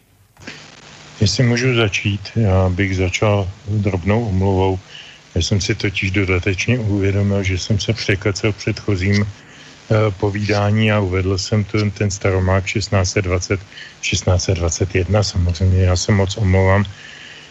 Jestli 1.20 1.43
můžu 1.44 1.74
začít, 1.74 2.20
já 2.36 2.68
bych 2.68 2.97
začal 2.97 3.51
drobnou 3.68 4.28
omluvou. 4.28 4.78
Já 5.35 5.43
jsem 5.43 5.60
si 5.60 5.74
totiž 5.74 6.10
dodatečně 6.10 6.78
uvědomil, 6.78 7.43
že 7.43 7.59
jsem 7.59 7.80
se 7.80 7.93
překacel 7.93 8.52
předchozím 8.52 9.24
eh, 9.24 9.97
povídání 10.20 10.93
a 10.93 11.01
uvedl 11.01 11.39
jsem 11.39 11.64
ten, 11.64 11.90
ten 11.90 12.10
staromák 12.10 12.64
1620, 12.64 13.60
1621. 14.01 15.22
Samozřejmě 15.22 15.82
já 15.82 15.97
se 15.97 16.12
moc 16.12 16.36
omlouvám 16.36 16.85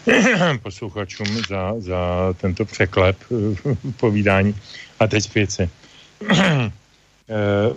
posluchačům 0.62 1.26
za, 1.48 1.74
za 1.78 1.98
tento 2.40 2.64
překlep 2.64 3.16
eh, 3.32 3.90
povídání. 3.96 4.54
A 5.00 5.06
teď 5.06 5.34
věci. 5.34 5.70
Eh, 7.28 7.74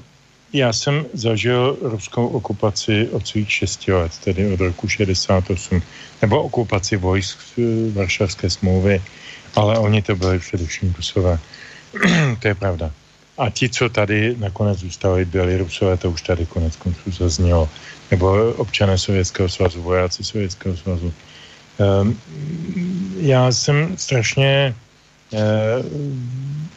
já 0.54 0.74
jsem 0.74 1.06
zažil 1.14 1.78
ruskou 1.82 2.28
okupaci 2.28 3.08
od 3.12 3.28
svých 3.28 3.52
šesti 3.52 3.92
let, 3.92 4.12
tedy 4.24 4.54
od 4.54 4.60
roku 4.60 4.88
68, 4.88 5.82
nebo 6.22 6.44
okupaci 6.44 6.98
vojsk 6.98 7.40
Varšavské 7.94 8.50
smlouvy, 8.50 9.02
ale 9.56 9.80
oni 9.80 10.02
to 10.02 10.16
byli 10.16 10.40
především 10.40 10.94
Rusové. 10.98 11.40
to 12.40 12.48
je 12.48 12.56
pravda. 12.56 12.92
A 13.38 13.50
ti, 13.50 13.70
co 13.70 13.90
tady 13.90 14.36
nakonec 14.38 14.80
zůstali, 14.80 15.26
byli 15.26 15.58
Rusové, 15.58 15.98
to 15.98 16.12
už 16.12 16.22
tady 16.22 16.46
konec 16.46 16.76
konců 16.76 17.12
zaznělo. 17.12 17.70
Nebo 18.12 18.54
občané 18.58 18.98
Sovětského 18.98 19.50
svazu, 19.50 19.82
vojáci 19.82 20.24
Sovětského 20.24 20.78
svazu. 20.78 21.14
Um, 21.80 22.20
já 23.18 23.52
jsem 23.52 23.98
strašně 23.98 24.76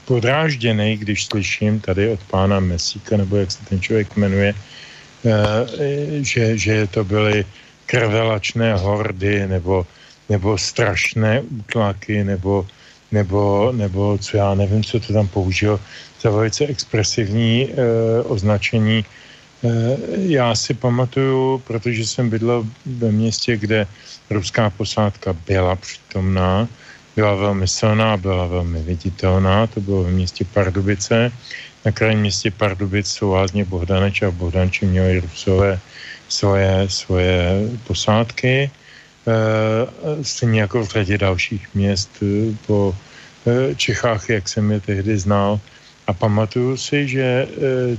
podrážděný, 0.05 0.97
když 0.97 1.26
slyším 1.26 1.81
tady 1.81 2.09
od 2.09 2.20
pána 2.31 2.60
Mesíka, 2.60 3.16
nebo 3.16 3.36
jak 3.36 3.52
se 3.52 3.64
ten 3.64 3.81
člověk 3.81 4.16
jmenuje, 4.16 4.55
uh, 4.55 5.32
že, 6.20 6.59
že 6.59 6.86
to 6.86 7.05
byly 7.05 7.44
krvelačné 7.86 8.74
hordy, 8.74 9.47
nebo, 9.47 9.86
nebo 10.28 10.59
strašné 10.59 11.40
útlaky, 11.40 12.24
nebo, 12.24 12.66
nebo, 13.12 13.72
nebo 13.72 14.18
co 14.18 14.36
já 14.36 14.55
nevím, 14.55 14.85
co 14.85 15.01
to 15.01 15.12
tam 15.12 15.28
použil, 15.28 15.81
za 16.22 16.31
velice 16.31 16.66
expresivní 16.66 17.68
uh, 17.68 18.32
označení. 18.32 19.05
Já 20.28 20.55
si 20.55 20.74
pamatuju, 20.74 21.59
protože 21.64 22.06
jsem 22.06 22.31
bydlel 22.31 22.66
ve 22.86 23.12
městě, 23.12 23.56
kde 23.56 23.86
ruská 24.31 24.70
posádka 24.70 25.32
byla 25.32 25.76
přítomná, 25.76 26.68
byla 27.16 27.35
velmi 27.35 27.69
silná, 27.69 28.16
byla 28.16 28.47
velmi 28.47 28.82
viditelná, 28.82 29.66
to 29.66 29.81
bylo 29.81 30.03
v 30.05 30.11
městě 30.11 30.45
Pardubice. 30.45 31.32
Na 31.85 31.93
krajním 31.93 32.20
městě 32.20 32.51
Pardubic 32.51 33.07
jsou 33.07 33.32
lázně 33.32 33.65
Bohdaneč 33.65 34.23
a 34.23 34.31
Bohdanči 34.31 34.86
měli 34.86 35.20
Rusové 35.20 35.78
svoje, 36.28 36.89
svoje 36.89 37.69
posádky. 37.86 38.70
E, 38.70 38.70
stejně 40.24 40.61
jako 40.61 40.85
v 40.85 40.91
řadě 40.91 41.19
dalších 41.19 41.74
měst 41.74 42.11
e, 42.23 42.55
po 42.66 42.95
e, 43.47 43.74
Čechách, 43.74 44.28
jak 44.28 44.49
jsem 44.49 44.73
je 44.73 44.81
tehdy 44.81 45.19
znal. 45.19 45.61
A 46.07 46.12
pamatuju 46.12 46.77
si, 46.77 47.09
že 47.09 47.49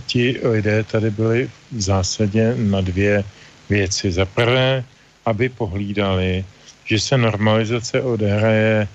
ti 0.06 0.38
lidé 0.44 0.84
tady 0.84 1.10
byli 1.10 1.50
v 1.72 1.82
zásadě 1.82 2.54
na 2.54 2.82
dvě 2.82 3.24
věci. 3.70 4.12
Za 4.12 4.26
prvé, 4.26 4.84
aby 5.26 5.50
pohlídali, 5.50 6.46
že 6.86 7.00
se 7.00 7.18
normalizace 7.18 8.02
odehraje 8.02 8.88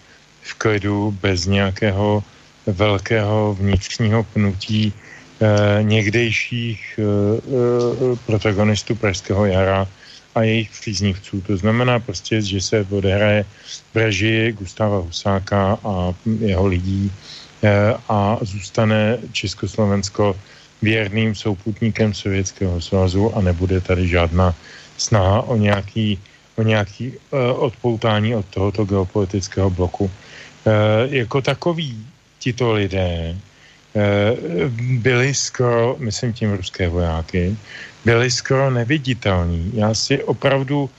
v 0.42 0.54
klidu, 0.54 1.16
bez 1.20 1.46
nějakého 1.46 2.24
velkého 2.66 3.54
vnitřního 3.54 4.24
pnutí 4.24 4.92
eh, 4.92 5.82
někdejších 5.82 6.98
eh, 6.98 7.02
eh, 7.02 8.16
protagonistů 8.26 8.94
Pražského 8.94 9.46
jara 9.46 9.88
a 10.34 10.42
jejich 10.42 10.70
příznivců. 10.70 11.40
To 11.40 11.56
znamená 11.56 11.98
prostě, 11.98 12.42
že 12.42 12.60
se 12.60 12.86
odehraje 12.90 13.44
v 13.94 13.96
režii 13.96 14.52
Gustava 14.52 14.98
Husáka 14.98 15.78
a 15.84 16.14
jeho 16.40 16.66
lidí 16.66 17.12
eh, 17.62 17.94
a 18.08 18.38
zůstane 18.40 19.18
Československo 19.32 20.36
věrným 20.82 21.34
souputníkem 21.34 22.14
Sovětského 22.14 22.80
svazu 22.80 23.36
a 23.36 23.40
nebude 23.40 23.80
tady 23.80 24.08
žádná 24.08 24.54
snaha 24.96 25.42
o 25.42 25.56
nějaký, 25.56 26.18
o 26.56 26.62
nějaký 26.62 27.12
uh, 27.12 27.40
odpoutání 27.64 28.34
od 28.34 28.46
tohoto 28.46 28.84
geopolitického 28.84 29.70
bloku. 29.70 30.10
Eh, 30.66 31.08
jako 31.24 31.40
takový 31.40 32.06
tito 32.38 32.72
lidé 32.72 33.32
eh, 33.32 34.36
byli 35.00 35.34
skoro, 35.34 35.96
myslím 35.98 36.32
tím 36.32 36.52
ruské 36.52 36.88
vojáky, 36.88 37.56
byli 38.04 38.30
skoro 38.30 38.70
neviditelní. 38.70 39.72
Já 39.74 39.94
si 39.94 40.24
opravdu 40.24 40.90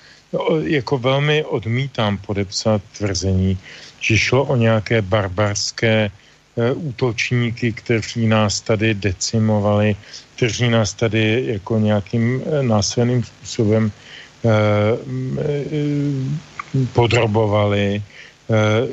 jako 0.64 0.98
velmi 0.98 1.44
odmítám 1.44 2.18
podepsat 2.18 2.82
tvrzení, 2.98 3.58
že 4.00 4.18
šlo 4.18 4.44
o 4.44 4.56
nějaké 4.56 5.02
barbarské 5.02 6.10
eh, 6.10 6.72
útočníky, 6.72 7.74
kteří 7.74 8.28
nás 8.28 8.62
tady 8.62 8.94
decimovali, 8.94 9.96
kteří 10.36 10.70
nás 10.70 10.94
tady 10.94 11.44
jako 11.62 11.80
nějakým 11.80 12.42
násilným 12.62 13.24
způsobem 13.24 13.92
podrobovali, 16.94 18.02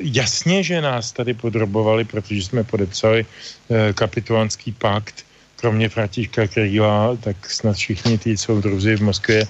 jasně, 0.00 0.62
že 0.62 0.80
nás 0.80 1.12
tady 1.12 1.34
podrobovali, 1.34 2.04
protože 2.04 2.42
jsme 2.42 2.64
podepsali 2.64 3.26
eh, 3.26 3.92
kapitulánský 3.92 4.72
pakt, 4.72 5.24
kromě 5.56 5.88
Františka 5.88 6.46
Krýla, 6.46 7.16
tak 7.20 7.50
snad 7.50 7.76
všichni 7.76 8.18
ty 8.18 8.36
soudruzi 8.36 8.96
v 8.96 9.02
Moskvě 9.02 9.46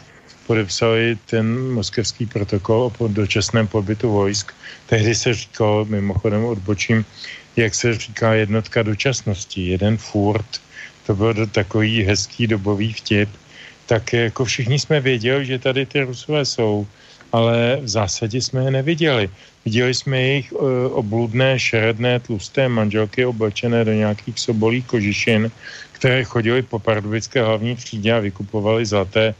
podepsali 0.49 1.19
ten 1.29 1.45
moskevský 1.77 2.27
protokol 2.27 2.93
o 2.99 3.09
dočasném 3.09 3.69
pobytu 3.69 4.09
vojsk. 4.09 4.53
Tehdy 4.87 5.15
se 5.15 5.35
říkalo, 5.35 5.85
mimochodem 5.85 6.45
odbočím, 6.45 7.05
jak 7.57 7.75
se 7.75 7.95
říká 7.95 8.35
jednotka 8.35 8.83
dočasnosti, 8.83 9.69
jeden 9.69 9.97
furt, 9.97 10.49
to 11.07 11.15
byl 11.15 11.47
takový 11.47 12.03
hezký 12.03 12.47
dobový 12.47 12.93
vtip, 12.93 13.29
tak 13.87 14.13
jako 14.13 14.45
všichni 14.45 14.79
jsme 14.79 15.01
věděli, 15.01 15.47
že 15.47 15.59
tady 15.59 15.87
ty 15.87 16.01
Rusové 16.01 16.45
jsou, 16.45 16.87
ale 17.33 17.77
v 17.81 17.89
zásadě 17.89 18.41
jsme 18.41 18.65
je 18.65 18.71
neviděli. 18.71 19.31
Viděli 19.69 19.95
jsme 19.95 20.17
jejich 20.21 20.53
uh, 20.53 20.65
obludné, 20.97 21.61
šeredné, 21.61 22.25
tlusté 22.25 22.73
manželky 22.73 23.29
oblečené 23.29 23.85
do 23.85 23.93
nějakých 23.93 24.41
sobolí 24.41 24.81
kožišin, 24.83 25.53
které 25.93 26.25
chodili 26.25 26.65
po 26.65 26.79
pardubické 26.81 27.45
hlavní 27.45 27.77
třídě 27.77 28.13
a 28.13 28.25
vykupovali 28.25 28.87
zlaté, 28.87 29.35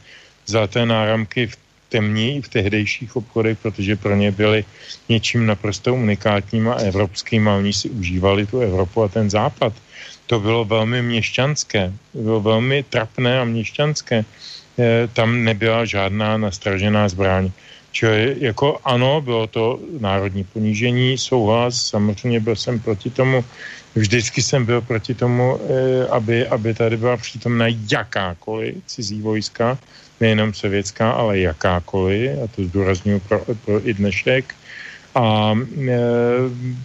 zlaté 0.45 0.85
náramky 0.85 1.47
v 1.47 1.57
temní 1.89 2.41
v 2.45 2.49
tehdejších 2.49 3.15
obchodech, 3.15 3.57
protože 3.57 3.95
pro 3.97 4.13
ně 4.15 4.29
byly 4.31 4.65
něčím 5.09 5.49
naprosto 5.49 5.97
unikátním 5.97 6.69
a 6.69 6.77
evropským 6.77 7.49
a 7.49 7.57
oni 7.57 7.73
si 7.73 7.89
užívali 7.89 8.45
tu 8.45 8.61
Evropu 8.61 9.03
a 9.03 9.07
ten 9.09 9.33
západ. 9.33 9.73
To 10.29 10.39
bylo 10.39 10.61
velmi 10.65 11.01
měšťanské, 11.01 11.93
bylo 12.13 12.41
velmi 12.41 12.85
trapné 12.85 13.41
a 13.41 13.49
měšťanské. 13.49 14.17
E, 14.21 15.09
tam 15.09 15.43
nebyla 15.43 15.89
žádná 15.89 16.37
nastražená 16.37 17.09
zbraň. 17.09 17.49
Čili 17.91 18.35
jako 18.39 18.79
ano, 18.85 19.21
bylo 19.21 19.47
to 19.47 19.79
národní 19.99 20.43
ponížení, 20.43 21.17
souhlas, 21.17 21.81
samozřejmě 21.81 22.39
byl 22.39 22.55
jsem 22.55 22.79
proti 22.79 23.09
tomu, 23.09 23.45
vždycky 23.95 24.41
jsem 24.41 24.65
byl 24.65 24.81
proti 24.81 25.13
tomu, 25.13 25.57
eh, 25.57 26.07
aby, 26.07 26.47
aby 26.47 26.73
tady 26.73 26.97
byla 26.97 27.17
přítomna 27.17 27.65
jakákoliv 27.91 28.75
cizí 28.85 29.21
vojska, 29.21 29.77
nejenom 30.19 30.53
sovětská, 30.53 31.11
ale 31.11 31.39
jakákoliv, 31.39 32.31
a 32.43 32.47
to 32.47 32.63
zdůraznuju 32.63 33.19
pro, 33.19 33.41
pro 33.65 33.87
i 33.87 33.93
dnešek. 33.93 34.55
A 35.15 35.55
e, 35.57 35.99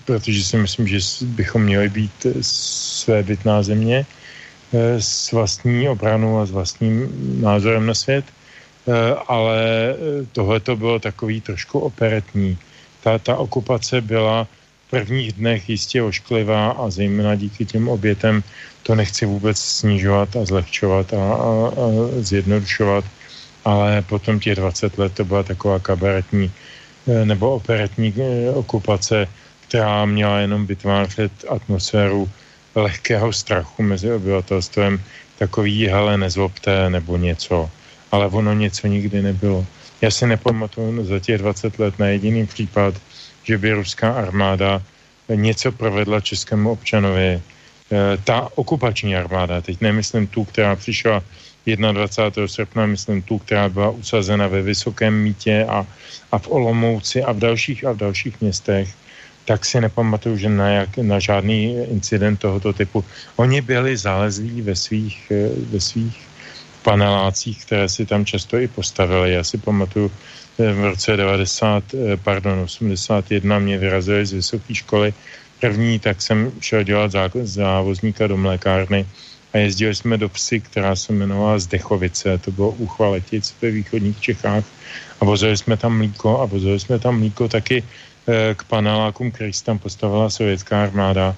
protože 0.05 0.45
si 0.45 0.57
myslím, 0.57 0.89
že 0.89 0.99
bychom 1.23 1.63
měli 1.63 1.89
být 1.89 2.27
své 2.41 3.23
bytná 3.23 3.63
země 3.63 4.07
e, 4.73 5.03
s 5.03 5.33
vlastní 5.33 5.89
obranou 5.89 6.39
a 6.39 6.47
s 6.47 6.51
vlastním 6.51 7.09
názorem 7.41 7.87
na 7.87 7.95
svět. 7.95 8.25
Eh, 8.85 9.17
ale 9.29 9.61
eh, 9.97 10.27
tohle 10.33 10.61
to 10.61 10.77
bylo 10.77 10.99
takový 10.99 11.41
trošku 11.41 11.79
operetní. 11.79 12.59
Ta, 13.01 13.19
ta 13.19 13.37
okupace 13.37 14.01
byla 14.01 14.45
v 14.87 14.91
prvních 14.91 15.33
dnech 15.33 15.69
jistě 15.69 16.03
ošklivá 16.03 16.71
a 16.71 16.91
zejména 16.91 17.35
díky 17.35 17.65
těm 17.65 17.89
obětem 17.89 18.43
to 18.83 18.95
nechci 18.95 19.27
vůbec 19.27 19.59
snižovat 19.59 20.37
a 20.37 20.45
zlehčovat 20.45 21.15
a, 21.15 21.17
a, 21.17 21.49
a 21.69 21.85
zjednodušovat, 22.21 23.05
ale 23.65 24.03
potom 24.03 24.41
těch 24.41 24.57
20 24.57 24.99
let 24.99 25.13
to 25.15 25.25
byla 25.25 25.43
taková 25.43 25.79
kabaretní 25.79 26.53
eh, 27.09 27.25
nebo 27.25 27.55
operetní 27.57 28.13
okupace, 28.55 29.29
která 29.69 30.05
měla 30.05 30.39
jenom 30.39 30.67
vytvářet 30.67 31.33
atmosféru 31.49 32.29
lehkého 32.75 33.33
strachu 33.33 33.83
mezi 33.83 34.13
obyvatelstvem, 34.13 35.01
takový 35.39 35.89
hele 35.89 36.19
nezlobte 36.19 36.91
nebo 36.91 37.17
něco 37.17 37.71
ale 38.15 38.31
ono 38.31 38.55
něco 38.55 38.87
nikdy 38.87 39.23
nebylo. 39.23 39.67
Já 40.01 40.11
si 40.11 40.27
nepamatuju 40.27 41.05
za 41.05 41.19
těch 41.19 41.39
20 41.39 41.79
let 41.79 41.99
na 41.99 42.07
jediný 42.07 42.47
případ, 42.47 42.95
že 43.43 43.59
by 43.59 43.73
ruská 43.73 44.13
armáda 44.13 44.83
něco 45.29 45.73
provedla 45.73 46.21
českému 46.21 46.71
občanovi. 46.71 47.27
E, 47.27 47.43
ta 48.25 48.49
okupační 48.55 49.17
armáda, 49.17 49.61
teď 49.61 49.81
nemyslím 49.81 50.27
tu, 50.27 50.45
která 50.45 50.77
přišla 50.77 51.23
21. 51.67 52.49
srpna, 52.49 52.87
myslím 52.87 53.23
tu, 53.23 53.39
která 53.39 53.69
byla 53.69 53.91
usazena 53.91 54.47
ve 54.47 54.63
Vysokém 54.63 55.15
mítě 55.15 55.67
a, 55.69 55.87
a 56.33 56.39
v 56.39 56.49
Olomouci 56.49 57.23
a 57.23 57.33
v 57.33 57.39
dalších 57.39 57.85
a 57.85 57.93
v 57.93 57.97
dalších 57.97 58.41
městech, 58.41 58.95
tak 59.45 59.65
si 59.65 59.81
nepamatuju, 59.81 60.37
že 60.37 60.49
na, 60.49 60.69
jak, 60.69 60.97
na 61.03 61.19
žádný 61.19 61.83
incident 61.91 62.41
tohoto 62.41 62.73
typu. 62.73 63.05
Oni 63.37 63.61
byli 63.61 63.97
zálezlí 63.97 64.63
ve 64.63 64.77
svých, 64.77 65.19
e, 65.35 65.49
ve 65.73 65.81
svých 65.81 66.34
panelácích, 66.85 67.65
které 67.65 67.89
si 67.89 68.05
tam 68.07 68.29
často 68.29 68.61
i 68.61 68.69
postavili. 68.69 69.33
Já 69.33 69.43
si 69.45 69.57
pamatuju, 69.59 70.13
eh, 70.61 70.73
v 70.73 70.81
roce 70.85 71.17
90, 71.17 71.85
eh, 71.97 72.17
pardon, 72.21 72.61
81 72.61 73.59
mě 73.59 73.81
vyrazili 73.81 74.27
z 74.27 74.33
vysoké 74.33 74.75
školy 74.75 75.17
první, 75.61 75.99
tak 75.99 76.21
jsem 76.21 76.53
šel 76.61 76.85
dělat 76.85 77.17
závozníka 77.43 78.29
do 78.29 78.37
mlékárny 78.37 79.09
a 79.53 79.65
jezdili 79.65 79.95
jsme 79.95 80.21
do 80.21 80.29
Psy, 80.29 80.61
která 80.61 80.93
se 80.93 81.13
jmenovala 81.13 81.59
Zdechovice, 81.59 82.39
to 82.39 82.53
bylo 82.53 82.71
u 82.77 82.87
Chvaletic 82.87 83.55
ve 83.63 83.71
východních 83.71 84.21
Čechách 84.21 84.65
a 85.21 85.25
vozili 85.25 85.57
jsme 85.57 85.81
tam 85.81 85.97
mlíko 85.97 86.43
a 86.43 86.45
vozili 86.45 86.77
jsme 86.77 86.99
tam 86.99 87.19
mlíko 87.23 87.49
taky 87.49 87.87
k 88.57 88.61
panelákům, 88.65 89.31
který 89.31 89.53
si 89.53 89.65
tam 89.65 89.79
postavila 89.79 90.31
sovětská 90.31 90.83
armáda. 90.83 91.37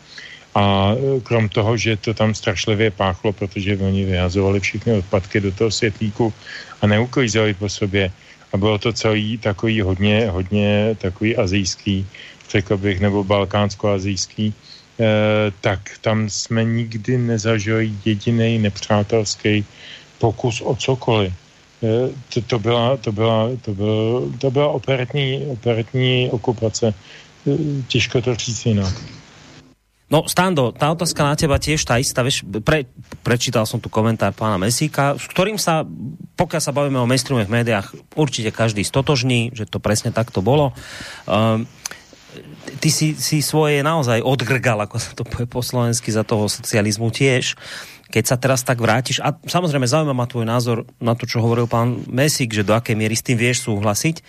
A 0.56 0.96
krom 1.22 1.52
toho, 1.52 1.76
že 1.76 2.00
to 2.00 2.16
tam 2.16 2.32
strašlivě 2.32 2.90
páchlo, 2.90 3.32
protože 3.32 3.76
oni 3.76 4.04
vyhazovali 4.04 4.60
všechny 4.60 4.92
odpadky 5.04 5.40
do 5.40 5.52
toho 5.52 5.70
světlíku 5.70 6.32
a 6.80 6.86
neuklízeli 6.86 7.54
po 7.54 7.68
sobě. 7.68 8.08
A 8.52 8.56
bylo 8.56 8.78
to 8.78 8.92
celý 8.92 9.38
takový 9.38 9.80
hodně, 9.80 10.30
hodně 10.32 10.96
takový 10.96 11.36
azijský, 11.36 12.06
řekl 12.50 12.76
bych, 12.76 13.00
nebo 13.00 13.24
balkánsko-azijský, 13.24 14.52
eh, 14.52 15.52
tak 15.60 15.80
tam 16.00 16.30
jsme 16.30 16.64
nikdy 16.64 17.18
nezažili 17.18 17.92
jediný 18.04 18.58
nepřátelský 18.58 19.64
pokus 20.18 20.64
o 20.64 20.72
cokoliv. 20.76 21.32
Eh, 21.84 22.08
to, 22.32 22.40
to, 22.40 22.58
byla, 22.58 22.96
to, 22.96 23.12
byla, 23.12 23.50
to, 23.60 23.74
byl, 23.74 24.32
to 24.40 24.50
byla 24.50 24.68
operetní, 24.68 25.44
operetní 25.52 26.32
okupace. 26.32 26.94
Eh, 27.44 27.82
těžko 27.92 28.24
to 28.24 28.34
říct 28.34 28.66
jinak. 28.66 29.15
No, 30.06 30.22
Stando, 30.30 30.70
tá 30.70 30.94
otázka 30.94 31.26
na 31.26 31.34
teba 31.34 31.58
tiež 31.58 31.82
tá 31.82 31.98
istá, 31.98 32.22
vieš, 32.22 32.46
pre, 32.62 32.86
prečítal 33.26 33.66
som 33.66 33.82
tu 33.82 33.90
komentár 33.90 34.30
pána 34.38 34.54
Mesíka, 34.54 35.18
s 35.18 35.26
ktorým 35.26 35.58
sa, 35.58 35.82
pokiaľ 36.38 36.62
sa 36.62 36.70
bavíme 36.70 37.02
o 37.02 37.10
mainstreamových 37.10 37.50
médiách, 37.50 37.86
určite 38.14 38.54
každý 38.54 38.86
stotožní, 38.86 39.50
že 39.50 39.66
to 39.66 39.82
presne 39.82 40.14
takto 40.14 40.46
bolo. 40.46 40.70
Um, 41.26 41.66
ty 42.78 42.86
si, 42.86 43.18
si 43.18 43.42
svoje 43.42 43.82
naozaj 43.82 44.22
odgrgal, 44.22 44.78
ako 44.78 44.96
sa 45.02 45.10
to 45.10 45.26
povie 45.26 45.50
po 45.50 45.58
slovensky, 45.58 46.14
za 46.14 46.22
toho 46.22 46.46
socializmu 46.46 47.10
tiež. 47.10 47.58
Keď 48.06 48.24
sa 48.30 48.38
teraz 48.38 48.62
tak 48.62 48.78
vrátiš, 48.78 49.18
a 49.18 49.34
samozrejme 49.34 49.90
zaujíma 49.90 50.14
ma 50.14 50.30
tvoj 50.30 50.46
názor 50.46 50.86
na 51.02 51.18
to, 51.18 51.26
čo 51.26 51.42
hovoril 51.42 51.66
pán 51.66 52.06
Mesík, 52.06 52.54
že 52.54 52.62
do 52.62 52.78
akej 52.78 52.94
miery 52.94 53.18
s 53.18 53.26
tým 53.26 53.34
vieš 53.34 53.66
súhlasiť, 53.66 54.22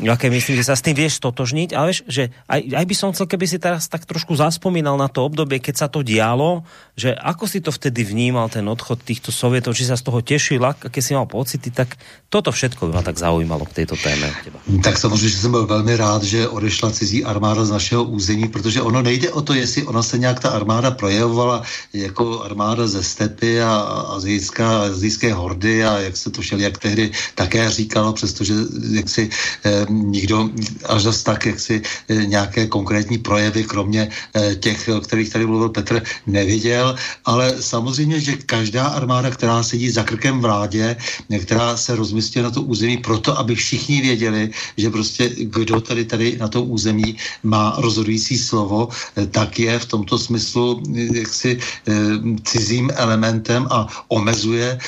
aké 0.00 0.32
myslím, 0.32 0.56
že 0.56 0.64
sa 0.64 0.72
s 0.72 0.80
tým 0.80 0.96
vieš 0.96 1.20
stotožniť, 1.20 1.76
ale 1.76 1.92
vieš, 1.92 2.00
že 2.08 2.32
aj, 2.48 2.60
aj 2.72 2.86
by 2.88 2.94
som 2.96 3.12
chcel, 3.12 3.28
keby 3.28 3.44
si 3.44 3.60
teraz 3.60 3.92
tak 3.92 4.08
trošku 4.08 4.32
zaspomínal 4.32 4.96
na 4.96 5.12
to 5.12 5.20
obdobie, 5.20 5.60
keď 5.60 5.84
sa 5.84 5.88
to 5.92 6.00
dialo, 6.00 6.64
že 6.96 7.12
ako 7.12 7.44
si 7.44 7.60
to 7.60 7.68
vtedy 7.68 8.00
vnímal, 8.00 8.48
ten 8.48 8.64
odchod 8.64 9.04
týchto 9.04 9.28
sovietov, 9.28 9.76
či 9.76 9.84
sa 9.84 10.00
z 10.00 10.08
toho 10.08 10.24
tešil, 10.24 10.64
aké 10.64 11.04
si 11.04 11.12
mal 11.12 11.28
pocity, 11.28 11.68
tak 11.68 12.00
toto 12.32 12.48
všetko 12.48 12.88
by 12.88 12.92
ma 12.96 13.02
tak 13.04 13.20
zaujímalo 13.20 13.68
k 13.68 13.84
tejto 13.84 13.96
téme. 14.00 14.32
Tak 14.82 14.98
samozřejmě, 14.98 15.28
že 15.28 15.36
jsem 15.36 15.50
byl 15.50 15.66
velmi 15.66 15.96
rád, 15.96 16.22
že 16.22 16.48
odešla 16.48 16.90
cizí 16.90 17.24
armáda 17.24 17.64
z 17.64 17.70
našeho 17.70 18.04
území, 18.04 18.48
protože 18.48 18.82
ono 18.82 19.02
nejde 19.02 19.30
o 19.30 19.42
to, 19.42 19.54
jestli 19.54 19.84
ona 19.84 20.02
se 20.02 20.18
nějak 20.18 20.40
ta 20.40 20.48
armáda 20.48 20.90
projevovala 20.90 21.62
jako 21.92 22.44
armáda 22.44 22.86
ze 22.86 23.02
stepy 23.02 23.62
a 23.62 23.76
azijská, 24.16 24.82
azijské 24.82 25.32
hordy 25.32 25.84
a 25.84 25.98
jak 25.98 26.16
se 26.16 26.30
to 26.30 26.42
šel, 26.42 26.60
jak 26.60 26.78
tehdy 26.78 27.10
také 27.34 27.70
říkalo, 27.70 28.12
přestože 28.12 28.54
jak 28.90 29.08
si 29.08 29.30
eh, 29.64 29.81
nikdo 29.88 30.50
až 30.86 31.02
dost 31.02 31.22
tak, 31.22 31.46
jak 31.46 31.60
si 31.60 31.82
eh, 32.08 32.14
nějaké 32.26 32.66
konkrétní 32.66 33.18
projevy, 33.18 33.64
kromě 33.64 34.08
eh, 34.34 34.54
těch, 34.54 34.88
o 34.88 35.00
kterých 35.00 35.32
tady 35.32 35.46
mluvil 35.46 35.68
Petr, 35.68 36.02
neviděl, 36.26 36.96
ale 37.24 37.54
samozřejmě, 37.60 38.20
že 38.20 38.36
každá 38.36 38.86
armáda, 38.86 39.30
která 39.30 39.62
sedí 39.62 39.90
za 39.90 40.02
krkem 40.02 40.40
vládě, 40.40 40.96
která 41.42 41.76
se 41.76 41.96
rozmístí 41.96 42.42
na 42.42 42.50
to 42.50 42.62
území 42.62 42.98
proto, 42.98 43.38
aby 43.38 43.54
všichni 43.54 44.00
věděli, 44.00 44.50
že 44.76 44.90
prostě 44.90 45.30
kdo 45.38 45.80
tady 45.80 46.04
tady 46.04 46.36
na 46.40 46.48
to 46.48 46.62
území 46.62 47.16
má 47.42 47.74
rozhodující 47.78 48.38
slovo, 48.38 48.88
eh, 49.16 49.26
tak 49.26 49.58
je 49.58 49.78
v 49.78 49.86
tomto 49.86 50.18
smyslu 50.18 50.82
jaksi 51.14 51.58
cizím 52.44 52.90
elementem 52.94 53.66
a 53.70 53.86
omezuje 54.08 54.78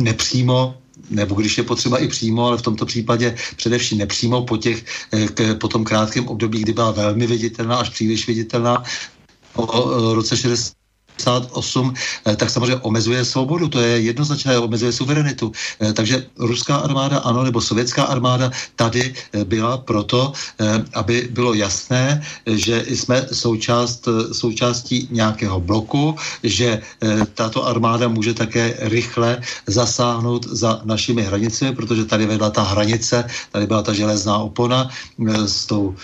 nepřímo 0.00 0.74
nebo 1.10 1.34
když 1.34 1.58
je 1.58 1.64
potřeba 1.64 1.98
i 1.98 2.08
přímo, 2.08 2.46
ale 2.46 2.58
v 2.58 2.62
tomto 2.62 2.86
případě 2.86 3.36
především 3.56 3.98
nepřímo 3.98 4.42
po, 4.42 4.56
těch, 4.56 4.84
eh, 5.12 5.26
k, 5.28 5.54
po 5.60 5.68
tom 5.68 5.84
krátkém 5.84 6.28
období, 6.28 6.60
kdy 6.60 6.72
byla 6.72 6.90
velmi 6.90 7.26
viditelná, 7.26 7.76
až 7.76 7.90
příliš 7.90 8.26
viditelná, 8.26 8.82
o 9.56 10.14
roce 10.14 10.36
60 10.36 10.85
58, 11.16 11.94
eh, 12.26 12.36
tak 12.36 12.50
samozřejmě 12.50 12.76
omezuje 12.76 13.24
svobodu, 13.24 13.68
to 13.68 13.80
je 13.80 14.00
jednoznačné, 14.00 14.58
omezuje 14.58 14.92
suverenitu. 14.92 15.52
Eh, 15.80 15.92
takže 15.92 16.26
ruská 16.38 16.76
armáda, 16.76 17.18
ano, 17.18 17.44
nebo 17.44 17.60
sovětská 17.60 18.04
armáda 18.04 18.50
tady 18.76 19.14
eh, 19.32 19.44
byla 19.44 19.78
proto, 19.78 20.32
aby 20.94 21.28
bylo 21.30 21.54
jasné, 21.54 22.22
že 22.46 22.84
jsme 22.88 23.26
součást, 23.32 24.08
součástí 24.32 25.08
nějakého 25.10 25.60
bloku, 25.60 26.16
že 26.42 26.82
tato 27.34 27.66
armáda 27.66 28.08
může 28.08 28.34
také 28.34 28.74
rychle 28.80 29.40
zasáhnout 29.66 30.46
za 30.46 30.80
našimi 30.84 31.22
hranicemi, 31.22 31.74
protože 31.74 32.04
tady 32.04 32.26
vedla 32.26 32.50
ta 32.50 32.62
hranice, 32.62 33.24
tady 33.52 33.66
byla 33.66 33.82
ta 33.82 33.92
železná 33.92 34.38
opona 34.38 34.90
s 35.46 35.66
tou 35.66 35.94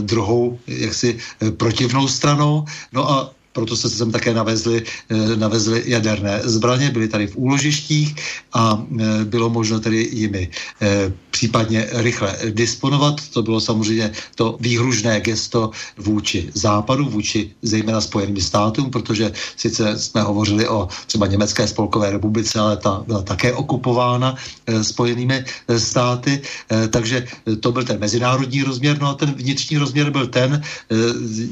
druhou 0.00 0.58
jaksi 0.66 1.18
protivnou 1.56 2.08
stranou. 2.08 2.64
No 2.92 3.10
a 3.10 3.16
proto 3.54 3.78
se 3.78 3.86
sem 3.90 4.10
také 4.10 4.34
navezly, 4.34 4.82
eh, 4.82 5.36
navezly 5.38 5.86
jaderné 5.86 6.42
zbraně, 6.44 6.90
byly 6.90 7.08
tady 7.08 7.26
v 7.26 7.36
úložištích 7.38 8.14
a 8.52 8.82
eh, 8.82 9.24
bylo 9.24 9.46
možno 9.48 9.78
tedy 9.80 10.10
jimi 10.12 10.50
eh, 10.82 11.12
případně 11.30 11.86
rychle 12.02 12.36
disponovat. 12.50 13.22
To 13.30 13.42
bylo 13.42 13.60
samozřejmě 13.62 14.10
to 14.34 14.58
výhružné 14.60 15.20
gesto 15.22 15.70
vůči 15.98 16.50
západu, 16.54 17.06
vůči 17.06 17.54
zejména 17.62 18.00
Spojeným 18.00 18.42
státům, 18.42 18.90
protože 18.90 19.32
sice 19.56 19.98
jsme 19.98 20.22
hovořili 20.22 20.68
o 20.68 20.88
třeba 21.06 21.26
Německé 21.26 21.66
spolkové 21.66 22.10
republice, 22.10 22.58
ale 22.58 22.76
ta 22.76 23.02
byla 23.06 23.22
také 23.22 23.52
okupována 23.54 24.34
Spojenými 24.82 25.44
státy, 25.78 26.42
takže 26.90 27.26
to 27.60 27.72
byl 27.72 27.84
ten 27.84 27.98
mezinárodní 28.00 28.62
rozměr, 28.62 28.98
no 29.00 29.08
a 29.08 29.14
ten 29.14 29.34
vnitřní 29.34 29.78
rozměr 29.78 30.10
byl 30.10 30.26
ten, 30.26 30.62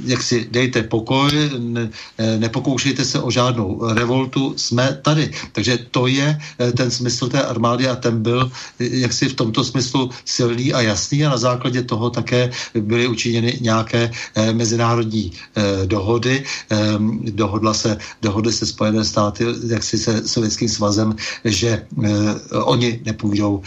jak 0.07 0.23
si 0.23 0.47
dejte 0.51 0.83
pokoj, 0.83 1.31
Eh, 1.83 1.91
nepokoušejte 2.39 3.05
se 3.05 3.19
o 3.21 3.31
žádnou 3.31 3.81
revoltu, 3.95 4.55
jsme 4.57 4.99
tady. 5.03 5.31
Takže 5.53 5.79
to 5.91 6.07
je 6.07 6.39
eh, 6.59 6.73
ten 6.73 6.91
smysl 6.91 7.29
té 7.29 7.43
armády 7.43 7.89
a 7.89 7.97
ten 7.97 8.23
byl 8.23 8.51
eh, 8.81 8.85
jaksi 9.07 9.29
v 9.29 9.35
tomto 9.35 9.65
smyslu 9.65 10.11
silný 10.25 10.73
a 10.73 10.81
jasný 10.81 11.25
a 11.25 11.31
na 11.31 11.39
základě 11.39 11.83
toho 11.83 12.11
také 12.11 12.51
byly 12.81 13.07
učiněny 13.07 13.59
nějaké 13.61 14.11
mezinárodní 14.53 15.33
dohody. 15.87 16.45
Ehm, 16.71 17.21
dohodla 17.25 17.75
se, 17.75 17.99
dohodly 18.23 18.53
se 18.53 18.67
Spojené 18.67 19.05
státy 19.05 19.45
jaksi 19.69 19.99
se 19.99 20.29
Sovětským 20.29 20.69
svazem, 20.69 21.17
že 21.45 21.87
oni 22.51 23.01
nepůjdou 23.05 23.63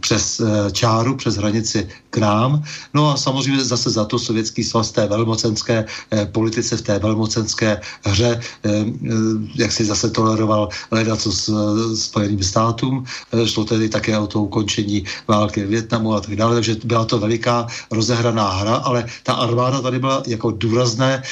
přes 0.00 0.40
čáru, 0.72 1.16
přes 1.16 1.36
hranici 1.36 1.88
k 2.10 2.16
nám. 2.18 2.62
No 2.94 3.10
a 3.10 3.16
samozřejmě 3.16 3.64
zase 3.64 3.90
za 3.90 4.04
to 4.04 4.18
Sovětský 4.18 4.64
svaz 4.64 4.92
té 4.92 5.06
velmocenské 5.06 5.84
politice, 6.32 6.76
v 6.76 6.82
té 6.82 6.98
velmocenské 6.98 7.59
politické 7.60 7.80
hře, 8.04 8.40
eh, 8.64 8.70
eh, 8.70 9.14
jak 9.54 9.72
si 9.72 9.84
zase 9.84 10.10
toleroval 10.10 10.68
co 11.16 11.32
s 11.32 11.48
eh, 11.48 11.96
Spojeným 11.96 12.42
státům. 12.42 13.04
Šlo 13.44 13.64
tedy 13.64 13.88
také 13.88 14.18
o 14.18 14.26
to 14.26 14.42
ukončení 14.42 15.04
války 15.28 15.64
v 15.64 15.68
Větnamu 15.68 16.14
a 16.14 16.20
tak 16.20 16.36
dále, 16.36 16.54
takže 16.54 16.76
byla 16.84 17.04
to 17.04 17.18
veliká 17.18 17.66
rozehraná 17.90 18.50
hra, 18.50 18.74
ale 18.74 19.04
ta 19.22 19.34
armáda 19.34 19.80
tady 19.80 19.98
byla 19.98 20.22
jako 20.26 20.50
důrazné 20.50 21.22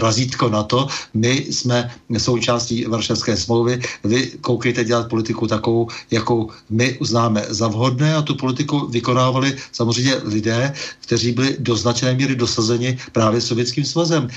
razítko 0.00 0.48
na 0.48 0.62
to. 0.62 0.88
My 1.14 1.46
jsme 1.50 1.90
součástí 2.18 2.84
Varšavské 2.84 3.36
smlouvy, 3.36 3.80
vy 4.04 4.40
koukejte 4.40 4.84
dělat 4.84 5.08
politiku 5.08 5.46
takovou, 5.46 5.88
jakou 6.10 6.50
my 6.70 6.98
uznáme 6.98 7.44
za 7.48 7.68
vhodné 7.68 8.14
a 8.14 8.22
tu 8.22 8.34
politiku 8.34 8.86
vykonávali 8.86 9.56
samozřejmě 9.72 10.14
lidé, 10.24 10.72
kteří 11.00 11.32
byli 11.32 11.56
do 11.58 11.76
značné 11.76 12.14
míry 12.14 12.34
dosazeni 12.36 12.98
právě 13.12 13.40
Sovětským 13.40 13.84
svazem. 13.84 14.28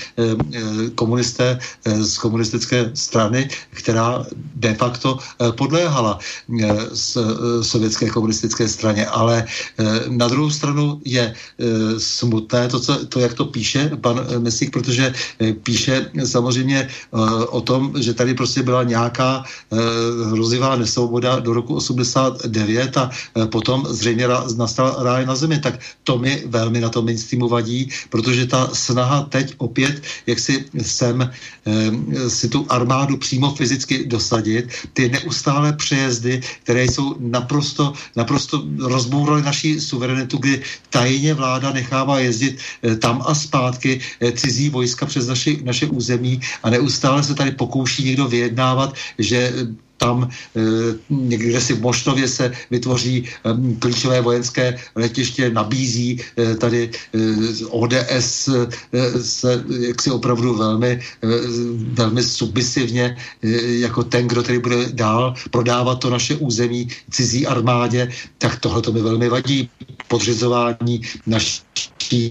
Komunisté 1.14 1.58
eh, 1.58 2.02
z 2.02 2.18
komunistické 2.18 2.90
strany, 2.94 3.46
která 3.70 4.26
de 4.58 4.74
facto 4.74 5.18
eh, 5.18 5.52
podléhala 5.54 6.18
eh, 6.18 6.74
sovětské 7.62 8.10
komunistické 8.10 8.68
straně. 8.68 9.06
Ale 9.06 9.46
na 10.08 10.28
druhou 10.28 10.50
stranu 10.50 11.00
je 11.04 11.34
smutné 11.98 12.68
to, 12.68 12.80
co, 12.80 13.06
to 13.06 13.20
jak 13.20 13.34
to 13.34 13.44
píše 13.44 13.90
pan 14.00 14.26
Mesík, 14.38 14.72
protože 14.72 15.14
píše 15.62 16.10
samozřejmě 16.24 16.88
o 17.50 17.60
tom, 17.60 17.92
že 18.00 18.14
tady 18.14 18.34
prostě 18.34 18.62
byla 18.62 18.82
nějaká 18.82 19.44
hrozivá 20.30 20.76
nesvoboda 20.76 21.38
do 21.38 21.52
roku 21.52 21.74
89 21.74 22.96
a 22.96 23.10
potom 23.50 23.86
zřejmě 23.88 24.26
nastal 24.56 24.96
ráj 24.98 25.26
na 25.26 25.34
zemi. 25.34 25.58
Tak 25.58 25.78
to 26.04 26.18
mi 26.18 26.42
velmi 26.46 26.80
na 26.80 26.88
tom 26.88 27.04
mainstreamu 27.04 27.48
vadí, 27.48 27.90
protože 28.10 28.46
ta 28.46 28.70
snaha 28.72 29.26
teď 29.30 29.54
opět 29.58 30.02
jak 30.26 30.38
si 30.38 30.64
se 30.82 31.03
sem 31.04 31.18
e, 31.20 32.30
si 32.30 32.48
tu 32.48 32.66
armádu 32.68 33.16
přímo 33.16 33.54
fyzicky 33.54 34.06
dosadit. 34.06 34.72
Ty 34.92 35.08
neustále 35.08 35.72
přejezdy, 35.72 36.40
které 36.62 36.84
jsou 36.84 37.16
naprosto, 37.20 37.92
naprosto 38.16 38.64
rozbouraly 38.78 39.42
naší 39.42 39.80
suverenitu, 39.80 40.38
kdy 40.38 40.62
tajně 40.90 41.34
vláda 41.34 41.72
nechává 41.72 42.18
jezdit 42.18 42.58
e, 42.58 42.96
tam 42.96 43.22
a 43.26 43.34
zpátky 43.34 44.00
e, 44.20 44.32
cizí 44.32 44.70
vojska 44.70 45.06
přes 45.06 45.26
naši, 45.26 45.60
naše 45.64 45.86
území 45.86 46.40
a 46.62 46.70
neustále 46.70 47.22
se 47.22 47.34
tady 47.34 47.52
pokouší 47.52 48.04
někdo 48.04 48.28
vyjednávat, 48.28 48.94
že 49.18 49.52
tam 49.96 50.28
eh, 50.28 50.60
někde 51.10 51.60
si 51.60 51.72
v 51.74 51.80
Moštově 51.80 52.28
se 52.28 52.52
vytvoří 52.70 53.24
eh, 53.24 53.78
klíčové 53.78 54.20
vojenské 54.20 54.78
letiště, 54.94 55.50
nabízí 55.50 56.20
eh, 56.20 56.54
tady 56.54 56.90
ODS 57.68 58.48
se 59.22 59.64
jaksi 59.80 60.10
opravdu 60.10 60.54
velmi, 60.54 61.00
velmi 61.92 62.22
submisivně 62.22 63.16
jako 63.82 64.04
ten, 64.04 64.28
kdo 64.28 64.42
tady 64.42 64.58
bude 64.58 64.76
dál 64.92 65.34
prodávat 65.50 65.94
to 65.94 66.10
naše 66.10 66.36
území 66.36 66.88
cizí 67.10 67.46
armádě, 67.46 68.12
tak 68.38 68.60
tohle 68.60 68.82
to 68.82 68.92
mi 68.92 69.02
velmi 69.02 69.28
vadí. 69.28 69.70
Podřizování 70.08 71.02
naší 71.26 72.30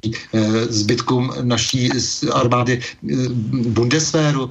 zbytkům 0.70 1.34
naší 1.42 1.90
armády 2.32 2.82
Bundeswehru, 3.52 4.50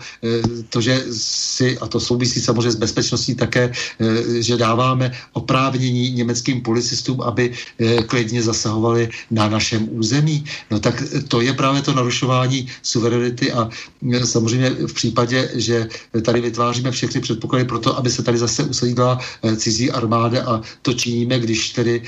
to, 0.69 0.81
že 0.81 1.05
si, 1.13 1.79
a 1.79 1.87
to 1.87 2.01
souvisí 2.01 2.41
samozřejmě 2.41 2.71
s 2.71 2.77
bezpečností, 2.77 3.02
bezpečností 3.03 3.35
také, 3.35 3.73
eh, 3.99 4.43
že 4.43 4.57
dáváme 4.57 5.13
oprávnění 5.33 6.15
německým 6.15 6.63
policistům, 6.63 7.21
aby 7.23 7.51
eh, 7.51 8.03
klidně 8.07 8.43
zasahovali 8.43 9.11
na 9.31 9.49
našem 9.51 9.89
území. 9.91 10.45
No 10.71 10.79
tak 10.79 11.03
to 11.29 11.41
je 11.43 11.53
právě 11.53 11.83
to 11.83 11.95
narušování 11.95 12.69
suverenity 12.83 13.53
a 13.53 13.67
eh, 13.67 14.27
samozřejmě 14.27 14.87
v 14.87 14.95
případě, 14.95 15.51
že 15.59 15.89
tady 16.23 16.41
vytváříme 16.41 16.91
všechny 16.91 17.21
předpoklady 17.21 17.65
pro 17.65 17.79
to, 17.79 17.91
aby 17.99 18.11
se 18.11 18.23
tady 18.23 18.39
zase 18.39 18.63
usadila 18.63 19.19
cizí 19.57 19.91
armáda 19.91 20.45
a 20.47 20.61
to 20.83 20.93
činíme, 20.95 21.39
když 21.39 21.75
tedy 21.75 22.03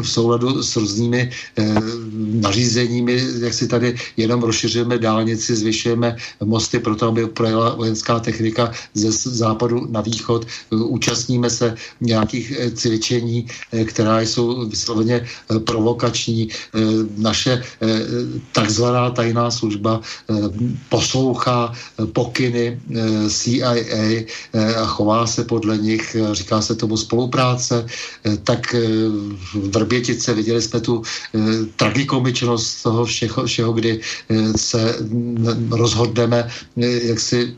v 0.00 0.08
souladu 0.08 0.62
s 0.62 0.76
různými 0.76 1.30
nařízeními, 2.40 3.14
jak 3.40 3.54
si 3.54 3.68
tady 3.68 3.94
jenom 4.16 4.42
rozšiřujeme 4.42 4.98
dálnici, 4.98 5.56
zvyšujeme 5.56 6.16
mosty 6.44 6.78
pro 6.78 6.96
to, 6.96 7.08
aby 7.08 7.26
projela 7.26 7.74
vojenská 7.74 8.18
technika 8.20 8.72
ze 8.94 9.12
západu 9.12 9.86
na 9.90 10.00
východ 10.00 10.15
východ, 10.16 10.48
účastníme 10.72 11.50
se 11.50 11.76
nějakých 12.00 12.46
eh, 12.56 12.70
cvičení, 12.72 13.46
eh, 13.72 13.84
která 13.84 14.20
jsou 14.24 14.64
vysloveně 14.68 15.16
eh, 15.20 15.58
provokační. 15.60 16.48
Naše 17.16 17.62
takzvaná 18.52 19.10
tajná 19.10 19.50
služba 19.50 20.00
poslouchá 20.88 21.72
pokyny 22.12 22.80
CIA 23.28 23.74
a 24.78 24.84
chová 24.86 25.26
se 25.26 25.44
podle 25.44 25.78
nich, 25.78 26.16
říká 26.32 26.62
se 26.62 26.74
tomu 26.74 26.96
spolupráce, 26.96 27.86
tak 28.44 28.72
v 28.72 29.74
Vrbětice 29.74 30.34
viděli 30.34 30.62
jsme 30.62 30.80
tu 30.80 31.02
tragikomičnost 31.76 32.82
toho 32.82 33.04
všeho, 33.04 33.46
všeho 33.46 33.72
kdy 33.72 34.00
se 34.56 34.80
rozhodneme 35.70 36.48
jak 36.76 37.20
si 37.20 37.56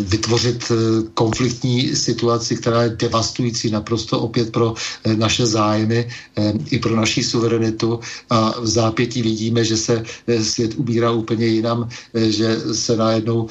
vytvořit 0.00 0.72
konflikt 1.14 1.37
konfliktní 1.38 1.96
situaci, 1.96 2.56
která 2.56 2.82
je 2.82 2.96
devastující 2.98 3.70
naprosto 3.70 4.20
opět 4.20 4.52
pro 4.52 4.74
eh, 5.04 5.16
naše 5.16 5.46
zájmy 5.46 6.08
eh, 6.36 6.52
i 6.70 6.78
pro 6.78 6.96
naši 6.96 7.22
suverenitu. 7.22 8.00
A 8.30 8.60
v 8.60 8.66
zápětí 8.66 9.22
vidíme, 9.22 9.64
že 9.64 9.76
se 9.76 10.02
eh, 10.26 10.44
svět 10.44 10.74
ubírá 10.76 11.10
úplně 11.10 11.46
jinam, 11.46 11.88
že 12.14 12.56
se 12.72 12.96
najednou 12.96 13.48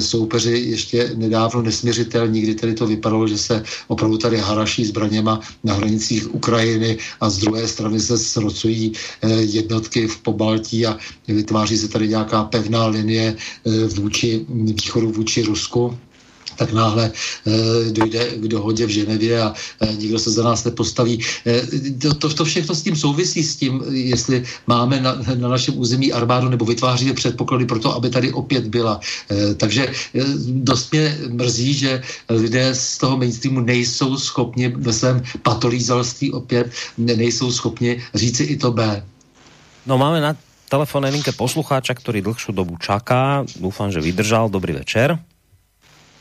soupeři 0.00 0.52
ještě 0.52 1.12
nedávno 1.16 1.62
nesměřitelní, 1.62 2.40
kdy 2.40 2.54
tedy 2.54 2.74
to 2.74 2.86
vypadalo, 2.86 3.28
že 3.28 3.38
se 3.38 3.62
opravdu 3.88 4.18
tady 4.18 4.36
haraší 4.36 4.84
zbraněma 4.84 5.40
na 5.64 5.74
hranicích 5.74 6.34
Ukrajiny 6.34 6.98
a 7.20 7.30
z 7.30 7.38
druhé 7.38 7.68
strany 7.68 8.00
se 8.00 8.18
srocují 8.18 8.92
jednotky 9.40 10.06
v 10.06 10.18
Pobaltí 10.18 10.86
a 10.86 10.98
vytváří 11.28 11.78
se 11.78 11.88
tady 11.88 12.08
nějaká 12.08 12.44
pevná 12.44 12.86
linie 12.86 13.36
vůči 13.96 14.44
východu, 14.48 15.10
vůči 15.10 15.42
Rusku 15.42 15.96
tak 16.60 16.76
náhle 16.76 17.08
e, 17.08 17.90
dojde 17.90 18.36
k 18.36 18.44
dohodě 18.52 18.84
v 18.86 18.92
Ženevě 19.00 19.32
a 19.40 19.48
e, 19.80 19.96
nikdo 19.96 20.18
se 20.20 20.30
za 20.30 20.44
nás 20.44 20.60
nepostaví. 20.68 21.16
E, 21.48 21.64
to, 21.96 22.14
to, 22.14 22.28
to 22.28 22.44
všechno 22.44 22.76
s 22.76 22.84
tím 22.84 22.96
souvisí 22.96 23.40
s 23.40 23.56
tím, 23.56 23.80
jestli 23.88 24.44
máme 24.68 25.00
na, 25.00 25.16
na 25.40 25.48
našem 25.48 25.72
území 25.80 26.12
armádu 26.12 26.52
nebo 26.52 26.68
vytváříme 26.68 27.16
předpoklady 27.16 27.64
pro 27.64 27.80
to, 27.80 27.96
aby 27.96 28.12
tady 28.12 28.28
opět 28.32 28.68
byla. 28.68 29.00
Takže 29.56 29.88
dost 30.68 30.92
mě 30.92 31.18
mrzí, 31.28 31.74
že 31.74 32.02
lidé 32.28 32.74
z 32.74 32.98
toho 32.98 33.16
mainstreamu 33.16 33.60
nejsou 33.60 34.18
schopni 34.18 34.68
ve 34.68 34.92
svém 34.92 35.22
patolízalství 35.42 36.32
opět 36.32 36.68
nejsou 36.98 37.52
schopni 37.52 38.02
říci 38.14 38.44
i 38.44 38.56
to 38.56 38.72
B. 38.72 38.84
No 39.86 39.96
máme 39.98 40.20
na 40.20 40.36
telefónnej 40.68 41.10
linke 41.10 41.32
poslucháča, 41.32 41.96
ktorý 41.96 42.20
dlhšiu 42.20 42.52
dobu 42.52 42.76
čaká. 42.76 43.48
Dúfam, 43.56 43.88
že 43.88 44.04
vydržal. 44.04 44.52
Dobrý 44.52 44.76
večer. 44.76 45.29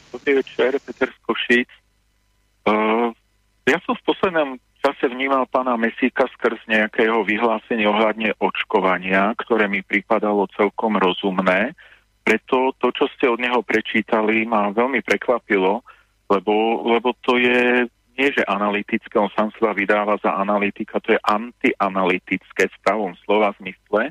Dobrý 0.09 0.41
večer, 0.41 0.81
Peter 0.81 1.09
z 1.13 1.19
Košic. 1.21 1.69
Uh, 2.65 3.13
ja 3.69 3.77
som 3.85 3.93
v 3.93 4.05
poslednom 4.09 4.57
čase 4.81 5.05
vnímal 5.05 5.45
pána 5.45 5.77
Mesíka 5.77 6.25
skrz 6.33 6.65
nejakého 6.65 7.21
vyhlásenia 7.21 7.93
ohľadne 7.93 8.33
očkovania, 8.41 9.37
ktoré 9.37 9.69
mi 9.69 9.85
pripadalo 9.85 10.49
celkom 10.57 10.97
rozumné. 10.97 11.77
Preto 12.25 12.73
to, 12.81 12.89
čo 12.89 13.05
ste 13.13 13.29
od 13.29 13.37
neho 13.37 13.61
prečítali, 13.61 14.49
ma 14.49 14.73
veľmi 14.73 15.05
prekvapilo, 15.05 15.85
lebo, 16.25 16.53
lebo 16.89 17.13
to 17.21 17.37
je 17.37 17.85
nie, 18.17 18.27
že 18.33 18.49
analytické, 18.49 19.13
on 19.13 19.29
sám 19.37 19.53
sa 19.61 19.77
vydáva 19.77 20.17
za 20.25 20.35
analytika, 20.35 20.97
to 21.05 21.13
je 21.15 21.21
antianalytické 21.21 22.65
v 22.65 22.77
pravom 22.81 23.13
slova 23.23 23.53
zmysle. 23.61 24.09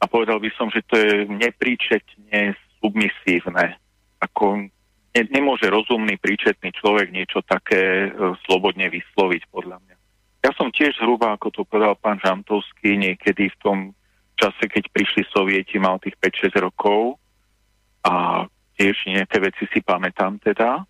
A 0.00 0.04
povedal 0.10 0.42
by 0.42 0.50
som, 0.58 0.74
že 0.74 0.82
to 0.90 0.98
je 0.98 1.30
nepríčetne 1.30 2.58
submisívne. 2.82 3.78
Ako 4.20 4.68
ne, 5.16 5.22
nemôže 5.30 5.66
rozumný, 5.66 6.16
príčetný 6.18 6.70
človek 6.76 7.10
niečo 7.10 7.42
také 7.42 8.08
e, 8.08 8.36
slobodne 8.46 8.90
vysloviť, 8.90 9.42
podľa 9.50 9.78
mňa. 9.82 9.96
Ja 10.40 10.50
som 10.56 10.72
tiež 10.72 10.96
zhruba, 10.96 11.36
ako 11.36 11.52
to 11.52 11.62
povedal 11.68 11.98
pán 12.00 12.16
Žantovský, 12.22 12.96
niekedy 12.96 13.52
v 13.52 13.60
tom 13.60 13.78
čase, 14.40 14.64
keď 14.72 14.88
prišli 14.88 15.28
sovieti, 15.28 15.76
mal 15.76 16.00
tých 16.00 16.16
5-6 16.16 16.64
rokov 16.64 17.20
a 18.00 18.48
tiež 18.80 18.96
nejaké 19.04 19.36
veci 19.36 19.68
si 19.68 19.84
pamätám 19.84 20.40
teda. 20.40 20.88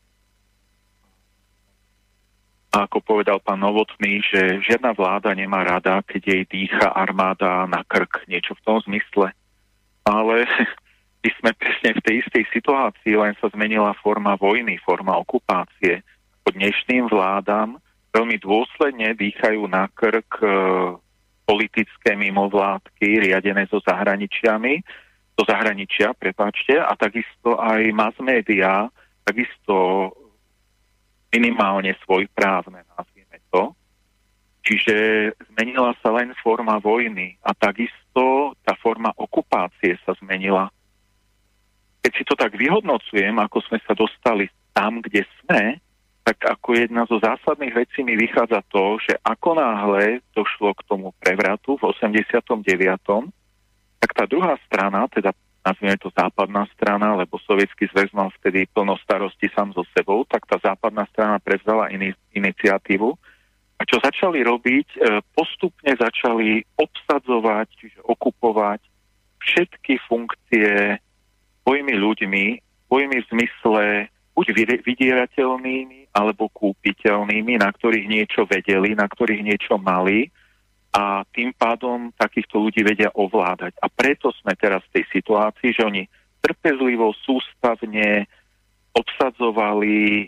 A 2.70 2.86
ako 2.86 3.02
povedal 3.02 3.42
pán 3.42 3.58
Novotný, 3.58 4.22
že 4.22 4.62
žiadna 4.62 4.94
vláda 4.94 5.34
nemá 5.34 5.66
rada, 5.66 6.06
keď 6.06 6.22
jej 6.22 6.42
dýcha 6.46 6.86
armáda 6.94 7.66
na 7.66 7.82
krk, 7.82 8.30
niečo 8.30 8.54
v 8.54 8.62
tom 8.62 8.78
zmysle. 8.86 9.34
Ale 10.06 10.46
my 11.20 11.30
sme 11.36 11.50
presne 11.52 11.90
v 11.92 12.04
tej 12.04 12.14
istej 12.24 12.44
situácii, 12.48 13.12
len 13.12 13.36
sa 13.36 13.52
zmenila 13.52 13.92
forma 14.00 14.40
vojny, 14.40 14.80
forma 14.80 15.12
okupácie. 15.20 16.00
Pod 16.40 16.56
dnešným 16.56 17.12
vládam 17.12 17.76
veľmi 18.16 18.40
dôsledne 18.40 19.12
dýchajú 19.12 19.68
na 19.68 19.84
krk 19.92 20.40
e, 20.40 20.48
politické 21.44 22.16
mimovládky 22.16 23.28
riadené 23.28 23.68
so 23.68 23.84
zahraničiami, 23.84 24.80
zo 25.36 25.44
zahraničia, 25.44 26.16
prepáčte, 26.16 26.80
a 26.80 26.96
takisto 26.96 27.60
aj 27.60 27.84
mass 27.92 28.16
media, 28.24 28.88
takisto 29.20 30.08
minimálne 31.28 31.92
svojprávne, 32.00 32.80
nazvieme 32.96 33.38
to. 33.52 33.76
Čiže 34.64 34.96
zmenila 35.52 35.92
sa 36.00 36.16
len 36.16 36.32
forma 36.40 36.80
vojny 36.80 37.36
a 37.44 37.52
takisto 37.52 38.56
tá 38.64 38.72
forma 38.80 39.12
okupácie 39.16 40.00
sa 40.04 40.16
zmenila 40.20 40.72
keď 42.00 42.12
si 42.16 42.24
to 42.24 42.34
tak 42.36 42.56
vyhodnocujem, 42.56 43.36
ako 43.36 43.60
sme 43.68 43.78
sa 43.84 43.92
dostali 43.92 44.48
tam, 44.72 45.04
kde 45.04 45.24
sme, 45.40 45.78
tak 46.24 46.36
ako 46.46 46.76
jedna 46.76 47.04
zo 47.08 47.20
zásadných 47.20 47.74
vecí 47.74 48.04
mi 48.04 48.16
vychádza 48.16 48.60
to, 48.68 49.00
že 49.00 49.16
ako 49.24 49.56
náhle 49.56 50.20
došlo 50.36 50.76
k 50.76 50.84
tomu 50.88 51.12
prevratu 51.20 51.76
v 51.80 51.90
89., 51.92 52.64
tak 54.00 54.10
tá 54.16 54.24
druhá 54.24 54.56
strana, 54.64 55.04
teda 55.12 55.36
nazvime 55.60 55.96
to 56.00 56.08
západná 56.16 56.64
strana, 56.72 57.16
lebo 57.20 57.36
sovietský 57.44 57.88
zväz 57.92 58.08
mal 58.16 58.32
vtedy 58.40 58.64
plno 58.72 58.96
starosti 59.04 59.52
sám 59.52 59.76
so 59.76 59.84
sebou, 59.92 60.24
tak 60.24 60.48
tá 60.48 60.56
západná 60.56 61.04
strana 61.12 61.36
prevzala 61.36 61.92
in- 61.92 62.16
iniciatívu. 62.32 63.12
A 63.80 63.82
čo 63.84 63.96
začali 64.00 64.44
robiť, 64.44 64.88
e, 64.96 64.98
postupne 65.32 65.92
začali 65.96 66.64
obsadzovať, 66.76 67.68
čiže 67.80 67.98
okupovať 68.04 68.80
všetky 69.40 70.00
funkcie 70.04 71.00
svojimi 71.62 71.94
ľuďmi, 71.96 72.44
svojimi 72.88 73.16
v 73.22 73.28
zmysle 73.30 73.84
buď 74.34 74.46
vydierateľnými 74.86 76.14
alebo 76.16 76.48
kúpiteľnými, 76.50 77.60
na 77.60 77.70
ktorých 77.70 78.06
niečo 78.08 78.48
vedeli, 78.48 78.96
na 78.96 79.06
ktorých 79.06 79.42
niečo 79.44 79.76
mali 79.78 80.32
a 80.90 81.22
tým 81.30 81.54
pádom 81.54 82.10
takýchto 82.18 82.58
ľudí 82.58 82.82
vedia 82.82 83.14
ovládať. 83.14 83.78
A 83.78 83.86
preto 83.86 84.34
sme 84.42 84.58
teraz 84.58 84.82
v 84.90 85.00
tej 85.00 85.04
situácii, 85.14 85.70
že 85.70 85.86
oni 85.86 86.02
trpezlivo, 86.42 87.14
sústavne 87.22 88.26
obsadzovali 88.90 90.26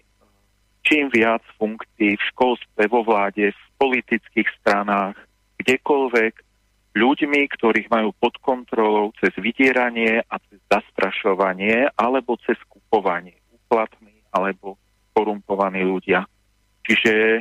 čím 0.82 1.10
viac 1.10 1.42
funkcií 1.58 2.18
v 2.18 2.26
školstve, 2.34 2.90
vo 2.90 3.06
vláde, 3.06 3.54
v 3.54 3.62
politických 3.78 4.50
stranách, 4.62 5.14
kdekoľvek, 5.62 6.41
ľuďmi, 6.92 7.40
ktorých 7.48 7.88
majú 7.88 8.12
pod 8.16 8.36
kontrolou 8.44 9.12
cez 9.16 9.32
vydieranie 9.40 10.20
a 10.28 10.36
cez 10.48 10.60
zastrašovanie 10.68 11.88
alebo 11.96 12.36
cez 12.44 12.56
kupovanie, 12.68 13.36
úplatní 13.48 14.12
alebo 14.32 14.76
korumpovaní 15.16 15.84
ľudia. 15.84 16.24
Čiže 16.84 17.14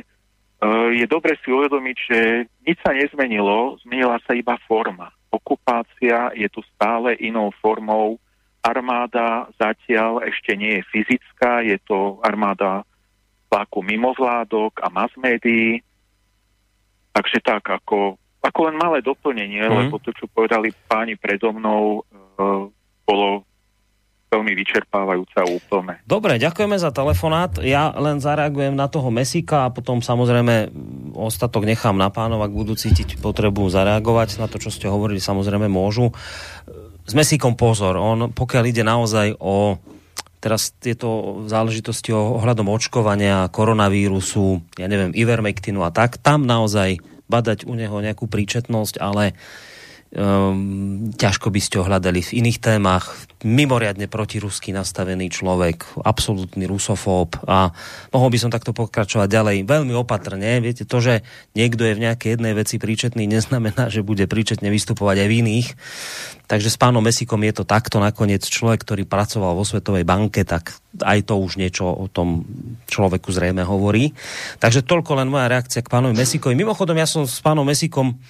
je 0.96 1.06
dobre 1.08 1.36
si 1.40 1.52
uvedomiť, 1.52 1.96
že 1.96 2.18
nič 2.64 2.78
sa 2.80 2.92
nezmenilo, 2.96 3.76
zmenila 3.84 4.20
sa 4.24 4.32
iba 4.32 4.56
forma. 4.64 5.12
Okupácia 5.32 6.32
je 6.36 6.48
tu 6.52 6.60
stále 6.76 7.16
inou 7.20 7.52
formou. 7.60 8.20
Armáda 8.62 9.50
zatiaľ 9.58 10.22
ešte 10.22 10.54
nie 10.54 10.78
je 10.78 10.88
fyzická, 10.92 11.66
je 11.66 11.76
to 11.82 12.22
armáda 12.22 12.86
tlaku 13.50 13.82
mimovládok 13.84 14.80
a 14.80 14.88
mass 14.88 15.12
médií. 15.18 15.82
Takže 17.12 17.38
tak, 17.44 17.68
ako, 17.68 18.16
ako 18.42 18.58
len 18.68 18.76
malé 18.76 18.98
doplnenie, 19.00 19.62
mm. 19.62 19.72
lebo 19.86 20.02
to, 20.02 20.10
čo 20.10 20.26
povedali 20.26 20.74
páni 20.90 21.14
predo 21.14 21.54
mnou, 21.54 22.02
e, 22.02 22.70
bolo 23.06 23.46
veľmi 24.32 24.52
vyčerpávajúce 24.56 25.36
a 25.36 25.44
úplné. 25.44 26.00
Dobre, 26.08 26.40
ďakujeme 26.40 26.80
za 26.80 26.88
telefonát. 26.88 27.52
Ja 27.60 27.92
len 27.92 28.16
zareagujem 28.16 28.72
na 28.72 28.88
toho 28.88 29.12
Mesika 29.12 29.68
a 29.68 29.72
potom 29.72 30.00
samozrejme 30.00 30.72
ostatok 31.12 31.68
nechám 31.68 32.00
na 32.00 32.08
pánov, 32.08 32.40
ak 32.40 32.56
budú 32.56 32.72
cítiť 32.72 33.20
potrebu 33.20 33.68
zareagovať 33.68 34.40
na 34.40 34.48
to, 34.48 34.56
čo 34.56 34.72
ste 34.72 34.88
hovorili, 34.88 35.20
samozrejme 35.20 35.68
môžu. 35.68 36.16
S 37.04 37.12
Mesikom 37.12 37.60
pozor, 37.60 38.00
on 38.00 38.32
pokiaľ 38.32 38.64
ide 38.72 38.80
naozaj 38.80 39.36
o 39.36 39.76
teraz 40.42 40.74
tieto 40.74 41.38
záležitosti 41.46 42.10
ohľadom 42.10 42.66
očkovania, 42.66 43.46
koronavírusu, 43.52 44.64
ja 44.74 44.90
neviem, 44.90 45.14
ivermektinu 45.14 45.86
a 45.86 45.94
tak, 45.94 46.18
tam 46.18 46.48
naozaj 46.48 46.98
badať 47.32 47.64
u 47.64 47.72
neho 47.72 47.96
nejakú 47.96 48.28
príčetnosť, 48.28 49.00
ale 49.00 49.32
um, 50.12 51.10
ťažko 51.16 51.48
by 51.48 51.60
ste 51.60 51.80
ho 51.80 51.88
hľadali 51.88 52.20
v 52.20 52.44
iných 52.44 52.58
témach. 52.60 53.16
Mimoriadne 53.42 54.06
protirusky 54.06 54.70
nastavený 54.70 55.32
človek, 55.32 55.98
absolútny 56.06 56.68
rusofób 56.70 57.42
a 57.42 57.74
mohol 58.14 58.28
by 58.30 58.38
som 58.38 58.54
takto 58.54 58.70
pokračovať 58.70 59.26
ďalej 59.26 59.56
veľmi 59.66 59.90
opatrne. 59.98 60.62
Viete, 60.62 60.86
to, 60.86 61.02
že 61.02 61.26
niekto 61.58 61.82
je 61.82 61.98
v 61.98 62.04
nejakej 62.06 62.38
jednej 62.38 62.54
veci 62.54 62.78
príčetný, 62.78 63.26
neznamená, 63.26 63.90
že 63.90 64.06
bude 64.06 64.30
príčetne 64.30 64.70
vystupovať 64.70 65.26
aj 65.26 65.28
v 65.28 65.36
iných. 65.42 65.68
Takže 66.46 66.68
s 66.68 66.76
pánom 66.76 67.02
Mesikom 67.02 67.40
je 67.42 67.54
to 67.58 67.64
takto 67.64 67.96
nakoniec 67.96 68.44
človek, 68.44 68.84
ktorý 68.84 69.08
pracoval 69.08 69.56
vo 69.56 69.64
Svetovej 69.64 70.04
banke, 70.04 70.44
tak 70.44 70.76
aj 71.00 71.24
to 71.24 71.40
už 71.40 71.56
niečo 71.56 71.88
o 71.88 72.06
tom 72.12 72.44
človeku 72.86 73.32
zrejme 73.32 73.64
hovorí. 73.64 74.12
Takže 74.60 74.84
toľko 74.84 75.18
len 75.18 75.32
moja 75.32 75.48
reakcia 75.48 75.80
k 75.80 75.88
pánovi 75.88 76.12
Mesikovi. 76.12 76.52
Mimochodom, 76.52 76.94
ja 77.00 77.08
som 77.08 77.24
s 77.24 77.40
pánom 77.40 77.64
Mesikom 77.64 78.20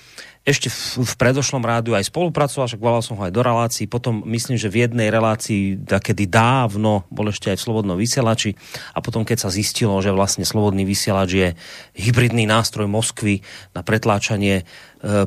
ešte 0.42 0.66
v, 0.66 1.06
v 1.06 1.14
predošlom 1.14 1.62
rádiu 1.62 1.94
aj 1.94 2.10
spolupracoval, 2.10 2.66
však 2.66 2.82
volal 2.82 2.98
som 2.98 3.14
ho 3.14 3.22
aj 3.22 3.30
do 3.30 3.42
relácií, 3.46 3.86
potom 3.86 4.26
myslím, 4.26 4.58
že 4.58 4.66
v 4.66 4.86
jednej 4.86 5.06
relácii 5.06 5.78
kedy 5.86 6.26
dávno 6.26 7.06
bol 7.14 7.30
ešte 7.30 7.54
aj 7.54 7.62
v 7.62 7.64
Slobodnom 7.70 7.94
vysielači 7.94 8.58
a 8.90 8.98
potom 8.98 9.22
keď 9.22 9.46
sa 9.46 9.54
zistilo, 9.54 9.94
že 10.02 10.10
vlastne 10.10 10.42
Slobodný 10.42 10.82
vysielač 10.82 11.30
je 11.30 11.48
hybridný 11.94 12.50
nástroj 12.50 12.90
Moskvy 12.90 13.38
na 13.70 13.86
pretláčanie 13.86 14.62
e, 14.62 14.64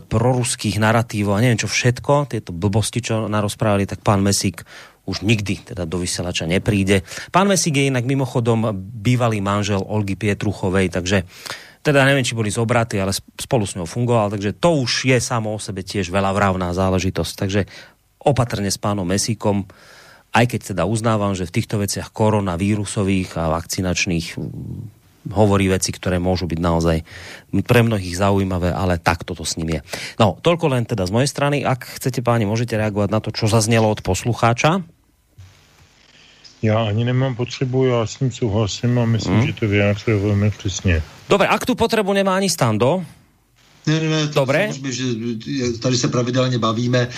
proruských 0.04 0.84
narratívov 0.84 1.40
a 1.40 1.44
neviem 1.44 1.64
čo 1.64 1.72
všetko, 1.72 2.36
tieto 2.36 2.52
blbosti, 2.52 3.00
čo 3.00 3.32
narozprávali, 3.32 3.88
tak 3.88 4.04
pán 4.04 4.20
Mesík 4.20 4.68
už 5.06 5.22
nikdy 5.22 5.72
teda 5.72 5.86
do 5.86 6.02
vysielača 6.02 6.50
nepríde. 6.50 7.06
Pán 7.30 7.48
Mesík 7.48 7.78
je 7.78 7.88
inak 7.88 8.04
mimochodom 8.04 8.74
bývalý 8.76 9.40
manžel 9.40 9.80
Olgy 9.80 10.18
Pietruchovej, 10.18 10.92
takže 10.92 11.24
teda 11.86 12.02
neviem, 12.02 12.26
či 12.26 12.34
boli 12.34 12.50
zobraty, 12.50 12.98
ale 12.98 13.14
spolu 13.14 13.70
s 13.70 13.78
ňou 13.78 13.86
fungoval, 13.86 14.34
takže 14.34 14.58
to 14.58 14.82
už 14.82 15.06
je 15.06 15.22
samo 15.22 15.54
o 15.54 15.62
sebe 15.62 15.86
tiež 15.86 16.10
veľa 16.10 16.34
vravná 16.34 16.74
záležitosť. 16.74 17.34
Takže 17.38 17.62
opatrne 18.26 18.74
s 18.74 18.82
pánom 18.82 19.06
Mesíkom, 19.06 19.70
aj 20.34 20.46
keď 20.50 20.60
teda 20.74 20.84
uznávam, 20.90 21.38
že 21.38 21.46
v 21.46 21.62
týchto 21.62 21.78
veciach 21.78 22.10
koronavírusových 22.10 23.38
a 23.38 23.54
vakcinačných 23.54 24.28
hovorí 25.30 25.70
veci, 25.70 25.90
ktoré 25.94 26.18
môžu 26.22 26.50
byť 26.50 26.60
naozaj 26.62 26.98
pre 27.66 27.82
mnohých 27.82 28.18
zaujímavé, 28.18 28.74
ale 28.74 29.02
tak 29.02 29.26
toto 29.26 29.46
s 29.46 29.58
ním 29.58 29.78
je. 29.78 29.82
No, 30.22 30.38
toľko 30.42 30.74
len 30.74 30.90
teda 30.90 31.06
z 31.06 31.14
mojej 31.14 31.30
strany. 31.30 31.62
Ak 31.66 31.86
chcete, 31.86 32.22
páni, 32.26 32.50
môžete 32.50 32.78
reagovať 32.78 33.10
na 33.10 33.20
to, 33.22 33.30
čo 33.34 33.50
zaznelo 33.50 33.90
od 33.90 34.02
poslucháča. 34.06 34.86
Já 36.66 36.84
ani 36.84 37.06
nemám 37.06 37.36
potřebu, 37.36 37.86
já 37.86 38.06
s 38.06 38.20
ním 38.20 38.32
souhlasím 38.32 39.00
a 39.00 39.06
myslím, 39.06 39.34
hmm. 39.34 39.48
že 39.48 39.54
to 39.54 39.68
vyjádřuje 39.68 40.18
velmi 40.18 40.52
přesně. 40.52 41.02
Dobre, 41.30 41.48
ak 41.48 41.66
tu 41.66 41.76
potrebu 41.76 42.14
nemá 42.14 42.36
ani 42.36 42.50
Stando, 42.50 43.06
ne, 43.88 44.00
ne, 44.00 44.10
ne, 44.10 44.28
to 44.28 44.40
Dobré. 44.40 44.74
Samozřejmě, 44.74 44.92
že 44.92 45.74
tady 45.80 45.98
se 45.98 46.08
pravidelně 46.08 46.58
bavíme 46.58 47.00
e, 47.00 47.10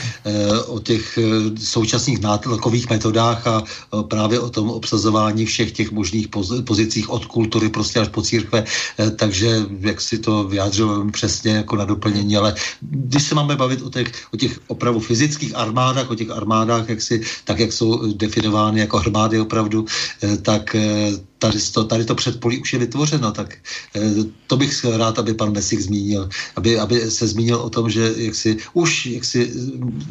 o 0.62 0.80
těch 0.80 1.18
e, 1.18 1.22
současných 1.60 2.22
nátlakových 2.22 2.90
metodách 2.90 3.48
a 3.48 3.64
e, 3.64 4.04
právě 4.04 4.40
o 4.40 4.50
tom 4.50 4.70
obsazování 4.70 5.46
všech 5.46 5.72
těch 5.72 5.92
možných 5.92 6.28
poz, 6.28 6.62
pozicích 6.62 7.10
od 7.10 7.26
kultury 7.26 7.70
prostě 7.70 8.00
až 8.00 8.08
po 8.08 8.22
církve, 8.22 8.64
e, 9.00 9.10
takže 9.12 9.66
jak 9.80 10.02
si 10.02 10.20
to 10.20 10.44
vyjádřil 10.44 11.12
přesně 11.12 11.52
jako 11.52 11.76
na 11.76 11.86
doplnění, 11.86 12.38
ale 12.38 12.56
když 12.82 13.24
se 13.24 13.36
máme 13.36 13.56
bavit 13.56 13.82
o 13.82 13.90
těch, 13.90 14.12
o 14.34 14.38
těch 14.38 14.60
opravdu 14.68 15.00
fyzických 15.00 15.56
armádách, 15.56 16.10
o 16.10 16.16
těch 16.16 16.30
armádách, 16.30 16.90
jak 16.90 17.02
si, 17.02 17.22
tak 17.44 17.60
jak 17.60 17.74
jsou 17.74 18.14
definovány 18.14 18.80
jako 18.80 18.98
armády 18.98 19.40
opravdu, 19.40 19.86
e, 20.24 20.38
tak 20.38 20.76
e, 20.76 21.12
tady 21.38 21.60
to, 21.74 21.84
tady 21.84 22.06
to 22.06 22.16
předpolí 22.16 22.62
už 22.62 22.74
je 22.74 22.80
vytvořeno, 22.80 23.32
tak 23.32 23.56
eh, 23.96 24.02
to 24.48 24.58
bych 24.58 24.86
rád, 24.86 25.20
aby 25.20 25.34
pan 25.34 25.54
Mesik 25.54 25.80
zmínil, 25.80 26.30
aby, 26.56 26.80
aby 26.80 27.12
se 27.12 27.28
zmínil 27.28 27.58
o 27.58 27.70
tom, 27.70 27.90
že 27.90 28.14
jak 28.18 28.36
si, 28.36 28.58
už 28.74 29.06
jak 29.06 29.26
si 29.26 29.52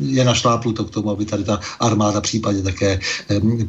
je 0.00 0.24
našláplu 0.24 0.72
to 0.72 0.84
k 0.84 0.90
tomu, 0.90 1.10
aby 1.10 1.24
tady 1.24 1.44
ta 1.44 1.60
armáda 1.80 2.20
případně 2.20 2.62
také 2.62 3.00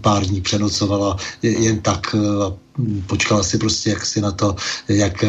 pár 0.02 0.26
dní 0.26 0.42
přenocovala 0.42 1.18
jen 1.42 1.82
tak 1.82 2.16
eh, 2.16 2.54
počkala 3.08 3.44
si 3.44 3.58
prostě, 3.58 3.90
jak 3.90 4.06
si 4.06 4.22
na 4.22 4.32
to, 4.32 4.56
jak 4.88 5.26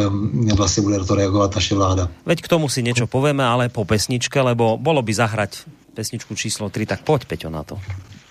vlastně 0.56 0.82
bude 0.82 0.98
na 0.98 1.04
to 1.04 1.14
reagovat 1.14 1.54
naše 1.54 1.74
vláda. 1.74 2.08
Veď 2.26 2.42
k 2.42 2.48
tomu 2.48 2.68
si 2.68 2.82
něco 2.82 3.06
povíme, 3.06 3.44
ale 3.44 3.68
po 3.68 3.84
pesničke, 3.84 4.40
lebo 4.40 4.76
bolo 4.76 5.02
by 5.02 5.14
zahrať 5.14 5.64
pesničku 5.94 6.34
číslo 6.34 6.68
3, 6.68 6.86
tak 6.86 7.00
pojď, 7.02 7.24
Peťo, 7.24 7.50
na 7.50 7.66
to. 7.66 7.80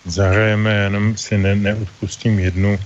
Zahrajeme, 0.06 0.74
jenom 0.74 1.18
si 1.18 1.38
ne, 1.38 1.56
neodpustím 1.56 2.40
jednu 2.40 2.80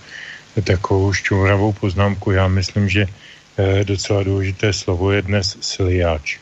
takovou 0.64 1.14
šťouravou 1.14 1.72
poznámku. 1.74 2.32
Já 2.32 2.48
myslím, 2.48 2.90
že 2.90 3.06
eh, 3.08 3.84
docela 3.84 4.24
důležité 4.24 4.74
slovo 4.74 5.12
je 5.12 5.22
dnes 5.22 5.58
sliač. 5.62 6.38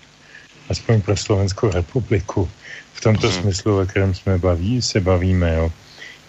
Aspoň 0.69 1.01
pro 1.01 1.17
Slovenskou 1.17 1.69
republiku. 1.69 2.49
V 2.93 3.01
tomto 3.01 3.29
hmm. 3.29 3.41
smyslu, 3.41 3.77
ve 3.77 3.85
kterém 3.85 4.13
jsme 4.13 4.37
baví, 4.37 4.81
se 4.81 4.99
bavíme. 4.99 5.55
Jo. 5.55 5.71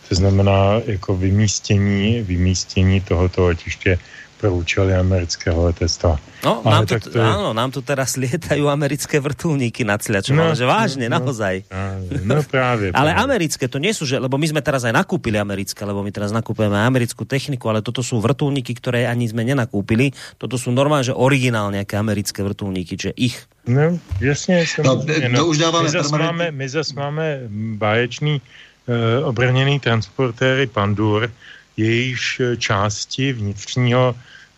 To 0.08 0.14
znamená 0.14 0.80
jako 0.86 1.16
vymístění, 1.16 2.22
vymístění 2.22 3.00
tohoto 3.00 3.46
letiště 3.46 3.98
pro 4.40 4.56
účely 4.56 4.96
amerického 4.96 5.68
letectva. 5.68 6.16
No, 6.40 6.64
nám 6.64 6.88
tu, 6.88 6.96
to 6.96 7.12
je... 7.12 7.20
áno, 7.20 7.52
nám 7.52 7.68
tu 7.68 7.84
teraz 7.84 8.16
lietajú 8.16 8.72
americké 8.72 9.20
vrtulníky 9.20 9.84
nad 9.84 10.00
Sliačom, 10.00 10.32
no, 10.32 10.56
že 10.56 10.64
vážne, 10.64 11.12
no, 11.12 11.20
naozaj. 11.20 11.68
No, 11.68 12.40
no 12.40 12.40
práve. 12.48 12.88
ale 12.96 13.12
americké 13.12 13.68
to 13.68 13.76
nie 13.76 13.92
sú, 13.92 14.08
že, 14.08 14.16
lebo 14.16 14.40
my 14.40 14.48
sme 14.48 14.64
teraz 14.64 14.88
aj 14.88 14.96
nakúpili 14.96 15.36
americké, 15.36 15.84
lebo 15.84 16.00
my 16.00 16.08
teraz 16.08 16.32
nakúpujeme 16.32 16.80
americkú 16.80 17.28
techniku, 17.28 17.68
ale 17.68 17.84
toto 17.84 18.00
sú 18.00 18.16
vrtulníky, 18.24 18.72
ktoré 18.72 19.04
ani 19.04 19.28
sme 19.28 19.44
nenakúpili. 19.44 20.16
Toto 20.40 20.56
sú 20.56 20.72
normálne, 20.72 21.04
že 21.04 21.12
originálne 21.12 21.84
nejaké 21.84 22.00
americké 22.00 22.40
vrtulníky, 22.40 22.96
že 22.96 23.12
ich. 23.20 23.36
No, 23.68 24.00
jasně. 24.20 24.64
No, 24.84 25.04
no, 25.28 25.38
to 25.38 25.46
už 25.46 25.58
dáváme 25.58 25.84
my 25.84 25.90
zase 25.90 26.18
máme, 26.18 26.50
my 26.50 26.68
zase 26.68 26.94
máme 26.94 27.40
báječný 27.76 28.40
uh, 28.40 29.28
obrněný 29.28 29.80
transportéry 29.80 30.66
Pandur, 30.66 31.30
jejíž 31.76 32.40
části 32.58 33.32
vnitřního 33.32 34.14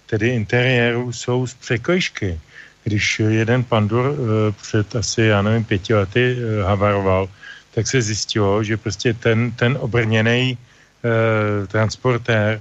tedy 0.06 0.28
interiéru 0.28 1.12
jsou 1.12 1.46
z 1.46 1.54
překlišky. 1.54 2.40
Když 2.84 3.20
jeden 3.20 3.64
pandur 3.64 4.06
uh, 4.06 4.16
před 4.62 4.96
asi, 4.96 5.22
já 5.22 5.42
nevím, 5.42 5.64
pěti 5.64 5.94
lety 5.94 6.36
havaroval, 6.64 7.28
tak 7.74 7.86
se 7.86 8.02
zjistilo, 8.02 8.64
že 8.64 8.76
prostě 8.76 9.14
ten, 9.14 9.52
ten 9.52 9.78
obrněný 9.80 10.58
uh, 10.58 11.66
transportér 11.66 12.60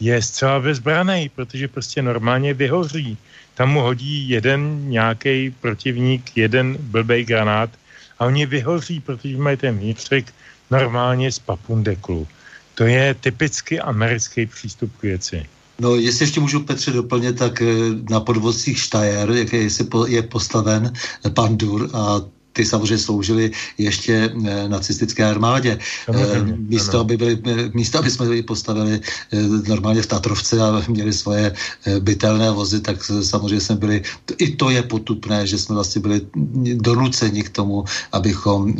je 0.00 0.22
zcela 0.22 0.60
bezbraný, 0.60 1.28
protože 1.28 1.68
prostě 1.68 2.02
normálně 2.02 2.54
vyhoří. 2.54 3.18
Tam 3.54 3.70
mu 3.70 3.80
hodí 3.80 4.28
jeden 4.28 4.90
nějaký 4.90 5.50
protivník, 5.50 6.36
jeden 6.36 6.76
blbej 6.80 7.24
granát 7.24 7.70
a 8.18 8.26
oni 8.26 8.46
vyhoří, 8.46 9.00
protože 9.00 9.36
mají 9.36 9.56
ten 9.56 9.78
vnitřek 9.78 10.34
normálně 10.70 11.32
z 11.32 11.38
papundeklu. 11.38 12.26
To 12.78 12.86
je 12.86 13.14
typicky 13.14 13.80
americký 13.80 14.46
přístup 14.46 14.92
k 14.98 15.02
věci. 15.02 15.46
No, 15.78 15.94
jestli 15.94 16.22
ještě 16.22 16.40
můžu 16.40 16.60
Petře 16.60 16.90
doplnit, 16.90 17.38
tak 17.38 17.62
eh, 17.62 17.66
na 18.10 18.20
podvozcích 18.20 18.78
Štajer, 18.78 19.30
jak 19.30 19.52
je, 19.52 19.68
je 20.06 20.22
postaven 20.22 20.92
Pandur 21.34 21.90
a 21.94 22.20
ty 22.52 22.64
samozřejmě 22.64 22.98
sloužili 22.98 23.50
ještě 23.78 24.30
eh, 24.30 24.68
nacistické 24.68 25.24
armádě. 25.24 25.78
Samozřejmě, 26.04 26.56
místo, 26.58 27.00
aby, 27.00 27.16
byli, 27.16 27.38
místo, 27.74 27.98
aby 27.98 28.10
jsme 28.10 28.26
byli 28.26 28.42
postavili 28.42 29.00
normálně 29.68 30.02
v 30.02 30.06
Tatrovce 30.06 30.60
a 30.60 30.82
měli 30.88 31.12
svoje 31.12 31.52
bytelné 32.00 32.50
vozy, 32.50 32.80
tak 32.80 32.96
samozřejmě 33.22 33.60
jsme 33.60 33.76
byli, 33.76 34.02
i 34.38 34.56
to 34.56 34.70
je 34.70 34.82
potupné, 34.82 35.46
že 35.46 35.58
jsme 35.58 35.74
vlastně 35.74 36.00
byli 36.00 36.20
donuceni 36.74 37.42
k 37.42 37.50
tomu, 37.50 37.84
abychom 38.12 38.72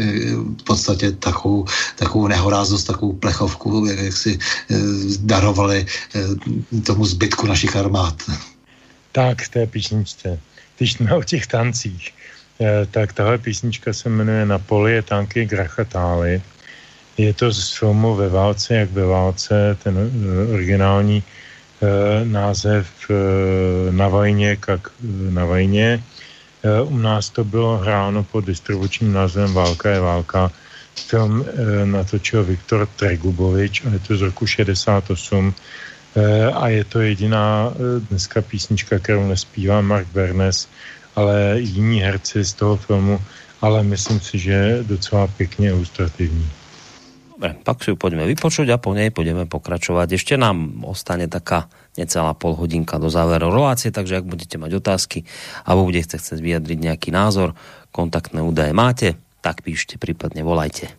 v 0.61 0.63
podstatě 0.65 1.13
takovou, 1.13 1.65
takovou 1.97 2.29
nehoráznost, 2.29 2.87
takovou 2.87 3.13
plechovku, 3.13 3.87
jak 3.87 4.17
si 4.17 4.39
darovali 5.21 5.87
tomu 6.85 7.05
zbytku 7.05 7.47
našich 7.47 7.77
armád. 7.77 8.23
Tak, 9.13 9.43
v 9.43 9.49
té 9.49 9.67
písničce. 9.67 10.41
Když 10.79 10.93
jsme 10.93 11.15
o 11.15 11.23
těch 11.23 11.47
tancích, 11.47 12.11
eh, 12.11 12.18
tak 12.91 13.13
tahle 13.13 13.39
písnička 13.39 13.93
se 13.93 14.09
jmenuje 14.09 14.47
Na 14.47 14.59
poli 14.59 14.93
je 14.93 15.03
tanky 15.03 15.47
Grachatály. 15.47 16.43
Je 17.17 17.35
to 17.35 17.53
z 17.53 17.79
filmu 17.79 18.15
Ve 18.15 18.29
válce, 18.29 18.75
jak 18.75 18.91
ve 18.91 19.07
válce, 19.07 19.77
ten 19.83 19.95
eh, 19.99 20.53
originální 20.55 21.23
eh, 21.23 22.25
název 22.25 22.87
Na 23.91 24.09
vajně, 24.09 24.49
jak 24.49 24.91
na 25.31 25.45
vajně. 25.45 26.03
U 26.85 26.99
nás 26.99 27.31
to 27.31 27.45
bylo 27.45 27.79
hráno 27.79 28.25
pod 28.25 28.45
distribučním 28.45 29.13
názvem 29.13 29.55
Válka 29.55 29.91
je 29.91 30.01
válka. 30.01 30.51
Film 30.95 31.45
natočil 31.85 32.45
Viktor 32.45 32.89
Tregubovič 32.97 33.87
a 33.87 33.91
je 33.91 33.99
to 33.99 34.17
z 34.17 34.21
roku 34.21 34.47
68 34.47 35.55
Eh, 36.17 36.53
a 36.53 36.69
je 36.69 36.85
to 36.85 37.01
jediná 37.01 37.71
eh, 37.71 38.01
dneska 38.11 38.43
písnička, 38.43 38.99
kterou 38.99 39.29
nespívá 39.29 39.81
Mark 39.81 40.07
Bernes, 40.13 40.69
ale 41.19 41.59
jiní 41.59 41.99
herci 41.99 42.47
z 42.47 42.53
toho 42.55 42.77
filmu, 42.79 43.19
ale 43.59 43.83
myslím 43.83 44.21
si, 44.23 44.39
že 44.39 44.53
je 44.53 44.85
docela 44.87 45.27
pěkně 45.27 45.69
ilustrativní. 45.69 46.47
Dobre, 47.39 47.55
pak 47.63 47.87
si 47.87 47.95
ju 47.95 47.97
poďme 47.99 48.27
vypočuť 48.27 48.67
a 48.75 48.83
po 48.83 48.99
nej 48.99 49.15
budeme 49.15 49.47
pokračovať. 49.47 50.19
Ešte 50.19 50.35
nám 50.35 50.83
ostane 50.83 51.31
taká 51.31 51.71
necelá 51.95 52.35
pol 52.35 52.59
hodinka 52.59 52.99
do 52.99 53.07
záveru 53.07 53.55
relácie, 53.55 53.95
takže 53.95 54.19
ak 54.19 54.27
budete 54.27 54.59
mať 54.59 54.83
otázky 54.83 55.23
alebo 55.63 55.87
budete 55.87 56.19
chcieť 56.19 56.35
vyjadriť 56.43 56.79
nejaký 56.83 57.15
názor, 57.15 57.55
kontaktné 57.95 58.43
údaje 58.43 58.75
máte, 58.75 59.15
tak 59.39 59.63
píšte, 59.63 60.03
prípadne 60.03 60.43
volajte. 60.43 60.91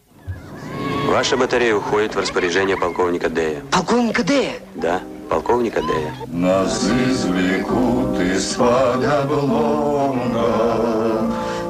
Ваша 1.07 1.38
батарея 1.38 1.76
уходит 1.76 2.15
в 2.15 2.19
распоряжение 2.19 2.77
полковника 2.77 3.30
Дея. 3.30 3.61
Полковника 3.71 4.23
Дея? 4.23 4.53
Да, 4.76 5.01
полковника 5.30 5.81
Дея. 5.81 6.13
Нас 6.27 6.84
извлекут 6.84 8.19
из-под 8.19 9.03
обломка, 9.05 10.45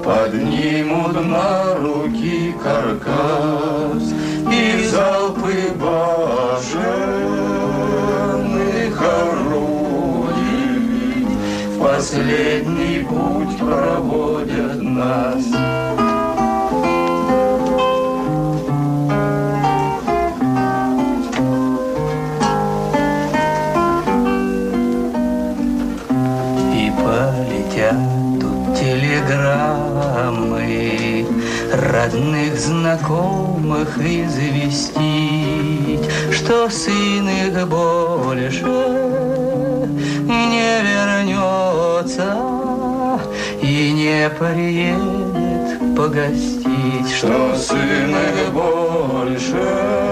Поднимут 0.03 1.14
на 1.26 1.76
руки 1.76 2.53
каркас 2.64 4.03
И 4.51 4.84
залпы 4.88 5.72
башенных 5.76 6.89
орудий 9.01 10.39
В 11.76 11.80
последний 11.80 13.06
путь 13.06 13.57
проводят 13.60 14.81
нас. 14.81 15.45
Родных, 32.11 32.57
знакомых 32.57 33.98
известить 33.99 34.95
Что 36.31 36.68
сын 36.69 37.30
их 37.30 37.68
больше 37.68 38.65
не 40.26 40.81
вернется 40.81 42.36
И 43.61 43.91
не 43.91 44.30
приедет 44.30 45.95
погостить. 45.95 47.11
Что 47.15 47.56
сын 47.56 48.10
их 48.10 48.53
больше 48.53 50.10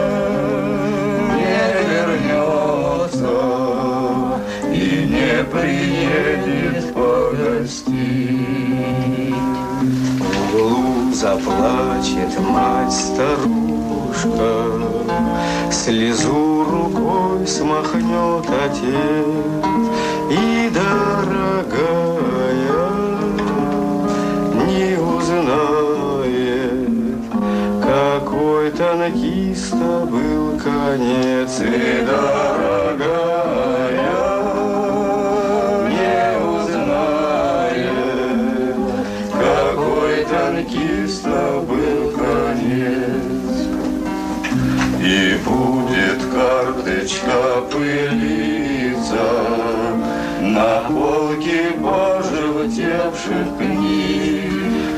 приедет 5.52 6.94
погостить 6.94 8.27
заплачет 11.18 12.40
мать 12.40 12.94
старушка, 12.94 14.52
Слезу 15.72 16.64
рукой 16.64 17.48
смахнет 17.48 18.46
отец, 18.48 19.26
И, 20.30 20.70
дорогая, 20.70 21.80
не 24.68 24.96
узнает, 25.00 26.90
Какой 27.82 28.70
танкиста 28.72 30.06
был 30.06 30.60
конец, 30.60 31.62
И, 31.62 32.06
дорогая, 32.06 32.87
карточка 47.08 47.62
пылиться 47.72 49.16
На 50.42 50.82
полке 50.90 51.72
пожелтевших 51.82 53.58
книг 53.58 54.52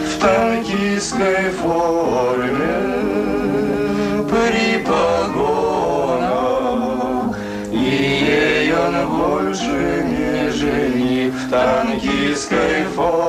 В 0.07 0.19
танкистской 0.19 1.49
форме. 1.61 2.75
При 4.27 4.83
погонах 4.83 6.17
И 7.71 7.77
ей 7.77 8.73
он 8.73 8.95
больше 9.07 9.77
не 10.07 10.51
жених 10.51 11.33
В 11.33 11.49
танкистской 11.49 12.83
форме 12.95 13.28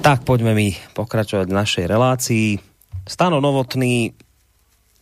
Tak 0.00 0.24
poďme 0.24 0.56
mi 0.56 0.72
pokračovať 0.96 1.52
v 1.52 1.58
našej 1.60 1.84
relácii. 1.84 2.56
Stano 3.04 3.36
Novotný, 3.36 4.16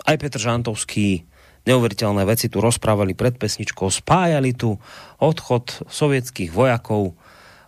aj 0.02 0.16
Petr 0.18 0.42
Žantovský, 0.42 1.22
neuveriteľné 1.62 2.26
veci 2.26 2.50
tu 2.50 2.58
rozprávali 2.58 3.14
pred 3.14 3.38
pesničkou, 3.38 3.86
spájali 3.94 4.58
tu 4.58 4.74
odchod 5.22 5.86
sovietských 5.86 6.50
vojakov 6.50 7.14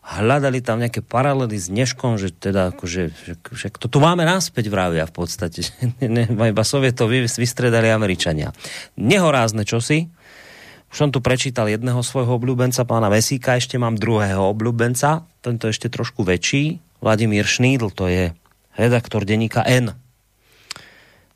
hľadali 0.03 0.59
tam 0.59 0.83
nejaké 0.83 1.07
paralely 1.07 1.55
s 1.55 1.71
Dneškom, 1.71 2.19
že 2.19 2.35
teda 2.35 2.75
akože, 2.75 3.03
že, 3.15 3.35
že 3.39 3.67
to 3.79 3.87
tu 3.87 4.03
máme 4.03 4.27
naspäť 4.27 4.67
vravia 4.67 5.07
v 5.07 5.15
podstate, 5.15 5.63
že 5.63 5.73
ne, 6.03 6.27
iba 6.27 6.65
Sovietov 6.67 7.15
vystredali 7.15 7.95
Američania. 7.95 8.51
Nehorázne 8.99 9.63
čosi. 9.63 10.11
Už 10.91 10.97
som 10.99 11.15
tu 11.15 11.23
prečítal 11.23 11.71
jedného 11.71 12.03
svojho 12.03 12.35
obľúbenca, 12.35 12.83
pána 12.83 13.07
Vesíka, 13.07 13.55
ešte 13.55 13.79
mám 13.79 13.95
druhého 13.95 14.43
obľúbenca, 14.51 15.31
tento 15.39 15.71
ešte 15.71 15.87
trošku 15.87 16.27
väčší, 16.27 16.90
Vladimír 17.01 17.49
Šnídl, 17.49 17.89
to 17.97 18.13
je 18.13 18.37
redaktor 18.77 19.25
denníka 19.25 19.65
N. 19.65 19.97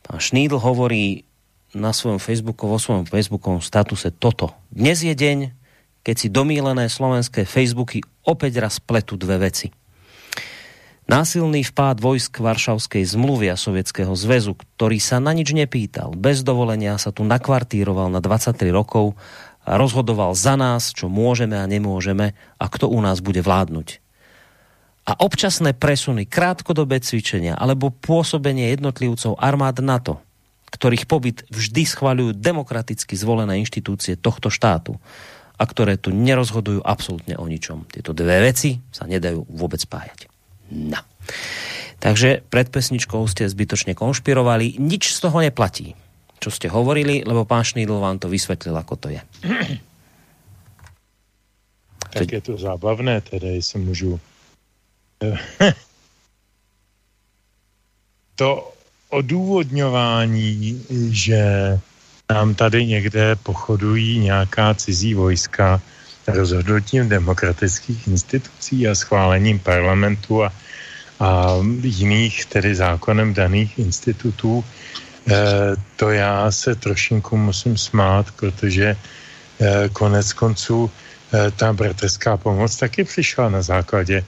Pán 0.05 0.21
Šnídl 0.21 0.61
hovorí 0.61 1.25
na 1.73 1.91
svojom 1.91 2.21
Facebooku, 2.21 2.69
vo 2.69 2.77
svojom 2.77 3.09
Facebookovom 3.09 3.65
statuse 3.65 4.13
toto. 4.13 4.53
Dnes 4.69 5.01
je 5.01 5.17
deň, 5.17 5.39
keď 6.05 6.17
si 6.21 6.29
domílené 6.29 6.93
slovenské 6.93 7.49
Facebooky 7.49 8.05
opäť 8.29 8.61
raz 8.61 8.77
pletu 8.79 9.17
dve 9.17 9.41
veci. 9.41 9.73
Násilný 11.05 11.69
vpád 11.69 12.01
vojsk 12.01 12.41
Varšavskej 12.41 13.05
zmluvy 13.05 13.53
a 13.53 13.61
Sovětského 13.61 14.17
zväzu, 14.17 14.57
ktorý 14.57 14.97
sa 15.01 15.21
na 15.21 15.37
nič 15.37 15.53
nepýtal, 15.53 16.17
bez 16.17 16.41
dovolenia 16.41 16.97
sa 16.97 17.13
tu 17.13 17.29
nakvartíroval 17.29 18.09
na 18.09 18.25
23 18.25 18.57
rokov 18.73 19.13
a 19.65 19.77
rozhodoval 19.77 20.33
za 20.33 20.57
nás, 20.57 20.93
čo 20.97 21.13
môžeme 21.13 21.61
a 21.61 21.69
nemôžeme 21.69 22.37
a 22.37 22.65
kto 22.69 22.89
u 22.89 23.01
nás 23.05 23.21
bude 23.21 23.45
vládnuť. 23.45 24.04
A 25.05 25.13
občasné 25.21 25.77
presuny, 25.77 26.25
krátkodobé 26.25 27.01
cvičenia 27.05 27.53
alebo 27.57 27.93
pôsobenie 27.93 28.73
jednotlivcov 28.73 29.37
armád 29.37 29.85
NATO, 29.85 30.25
ktorých 30.73 31.05
pobyt 31.05 31.45
vždy 31.53 31.85
schvaľujú 31.85 32.33
demokraticky 32.41 33.13
zvolené 33.15 33.61
inštitúcie 33.61 34.17
tohto 34.17 34.49
štátu, 34.49 34.97
a 35.55 35.63
ktoré 35.63 35.95
tu 35.95 36.11
nerozhodujú 36.11 36.83
absolútne 36.83 37.39
o 37.39 37.47
ničom. 37.47 37.87
Tieto 37.87 38.11
dve 38.11 38.43
veci 38.43 38.83
sa 38.91 39.07
nedajú 39.07 39.47
vôbec 39.47 39.79
spájať. 39.79 40.27
No. 40.75 40.99
Takže 42.03 42.43
pred 42.51 42.69
pesničkou 42.75 43.23
ste 43.31 43.47
zbytočne 43.47 43.95
konšpirovali. 43.95 44.83
Nič 44.83 45.15
z 45.15 45.19
toho 45.23 45.39
neplatí, 45.41 45.95
čo 46.43 46.51
ste 46.51 46.67
hovorili, 46.67 47.23
lebo 47.23 47.47
pán 47.47 47.63
Šnídl 47.63 48.03
vám 48.03 48.19
to 48.19 48.27
vysvetlil, 48.27 48.75
ako 48.75 48.95
to 48.99 49.09
je. 49.15 49.23
Tak 52.15 52.31
je 52.31 52.43
to 52.43 52.55
zábavné, 52.59 53.21
teda, 53.21 53.47
jestli 53.47 53.79
můžu. 53.81 54.21
to 58.35 58.73
odůvodňování, 59.09 60.85
že 61.11 61.45
nám 62.31 62.55
tady 62.55 62.87
někde 62.87 63.37
pochodují 63.37 64.19
nějaká 64.19 64.75
cizí 64.75 65.15
vojska 65.15 65.81
rozhodnutím 66.27 67.09
demokratických 67.09 68.09
institucí 68.09 68.89
a 68.89 68.95
schválením 68.95 69.59
parlamentu 69.59 70.45
a, 70.45 70.53
a 71.21 71.57
jiných, 71.83 72.47
tedy 72.47 72.75
zákonem 72.75 73.35
daných 73.35 73.79
institutů, 73.79 74.65
eh, 74.65 75.35
to 75.97 76.11
já 76.11 76.51
se 76.51 76.75
trošinku 76.75 77.37
musím 77.37 77.77
smát, 77.79 78.27
protože 78.37 78.97
eh, 78.97 79.89
konec 79.93 80.33
konců 80.33 80.91
eh, 80.91 81.51
ta 81.51 81.73
bratrská 81.73 82.37
pomoc 82.37 82.77
taky 82.77 83.05
přišla 83.05 83.49
na 83.49 83.63
základě 83.63 84.25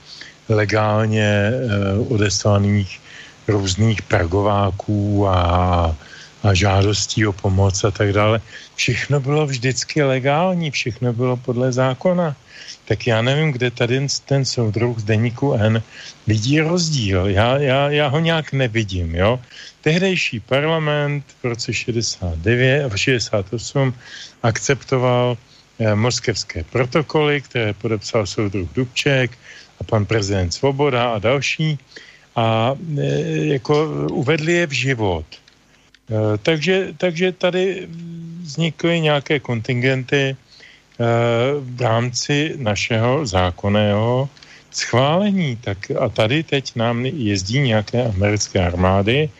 legálně 0.48 1.26
eh, 1.26 1.98
odeslaných 2.08 3.00
různých 3.48 4.02
pragováků 4.02 5.28
a, 5.28 5.96
a 6.42 6.54
žádostí 6.54 7.26
o 7.26 7.32
pomoc 7.32 7.84
a 7.84 7.90
tak 7.90 8.12
dále. 8.12 8.40
Všechno 8.74 9.20
bylo 9.20 9.46
vždycky 9.46 10.02
legální, 10.02 10.70
všechno 10.70 11.12
bylo 11.12 11.36
podle 11.36 11.72
zákona. 11.72 12.36
Tak 12.84 13.06
já 13.06 13.22
nevím, 13.22 13.52
kde 13.52 13.70
tady 13.70 14.06
ten 14.24 14.44
soudruh 14.44 14.98
z 14.98 15.04
deníku 15.04 15.52
N 15.52 15.82
vidí 16.26 16.60
rozdíl. 16.60 17.26
Já, 17.26 17.58
já, 17.58 17.90
já 17.90 18.06
ho 18.08 18.18
nějak 18.18 18.52
nevidím, 18.52 19.14
jo. 19.14 19.40
Tehdejší 19.80 20.40
parlament 20.40 21.24
v 21.42 21.44
roce 21.44 21.72
69, 21.74 22.92
68 22.96 23.94
akceptoval 24.42 25.36
moskevské 25.94 26.64
protokoly, 26.64 27.40
které 27.40 27.72
podepsal 27.72 28.26
soudruh 28.26 28.68
Dubček 28.72 29.38
a 29.80 29.84
pan 29.84 30.06
prezident 30.06 30.50
Svoboda 30.50 31.12
a 31.12 31.18
další 31.18 31.78
a 32.36 32.72
e, 32.98 33.02
jako 33.46 33.88
uvedli 34.12 34.52
je 34.52 34.66
v 34.66 34.72
život. 34.72 35.26
E, 35.30 36.38
takže, 36.38 36.94
takže 36.96 37.32
tady 37.32 37.88
vznikly 38.42 39.00
nějaké 39.00 39.40
kontingenty 39.40 40.36
v 41.60 41.80
rámci 41.80 42.54
našeho 42.56 43.26
zákonného 43.26 44.28
schválení. 44.70 45.56
Tak 45.56 45.92
a 46.00 46.08
tady 46.08 46.42
teď 46.42 46.76
nám 46.76 47.06
jezdí 47.06 47.60
nějaké 47.60 48.04
americké 48.04 48.66
armády, 48.66 49.30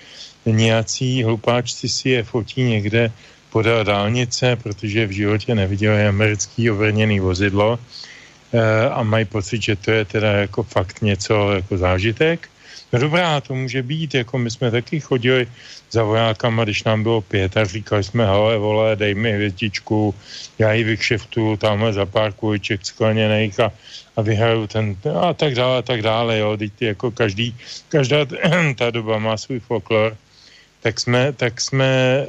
nějací 0.47 1.23
hlupáčci 1.23 1.89
si 1.89 2.09
je 2.09 2.23
fotí 2.23 2.63
někde 2.63 3.13
podél 3.57 3.85
dálnice, 3.89 4.57
protože 4.57 5.07
v 5.07 5.17
životě 5.25 5.55
neviděli 5.55 6.13
americký 6.13 6.71
obrněný 6.71 7.25
vozidlo 7.25 7.81
a 8.93 9.01
mají 9.03 9.25
pocit, 9.25 9.63
že 9.63 9.77
to 9.81 9.91
je 9.97 10.05
teda 10.05 10.45
jako 10.45 10.63
fakt 10.63 11.01
něco 11.01 11.57
jako 11.65 11.79
zážitek. 11.81 12.53
No 12.93 12.99
dobrá, 13.01 13.41
to 13.41 13.57
může 13.57 13.81
být, 13.83 14.15
jako 14.15 14.39
my 14.39 14.51
jsme 14.53 14.71
taky 14.71 15.01
chodili 15.01 15.49
za 15.89 16.05
vojákama, 16.05 16.69
když 16.69 16.85
nám 16.85 17.03
bylo 17.03 17.21
pět 17.25 17.57
a 17.57 17.65
říkali 17.65 18.05
jsme, 18.05 18.27
hele 18.29 18.61
vole, 18.61 18.93
dej 18.97 19.15
mi 19.17 19.33
hvězdičku, 19.33 20.15
já 20.59 20.73
ji 20.77 20.85
vykšeftuju 20.85 21.57
tamhle 21.57 21.97
za 21.97 22.05
pár 22.07 22.37
kůjček 22.37 22.85
skleněných 22.85 23.61
a, 23.61 23.73
a 24.17 24.21
vyhraju 24.21 24.67
ten, 24.67 25.01
a 25.17 25.33
tak 25.33 25.57
dále, 25.57 25.79
a 25.79 25.83
tak 25.83 26.05
dále, 26.05 26.39
jo, 26.39 26.57
teď 26.61 26.73
jako 26.93 27.11
každý, 27.11 27.57
každá 27.89 28.29
ta 28.77 28.91
doba 28.93 29.17
má 29.19 29.37
svůj 29.37 29.65
folklor, 29.65 30.17
tak 30.87 31.01
jsme, 31.01 31.33
tak 31.35 31.61
jsme 31.61 31.91
e, 31.91 32.27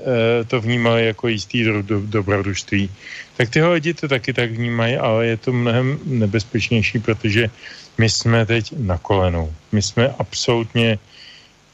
to 0.49 0.57
vnímali 0.61 1.13
jako 1.13 1.27
jistý 1.29 1.63
do, 1.63 1.81
do, 1.85 2.01
dobrodružství. 2.01 2.89
Tak 3.37 3.53
tyhle 3.53 3.73
lidi 3.77 3.93
to 3.93 4.09
taky 4.09 4.33
tak 4.33 4.49
vnímají, 4.49 4.97
ale 4.97 5.27
je 5.27 5.37
to 5.37 5.53
mnohem 5.53 5.99
nebezpečnější, 6.05 6.99
protože 6.99 7.53
my 8.01 8.09
jsme 8.09 8.45
teď 8.49 8.73
na 8.81 8.97
kolenou. 8.97 9.53
My 9.71 9.81
jsme 9.81 10.09
absolutně 10.09 10.97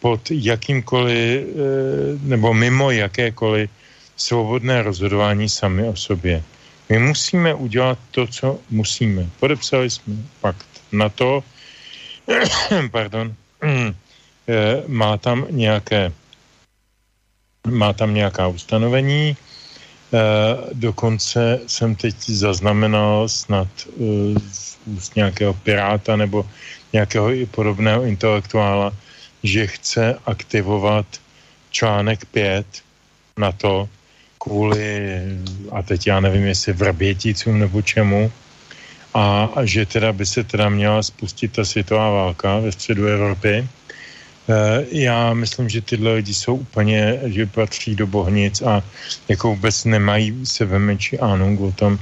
pod 0.03 0.27
jakýmkoliv, 0.27 1.15
eh, 1.15 1.47
nebo 2.27 2.51
mimo 2.51 2.91
jakékoliv 2.91 3.72
svobodné 4.19 4.84
rozhodování 4.84 5.47
sami 5.47 5.88
o 5.88 5.95
sobě. 5.95 6.43
My 6.91 6.99
musíme 6.99 7.55
udělat 7.55 7.95
to, 8.11 8.27
co 8.27 8.60
musíme. 8.76 9.31
Podepsali 9.39 9.88
jsme 9.88 10.19
pakt 10.43 10.68
na 10.91 11.07
to, 11.07 11.43
pardon, 12.91 13.31
eh, 13.64 14.84
má 14.91 15.15
tam 15.15 15.47
nějaké 15.47 16.11
má 17.68 17.94
tam 17.94 18.14
nějaká 18.14 18.48
ustanovení, 18.48 19.38
eh, 19.38 20.19
dokonce 20.73 21.60
jsem 21.68 21.95
teď 21.95 22.15
zaznamenal 22.30 23.30
snad 23.30 23.68
úst 24.85 25.15
nějakého 25.15 25.53
piráta 25.53 26.15
nebo 26.15 26.45
nějakého 26.94 27.31
i 27.31 27.45
podobného 27.45 28.03
intelektuála, 28.03 28.91
že 29.44 29.68
chce 29.68 30.19
aktivovat 30.26 31.06
článek 31.72 32.26
5 32.26 32.68
na 33.38 33.52
to 33.52 33.90
kvůli, 34.38 35.22
a 35.72 35.81
teď 35.81 36.07
já 36.07 36.19
nevím, 36.19 36.45
jestli 36.45 36.73
vrběticům 36.73 37.60
nebo 37.60 37.81
čemu, 37.81 38.31
a, 39.14 39.49
a 39.56 39.65
že 39.65 39.85
teda 39.85 40.14
by 40.14 40.26
se 40.26 40.44
teda 40.44 40.69
měla 40.69 41.03
spustit 41.03 41.52
ta 41.53 41.65
světová 41.65 42.10
válka 42.10 42.60
ve 42.60 42.72
středu 42.72 43.06
Evropy. 43.06 43.68
E, 44.49 44.86
já 44.91 45.34
myslím, 45.34 45.70
že 45.70 45.82
tyhle 45.82 46.14
lidi 46.14 46.34
jsou 46.34 46.56
úplně, 46.56 47.20
že 47.26 47.45
patří 47.45 47.95
do 47.95 48.07
bohnic 48.07 48.61
a 48.61 48.84
jako 49.28 49.56
vůbec 49.56 49.86
nemají 49.86 50.45
sebe 50.45 50.80
menší 50.80 51.20
ánung 51.20 51.61
o 51.61 51.72
tom, 51.72 51.99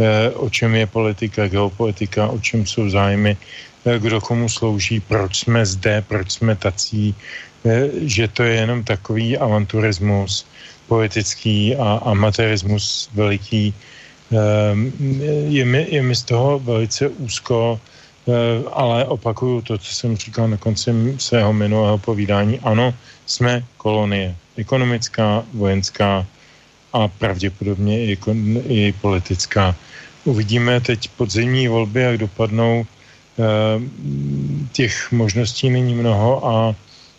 Eh, 0.00 0.30
o 0.34 0.50
čem 0.50 0.74
je 0.74 0.86
politika, 0.86 1.48
geopolitika, 1.48 2.26
o 2.26 2.38
čem 2.40 2.66
jsou 2.66 2.88
zájmy, 2.90 3.36
eh, 3.84 3.98
kdo 3.98 4.20
komu 4.20 4.48
slouží, 4.48 5.00
proč 5.00 5.44
jsme 5.44 5.66
zde, 5.66 6.04
proč 6.08 6.32
jsme 6.32 6.56
tací, 6.56 7.14
eh, 7.64 7.88
že 8.08 8.28
to 8.28 8.42
je 8.42 8.54
jenom 8.66 8.84
takový 8.84 9.36
avanturismus 9.38 10.46
politický 10.88 11.76
a 11.76 12.00
amatérismus 12.08 13.08
veliký. 13.14 13.74
Je 15.48 15.64
mi, 15.64 15.86
je 15.92 16.00
mi 16.02 16.16
z 16.16 16.22
toho 16.24 16.56
velice 16.58 17.08
úzko, 17.20 17.80
ale 18.72 19.04
opakuju 19.04 19.62
to, 19.62 19.78
co 19.78 19.94
jsem 19.94 20.16
říkal 20.16 20.48
na 20.48 20.56
konci 20.56 21.14
svého 21.18 21.52
minulého 21.52 21.98
povídání. 21.98 22.60
Ano, 22.60 22.94
jsme 23.26 23.64
kolonie. 23.76 24.36
Ekonomická, 24.56 25.44
vojenská, 25.54 26.26
a 26.92 27.08
pravděpodobně 27.08 28.04
i, 28.06 28.18
i 28.68 28.94
politická. 29.00 29.76
Uvidíme 30.24 30.80
teď 30.80 31.08
podzimní 31.08 31.68
volby, 31.68 32.00
jak 32.00 32.18
dopadnou. 32.18 32.86
Eh, 33.38 33.80
těch 34.72 35.12
možností 35.12 35.70
není 35.70 35.94
mnoho 35.94 36.46
a 36.46 36.74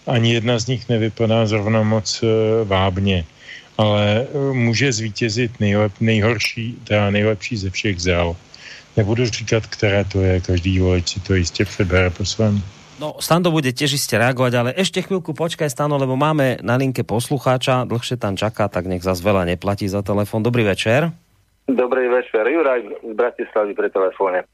ani 0.07 0.33
jedna 0.33 0.59
z 0.59 0.67
nich 0.67 0.89
nevypadá 0.89 1.45
zrovna 1.45 1.83
moc 1.83 2.23
eh, 2.23 2.27
vábně. 2.65 3.25
Ale 3.77 4.27
eh, 4.29 4.53
může 4.53 4.93
zvítězit 4.93 5.59
nejlep, 5.59 5.91
nejhorší, 5.99 6.77
teda 6.83 7.09
nejlepší 7.09 7.57
ze 7.57 7.69
všech 7.69 7.99
zel. 7.99 8.35
Nebudu 8.97 9.25
říkat, 9.25 9.63
které 9.67 10.05
to 10.05 10.21
je, 10.21 10.41
každý 10.41 10.79
volič 10.79 11.09
si 11.09 11.19
to 11.19 11.33
jistě 11.33 11.65
přebere 11.65 12.09
po 12.09 12.25
svém. 12.25 12.61
No, 13.01 13.17
Stando 13.17 13.49
bude 13.49 13.73
tiež 13.73 13.97
iste 13.97 14.21
reagovať, 14.21 14.53
ale 14.53 14.69
ešte 14.77 15.01
chvíľku 15.01 15.33
počkaj, 15.33 15.67
Stano, 15.67 15.97
lebo 15.97 16.13
máme 16.13 16.61
na 16.61 16.77
linke 16.77 17.01
poslucháča, 17.01 17.89
dlhšie 17.89 18.21
tam 18.21 18.37
čaká, 18.37 18.69
tak 18.69 18.85
nech 18.85 19.01
zase 19.01 19.25
veľa 19.25 19.49
neplatí 19.49 19.89
za 19.89 20.05
telefon. 20.05 20.45
Dobrý 20.45 20.61
večer. 20.61 21.09
Dobrý 21.65 22.05
večer, 22.07 22.45
Juraj 22.45 22.85
z 23.01 23.13
Bratislavy 23.17 23.73
pre 23.73 23.89
telefóne. 23.89 24.45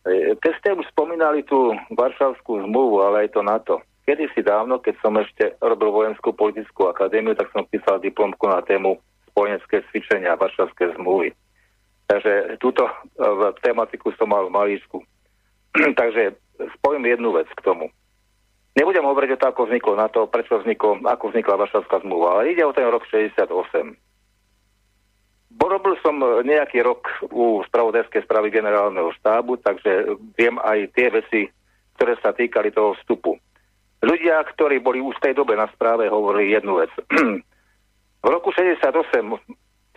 E, 0.00 0.32
keď 0.40 0.52
ste 0.58 0.68
už 0.74 0.88
spomínali 0.90 1.44
tú 1.44 1.76
Varšavskú 1.92 2.66
zmluvu, 2.66 3.04
ale 3.04 3.28
aj 3.28 3.36
to 3.36 3.40
NATO. 3.44 3.74
Kedy 4.08 4.32
si 4.32 4.40
dávno, 4.40 4.80
keď 4.80 4.94
som 5.04 5.12
ešte 5.20 5.52
robil 5.60 5.92
vojenskú 5.92 6.32
politickú 6.32 6.88
akadémiu, 6.88 7.36
tak 7.36 7.52
som 7.52 7.68
písal 7.68 8.00
diplomku 8.00 8.48
na 8.48 8.64
tému 8.64 8.96
spojenecké 9.30 9.84
cvičenia 9.92 10.40
Varšavské 10.40 10.96
zmluvy. 10.96 11.36
Takže 12.08 12.56
túto 12.56 12.88
e, 12.88 12.92
tematiku 13.60 14.08
som 14.16 14.32
mal 14.32 14.48
v 14.48 14.54
malíčku. 14.56 15.04
Takže 16.00 16.40
spojím 16.80 17.04
jednu 17.04 17.36
vec 17.36 17.46
k 17.52 17.60
tomu. 17.60 17.92
Nebudem 18.72 19.04
hovoriť 19.04 19.30
o 19.36 19.40
to, 19.40 19.46
ako 19.52 19.62
vzniklo 19.68 19.94
na 19.98 20.08
to, 20.08 20.24
prečo 20.30 20.56
vzniklo, 20.62 21.04
ako 21.04 21.24
vznikla 21.28 21.60
Varšavská 21.60 22.00
zmluva, 22.00 22.40
ale 22.40 22.54
ide 22.54 22.64
o 22.64 22.72
ten 22.72 22.86
rok 22.88 23.04
68. 23.10 23.50
Porobil 25.58 25.98
som 25.98 26.14
nejaký 26.46 26.86
rok 26.86 27.10
u 27.34 27.60
spravodajskej 27.66 28.22
správy 28.22 28.54
generálneho 28.54 29.10
štábu, 29.18 29.58
takže 29.58 30.14
viem 30.38 30.54
aj 30.62 30.94
tie 30.94 31.10
veci, 31.10 31.40
ktoré 31.98 32.14
sa 32.22 32.30
týkali 32.30 32.70
toho 32.70 32.94
vstupu. 33.02 33.34
Ľudia, 33.98 34.38
ktorí 34.54 34.78
boli 34.78 35.02
už 35.02 35.18
v 35.18 35.24
tej 35.28 35.34
dobe 35.34 35.58
na 35.58 35.66
správe, 35.74 36.06
hovorili 36.06 36.54
jednu 36.54 36.78
vec. 36.78 36.92
v 38.24 38.28
roku 38.30 38.54
68 38.54 38.94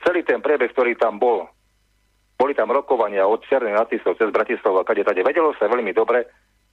celý 0.01 0.25
ten 0.25 0.41
priebeh, 0.41 0.73
ktorý 0.73 0.97
tam 0.97 1.21
bol, 1.21 1.45
boli 2.41 2.57
tam 2.57 2.73
rokovania 2.73 3.29
od 3.29 3.45
Černej 3.45 3.77
na 3.77 3.85
Tisov 3.85 4.17
cez 4.17 4.33
Bratislava, 4.33 4.81
kade 4.81 5.05
tade. 5.05 5.21
Vedelo 5.21 5.53
sa 5.61 5.69
veľmi 5.69 5.93
dobre, 5.93 6.25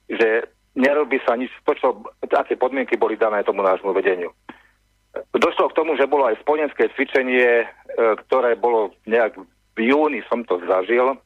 že 0.09 0.49
nerobí 0.73 1.21
sa 1.21 1.37
nič, 1.37 1.53
to, 1.61 1.77
čo, 1.77 2.01
aké 2.25 2.57
podmienky 2.57 2.97
boli 2.97 3.13
dané 3.13 3.45
tomu 3.45 3.61
nášmu 3.61 3.93
vedeniu. 3.93 4.33
Došlo 5.29 5.69
k 5.69 5.77
tomu, 5.77 5.93
že 5.93 6.09
bolo 6.09 6.25
aj 6.25 6.41
spojenské 6.41 6.89
cvičenie, 6.97 7.65
e, 7.65 7.67
ktoré 8.25 8.57
bolo 8.57 8.97
nejak 9.05 9.37
v 9.77 9.79
júni 9.93 10.25
som 10.25 10.41
to 10.41 10.57
zažil. 10.65 11.21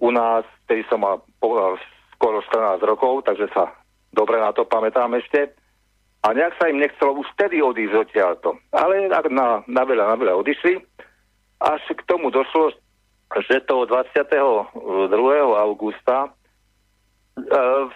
U 0.00 0.08
nás, 0.12 0.44
vtedy 0.68 0.84
som 0.92 1.00
mal 1.00 1.24
skoro 2.16 2.44
14 2.44 2.84
rokov, 2.84 3.24
takže 3.24 3.48
sa 3.56 3.72
dobre 4.12 4.40
na 4.40 4.52
to 4.52 4.68
pamätám 4.68 5.16
ešte. 5.16 5.56
A 6.20 6.36
nejak 6.36 6.52
sa 6.60 6.68
im 6.68 6.84
nechcelo 6.84 7.16
už 7.16 7.28
vtedy 7.32 7.64
odísť 7.64 7.96
odtiaľto. 7.96 8.60
Ale 8.76 9.08
na, 9.08 9.64
na 9.64 9.82
veľa, 9.88 10.04
na 10.12 10.16
veľa 10.20 10.36
odišli. 10.36 10.76
Až 11.60 11.80
k 11.96 12.04
tomu 12.04 12.28
došlo, 12.28 12.76
že 13.38 13.62
to 13.62 13.86
22. 13.86 14.26
augusta 15.54 16.26
e, 16.26 16.30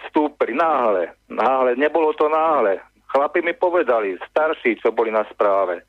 vstúpili 0.07 0.55
náhle. 0.55 1.11
Náhle, 1.27 1.75
nebolo 1.75 2.15
to 2.15 2.31
náhle. 2.31 2.79
Chlapi 3.11 3.43
mi 3.43 3.53
povedali, 3.53 4.15
starší, 4.31 4.79
čo 4.79 4.95
boli 4.95 5.11
na 5.11 5.27
správe, 5.27 5.83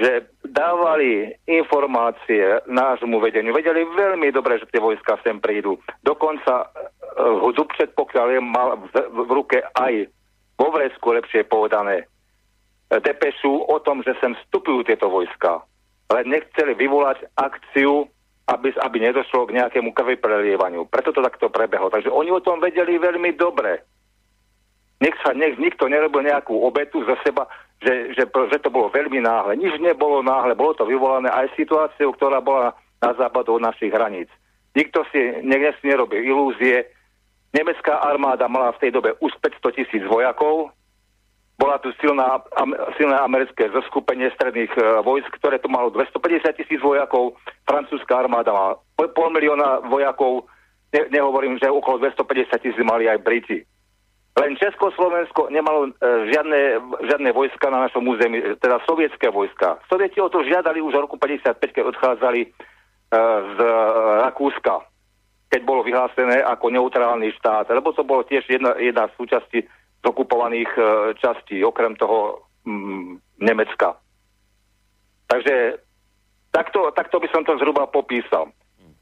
že 0.00 0.26
dávali 0.42 1.34
informácie 1.46 2.62
nášmu 2.66 3.20
vedeniu. 3.20 3.54
Vedeli 3.54 3.84
veľmi 3.84 4.32
dobre, 4.34 4.58
že 4.58 4.70
tie 4.70 4.82
vojska 4.82 5.18
sem 5.22 5.38
prídu. 5.38 5.76
Dokonca 6.02 6.72
uh, 6.72 7.50
Dubčet, 7.52 7.92
pokiaľ 7.92 8.26
je 8.32 8.40
mal 8.40 8.68
v, 8.80 8.94
v 8.96 9.30
ruke 9.34 9.58
aj 9.76 10.08
vo 10.56 10.72
vresku, 10.72 11.12
lepšie 11.12 11.44
povedané, 11.44 12.08
depešu 12.98 13.70
o 13.70 13.76
tom, 13.84 14.02
že 14.02 14.18
sem 14.18 14.34
vstupujú 14.34 14.82
tieto 14.88 15.06
vojska. 15.06 15.62
Ale 16.10 16.26
nechceli 16.26 16.74
vyvolať 16.74 17.22
akciu, 17.38 18.10
aby, 18.50 18.74
aby 18.74 18.98
nedošlo 18.98 19.46
k 19.46 19.62
nejakému 19.62 19.94
krvi 19.94 20.18
prelievaniu. 20.18 20.90
Preto 20.90 21.14
to 21.14 21.22
takto 21.22 21.46
prebehlo. 21.48 21.86
Takže 21.86 22.10
oni 22.10 22.34
o 22.34 22.42
tom 22.42 22.58
vedeli 22.58 22.98
veľmi 22.98 23.38
dobre 23.38 23.86
nech 25.00 25.16
sa 25.24 25.32
nech 25.32 25.56
nikto 25.56 25.88
nerobil 25.88 26.20
nejakú 26.20 26.52
obetu 26.60 27.00
zo 27.08 27.16
seba, 27.24 27.48
že, 27.80 28.12
že, 28.12 28.28
že 28.28 28.58
to 28.60 28.68
bolo 28.68 28.92
veľmi 28.92 29.24
náhle. 29.24 29.56
Nič 29.56 29.80
nebolo 29.80 30.20
náhle, 30.20 30.52
bolo 30.52 30.76
to 30.76 30.84
vyvolané 30.84 31.32
aj 31.32 31.56
situáciou, 31.56 32.12
ktorá 32.12 32.44
bola 32.44 32.76
na 33.00 33.16
západu 33.16 33.56
od 33.56 33.64
našich 33.64 33.88
hraníc. 33.88 34.28
Nikto 34.76 35.08
si 35.08 35.40
nech 35.40 35.72
si 35.80 35.88
nerobil 35.88 36.20
ilúzie. 36.20 36.84
Nemecká 37.50 37.98
armáda 37.98 38.46
mala 38.46 38.76
v 38.76 38.86
tej 38.86 38.90
dobe 38.94 39.16
už 39.24 39.32
500 39.42 39.74
tisíc 39.74 40.04
vojakov, 40.06 40.70
bola 41.60 41.76
tu 41.84 41.92
silná, 42.00 42.40
am, 42.56 42.72
silné 42.96 43.20
americké 43.20 43.68
zoskupenie 43.68 44.32
stredných 44.32 44.72
uh, 44.80 45.04
vojsk, 45.04 45.28
ktoré 45.36 45.60
tu 45.60 45.68
malo 45.68 45.92
250 45.92 46.56
tisíc 46.56 46.80
vojakov, 46.80 47.36
francúzska 47.68 48.24
armáda 48.24 48.48
má 48.48 48.80
pol 48.96 49.28
milióna 49.28 49.84
vojakov, 49.92 50.48
ne, 50.96 51.04
nehovorím, 51.12 51.60
že 51.60 51.68
okolo 51.68 52.00
250 52.00 52.56
tisíc 52.64 52.80
mali 52.80 53.04
aj 53.04 53.20
Briti. 53.20 53.60
Len 54.40 54.56
Československo 54.56 55.50
nemalo 55.50 55.90
e, 55.90 55.92
žiadne, 56.32 56.60
žiadne 57.02 57.30
vojska 57.34 57.66
na 57.68 57.90
našom 57.90 58.06
území, 58.08 58.38
e, 58.38 58.54
teda 58.56 58.78
sovietské 58.86 59.28
vojska. 59.28 59.82
Sovieti 59.90 60.22
o 60.22 60.30
to 60.30 60.46
žiadali 60.46 60.78
už 60.80 60.96
v 60.96 61.02
roku 61.02 61.18
55, 61.18 61.60
keď 61.60 61.84
odchádzali 61.90 62.40
e, 62.46 62.48
z 63.52 63.58
e, 63.58 63.70
Rakúska, 64.22 64.86
keď 65.50 65.60
bolo 65.66 65.82
vyhlásené 65.82 66.46
ako 66.46 66.70
neutrálny 66.70 67.34
štát, 67.42 67.74
lebo 67.74 67.90
to 67.90 68.06
bolo 68.06 68.22
tiež 68.22 68.46
jedna, 68.46 68.78
jedna 68.78 69.10
z 69.10 69.18
súčasti 69.18 69.60
okupovaných 70.04 70.72
e, 70.76 70.82
častí, 71.20 71.64
okrem 71.64 71.96
toho 71.96 72.44
mm, 72.64 73.40
Nemecka. 73.40 73.96
Takže 75.30 75.78
takto, 76.50 76.90
takto 76.96 77.20
by 77.20 77.28
som 77.30 77.42
to 77.44 77.56
zhruba 77.60 77.86
popísal. 77.86 78.50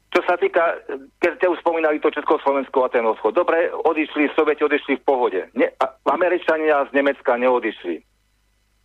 Čo 0.09 0.25
sa 0.25 0.41
týka, 0.41 0.81
keď 1.21 1.31
ste 1.37 1.45
už 1.53 1.61
spomínali 1.61 2.01
to 2.01 2.09
Československo 2.09 2.81
a 2.81 2.89
ten 2.89 3.05
odchod. 3.05 3.37
Dobre, 3.37 3.69
odišli, 3.69 4.33
Sovieti 4.33 4.65
odišli 4.65 4.97
v 4.97 5.05
pohode. 5.05 5.41
Ne, 5.53 5.69
Američania 6.09 6.81
z 6.89 6.97
Nemecka 6.97 7.37
neodišli. 7.37 8.01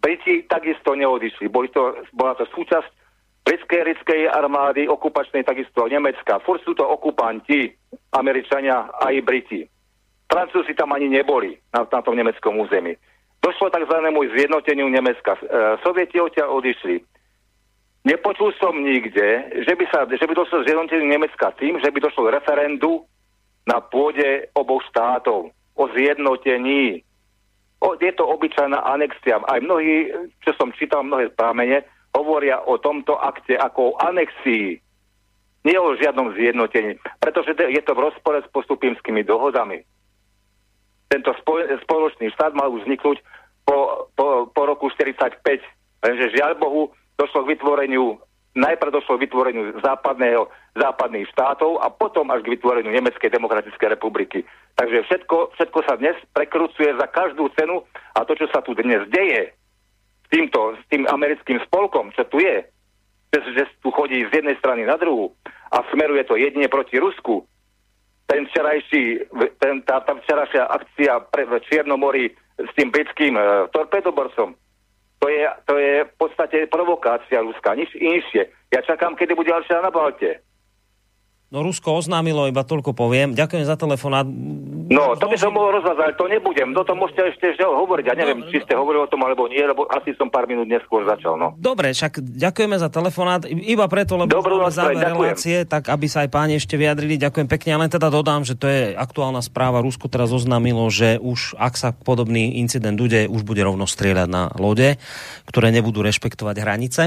Briti 0.04 0.44
takisto 0.44 0.92
neodišli. 0.92 1.48
Boli 1.48 1.72
to, 1.72 1.96
bola 2.12 2.36
to 2.36 2.44
súčasť 2.52 2.92
britskej 3.44 3.80
rickej 3.88 4.22
armády, 4.28 4.84
okupačnej 4.84 5.48
takisto 5.48 5.88
Nemecka. 5.88 6.44
Furt 6.44 6.60
sú 6.60 6.76
to 6.76 6.84
okupanti, 6.84 7.72
Američania 8.12 8.92
aj 9.00 9.14
Briti. 9.24 9.64
Francúzi 10.30 10.74
tam 10.74 10.92
ani 10.92 11.08
neboli 11.08 11.58
na, 11.70 11.84
na 11.84 12.00
tom 12.02 12.16
nemeckom 12.16 12.58
území. 12.58 12.96
Došlo 13.44 13.68
tzv. 13.68 13.96
zjednoteniu 14.36 14.88
Nemecka. 14.88 15.36
E, 15.36 15.40
Sovieti 15.84 16.16
odtiaľ 16.16 16.64
odišli. 16.64 16.96
Nepočul 18.04 18.52
som 18.56 18.76
nikde, 18.80 19.48
že 19.64 19.72
by, 19.76 19.84
sa, 19.88 20.08
že 20.08 20.24
by 20.24 20.32
došlo 20.32 20.64
zjednotenie 20.64 21.08
Nemecka 21.08 21.52
tým, 21.56 21.80
že 21.80 21.92
by 21.92 21.98
došlo 22.04 22.28
k 22.28 22.40
referendu 22.40 23.04
na 23.68 23.80
pôde 23.80 24.48
oboch 24.56 24.84
štátov 24.92 25.52
o 25.76 25.84
zjednotení. 25.92 27.04
O, 27.84 27.96
je 28.00 28.12
to 28.16 28.24
obyčajná 28.24 28.80
anexia. 28.80 29.40
Aj 29.44 29.60
mnohí, 29.60 30.08
čo 30.40 30.56
som 30.56 30.72
čítal, 30.72 31.04
mnohé 31.04 31.28
prámene, 31.32 31.84
hovoria 32.16 32.64
o 32.64 32.80
tomto 32.80 33.16
akte 33.20 33.60
ako 33.60 33.92
o 33.92 33.96
anexii. 34.00 34.80
Nie 35.64 35.80
o 35.80 35.96
žiadnom 35.96 36.36
zjednotení, 36.36 37.00
pretože 37.20 37.56
je 37.56 37.82
to 37.84 37.92
v 37.96 38.04
rozpore 38.08 38.40
s 38.40 38.48
postupímskymi 38.52 39.24
dohodami. 39.24 39.84
Tento 41.14 41.30
spoločný 41.86 42.34
štát 42.34 42.58
mal 42.58 42.74
už 42.74 42.82
vzniknúť 42.90 43.22
po, 43.62 44.10
po, 44.18 44.50
po 44.50 44.62
roku 44.66 44.90
45, 44.90 45.38
lenže 46.02 46.34
žiaľ 46.34 46.58
Bohu, 46.58 46.90
došlo 47.14 47.46
k 47.46 47.54
vytvoreniu, 47.54 48.18
najprv 48.58 48.90
došlo 48.90 49.14
k 49.14 49.30
vytvoreniu 49.30 49.78
západného, 49.78 50.50
západných 50.74 51.30
štátov 51.30 51.78
a 51.78 51.86
potom 51.86 52.34
až 52.34 52.42
k 52.42 52.58
vytvoreniu 52.58 52.90
Nemeckej 52.90 53.30
demokratickej 53.30 53.94
republiky. 53.94 54.42
Takže 54.74 55.06
všetko, 55.06 55.54
všetko 55.54 55.78
sa 55.86 55.94
dnes 56.02 56.18
prekrucuje 56.34 56.98
za 56.98 57.06
každú 57.06 57.46
cenu 57.54 57.86
a 58.18 58.26
to, 58.26 58.34
čo 58.34 58.50
sa 58.50 58.58
tu 58.66 58.74
dnes 58.74 59.06
deje 59.06 59.54
s, 60.26 60.28
týmto, 60.34 60.74
s 60.74 60.82
tým 60.90 61.06
americkým 61.06 61.62
spolkom, 61.70 62.10
čo 62.18 62.26
tu 62.26 62.42
je, 62.42 62.66
že, 63.30 63.38
že 63.54 63.62
tu 63.78 63.94
chodí 63.94 64.18
z 64.26 64.42
jednej 64.42 64.58
strany 64.58 64.82
na 64.82 64.98
druhú 64.98 65.30
a 65.70 65.78
smeruje 65.94 66.26
to 66.26 66.34
jedine 66.34 66.66
proti 66.66 66.98
Rusku, 66.98 67.46
ten 68.26 68.46
včerajší, 68.48 69.28
ten, 69.60 69.82
tá, 69.84 70.00
tá 70.00 70.16
včerajšia 70.16 70.64
akcia 70.64 71.12
pre, 71.28 71.44
v 71.44 71.60
Čiernomori 71.68 72.24
s 72.56 72.70
tým 72.78 72.88
britským 72.88 73.36
uh, 73.36 73.68
torpedoborcom, 73.74 74.56
to 75.24 75.26
je, 75.32 75.48
to 75.64 75.74
je 75.80 76.04
v 76.04 76.14
podstate 76.20 76.68
provokácia 76.68 77.40
Ruska, 77.40 77.72
nič 77.72 77.96
inšie. 77.96 78.44
Ja 78.68 78.84
čakám, 78.84 79.16
kedy 79.16 79.32
bude 79.32 79.48
ďalšia 79.48 79.80
na 79.80 79.88
Balte. 79.88 80.44
No 81.52 81.62
Rusko 81.62 82.00
oznámilo, 82.00 82.48
iba 82.50 82.66
toľko 82.66 82.96
poviem. 82.96 83.36
Ďakujem 83.36 83.62
za 83.68 83.76
telefonát. 83.78 84.26
No, 84.84 85.14
to 85.14 85.30
by 85.30 85.36
som 85.38 85.54
mohol 85.54 85.78
rozvázať, 85.78 86.02
ale 86.02 86.14
to 86.18 86.26
nebudem. 86.26 86.74
No 86.74 86.82
to 86.82 86.98
môžete 86.98 87.30
ešte, 87.30 87.44
ešte 87.54 87.62
hovoriť. 87.62 88.04
Ja 88.10 88.16
neviem, 88.18 88.42
no, 88.42 88.48
či 88.50 88.64
ste 88.64 88.74
hovorili 88.74 89.06
o 89.06 89.08
tom, 89.08 89.22
alebo 89.22 89.46
nie, 89.46 89.62
lebo 89.62 89.86
asi 89.86 90.16
som 90.18 90.32
pár 90.32 90.50
minút 90.50 90.66
neskôr 90.66 91.06
začal. 91.06 91.38
No. 91.38 91.54
Dobre, 91.54 91.94
však 91.94 92.20
ďakujeme 92.20 92.76
za 92.80 92.90
telefonát. 92.90 93.46
Iba 93.46 93.86
preto, 93.86 94.18
lebo 94.18 94.34
Dobrú 94.34 94.58
noc, 94.58 94.74
záver 94.74 94.98
relácie, 94.98 95.62
tak 95.68 95.92
aby 95.92 96.06
sa 96.10 96.26
aj 96.26 96.32
páni 96.32 96.58
ešte 96.58 96.74
vyjadrili. 96.74 97.22
Ďakujem 97.22 97.46
pekne. 97.46 97.70
A 97.76 97.80
len 97.86 97.92
teda 97.92 98.10
dodám, 98.10 98.42
že 98.42 98.58
to 98.58 98.66
je 98.66 98.96
aktuálna 98.96 99.44
správa. 99.44 99.84
Rusko 99.84 100.10
teraz 100.10 100.34
oznámilo, 100.34 100.90
že 100.90 101.22
už, 101.22 101.54
ak 101.60 101.78
sa 101.78 101.94
podobný 101.94 102.58
incident 102.58 102.98
bude, 102.98 103.30
už 103.30 103.46
bude 103.46 103.62
rovno 103.62 103.86
strieľať 103.86 104.28
na 104.28 104.50
lode, 104.58 104.98
ktoré 105.46 105.70
nebudú 105.70 106.02
rešpektovať 106.02 106.56
hranice. 106.58 107.02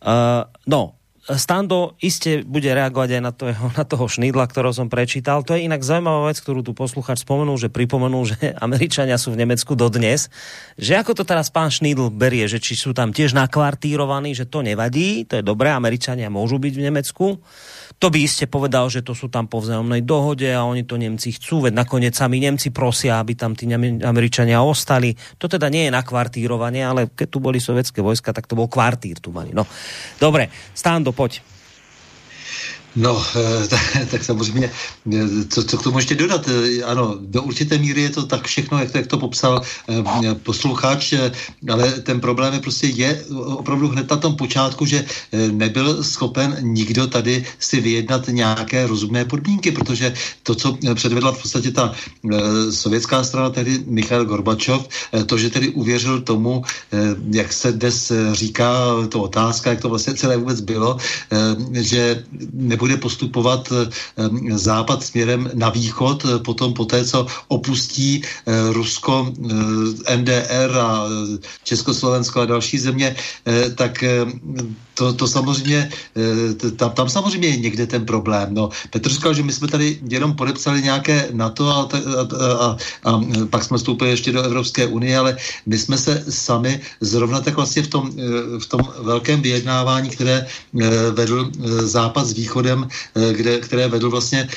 Uh, 0.00 0.48
no, 0.64 1.01
Stando 1.22 1.94
iste 2.02 2.42
bude 2.42 2.66
reagovať 2.66 3.10
aj 3.14 3.22
na 3.22 3.30
toho, 3.30 3.66
na 3.78 3.84
toho 3.86 4.10
šnýdla, 4.10 4.42
ktorého 4.50 4.74
som 4.74 4.90
prečítal. 4.90 5.46
To 5.46 5.54
je 5.54 5.70
inak 5.70 5.86
zaujímavá 5.86 6.34
vec, 6.34 6.42
ktorú 6.42 6.66
tu 6.66 6.74
posluchač 6.74 7.22
spomenul, 7.22 7.54
že 7.54 7.70
pripomenul, 7.70 8.34
že 8.34 8.36
Američania 8.66 9.14
sú 9.14 9.30
v 9.30 9.46
Nemecku 9.46 9.78
dodnes. 9.78 10.26
Že 10.74 11.06
ako 11.06 11.12
to 11.14 11.22
teraz 11.22 11.46
pán 11.54 11.70
Šnídl 11.70 12.10
berie, 12.10 12.50
že 12.50 12.58
či 12.58 12.74
sú 12.74 12.90
tam 12.90 13.14
tiež 13.14 13.38
nakvartírovaní, 13.38 14.34
že 14.34 14.50
to 14.50 14.66
nevadí, 14.66 15.22
to 15.22 15.38
je 15.38 15.46
dobré, 15.46 15.70
Američania 15.70 16.26
môžu 16.26 16.58
byť 16.58 16.72
v 16.74 16.84
Nemecku 16.90 17.26
to 18.02 18.10
by 18.10 18.26
iste 18.26 18.50
povedal, 18.50 18.90
že 18.90 19.06
to 19.06 19.14
sú 19.14 19.30
tam 19.30 19.46
po 19.46 19.62
vzájomnej 19.62 20.02
dohode 20.02 20.50
a 20.50 20.66
oni 20.66 20.82
to 20.82 20.98
Nemci 20.98 21.38
chcú, 21.38 21.70
veď 21.70 21.86
nakoniec 21.86 22.18
sami 22.18 22.42
Nemci 22.42 22.74
prosia, 22.74 23.22
aby 23.22 23.38
tam 23.38 23.54
tí 23.54 23.70
Američania 24.02 24.58
ostali. 24.58 25.14
To 25.38 25.46
teda 25.46 25.70
nie 25.70 25.86
je 25.86 25.94
na 25.94 26.02
kvartírovanie, 26.02 26.82
ale 26.82 27.06
keď 27.14 27.28
tu 27.30 27.38
boli 27.38 27.62
sovětské 27.62 28.02
vojska, 28.02 28.34
tak 28.34 28.50
to 28.50 28.58
bol 28.58 28.66
kvartír 28.66 29.22
tu 29.22 29.30
mali. 29.30 29.54
No. 29.54 29.70
Dobre, 30.18 30.50
Stando, 30.74 31.11
poď. 31.12 31.40
No, 32.96 33.24
eh, 33.36 33.68
tak, 33.72 33.80
tak 34.10 34.24
samozřejmě, 34.24 34.70
eh, 35.12 35.18
co, 35.48 35.64
co 35.64 35.78
k 35.78 35.82
tomu 35.82 35.98
ještě 35.98 36.14
dodat? 36.14 36.48
Eh, 36.48 36.82
ano, 36.82 37.16
do 37.20 37.42
určité 37.42 37.78
míry 37.78 38.02
je 38.02 38.10
to 38.10 38.26
tak 38.26 38.46
všechno, 38.46 38.78
jak 38.78 38.90
to, 38.90 38.98
jak 38.98 39.06
to 39.06 39.18
popsal 39.18 39.62
posluchač, 40.42 41.14
ale 41.68 41.90
ten 41.92 42.20
problém 42.20 42.54
je 42.54 42.60
prostě 42.60 42.86
je 42.86 43.24
opravdu 43.34 43.88
hned 43.88 44.10
na 44.10 44.16
tom 44.16 44.36
počátku, 44.36 44.86
že 44.86 45.04
nebyl 45.50 46.04
schopen 46.04 46.56
nikdo 46.60 47.06
tady 47.06 47.44
si 47.58 47.80
vyjednat 47.80 48.28
nějaké 48.28 48.86
rozumné 48.86 49.24
podmínky, 49.24 49.72
protože 49.72 50.14
to, 50.42 50.54
co 50.54 50.78
předvedla 50.94 51.32
v 51.32 51.42
podstatě 51.42 51.70
ta 51.70 51.92
sovětská 52.70 53.24
strana, 53.24 53.50
tedy 53.50 53.84
Michail 53.86 54.24
Gorbačov, 54.24 54.88
to, 55.26 55.38
že 55.38 55.50
tedy 55.50 55.68
uvěřil 55.68 56.20
tomu, 56.20 56.64
jak 57.32 57.52
se 57.52 57.72
dnes 57.72 58.12
říká, 58.32 58.72
to 59.08 59.22
otázka, 59.22 59.70
jak 59.70 59.80
to 59.80 59.88
vlastně 59.88 60.14
celé 60.14 60.36
vůbec 60.36 60.60
bylo, 60.60 60.96
že 61.72 62.24
nebo 62.52 62.81
bude 62.82 62.96
postupovat 62.96 63.72
Západ 64.50 65.04
směrem 65.04 65.50
na 65.54 65.70
východ, 65.70 66.26
potom 66.44 66.74
po 66.74 66.84
té, 66.84 67.04
co 67.04 67.26
opustí 67.48 68.22
Rusko, 68.74 69.30
NDR 70.16 70.70
a 70.80 71.06
Československo 71.62 72.40
a 72.40 72.46
další 72.58 72.78
země, 72.78 73.16
tak 73.74 74.04
to, 74.94 75.12
to 75.12 75.28
samozřejmě, 75.28 75.90
tam, 76.76 76.90
tam 76.90 77.08
samozřejmě 77.08 77.48
je 77.48 77.56
někde 77.56 77.86
ten 77.86 78.06
problém. 78.06 78.54
No, 78.54 78.68
Petr 78.90 79.08
říkal, 79.08 79.34
že 79.34 79.42
my 79.42 79.52
jsme 79.52 79.68
tady 79.68 79.98
jenom 80.08 80.34
podepsali 80.34 80.82
nějaké 80.82 81.28
NATO 81.32 81.68
a, 81.68 81.80
a, 81.80 82.66
a, 82.66 82.76
a 83.04 83.20
pak 83.50 83.64
jsme 83.64 83.78
vstoupili 83.78 84.10
ještě 84.10 84.32
do 84.32 84.42
Evropské 84.42 84.86
unie, 84.86 85.18
ale 85.18 85.36
my 85.66 85.78
jsme 85.78 85.98
se 85.98 86.24
sami 86.28 86.80
zrovna 87.00 87.40
tak 87.40 87.56
vlastně 87.56 87.82
v 87.82 87.88
tom, 87.88 88.10
v 88.58 88.66
tom 88.66 88.80
velkém 89.00 89.42
vyjednávání, 89.42 90.10
které 90.10 90.46
vedl 91.14 91.50
Západ 91.82 92.26
s 92.26 92.32
Východem, 92.32 92.88
kde, 93.32 93.60
které 93.60 93.88
vedl 93.88 94.10
vlastně, 94.10 94.48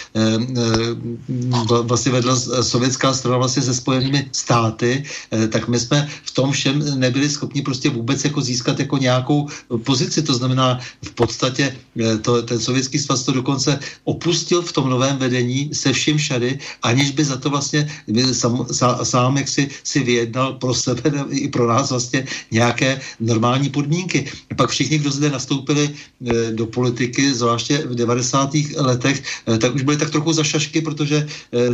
vlastně 1.82 2.12
vedla 2.12 2.36
sovětská 2.62 3.14
strana 3.14 3.38
vlastně 3.38 3.62
se 3.62 3.74
spojenými 3.74 4.30
státy, 4.32 5.04
tak 5.50 5.68
my 5.68 5.80
jsme 5.80 6.08
v 6.24 6.32
tom 6.32 6.52
všem 6.52 7.00
nebyli 7.00 7.30
schopni 7.30 7.62
prostě 7.62 7.90
vůbec 7.90 8.24
jako 8.24 8.42
získat 8.42 8.80
jako 8.80 8.98
nějakou 8.98 9.48
pozici. 9.84 10.25
To 10.26 10.34
znamená, 10.34 10.80
v 11.06 11.12
podstatě 11.12 11.76
to, 12.22 12.42
ten 12.42 12.60
sovětský 12.60 13.00
svaz 13.00 13.24
to 13.24 13.32
dokonce 13.32 13.80
opustil 14.04 14.62
v 14.62 14.74
tom 14.74 14.90
novém 14.90 15.18
vedení 15.18 15.70
se 15.74 15.94
vším 15.94 16.18
všady, 16.18 16.60
aniž 16.82 17.12
by 17.12 17.24
za 17.24 17.38
to 17.38 17.50
vlastně 17.50 17.90
sám, 18.32 18.66
sám 19.04 19.38
jak 19.38 19.48
si, 19.48 19.70
si 19.84 20.00
vyjednal 20.04 20.54
pro 20.54 20.74
sebe 20.74 21.26
i 21.30 21.48
pro 21.48 21.68
nás 21.68 21.90
vlastně 21.90 22.26
nějaké 22.52 23.02
normální 23.20 23.70
podmínky. 23.70 24.26
Pak 24.56 24.70
všichni, 24.70 24.98
kdo 24.98 25.12
zde 25.12 25.30
nastoupili 25.30 25.90
e, 25.90 26.52
do 26.52 26.66
politiky, 26.66 27.34
zvláště 27.34 27.78
v 27.78 27.96
90. 27.96 28.54
letech, 28.78 29.24
e, 29.48 29.58
tak 29.58 29.76
už 29.76 29.82
byli 29.82 29.98
tak 29.98 30.10
trochu 30.10 30.34
za 30.34 30.44
šašky, 30.44 30.82
protože 30.82 31.28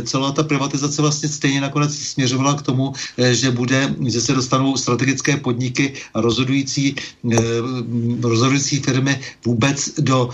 celá 0.04 0.32
ta 0.32 0.42
privatizace 0.42 1.02
vlastně 1.02 1.28
stejně 1.28 1.60
nakonec 1.60 1.94
směřovala 1.94 2.54
k 2.54 2.62
tomu, 2.62 2.92
že 3.18 3.50
bude, 3.50 3.94
že 4.08 4.20
se 4.20 4.34
dostanou 4.34 4.76
strategické 4.76 5.36
podniky 5.36 5.92
a 6.14 6.20
rozhodující, 6.20 6.94
rozhodující 8.42 8.80
firmy 8.80 9.20
vůbec 9.46 9.90
do 9.98 10.30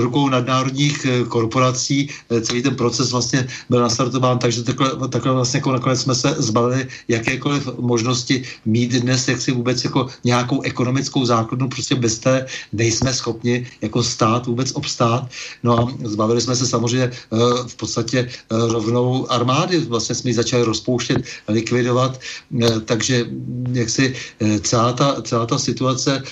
rukou 0.00 0.28
nadnárodních 0.28 1.06
korporací. 1.28 2.08
Celý 2.40 2.62
ten 2.62 2.76
proces 2.76 3.12
vlastně 3.12 3.48
byl 3.68 3.80
nastartován, 3.80 4.38
takže 4.38 4.62
takhle, 4.62 5.08
takhle 5.08 5.32
vlastně 5.32 5.58
jako 5.58 5.72
nakonec 5.72 6.00
jsme 6.00 6.14
se 6.14 6.34
zbavili 6.38 6.88
jakékoliv 7.08 7.68
možnosti 7.78 8.42
mít 8.64 8.92
dnes 8.92 9.28
jaksi 9.28 9.52
vůbec 9.52 9.84
jako 9.84 10.08
nějakou 10.24 10.62
ekonomickou 10.62 11.24
základnu, 11.24 11.68
prostě 11.68 11.94
bez 11.94 12.18
té 12.18 12.46
nejsme 12.72 13.12
schopni 13.14 13.66
jako 13.80 14.02
stát 14.02 14.46
vůbec 14.46 14.72
obstát. 14.72 15.28
No 15.62 15.78
a 15.78 15.82
zbavili 16.04 16.40
jsme 16.40 16.56
se 16.56 16.66
samozřejmě 16.66 17.04
eh, 17.04 17.36
v 17.66 17.74
podstatě 17.76 18.18
eh, 18.28 18.32
rovnou 18.48 19.28
armády, 19.30 19.78
vlastně 19.78 20.14
jsme 20.14 20.30
ji 20.30 20.34
začali 20.40 20.62
rozpouštět, 20.64 21.20
likvidovat, 21.48 22.16
eh, 22.16 22.80
takže 22.80 23.26
jaksi 23.72 24.14
celá 24.62 24.92
ta, 24.92 25.22
celá 25.22 25.46
ta 25.46 25.58
situace 25.58 26.22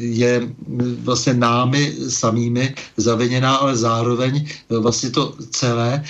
je 0.00 0.23
vlastně 1.02 1.34
námi 1.34 1.92
samými 2.08 2.74
zaviněná, 2.96 3.56
ale 3.56 3.76
zároveň 3.76 4.46
vlastně 4.68 5.10
to 5.10 5.34
celé 5.50 6.04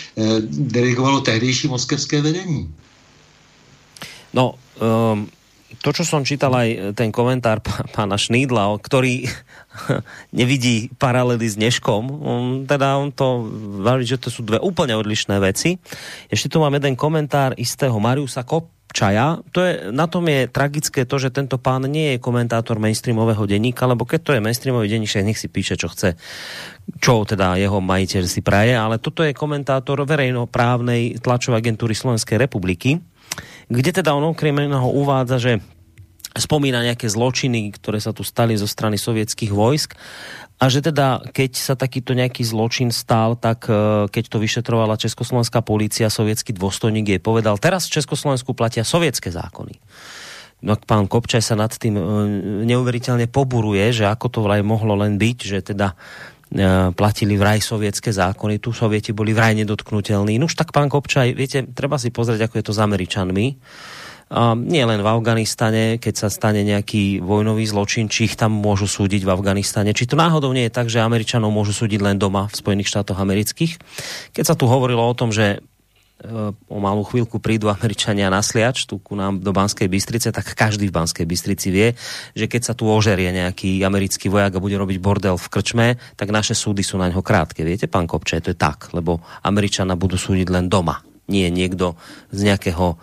dirigovalo 0.48 1.20
tehdejší 1.20 1.68
moskevské 1.68 2.22
vedení. 2.22 2.68
No, 4.34 4.58
um, 4.82 5.30
to, 5.78 5.94
čo 5.94 6.02
som 6.02 6.26
čítal 6.26 6.50
aj 6.54 6.98
ten 6.98 7.14
komentár 7.14 7.62
pána 7.94 8.18
Šnídla, 8.18 8.78
ktorý 8.82 9.26
nevidí 10.38 10.90
paralely 10.98 11.46
s 11.46 11.54
Dneškom, 11.54 12.02
on, 12.24 12.42
teda 12.66 12.98
on 12.98 13.14
to 13.14 13.46
že 14.02 14.18
to 14.18 14.28
sú 14.30 14.42
dve 14.42 14.58
úplne 14.58 14.98
odlišné 14.98 15.38
veci. 15.38 15.78
Ešte 16.32 16.50
tu 16.50 16.58
mám 16.58 16.74
jeden 16.74 16.98
komentár 16.98 17.54
istého 17.54 17.94
Mariusa 18.02 18.42
Kopčaja. 18.94 19.42
To 19.50 19.58
je, 19.58 19.90
na 19.90 20.06
tom 20.06 20.22
je 20.30 20.46
tragické 20.46 21.02
to, 21.02 21.18
že 21.18 21.34
tento 21.34 21.58
pán 21.58 21.82
nie 21.90 22.14
je 22.14 22.22
komentátor 22.22 22.78
mainstreamového 22.78 23.42
denníka, 23.42 23.90
lebo 23.90 24.06
keď 24.06 24.20
to 24.22 24.30
je 24.38 24.44
mainstreamový 24.46 24.86
denník, 24.86 25.10
nech 25.26 25.34
si 25.34 25.50
píše, 25.50 25.74
čo 25.74 25.90
chce, 25.90 26.14
čo 27.02 27.26
teda 27.26 27.58
jeho 27.58 27.82
majiteľ 27.82 28.22
si 28.30 28.38
praje, 28.38 28.78
ale 28.78 29.02
toto 29.02 29.26
je 29.26 29.34
komentátor 29.34 30.06
verejnoprávnej 30.06 31.18
tlačovej 31.18 31.58
agentúry 31.58 31.98
Slovenskej 31.98 32.38
republiky 32.38 33.02
kde 33.68 33.90
teda 34.00 34.12
on 34.12 34.32
okrem 34.32 34.54
iného 34.60 34.88
uvádza, 34.88 35.40
že 35.40 35.52
spomína 36.34 36.82
nejaké 36.82 37.06
zločiny, 37.06 37.70
ktoré 37.78 38.02
sa 38.02 38.10
tu 38.10 38.26
stali 38.26 38.58
zo 38.58 38.66
strany 38.66 38.98
sovietských 38.98 39.54
vojsk 39.54 39.94
a 40.54 40.64
že 40.70 40.80
teda, 40.80 41.20
keď 41.34 41.50
sa 41.58 41.74
takýto 41.74 42.14
nejaký 42.14 42.46
zločin 42.46 42.94
stal, 42.94 43.34
tak 43.34 43.66
e, 43.66 44.06
keď 44.08 44.24
to 44.30 44.38
vyšetrovala 44.38 45.00
Československá 45.00 45.60
policia, 45.60 46.06
sovietský 46.12 46.54
dôstojník 46.54 47.06
jej 47.10 47.20
povedal, 47.20 47.58
teraz 47.58 47.90
v 47.90 48.00
Československu 48.00 48.54
platia 48.54 48.86
sovietské 48.86 49.34
zákony. 49.34 49.76
No 50.64 50.80
pán 50.80 51.10
Kopčaj 51.10 51.42
sa 51.44 51.58
nad 51.58 51.74
tým 51.74 51.98
e, 51.98 52.02
neuveriteľne 52.64 53.28
poburuje, 53.28 53.92
že 53.92 54.08
ako 54.08 54.26
to 54.30 54.40
vraj 54.46 54.62
mohlo 54.62 54.94
len 54.94 55.18
byť, 55.18 55.38
že 55.42 55.58
teda 55.74 55.98
E, 56.54 56.94
platili 56.94 57.34
vraj 57.34 57.58
sovietské 57.58 58.14
zákony, 58.14 58.62
tu 58.62 58.70
sovieti 58.70 59.10
boli 59.10 59.34
vraj 59.34 59.58
nedotknutelní. 59.58 60.38
No 60.38 60.46
už 60.46 60.54
tak, 60.54 60.70
pán 60.70 60.86
Kopčaj, 60.86 61.34
viete, 61.34 61.66
treba 61.66 61.98
si 61.98 62.14
pozrieť, 62.14 62.46
ako 62.46 62.54
je 62.54 62.64
to 62.70 62.76
s 62.76 62.80
Američanmi. 62.84 63.46
A 64.32 64.56
nie 64.56 64.80
len 64.80 65.04
v 65.04 65.10
Afganistane, 65.10 66.00
keď 66.00 66.14
sa 66.26 66.28
stane 66.32 66.64
nejaký 66.64 67.20
vojnový 67.20 67.68
zločin, 67.68 68.08
či 68.08 68.30
ich 68.30 68.40
tam 68.40 68.56
môžu 68.56 68.88
súdiť 68.88 69.22
v 69.24 69.32
Afganistane. 69.32 69.92
Či 69.92 70.08
to 70.08 70.16
náhodou 70.16 70.50
nie 70.56 70.66
je 70.66 70.74
tak, 70.74 70.88
že 70.88 71.04
Američanov 71.04 71.52
môžu 71.52 71.76
súdiť 71.76 72.00
len 72.00 72.16
doma 72.16 72.48
v 72.48 72.56
Spojených 72.56 72.90
štátoch 72.90 73.20
amerických. 73.20 73.76
Keď 74.32 74.44
sa 74.44 74.56
tu 74.56 74.64
hovorilo 74.64 75.04
o 75.04 75.14
tom, 75.16 75.28
že 75.30 75.60
o 76.70 76.78
malú 76.80 77.04
chvíľku 77.04 77.42
prídu 77.42 77.68
Američania 77.68 78.32
na 78.32 78.40
sliač 78.40 78.86
tu 78.88 78.96
ku 79.02 79.18
nám 79.18 79.42
do 79.42 79.50
Banskej 79.52 79.90
Bystrice, 79.90 80.32
tak 80.32 80.56
každý 80.56 80.88
v 80.88 80.96
Banskej 80.96 81.26
Bystrici 81.26 81.68
vie, 81.68 81.92
že 82.32 82.48
keď 82.48 82.62
sa 82.64 82.72
tu 82.72 82.88
ožerie 82.88 83.28
nejaký 83.34 83.82
americký 83.84 84.32
vojak 84.32 84.56
a 84.56 84.62
bude 84.62 84.78
robiť 84.78 84.98
bordel 85.02 85.36
v 85.36 85.50
krčme, 85.50 85.86
tak 86.16 86.32
naše 86.32 86.56
súdy 86.56 86.80
sú 86.80 86.96
na 86.96 87.10
ňo 87.10 87.20
krátke. 87.20 87.66
Viete, 87.66 87.90
pán 87.90 88.08
Kopče, 88.08 88.40
to 88.40 88.54
je 88.54 88.58
tak, 88.58 88.94
lebo 88.96 89.20
Američana 89.44 89.98
budú 89.98 90.16
súdiť 90.16 90.48
len 90.48 90.70
doma. 90.70 91.02
Nie 91.28 91.50
niekto 91.52 91.98
z 92.32 92.40
nejakého 92.46 92.96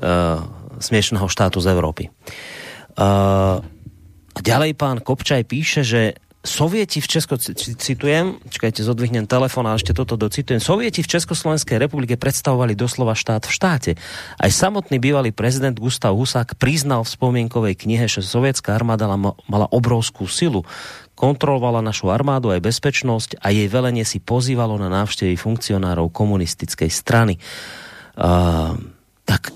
uh, 0.00 0.42
smiešného 0.78 1.26
štátu 1.30 1.62
z 1.62 1.70
Európy. 1.70 2.10
Uh, 2.94 3.62
a 4.34 4.40
ďalej 4.42 4.74
pán 4.74 4.98
Kopčaj 4.98 5.46
píše, 5.46 5.86
že 5.86 6.18
Sovieti 6.44 7.00
v 7.00 7.08
Česko, 7.08 7.40
citujem, 7.40 8.36
čakajte, 8.52 8.84
zodvihnem 8.84 9.24
telefon 9.24 9.64
a 9.64 9.80
ešte 9.80 9.96
toto 9.96 10.20
docitujem. 10.20 10.60
Sovieti 10.60 11.00
v 11.00 11.08
Československej 11.08 11.80
republike 11.80 12.20
predstavovali 12.20 12.76
doslova 12.76 13.16
štát 13.16 13.48
v 13.48 13.54
štáte. 13.56 13.92
Aj 14.36 14.50
samotný 14.52 15.00
bývalý 15.00 15.32
prezident 15.32 15.72
Gustav 15.72 16.12
Husák 16.12 16.60
priznal 16.60 17.00
v 17.08 17.16
spomienkovej 17.16 17.88
knihe, 17.88 18.04
že 18.12 18.20
sovietská 18.20 18.76
armáda 18.76 19.08
mala 19.08 19.66
obrovskú 19.72 20.28
silu. 20.28 20.68
Kontrolovala 21.16 21.80
našu 21.80 22.12
armádu 22.12 22.52
aj 22.52 22.60
bezpečnosť 22.60 23.40
a 23.40 23.48
jej 23.48 23.64
velenie 23.72 24.04
si 24.04 24.20
pozývalo 24.20 24.76
na 24.76 24.92
návštevy 24.92 25.40
funkcionárov 25.40 26.12
komunistickej 26.12 26.92
strany. 26.92 27.40
Uh, 28.20 28.76
tak, 29.24 29.48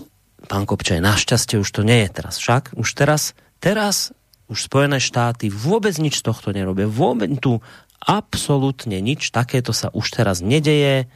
pán 0.48 0.64
Kopčaj, 0.64 1.04
našťastie 1.04 1.60
už 1.60 1.68
to 1.68 1.84
nie 1.84 2.08
je 2.08 2.10
teraz. 2.10 2.40
Však 2.40 2.74
už 2.74 2.88
teraz, 2.96 3.36
teraz 3.60 4.16
už 4.48 4.64
Spojené 4.64 4.96
štáty 4.98 5.52
vôbec 5.52 5.92
nič 6.00 6.24
z 6.24 6.26
tohto 6.26 6.56
nerobia. 6.56 6.88
Vôbec 6.88 7.28
tu 7.38 7.60
absolútne 8.00 8.96
nič 9.04 9.28
takéto 9.28 9.76
sa 9.76 9.92
už 9.92 10.08
teraz 10.08 10.40
nedeje. 10.40 11.04
E, 11.04 11.06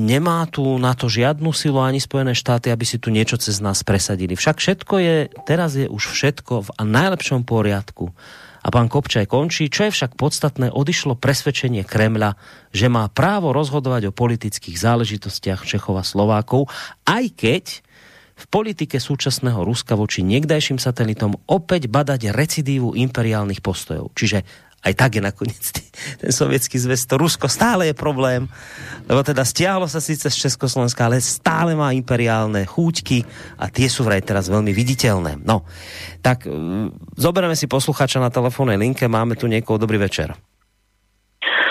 nemá 0.00 0.48
tu 0.48 0.64
na 0.80 0.96
to 0.96 1.12
žiadnu 1.12 1.52
silu 1.52 1.84
ani 1.84 2.00
Spojené 2.00 2.32
štáty, 2.32 2.72
aby 2.72 2.88
si 2.88 2.96
tu 2.96 3.12
niečo 3.12 3.36
cez 3.36 3.60
nás 3.60 3.84
presadili. 3.84 4.32
Však 4.32 4.56
všetko 4.56 4.94
je, 4.96 5.16
teraz 5.44 5.76
je 5.76 5.86
už 5.86 6.00
všetko 6.00 6.66
v 6.66 6.68
najlepšom 6.80 7.44
poriadku. 7.44 8.16
A 8.60 8.68
pán 8.68 8.92
Kopčaj 8.92 9.24
končí, 9.24 9.72
čo 9.72 9.88
je 9.88 9.94
však 9.94 10.20
podstatné, 10.20 10.68
odišlo 10.68 11.16
presvedčenie 11.16 11.80
Kremľa, 11.80 12.36
že 12.76 12.92
má 12.92 13.08
právo 13.08 13.56
rozhodovať 13.56 14.12
o 14.12 14.16
politických 14.16 14.76
záležitostiach 14.76 15.64
Čechov 15.64 15.96
a 15.96 16.04
Slovákov, 16.04 16.68
aj 17.08 17.24
keď 17.40 17.64
v 18.40 18.46
politike 18.48 18.96
súčasného 18.96 19.60
Ruska 19.60 19.92
voči 19.92 20.24
niekdajším 20.24 20.80
satelitom 20.80 21.36
opäť 21.44 21.92
badať 21.92 22.32
recidívu 22.32 22.96
imperiálnych 22.96 23.60
postojov. 23.60 24.16
Čiže 24.16 24.42
aj 24.80 24.96
tak 24.96 25.20
je 25.20 25.22
nakoniec 25.22 25.60
ten 26.20 26.32
sovietský 26.32 26.80
zväz, 26.80 27.04
to 27.04 27.20
Rusko 27.20 27.52
stále 27.52 27.92
je 27.92 27.94
problém, 27.94 28.48
lebo 29.04 29.20
teda 29.20 29.44
stiahlo 29.44 29.84
sa 29.84 30.00
síce 30.00 30.32
z 30.32 30.48
Československa, 30.48 31.04
ale 31.04 31.20
stále 31.20 31.76
má 31.76 31.92
imperiálne 31.92 32.64
chúťky 32.64 33.28
a 33.60 33.68
tie 33.68 33.92
sú 33.92 34.08
vraj 34.08 34.24
teraz 34.24 34.48
veľmi 34.48 34.72
viditeľné. 34.72 35.44
No, 35.44 35.68
tak 36.24 36.48
zoberieme 37.20 37.56
si 37.56 37.68
posluchača 37.68 38.24
na 38.24 38.32
telefónnej 38.32 38.80
linke, 38.80 39.04
máme 39.04 39.36
tu 39.36 39.44
niekoho, 39.44 39.76
dobrý 39.76 40.00
večer. 40.00 40.32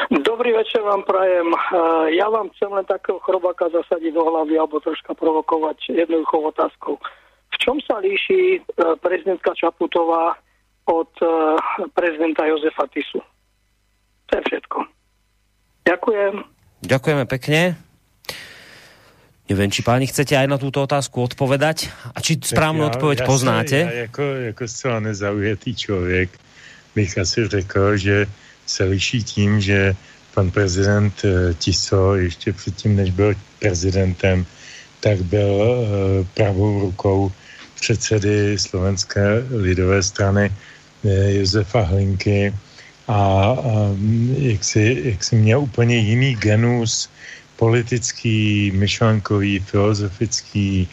Dobrý 0.10 0.57
večer 0.57 0.81
vám 0.81 1.06
prajem. 1.06 1.53
Eh, 1.53 2.18
ja 2.18 2.26
vám 2.34 2.49
chcem 2.57 2.65
len 2.73 2.81
takého 2.81 3.22
chrobaka 3.22 3.69
zasadiť 3.69 4.10
do 4.10 4.26
hlavy 4.26 4.57
alebo 4.57 4.81
troška 4.81 5.14
provokovať 5.14 5.94
jednoduchou 5.94 6.49
otázkou. 6.49 6.98
V 7.53 7.56
čom 7.61 7.77
sa 7.77 8.02
líši 8.02 8.57
eh, 8.57 8.61
prezidentka 8.98 9.53
Čaputová 9.53 10.34
od 10.90 11.14
eh, 11.22 11.30
prezidenta 11.94 12.49
Jozefa 12.49 12.90
Tisu? 12.90 13.22
To 14.26 14.31
je 14.34 14.41
všetko. 14.49 14.77
Ďakujem. 15.86 16.34
Ďakujeme 16.90 17.26
pekne. 17.30 17.77
Nevím, 19.49 19.69
či 19.69 19.81
páni 19.86 20.10
chcete 20.10 20.34
aj 20.34 20.49
na 20.49 20.57
túto 20.57 20.81
otázku 20.81 21.22
odpovedať? 21.22 21.90
A 22.14 22.22
či 22.22 22.38
správnou 22.38 22.90
odpověď 22.90 23.26
poznáte? 23.30 23.77
Já 23.77 24.10
jako, 24.10 24.22
jako 24.22 24.68
zcela 24.68 24.99
nezaujatý 24.99 25.76
člověk 25.76 26.30
bych 26.95 27.18
asi 27.18 27.48
řekl, 27.48 27.98
že 27.98 28.26
se 28.70 28.84
liší 28.84 29.24
tím, 29.24 29.62
že 29.62 29.96
pan 30.34 30.52
prezident 30.52 31.14
eh, 31.26 31.54
Tiso 31.54 32.16
ještě 32.16 32.54
předtím, 32.54 32.96
než 32.96 33.10
byl 33.12 33.34
prezidentem, 33.60 34.46
tak 35.00 35.26
byl 35.26 35.50
eh, 35.58 36.26
pravou 36.34 36.80
rukou 36.80 37.32
předsedy 37.76 38.60
Slovenské 38.60 39.44
lidové 39.50 40.04
strany 40.04 40.54
eh, 40.54 41.34
Josefa 41.34 41.82
Hlinky. 41.82 42.54
A 43.10 43.58
jak 44.38 44.64
si, 44.64 45.02
jak 45.18 45.24
si 45.24 45.36
měl 45.36 45.66
úplně 45.66 45.98
jiný 45.98 46.38
genus 46.38 47.10
politický, 47.58 48.70
myšlenkový, 48.70 49.60
filozofický, 49.66 50.86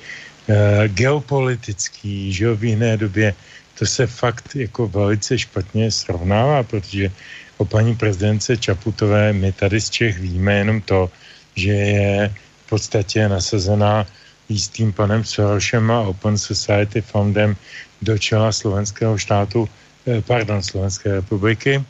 geopolitický, 0.97 2.33
že 2.33 2.57
v 2.57 2.65
jiné 2.65 2.97
době. 2.97 3.35
To 3.79 3.85
se 3.85 4.07
fakt 4.07 4.57
jako 4.57 4.89
velice 4.89 5.39
špatně 5.39 5.93
srovnává, 5.93 6.63
protože 6.63 7.13
o 7.59 7.65
paní 7.65 7.97
prezidence 7.97 8.57
Čaputové 8.57 9.33
my 9.33 9.53
tady 9.53 9.81
z 9.81 9.91
Čech 9.91 10.19
víme 10.19 10.55
jenom 10.55 10.81
to, 10.81 11.11
že 11.55 11.73
je 11.73 12.35
v 12.67 12.69
podstatě 12.69 13.29
nasazená 13.29 14.07
jistým 14.49 14.93
panem 14.93 15.25
Sorošem 15.25 15.91
a 15.91 16.01
Open 16.01 16.39
Society 16.39 17.01
Fundem 17.01 17.57
do 18.03 18.19
čela 18.19 18.53
slovenského 18.53 19.19
štátu, 19.19 19.69
eh, 20.07 20.23
pardon, 20.23 20.63
Slovenské 20.63 21.13
republiky. 21.13 21.83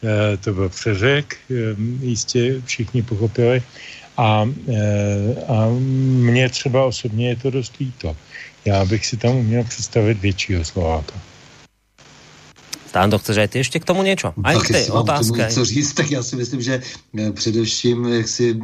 Eh, 0.00 0.36
to 0.36 0.52
byl 0.52 0.68
přeřek, 0.68 1.36
eh, 1.50 1.76
jistě 2.00 2.60
všichni 2.64 3.02
pochopili. 3.02 3.62
A, 4.20 4.44
a 5.48 5.56
mně 6.28 6.48
třeba 6.48 6.84
osobně 6.84 7.28
je 7.28 7.36
to 7.36 7.50
dost 7.50 7.72
líto. 7.80 8.16
Já 8.64 8.84
bych 8.84 9.06
si 9.06 9.16
tam 9.16 9.36
uměl 9.36 9.64
představit 9.64 10.20
většího 10.20 10.64
Slováka. 10.64 11.29
Stando, 12.90 13.22
chceš 13.22 13.36
aj 13.38 13.48
ty 13.48 13.58
ještě 13.58 13.78
k 13.78 13.84
tomu 13.84 14.02
něco? 14.02 14.34
Aj 14.42 14.58
k 14.58 14.68
té 14.68 14.82
otázce. 14.90 15.48
co 15.54 15.64
říct, 15.64 15.92
tak 15.94 16.10
já 16.10 16.22
si 16.22 16.36
myslím, 16.36 16.62
že 16.62 16.82
eh, 16.82 17.30
především, 17.32 18.04
jak 18.04 18.28
si, 18.28 18.58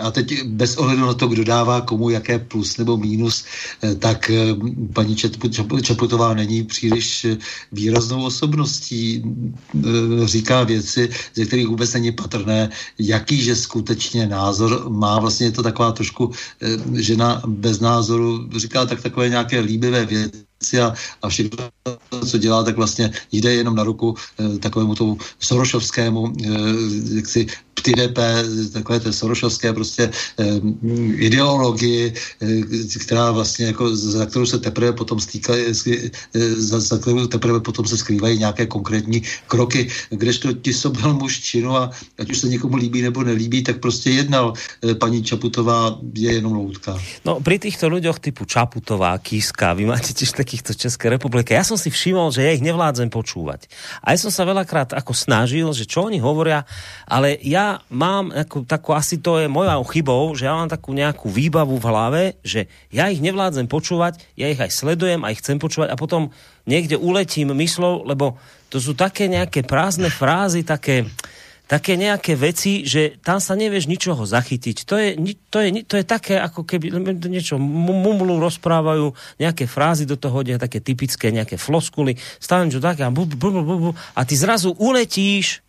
a 0.00 0.10
teď 0.10 0.42
bez 0.54 0.76
ohledu 0.76 1.06
na 1.06 1.14
to, 1.14 1.26
kdo 1.26 1.44
dává 1.44 1.80
komu 1.80 2.10
jaké 2.10 2.38
plus 2.38 2.78
nebo 2.78 2.96
mínus, 2.96 3.44
eh, 3.82 3.94
tak 3.94 4.30
eh, 4.30 4.54
paní 4.94 5.16
Čaputová 5.82 6.34
není 6.34 6.62
příliš 6.62 7.26
výraznou 7.72 8.24
osobností. 8.24 9.22
Říká 10.24 10.62
věci, 10.62 11.10
ze 11.34 11.44
kterých 11.44 11.66
vůbec 11.66 11.92
není 11.92 12.12
patrné, 12.12 12.70
jaký 12.98 13.42
že 13.42 13.56
skutečně 13.56 14.26
názor 14.26 14.86
má. 14.90 15.18
Vlastně 15.18 15.46
je 15.46 15.58
to 15.58 15.62
taková 15.62 15.92
trošku 15.92 16.30
žena 16.94 17.42
bez 17.46 17.80
názoru, 17.80 18.46
říká 18.56 18.86
tak 18.86 19.02
takové 19.02 19.28
nějaké 19.28 19.60
líbivé 19.60 20.06
věci 20.06 20.53
a, 20.72 20.94
a 21.22 21.28
všechno, 21.28 21.70
co 22.30 22.38
dělá, 22.38 22.64
tak 22.64 22.76
vlastně 22.76 23.12
jde 23.32 23.54
jenom 23.54 23.76
na 23.76 23.84
ruku 23.84 24.14
e, 24.38 24.58
takovému 24.58 24.94
tomu 24.94 25.18
Sorošovskému 25.38 26.26
e, 26.26 26.48
jaksi 27.16 27.46
PTDP, 27.74 28.18
takové 28.72 29.00
té 29.00 29.12
Sorošovské 29.12 29.72
prostě 29.72 30.02
e, 30.04 30.44
ideologii, 31.14 32.14
e, 32.42 32.98
která 32.98 33.30
vlastně 33.30 33.66
jako 33.66 33.96
za 33.96 34.26
kterou 34.26 34.46
se 34.46 34.58
teprve 34.58 34.92
potom 34.92 35.20
stýká, 35.20 35.52
e, 35.54 35.74
za, 36.54 36.80
za 36.80 36.98
kterou 36.98 37.26
teprve 37.26 37.60
potom 37.60 37.86
se 37.86 37.96
skrývají 37.96 38.38
nějaké 38.38 38.66
konkrétní 38.66 39.22
kroky, 39.46 39.88
kdežto 40.10 40.52
ti 40.52 40.72
byl 40.88 41.14
muž 41.14 41.40
činu 41.40 41.76
a 41.76 41.90
ať 42.18 42.30
už 42.30 42.38
se 42.38 42.48
někomu 42.48 42.76
líbí 42.76 43.02
nebo 43.02 43.22
nelíbí, 43.22 43.62
tak 43.62 43.80
prostě 43.80 44.10
jednal. 44.10 44.52
Paní 44.98 45.22
Čaputová 45.22 45.98
je 46.14 46.32
jenom 46.32 46.52
loutka. 46.52 46.94
No, 47.24 47.40
pri 47.40 47.56
týchto 47.58 47.88
ľuďoch 47.88 48.20
typu 48.20 48.44
Čaputová, 48.44 49.16
Kiska, 49.18 49.72
vy 49.72 49.88
máte 49.88 50.12
tiež 50.12 50.36
takýchto 50.36 50.76
České 50.76 51.08
republike. 51.08 51.56
Ja 51.56 51.64
som 51.64 51.80
si 51.80 51.88
všimol, 51.88 52.30
že 52.30 52.44
ja 52.44 52.52
ich 52.52 52.64
nevládzem 52.64 53.08
počúvať. 53.08 53.66
A 54.04 54.12
ja 54.12 54.18
som 54.20 54.30
sa 54.30 54.44
veľakrát 54.44 54.92
ako 54.92 55.12
snažil, 55.16 55.66
že 55.72 55.88
čo 55.88 56.06
oni 56.06 56.20
hovoria, 56.20 56.68
ale 57.08 57.40
mám 57.92 58.30
ako, 58.30 58.64
takú, 58.64 58.90
asi 58.94 59.20
to 59.20 59.40
je 59.42 59.46
mojou 59.50 59.82
chybou, 59.90 60.22
že 60.32 60.46
ja 60.48 60.54
mám 60.54 60.70
takú 60.70 60.92
nejakú 60.92 61.28
výbavu 61.28 61.76
v 61.76 61.88
hlave, 61.88 62.22
že 62.42 62.70
ja 62.88 63.10
ich 63.10 63.20
nevládzem 63.20 63.66
počúvať, 63.66 64.20
ja 64.38 64.50
ich 64.50 64.60
aj 64.60 64.70
sledujem, 64.72 65.22
aj 65.22 65.38
chcem 65.42 65.56
počúvať 65.58 65.92
a 65.92 66.00
potom 66.00 66.32
niekde 66.68 67.00
uletím 67.00 67.52
myslou, 67.56 68.04
lebo 68.04 68.36
to 68.68 68.82
sú 68.82 68.92
také 68.96 69.30
nejaké 69.30 69.62
prázdne 69.62 70.10
frázy, 70.10 70.66
také 70.66 71.06
také 71.64 71.96
nejaké 71.96 72.36
veci, 72.36 72.84
že 72.84 73.16
tam 73.24 73.40
sa 73.40 73.56
nevieš 73.56 73.88
ničoho 73.88 74.28
zachytiť. 74.28 74.84
To 74.84 74.94
je, 75.00 75.16
to 75.48 75.58
je, 75.64 75.68
to 75.88 75.94
je 75.96 76.04
také, 76.04 76.36
ako 76.36 76.60
keby 76.68 76.92
niečo 77.24 77.56
mumlu 77.56 78.36
rozprávajú, 78.36 79.16
nejaké 79.40 79.64
frázy 79.64 80.04
do 80.04 80.20
toho 80.20 80.44
hodia, 80.44 80.60
také 80.60 80.84
typické, 80.84 81.32
nejaké 81.32 81.56
floskuly, 81.56 82.20
stavím 82.36 82.68
čo 82.68 82.84
také 82.84 83.08
a, 83.08 83.10
bu, 83.10 83.24
bu, 83.24 83.48
bu, 83.48 83.62
bu, 83.64 83.90
a 83.96 84.20
ty 84.28 84.36
zrazu 84.36 84.76
uletíš 84.76 85.63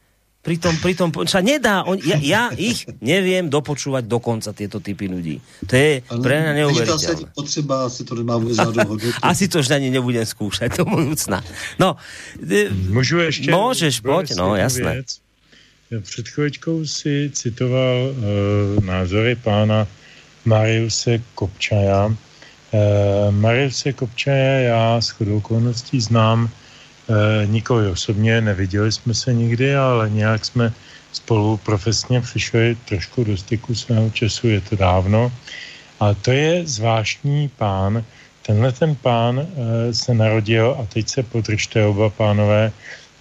pri 0.45 0.61
tom, 0.61 0.77
pri 0.77 0.93
tom, 0.93 1.09
sa 1.25 1.41
nedá, 1.41 1.81
on, 1.89 1.97
ja, 2.05 2.21
ja 2.21 2.43
ich 2.53 2.85
neviem 3.01 3.49
dopočúvať 3.49 4.05
dokonca 4.05 4.53
tieto 4.53 4.77
typy 4.77 5.09
ľudí. 5.09 5.41
To 5.65 5.73
je 5.73 6.05
pre 6.05 6.35
mňa 6.37 6.51
neuveriteľné. 6.61 7.33
To 7.33 7.33
potřeba, 7.33 7.89
asi 7.89 8.05
to 8.05 8.13
nemá 8.13 8.37
vôbec 8.37 8.53
Asi 9.33 9.49
to 9.49 9.65
už 9.65 9.73
ani 9.73 9.89
nebudem 9.89 10.21
skúšať 10.21 10.77
do 10.77 10.85
budúcna. 10.85 11.41
No, 11.81 11.97
Můžu 12.93 13.17
ještě? 13.25 13.51
Môžeš, 13.51 14.05
poď, 14.05 14.37
no 14.37 14.55
jasné. 14.55 14.93
Věc 14.93 15.25
před 16.01 16.27
chvíličkou 16.29 16.85
si 16.85 17.29
citoval 17.33 18.09
uh, 18.09 18.83
názory 18.85 19.35
pána 19.35 19.87
Mariuse 20.45 21.21
Kopčaja. 21.35 22.05
Uh, 22.05 22.15
Mariuse 23.31 23.93
Kopčaja 23.93 24.59
já 24.59 25.01
s 25.01 25.09
chodou 25.09 25.37
okolností 25.37 26.01
znám 26.01 26.49
uh, 27.07 27.15
nikoli 27.49 27.87
osobně, 27.87 28.41
neviděli 28.41 28.91
jsme 28.91 29.13
se 29.13 29.33
nikdy, 29.33 29.75
ale 29.75 30.09
nějak 30.09 30.45
jsme 30.45 30.73
spolu 31.11 31.57
profesně 31.57 32.21
přišli 32.21 32.77
trošku 32.85 33.23
do 33.23 33.37
styku 33.37 33.75
svého 33.75 34.09
času, 34.09 34.47
je 34.47 34.61
to 34.61 34.75
dávno. 34.75 35.31
A 35.99 36.13
to 36.13 36.31
je 36.31 36.67
zvláštní 36.67 37.49
pán. 37.57 38.03
Tenhle 38.45 38.71
ten 38.71 38.95
pán 38.95 39.37
uh, 39.37 39.45
se 39.91 40.13
narodil, 40.13 40.77
a 40.79 40.85
teď 40.85 41.09
se 41.09 41.23
podržte 41.23 41.85
oba 41.85 42.09
pánové, 42.09 42.71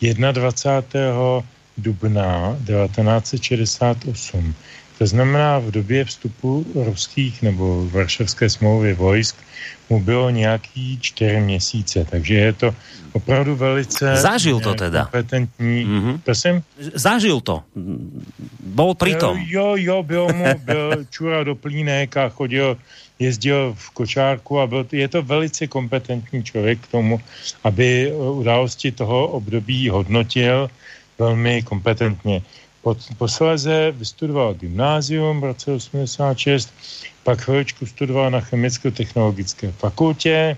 21 0.01 1.43
dubna 1.78 2.56
1968. 2.66 4.55
To 4.98 5.06
znamená, 5.06 5.59
v 5.59 5.70
době 5.70 6.05
vstupu 6.05 6.66
ruských 6.74 7.43
nebo 7.43 7.89
varšavské 7.90 8.51
smlouvy 8.51 8.94
vojsk 8.94 9.36
mu 9.90 10.01
bylo 10.01 10.31
nějaký 10.31 10.98
čtyři 11.01 11.40
měsíce, 11.40 12.06
takže 12.11 12.35
je 12.35 12.52
to 12.52 12.74
opravdu 13.12 13.56
velice... 13.56 14.16
Zažil 14.16 14.61
to 14.61 14.74
teda. 14.74 15.02
Kompetentní. 15.02 15.86
Mm-hmm. 15.86 16.20
Prosím? 16.24 16.62
Zažil 16.94 17.40
to. 17.40 17.62
Bol 18.65 18.94
pritom. 18.94 19.39
Jo, 19.47 19.74
jo, 19.77 20.02
byl 20.02 20.28
mu, 20.35 20.44
byl 20.65 21.05
čura 21.11 21.44
do 21.44 21.55
plínek 21.55 22.16
a 22.16 22.28
chodil, 22.28 22.77
jezdil 23.19 23.74
v 23.78 23.90
kočárku 23.90 24.61
a 24.61 24.66
byl, 24.66 24.86
je 24.93 25.09
to 25.09 25.23
velice 25.23 25.66
kompetentní 25.66 26.44
člověk 26.44 26.81
k 26.81 26.90
tomu, 26.90 27.20
aby 27.65 28.12
události 28.12 28.93
toho 28.93 29.28
období 29.28 29.89
hodnotil 29.89 30.70
velmi 31.19 31.62
kompetentně. 31.62 32.43
Posléze 33.19 33.93
vystudoval 33.97 34.55
gymnázium 34.55 35.40
v 35.40 35.44
roce 35.44 35.73
86, 35.73 36.74
pak 37.24 37.40
chvíličku 37.40 37.86
studoval 37.86 38.31
na 38.31 38.40
chemicko-technologické 38.40 39.73
fakultě 39.73 40.56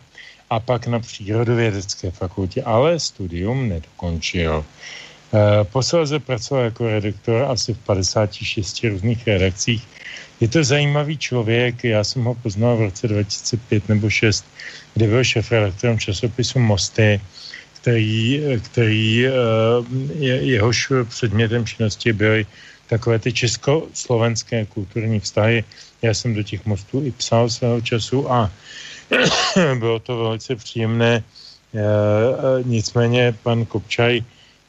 a 0.51 0.61
pak 0.61 0.86
na 0.86 1.01
přírodovědecké 1.01 2.11
fakultě, 2.11 2.62
ale 2.62 3.01
studium 3.01 3.69
nedokončil. 3.69 4.65
Eh, 5.35 5.65
posléze 5.65 6.19
pracoval 6.19 6.65
jako 6.65 6.89
redaktor 6.89 7.43
asi 7.43 7.74
v 7.74 7.78
56 7.78 8.89
různých 8.89 9.27
redakcích. 9.27 9.89
Je 10.40 10.48
to 10.48 10.65
zajímavý 10.65 11.19
člověk, 11.19 11.85
já 11.85 12.05
jsem 12.05 12.24
ho 12.24 12.35
poznal 12.35 12.77
v 12.77 12.81
roce 12.81 13.09
2005 13.09 13.89
nebo 13.89 14.11
6, 14.11 14.44
kde 14.94 15.09
byl 15.09 15.24
šéf 15.24 15.53
redaktorem 15.53 15.98
časopisu 15.98 16.59
Mosty 16.59 17.20
který, 17.86 18.42
který 18.66 19.26
eh, 19.26 19.30
je, 20.18 20.34
jehož 20.34 20.92
předmětem 21.08 21.66
činnosti 21.66 22.12
byly 22.12 22.46
takové 22.90 23.18
ty 23.18 23.32
československé 23.32 24.66
kulturní 24.66 25.20
vztahy. 25.20 25.64
Já 26.02 26.14
jsem 26.14 26.34
do 26.34 26.42
těch 26.42 26.66
mostů 26.66 27.06
i 27.06 27.10
psal 27.14 27.46
svého 27.46 27.80
času 27.80 28.26
a 28.26 28.50
bylo 29.78 29.98
to 30.02 30.18
velice 30.18 30.56
příjemné. 30.56 31.22
Eh, 31.22 31.78
eh, 31.78 32.62
nicméně 32.66 33.34
pan 33.42 33.62
Kopčaj 33.70 34.18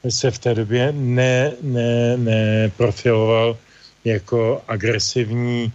se 0.10 0.32
v 0.32 0.40
té 0.40 0.54
době 0.54 0.94
ne, 0.94 1.58
ne, 1.62 2.18
neprofiloval 2.18 3.58
jako 4.06 4.62
agresivní 4.68 5.74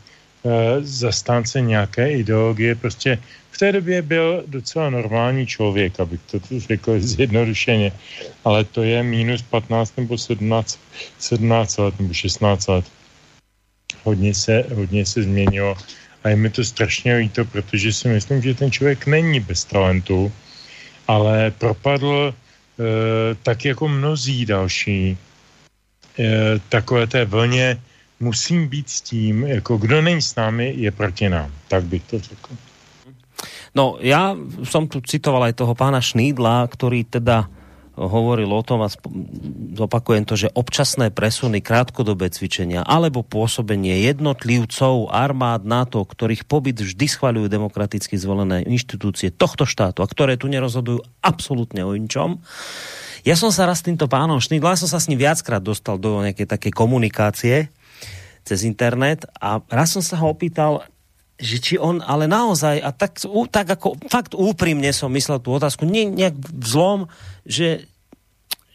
zastánce 0.80 1.60
nějaké 1.60 2.12
ideologie. 2.12 2.74
Prostě 2.74 3.18
v 3.50 3.58
té 3.58 3.72
době 3.72 4.02
byl 4.02 4.44
docela 4.46 4.90
normální 4.90 5.46
člověk, 5.46 6.00
abych 6.00 6.20
to 6.30 6.38
řekl 6.58 7.00
zjednodušeně. 7.00 7.92
Ale 8.44 8.64
to 8.64 8.82
je 8.82 9.02
minus 9.02 9.42
15 9.42 9.96
nebo 9.96 10.18
17, 10.18 10.78
17 11.18 11.78
let 11.78 12.00
nebo 12.00 12.14
16 12.14 12.68
let. 12.68 12.84
Hodně 14.04 14.34
se, 14.34 14.64
hodně 14.74 15.06
se 15.06 15.22
změnilo 15.22 15.76
a 16.24 16.28
je 16.28 16.36
mi 16.36 16.50
to 16.50 16.64
strašně 16.64 17.16
líto, 17.16 17.44
protože 17.44 17.92
si 17.92 18.08
myslím, 18.08 18.42
že 18.42 18.54
ten 18.54 18.70
člověk 18.70 19.06
není 19.06 19.40
bez 19.40 19.64
talentu, 19.64 20.32
ale 21.08 21.50
propadl 21.50 22.34
e, 22.34 22.34
tak 23.42 23.64
jako 23.64 23.88
mnozí 23.88 24.46
další 24.46 25.18
e, 26.18 26.58
takové 26.68 27.06
té 27.06 27.24
vlně 27.24 27.78
musím 28.22 28.70
být 28.70 28.88
s 28.88 29.00
tím, 29.00 29.42
jako 29.44 29.76
kdo 29.76 30.02
není 30.02 30.22
s 30.22 30.38
námi, 30.38 30.74
je 30.76 30.90
proti 30.90 31.28
nám. 31.28 31.50
Tak 31.68 31.84
bych 31.84 32.02
to 32.02 32.18
řekl. 32.18 32.50
No, 33.72 33.96
ja 34.04 34.36
som 34.68 34.84
tu 34.84 35.00
citoval 35.00 35.48
aj 35.48 35.58
toho 35.58 35.72
pána 35.72 35.98
Šnídla, 35.98 36.68
ktorý 36.68 37.08
teda 37.08 37.48
hovoril 37.92 38.48
o 38.48 38.62
tom 38.64 38.80
a 38.84 38.88
zopakujem 39.76 40.24
to, 40.24 40.36
že 40.36 40.52
občasné 40.52 41.12
presuny, 41.12 41.60
krátkodobé 41.60 42.32
cvičenia 42.32 42.80
alebo 42.80 43.20
pôsobenie 43.20 44.08
jednotlivcov 44.08 45.12
armád 45.12 45.68
NATO, 45.68 46.00
ktorých 46.00 46.48
pobyt 46.48 46.80
vždy 46.80 47.04
schvaľujú 47.04 47.52
demokraticky 47.52 48.16
zvolené 48.16 48.64
inštitúcie 48.64 49.28
tohto 49.28 49.68
štátu 49.68 50.00
a 50.00 50.08
ktoré 50.08 50.40
tu 50.40 50.48
nerozhodujú 50.48 51.04
absolútne 51.20 51.84
o 51.84 51.92
ničom. 51.92 52.40
Ja 53.28 53.36
som 53.36 53.52
sa 53.52 53.68
raz 53.68 53.84
s 53.84 53.86
týmto 53.86 54.08
pánom 54.08 54.40
Šnýdla, 54.40 54.80
som 54.80 54.88
sa 54.88 54.96
s 54.96 55.08
ním 55.12 55.20
viackrát 55.20 55.60
dostal 55.60 56.00
do 56.00 56.24
nejakej 56.24 56.48
také 56.48 56.68
komunikácie 56.72 57.68
cez 58.42 58.66
internet 58.66 59.26
a 59.38 59.62
raz 59.70 59.94
som 59.94 60.02
sa 60.02 60.18
ho 60.18 60.30
opýtal, 60.30 60.86
že 61.42 61.58
či 61.58 61.74
on 61.78 61.98
ale 62.02 62.30
naozaj, 62.30 62.78
a 62.78 62.90
tak, 62.94 63.18
tak 63.50 63.66
ako 63.66 63.98
fakt 64.06 64.38
úprimne 64.38 64.90
som 64.94 65.10
myslel 65.10 65.42
tú 65.42 65.54
otázku, 65.58 65.82
nie 65.82 66.06
nejak 66.06 66.38
zlom, 66.62 67.10
že, 67.42 67.90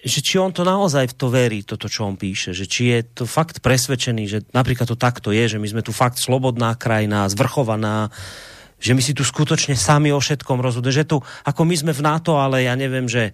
že 0.04 0.20
či 0.20 0.36
on 0.36 0.52
to 0.52 0.68
naozaj 0.68 1.08
v 1.08 1.16
to 1.16 1.28
verí, 1.32 1.64
toto, 1.64 1.88
čo 1.88 2.04
on 2.04 2.20
píše, 2.20 2.52
že 2.52 2.68
či 2.68 2.92
je 2.92 3.00
to 3.04 3.24
fakt 3.24 3.64
presvedčený, 3.64 4.24
že 4.28 4.40
napríklad 4.52 4.88
to 4.92 5.00
takto 5.00 5.32
je, 5.32 5.56
že 5.56 5.62
my 5.64 5.68
sme 5.68 5.86
tu 5.86 5.96
fakt 5.96 6.20
slobodná 6.20 6.76
krajina, 6.76 7.32
zvrchovaná, 7.32 8.12
že 8.78 8.92
my 8.94 9.02
si 9.02 9.16
tu 9.16 9.24
skutočne 9.24 9.74
sami 9.80 10.12
o 10.12 10.20
všetkom 10.20 10.60
rozhodujeme, 10.60 11.00
že 11.02 11.10
tu, 11.10 11.18
ako 11.48 11.62
my 11.64 11.76
sme 11.76 11.92
v 11.96 12.04
NATO, 12.04 12.36
ale 12.36 12.68
ja 12.68 12.76
neviem, 12.76 13.08
že 13.08 13.32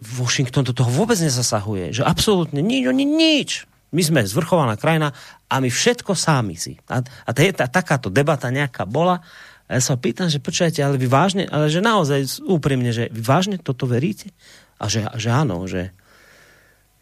Washington 0.00 0.64
do 0.64 0.72
toho 0.72 0.88
vôbec 0.88 1.16
nezasahuje, 1.20 2.00
že 2.00 2.02
absolútne 2.04 2.64
nič, 2.64 2.88
oni 2.88 3.04
nič. 3.04 3.69
My 3.90 4.02
sme 4.06 4.20
zvrchovaná 4.22 4.78
krajina 4.78 5.10
a 5.50 5.58
my 5.58 5.66
všetko 5.66 6.14
sami 6.14 6.54
si. 6.54 6.78
A, 6.86 7.02
a 7.02 7.30
je 7.34 7.52
tá, 7.54 7.66
takáto 7.66 8.06
debata 8.06 8.46
nejaká 8.50 8.86
bola. 8.86 9.18
A 9.66 9.78
ja 9.78 9.82
sa 9.82 9.98
pýtam, 9.98 10.30
že 10.30 10.42
počujete, 10.42 10.82
ale 10.82 10.98
vy 10.98 11.10
vážne, 11.10 11.46
ale 11.50 11.70
že 11.70 11.82
naozaj 11.82 12.42
úprimne, 12.46 12.90
že 12.94 13.10
vy 13.10 13.22
vážne 13.22 13.56
toto 13.58 13.86
veríte? 13.90 14.30
A 14.78 14.86
že, 14.86 15.06
že 15.18 15.30
áno, 15.30 15.66
že, 15.66 15.94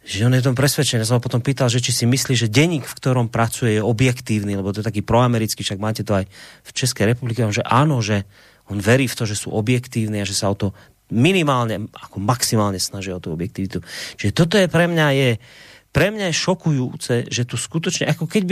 že 0.05 0.25
on 0.25 0.33
je 0.33 0.41
tom 0.41 0.57
presvedčený. 0.57 1.05
Ja 1.05 1.09
som 1.09 1.17
ho 1.21 1.25
potom 1.25 1.41
pýtal, 1.41 1.69
že 1.69 1.81
či 1.81 1.93
si 1.93 2.05
myslí, 2.09 2.33
že 2.33 2.49
denník, 2.49 2.85
v 2.85 2.97
ktorom 2.97 3.29
pracuje, 3.29 3.77
je 3.77 3.85
objektívny, 3.85 4.57
lebo 4.57 4.73
to 4.73 4.81
je 4.81 4.89
taký 4.89 5.05
proamerický, 5.05 5.61
však 5.61 5.81
máte 5.81 6.01
to 6.01 6.17
aj 6.17 6.25
v 6.65 6.71
Českej 6.73 7.13
republike, 7.13 7.45
že 7.53 7.61
áno, 7.61 8.01
že 8.01 8.25
on 8.69 8.77
verí 8.81 9.09
v 9.09 9.17
to, 9.17 9.25
že 9.25 9.37
sú 9.37 9.53
objektívni 9.53 10.21
a 10.21 10.29
že 10.29 10.37
sa 10.37 10.49
o 10.49 10.57
to 10.57 10.73
minimálne, 11.09 11.89
ako 11.89 12.21
maximálne 12.21 12.77
snažia 12.77 13.17
o 13.17 13.21
tú 13.21 13.33
objektivitu. 13.33 13.81
Čiže 14.17 14.31
toto 14.33 14.55
je 14.61 14.69
pre 14.69 14.85
mňa 14.85 15.07
je, 15.17 15.29
pre 15.89 16.13
mňa 16.13 16.29
je 16.29 16.41
šokujúce, 16.41 17.15
že 17.29 17.43
tu 17.45 17.57
skutočne, 17.57 18.09
ako 18.13 18.29
keď 18.29 18.43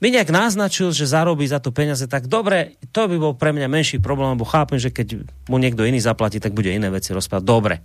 by 0.00 0.08
nejak 0.08 0.30
naznačil, 0.32 0.94
že 0.94 1.10
zarobí 1.10 1.44
za 1.44 1.60
to 1.60 1.74
peniaze, 1.74 2.06
tak 2.06 2.30
dobre, 2.30 2.80
to 2.94 3.10
by 3.10 3.16
bol 3.20 3.34
pre 3.36 3.52
mňa 3.52 3.68
menší 3.68 3.98
problém, 3.98 4.32
lebo 4.38 4.48
chápem, 4.48 4.78
že 4.80 4.94
keď 4.94 5.26
mu 5.50 5.58
niekto 5.58 5.84
iný 5.84 6.00
zaplatí, 6.00 6.38
tak 6.40 6.56
bude 6.56 6.72
iné 6.72 6.88
veci 6.88 7.12
rozprávať. 7.12 7.44
Dobre. 7.44 7.76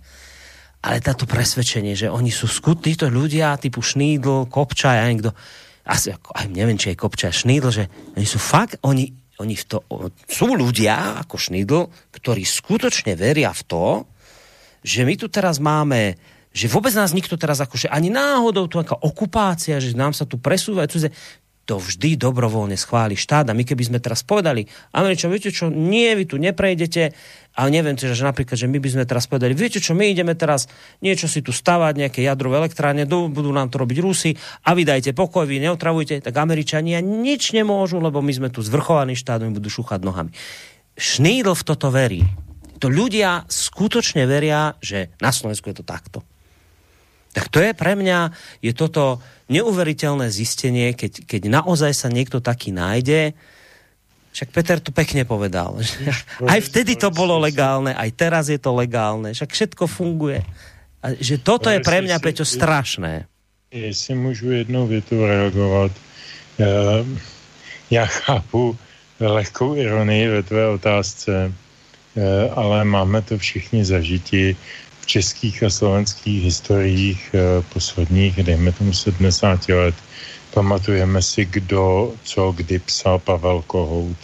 Ale 0.80 1.02
táto 1.02 1.26
presvedčenie, 1.26 1.98
že 1.98 2.06
oni 2.06 2.30
sú 2.30 2.46
skut, 2.46 2.84
títo 2.84 3.10
ľudia 3.10 3.58
typu 3.58 3.82
Šnídl, 3.82 4.46
Kopčaj 4.46 4.96
a 5.02 5.08
niekto, 5.10 5.34
asi 5.82 6.14
ako, 6.14 6.30
aj 6.30 6.46
neviem, 6.52 6.78
či 6.78 6.94
je 6.94 7.00
Kopčaj, 7.00 7.42
Šnídl, 7.42 7.70
že 7.74 7.84
oni 8.14 8.26
sú 8.28 8.38
fakt, 8.38 8.78
oni, 8.86 9.10
oni 9.42 9.54
v 9.58 9.64
to, 9.66 9.82
sú 10.30 10.54
ľudia 10.54 11.20
ako 11.26 11.36
Šnídl, 11.36 11.90
ktorí 12.14 12.46
skutočne 12.46 13.18
veria 13.18 13.50
v 13.50 13.62
to, 13.66 13.86
že 14.86 15.02
my 15.02 15.18
tu 15.18 15.26
teraz 15.26 15.58
máme 15.58 16.14
že 16.56 16.72
vôbec 16.72 16.96
nás 16.96 17.12
nikto 17.12 17.36
teraz 17.36 17.60
akože 17.60 17.92
ani 17.92 18.08
náhodou 18.08 18.64
tu 18.64 18.80
aká 18.80 18.96
okupácia, 18.96 19.76
že 19.76 19.92
nám 19.92 20.16
sa 20.16 20.24
tu 20.24 20.40
presúvajú 20.40 20.88
cudze, 20.88 21.12
to 21.66 21.82
vždy 21.82 22.14
dobrovoľne 22.14 22.78
schváli 22.78 23.18
štát. 23.18 23.50
A 23.50 23.52
my 23.52 23.66
keby 23.66 23.90
sme 23.90 23.98
teraz 23.98 24.22
povedali, 24.22 24.70
Američan, 24.94 25.34
viete 25.34 25.50
čo, 25.50 25.66
nie, 25.66 26.14
vy 26.14 26.24
tu 26.24 26.38
neprejdete, 26.38 27.10
ale 27.58 27.68
neviem, 27.74 27.98
že 27.98 28.14
napríklad, 28.22 28.54
že 28.54 28.70
my 28.70 28.78
by 28.78 28.88
sme 28.88 29.04
teraz 29.04 29.26
povedali, 29.26 29.52
viete 29.52 29.82
čo, 29.82 29.92
my 29.98 30.06
ideme 30.06 30.38
teraz 30.38 30.70
niečo 31.02 31.26
si 31.26 31.42
tu 31.42 31.50
stavať, 31.50 32.06
nejaké 32.06 32.22
jadrové 32.22 32.62
elektrárne, 32.62 33.02
budú 33.04 33.50
nám 33.50 33.68
to 33.68 33.82
robiť 33.82 33.98
Rusy 33.98 34.32
a 34.62 34.78
vy 34.78 34.86
dajte 34.86 35.10
pokoj, 35.10 35.42
vy 35.42 35.58
neotravujte, 35.66 36.22
tak 36.22 36.34
Američania 36.38 37.02
nič 37.02 37.50
nemôžu, 37.50 37.98
lebo 37.98 38.22
my 38.22 38.30
sme 38.30 38.48
tu 38.48 38.62
zvrchovaný 38.62 39.18
štát, 39.18 39.42
my 39.42 39.50
budú 39.50 39.66
šúchať 39.66 40.06
nohami. 40.06 40.30
Šnídl 40.94 41.52
v 41.52 41.66
toto 41.66 41.90
verí. 41.90 42.22
To 42.78 42.86
ľudia 42.86 43.42
skutočne 43.50 44.22
veria, 44.30 44.78
že 44.78 45.10
na 45.18 45.34
Slovensku 45.34 45.66
je 45.66 45.82
to 45.82 45.84
takto. 45.84 46.22
Tak 47.36 47.52
to 47.52 47.60
je 47.60 47.76
pre 47.76 47.92
mňa, 47.92 48.32
je 48.64 48.72
toto 48.72 49.20
neuveriteľné 49.52 50.32
zistenie, 50.32 50.96
keď, 50.96 51.28
keď 51.28 51.52
naozaj 51.52 51.92
sa 51.92 52.08
niekto 52.08 52.40
taký 52.40 52.72
nájde, 52.72 53.36
však 54.32 54.52
Peter 54.52 54.76
to 54.80 54.92
pekne 54.92 55.24
povedal. 55.28 55.76
Že 55.80 56.12
aj 56.52 56.60
vtedy 56.64 56.96
to 56.96 57.12
bolo 57.12 57.36
legálne, 57.36 57.92
aj 57.92 58.10
teraz 58.16 58.48
je 58.48 58.56
to 58.56 58.72
legálne. 58.72 59.36
Však 59.36 59.52
všetko 59.52 59.84
funguje. 59.84 60.44
A 61.04 61.12
že 61.16 61.36
toto 61.36 61.68
je 61.68 61.80
pre 61.84 62.00
mňa, 62.00 62.16
Peťo, 62.20 62.44
strašné. 62.44 63.28
Jestli 63.72 64.14
můžu 64.14 64.50
jednou 64.50 64.86
větu 64.86 65.26
reagovat. 65.26 65.92
Já 67.90 68.06
chápu 68.06 68.76
lehkou 69.20 69.76
ironii 69.76 70.28
ve 70.28 70.42
tvé 70.42 70.68
otázce, 70.68 71.52
ale 72.54 72.84
máme 72.84 73.22
to 73.22 73.38
všichni 73.38 73.84
zažití 73.84 74.56
českých 75.06 75.62
a 75.62 75.70
slovenských 75.70 76.44
historiích 76.44 77.30
eh, 77.34 77.62
posledních, 77.72 78.42
dejme 78.42 78.72
tomu 78.72 78.92
70 78.92 79.68
let, 79.68 79.94
pamatujeme 80.54 81.22
si, 81.22 81.44
kdo, 81.44 82.12
co, 82.24 82.52
kdy 82.52 82.78
psal 82.78 83.18
Pavel 83.18 83.62
Kohout, 83.66 84.16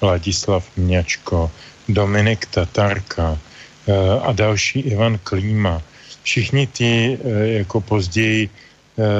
Vladislav 0.00 0.66
Mňačko, 0.76 1.50
Dominik 1.88 2.46
Tatarka 2.46 3.38
eh, 3.38 3.94
a 4.22 4.32
další 4.32 4.80
Ivan 4.80 5.18
Klíma. 5.22 5.82
Všichni 6.22 6.66
ty 6.66 6.90
eh, 6.90 7.46
jako 7.62 7.80
později 7.80 8.50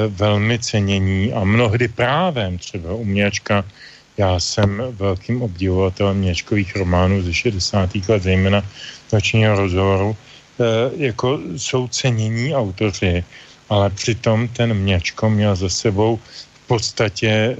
velmi 0.09 0.59
cenění 0.59 1.33
a 1.33 1.45
mnohdy 1.45 1.89
právem, 1.89 2.59
třeba 2.59 2.95
u 2.95 3.05
Mňačka, 3.05 3.65
já 4.17 4.41
jsem 4.41 4.83
velkým 4.91 5.43
obdivovatelem 5.43 6.17
Měčkových 6.17 6.77
románů 6.77 7.23
ze 7.23 7.35
60. 7.35 7.91
let, 8.09 8.23
zejména 8.23 8.63
nočního 9.13 9.57
rozhovoru, 9.57 10.17
jako 10.97 11.41
jsou 11.57 11.89
cenění 11.89 12.55
autoři, 12.55 13.25
ale 13.69 13.91
přitom 13.91 14.49
ten 14.49 14.75
Měčko 14.75 15.31
měl 15.31 15.57
za 15.57 15.69
sebou 15.69 16.19
v 16.55 16.67
podstatě 16.67 17.29
eh, 17.29 17.57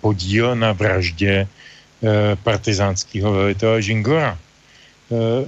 podíl 0.00 0.56
na 0.56 0.72
vraždě 0.72 1.46
eh, 1.46 2.36
partizánského 2.42 3.32
velitele 3.32 3.82
Žingora. 3.82 4.38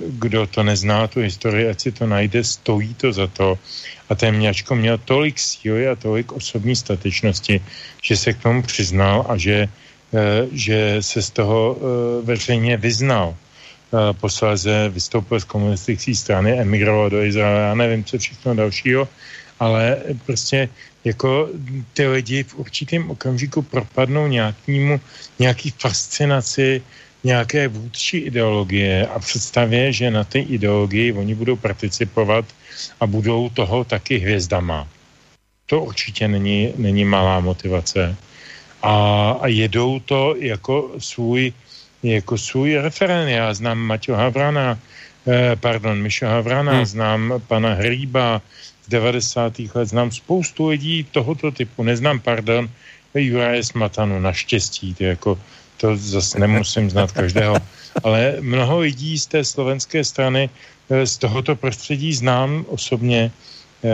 Kdo 0.08 0.46
to 0.46 0.64
nezná, 0.64 1.04
tu 1.04 1.20
historii, 1.20 1.68
ať 1.68 1.80
si 1.80 1.90
to 1.92 2.08
najde, 2.08 2.40
stojí 2.44 2.96
to 2.96 3.12
za 3.12 3.28
to. 3.28 3.60
A 4.08 4.16
ten 4.16 4.40
Měčko 4.40 4.72
měl 4.72 4.96
tolik 5.04 5.36
síly 5.36 5.84
a 5.84 6.00
tolik 6.00 6.32
osobní 6.32 6.72
statečnosti, 6.72 7.60
že 8.00 8.16
se 8.16 8.32
k 8.32 8.40
tomu 8.40 8.62
přiznal 8.62 9.28
a 9.28 9.36
že, 9.36 9.68
že 10.52 11.04
se 11.04 11.22
z 11.22 11.30
toho 11.30 11.76
veřejně 12.24 12.76
vyznal 12.80 13.36
posléze 14.12 14.88
vystoupil 14.88 15.40
z 15.40 15.44
komunistické 15.44 16.14
strany, 16.14 16.60
emigroval 16.60 17.10
do 17.10 17.22
Izraele, 17.22 17.60
já 17.60 17.74
nevím, 17.74 18.04
co 18.04 18.18
všechno 18.18 18.54
dalšího, 18.54 19.08
ale 19.60 19.96
prostě 20.26 20.68
jako 21.04 21.48
ty 21.92 22.06
lidi 22.06 22.42
v 22.42 22.54
určitém 22.54 23.10
okamžiku 23.10 23.62
propadnou 23.62 24.26
nějakýmu, 24.26 25.00
nějaký 25.38 25.70
fascinaci 25.70 26.82
nějaké 27.24 27.68
vůdčí 27.68 28.18
ideologie 28.18 29.06
a 29.06 29.18
představě, 29.18 29.92
že 29.92 30.10
na 30.10 30.24
té 30.24 30.38
ideologii 30.38 31.12
oni 31.12 31.34
budou 31.34 31.56
participovat 31.56 32.44
a 33.00 33.06
budou 33.06 33.48
toho 33.48 33.84
taky 33.84 34.18
hvězdama. 34.18 34.88
To 35.66 35.84
určitě 35.84 36.28
není, 36.28 36.72
není 36.76 37.04
malá 37.04 37.40
motivace. 37.40 38.16
A, 38.82 38.94
a 39.40 39.46
jedou 39.46 40.00
to 40.00 40.34
jako 40.38 40.90
svůj 40.98 41.52
jako 42.02 42.38
svůj 42.38 42.76
referén. 42.76 43.28
Já 43.28 43.54
znám 43.54 43.78
Maťo 43.78 44.14
Havrana, 44.14 44.78
eh, 45.26 45.56
pardon, 45.56 46.02
Mišo 46.02 46.26
Havrana, 46.26 46.72
hmm. 46.72 46.86
znám 46.86 47.34
pana 47.46 47.74
Hříba 47.74 48.42
z 48.84 48.88
90. 48.88 49.58
let, 49.74 49.88
znám 49.88 50.10
spoustu 50.10 50.68
lidí 50.68 51.04
tohoto 51.12 51.50
typu. 51.50 51.82
Neznám, 51.82 52.20
pardon, 52.20 52.68
Juraje 53.14 53.64
Smatanu, 53.64 54.20
naštěstí, 54.20 54.94
to 54.94 55.04
jako 55.04 55.38
to 55.80 55.96
zase 55.96 56.38
nemusím 56.38 56.90
znát 56.90 57.12
každého, 57.12 57.56
ale 58.04 58.36
mnoho 58.40 58.78
lidí 58.78 59.18
z 59.18 59.26
té 59.26 59.44
slovenské 59.44 60.04
strany 60.04 60.50
eh, 60.90 61.06
z 61.06 61.16
tohoto 61.18 61.56
prostředí 61.56 62.14
znám 62.14 62.64
osobně 62.68 63.32
eh, 63.84 63.88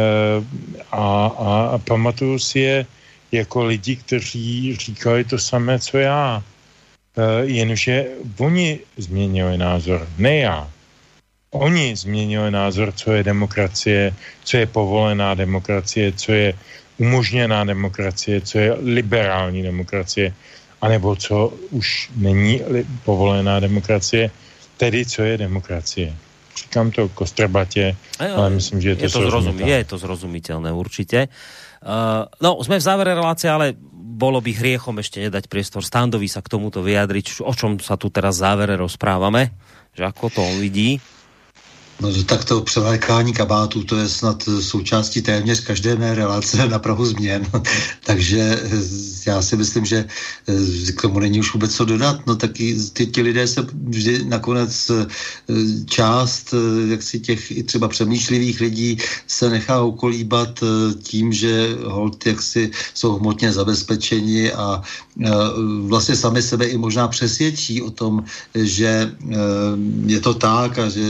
a, 0.93 1.27
a, 1.27 1.49
a 1.75 1.79
pamatuju 1.79 2.39
si 2.39 2.59
je 2.59 2.87
jako 3.33 3.65
lidi, 3.65 3.97
kteří 3.97 4.77
říkali 4.77 5.25
to 5.25 5.39
samé, 5.39 5.79
co 5.79 5.99
já. 5.99 6.43
Jenže 7.43 8.07
oni 8.39 8.81
změnili 8.97 9.59
názor, 9.59 10.09
ne 10.19 10.37
já. 10.37 10.71
Oni 11.51 11.97
změnili 11.97 12.51
názor, 12.51 12.93
co 12.93 13.13
je 13.13 13.23
demokracie, 13.23 14.15
co 14.45 14.57
je 14.57 14.67
povolená 14.67 15.35
demokracie, 15.35 16.13
co 16.13 16.33
je 16.33 16.55
umožněná 16.99 17.65
demokracie, 17.65 18.41
co 18.41 18.59
je 18.59 18.73
liberální 18.73 19.63
demokracie, 19.63 20.35
anebo 20.81 21.17
co 21.17 21.53
už 21.71 22.11
není 22.17 22.61
povolená 23.05 23.61
demokracie, 23.61 24.31
tedy 24.77 25.07
co 25.07 25.23
je 25.23 25.39
demokracie. 25.39 26.17
Říkám 26.57 26.91
to 26.91 27.09
kostrbatě, 27.09 27.97
ale 28.37 28.51
myslím, 28.51 28.81
že 28.81 28.89
je 28.89 28.97
to, 28.97 29.05
je 29.05 29.11
to 29.11 29.31
zrozumitelné. 29.31 29.73
Je 29.73 29.85
to 29.85 29.99
zrozumitelné 29.99 30.73
určitě. 30.73 31.29
Uh, 31.85 32.25
no, 32.43 32.65
jsme 32.65 32.79
v 32.79 32.81
závere 32.81 33.15
relácie, 33.15 33.51
ale 33.51 33.75
bolo 34.17 34.41
by 34.41 34.49
hriechom 34.57 34.97
ešte 34.97 35.21
nedať 35.21 35.53
priestor 35.53 35.85
Standovi 35.85 36.25
sa 36.25 36.41
k 36.41 36.49
tomuto 36.49 36.81
vyjadriť, 36.81 37.45
o 37.45 37.53
čom 37.53 37.77
sa 37.77 38.01
tu 38.01 38.09
teraz 38.09 38.41
závere 38.41 38.81
rozprávame, 38.81 39.53
že 39.93 40.09
ako 40.09 40.33
to 40.33 40.41
on 40.41 40.57
vidí. 40.57 40.97
No, 42.01 42.25
tak 42.25 42.45
to 42.45 42.61
převlékání 42.61 43.33
kabátů, 43.33 43.85
to 43.85 43.97
je 43.97 44.09
snad 44.09 44.49
součástí 44.61 45.23
téměř 45.23 45.61
každé 45.61 45.97
mé 45.97 46.15
relace 46.15 46.69
na 46.69 46.79
Prahu 46.79 47.07
změn. 47.07 47.47
Takže 48.05 48.61
eh, 48.63 48.71
já 49.27 49.43
si 49.43 49.57
myslím, 49.57 49.85
že 49.85 50.05
eh, 50.49 50.93
k 50.93 51.03
tomu 51.03 51.19
není 51.19 51.41
už 51.41 51.53
vůbec 51.53 51.75
co 51.77 51.85
dodat. 51.85 52.27
No 52.27 52.37
taky 52.37 52.77
ty, 52.93 53.07
ti 53.07 53.23
lidé 53.23 53.47
se 53.47 53.67
vždy 53.89 54.25
nakonec 54.25 54.91
eh, 54.91 55.07
část 55.85 56.55
jak 56.89 57.03
si 57.03 57.21
těch 57.21 57.51
i 57.51 57.63
třeba 57.63 57.89
přemýšlivých 57.89 58.61
lidí 58.61 58.99
se 59.27 59.51
nechá 59.51 59.83
ukolíbat 59.83 60.65
tím, 61.03 61.33
že 61.33 61.77
hold 61.85 62.27
jak 62.27 62.43
si 62.43 62.71
jsou 62.95 63.19
hmotně 63.19 63.53
zabezpečeni 63.53 64.53
a 64.53 64.83
vlastně 65.81 66.17
sami 66.17 66.43
sebe 66.43 66.67
i 66.67 66.77
možná 66.77 67.09
přesvědčí 67.09 67.83
o 67.83 67.91
tom, 67.91 68.25
že 68.55 69.13
je 70.07 70.21
to 70.21 70.35
tak 70.35 70.79
a 70.79 70.89
že 70.89 71.01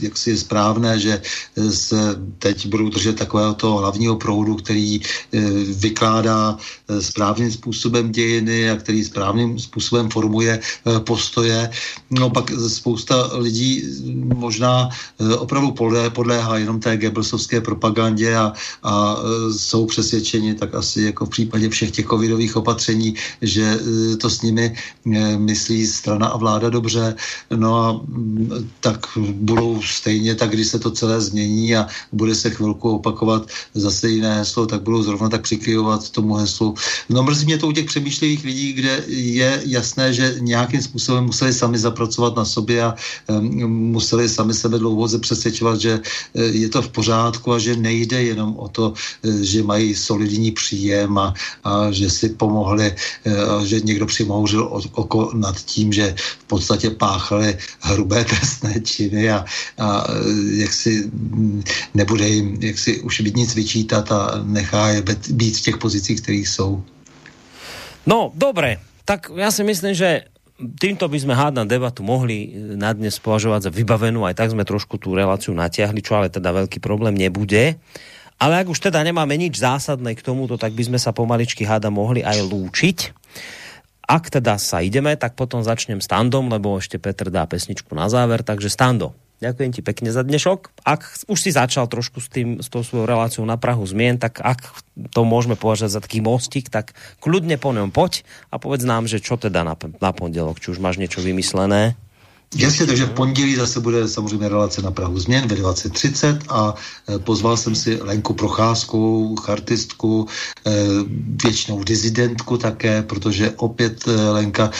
jak 0.00 0.16
si 0.16 0.29
je 0.30 0.36
správné, 0.36 0.98
že 0.98 1.20
eh, 1.20 1.72
se 1.72 1.96
teď 2.38 2.66
budou 2.66 2.88
držet 2.88 3.18
takového 3.18 3.54
toho 3.54 3.78
hlavního 3.78 4.16
proudu, 4.16 4.56
který 4.56 5.00
eh, 5.00 5.38
vykládá 5.74 6.56
eh, 6.58 6.62
správným 7.00 7.52
způsobem 7.52 8.12
dějiny 8.12 8.70
a 8.70 8.76
který 8.76 9.04
správným 9.04 9.58
způsobem 9.58 10.10
formuje 10.10 10.60
postoje. 10.98 11.70
No 12.10 12.30
pak 12.30 12.50
spousta 12.68 13.30
lidí 13.34 13.84
možná 14.34 14.88
opravdu 15.38 15.74
podléhá 16.12 16.58
jenom 16.58 16.80
té 16.80 16.96
Goebbelsovské 16.96 17.60
propagandě 17.60 18.36
a, 18.36 18.52
a 18.82 19.16
jsou 19.56 19.86
přesvědčeni, 19.86 20.54
tak 20.54 20.74
asi 20.74 21.02
jako 21.02 21.26
v 21.26 21.28
případě 21.28 21.68
všech 21.68 21.90
těch 21.90 22.06
covidových 22.06 22.56
opatření, 22.56 23.14
že 23.42 23.78
to 24.20 24.30
s 24.30 24.42
nimi 24.42 24.76
myslí 25.36 25.86
strana 25.86 26.26
a 26.26 26.36
vláda 26.36 26.70
dobře, 26.70 27.14
no 27.56 27.76
a 27.84 27.92
mm, 27.92 28.68
tak 28.80 29.06
budou 29.32 29.82
stejně 29.82 30.34
tak, 30.34 30.50
když 30.50 30.66
se 30.66 30.78
to 30.78 30.90
celé 30.90 31.20
změní 31.20 31.76
a 31.76 31.86
bude 32.12 32.34
se 32.34 32.50
chvilku 32.50 32.90
opakovat 32.90 33.46
zase 33.74 34.08
jiné 34.08 34.38
heslo, 34.38 34.66
tak 34.66 34.82
budou 34.82 35.02
zrovna 35.02 35.28
tak 35.28 35.42
přikyjovat 35.42 36.10
tomu 36.10 36.34
heslu. 36.34 36.74
No 37.08 37.22
mrzí 37.22 37.46
mě 37.46 37.58
to 37.58 37.68
u 37.68 37.72
těch 37.72 37.86
přemýšlivých 37.86 38.44
lidí, 38.44 38.72
kde 38.72 39.02
je 39.08 39.62
jasné, 39.66 40.12
že 40.12 40.34
nějakým 40.38 40.82
způsobem 40.82 41.24
museli 41.24 41.52
sami 41.52 41.78
zapracovat 41.78 42.36
na 42.36 42.44
sobě 42.44 42.82
a 42.82 42.94
museli 43.66 44.28
sami 44.28 44.54
sebe 44.54 44.78
dlouho 44.78 45.18
přesvědčovat, 45.18 45.80
že 45.80 46.00
e, 46.34 46.42
je 46.44 46.68
to 46.68 46.82
v 46.82 46.88
pořádku 46.88 47.52
a 47.52 47.58
že 47.58 47.76
nejde 47.76 48.22
jenom 48.22 48.56
o 48.56 48.68
to, 48.68 48.94
e, 49.24 49.44
že 49.44 49.62
mají 49.62 49.94
solidní 49.94 50.50
příjem 50.50 51.18
a, 51.18 51.34
a 51.64 51.90
že 51.90 52.10
si 52.10 52.28
pomohli, 52.28 52.94
e, 53.24 53.30
a 53.36 53.64
že 53.64 53.80
někdo 53.80 54.06
přimouřil 54.06 54.70
oko 54.92 55.30
nad 55.34 55.56
tím, 55.64 55.92
že 55.92 56.14
v 56.16 56.44
podstatě 56.44 56.90
páchali 56.90 57.58
hrubé 57.80 58.24
trestné 58.30 58.80
činy 58.80 59.30
a, 59.30 59.44
a 59.78 60.06
jak 60.56 60.72
si 60.72 61.10
mm, 61.12 61.62
nebude 61.94 62.28
jim 62.28 62.60
jak 62.60 62.78
si 62.78 63.00
už 63.00 63.20
být 63.20 63.36
nic 63.36 63.54
vyčítat 63.54 64.12
a 64.12 64.40
nechá 64.44 64.88
je 64.88 65.02
být 65.30 65.56
v 65.56 65.60
těch 65.60 65.78
pozicích, 65.78 66.20
kterých 66.20 66.48
jsou. 66.48 66.69
No, 68.06 68.32
dobré. 68.34 68.78
Tak 69.04 69.30
já 69.34 69.50
si 69.50 69.62
myslím, 69.64 69.94
že 69.94 70.30
týmto 70.60 71.08
by 71.08 71.18
sme 71.20 71.34
hádna 71.34 71.64
debatu 71.64 72.04
mohli 72.04 72.52
na 72.76 72.92
dnes 72.92 73.16
považovať 73.16 73.68
za 73.68 73.70
vybavenú, 73.72 74.28
aj 74.28 74.36
tak 74.36 74.52
sme 74.52 74.68
trošku 74.68 75.00
tú 75.00 75.16
reláciu 75.16 75.56
natiahli, 75.56 76.04
čo 76.04 76.20
ale 76.20 76.28
teda 76.28 76.52
veľký 76.52 76.78
problém 76.84 77.16
nebude. 77.16 77.80
Ale 78.40 78.56
ak 78.56 78.72
už 78.72 78.88
teda 78.88 79.04
nemáme 79.04 79.36
nič 79.36 79.60
zásadné 79.60 80.16
k 80.16 80.24
tomuto, 80.24 80.56
tak 80.56 80.72
by 80.72 80.88
sme 80.88 80.98
sa 81.00 81.12
pomaličky 81.12 81.68
háda 81.68 81.92
mohli 81.92 82.24
aj 82.24 82.40
lúčiť. 82.40 82.98
Ak 84.10 84.32
teda 84.32 84.56
sa 84.56 84.80
ideme, 84.80 85.12
tak 85.14 85.36
potom 85.36 85.60
začnem 85.60 86.00
standom, 86.00 86.48
lebo 86.48 86.80
ešte 86.80 86.96
Petr 86.96 87.28
dá 87.28 87.44
pesničku 87.44 87.92
na 87.92 88.08
záver, 88.08 88.40
takže 88.40 88.72
stando. 88.72 89.12
Ďakujem 89.40 89.72
ti 89.72 89.80
pekne 89.80 90.12
za 90.12 90.20
dnešok. 90.20 90.84
Ak 90.84 91.24
už 91.24 91.38
si 91.40 91.48
začal 91.48 91.88
trošku 91.88 92.20
s, 92.20 92.28
tým, 92.28 92.60
s 92.60 92.68
tou 92.68 92.84
svojou 92.84 93.08
reláciou 93.08 93.48
na 93.48 93.56
Prahu 93.56 93.80
zmien, 93.88 94.20
tak 94.20 94.36
ak 94.36 94.84
to 95.16 95.24
môžeme 95.24 95.56
považať 95.56 95.96
za 95.96 96.00
taký 96.04 96.20
mostík, 96.20 96.68
tak 96.68 96.92
kľudne 97.24 97.56
po 97.56 97.72
ňom 97.72 97.88
poď 97.88 98.20
a 98.52 98.60
povedz 98.60 98.84
nám, 98.84 99.08
že 99.08 99.16
čo 99.16 99.40
teda 99.40 99.64
na, 99.64 99.80
na 99.80 100.12
pondelok, 100.12 100.60
či 100.60 100.76
už 100.76 100.84
máš 100.84 101.00
niečo 101.00 101.24
vymyslené. 101.24 101.96
Jasně, 102.56 102.86
takže 102.86 103.04
v 103.06 103.10
pondělí 103.10 103.54
zase 103.54 103.80
bude 103.80 104.08
samozřejmě 104.08 104.48
relace 104.48 104.82
na 104.82 104.90
Prahu 104.90 105.18
změn 105.18 105.48
ve 105.48 105.56
20.30 105.56 106.38
a 106.48 106.74
e, 107.08 107.18
pozval 107.18 107.56
jsem 107.56 107.74
si 107.74 107.98
Lenku 108.02 108.34
Procházku, 108.34 109.36
chartistku, 109.36 110.26
e, 110.66 110.70
většinou 111.44 111.84
dizidentku 111.84 112.56
také, 112.56 113.02
protože 113.02 113.50
opět 113.56 114.08
e, 114.08 114.30
Lenka 114.30 114.70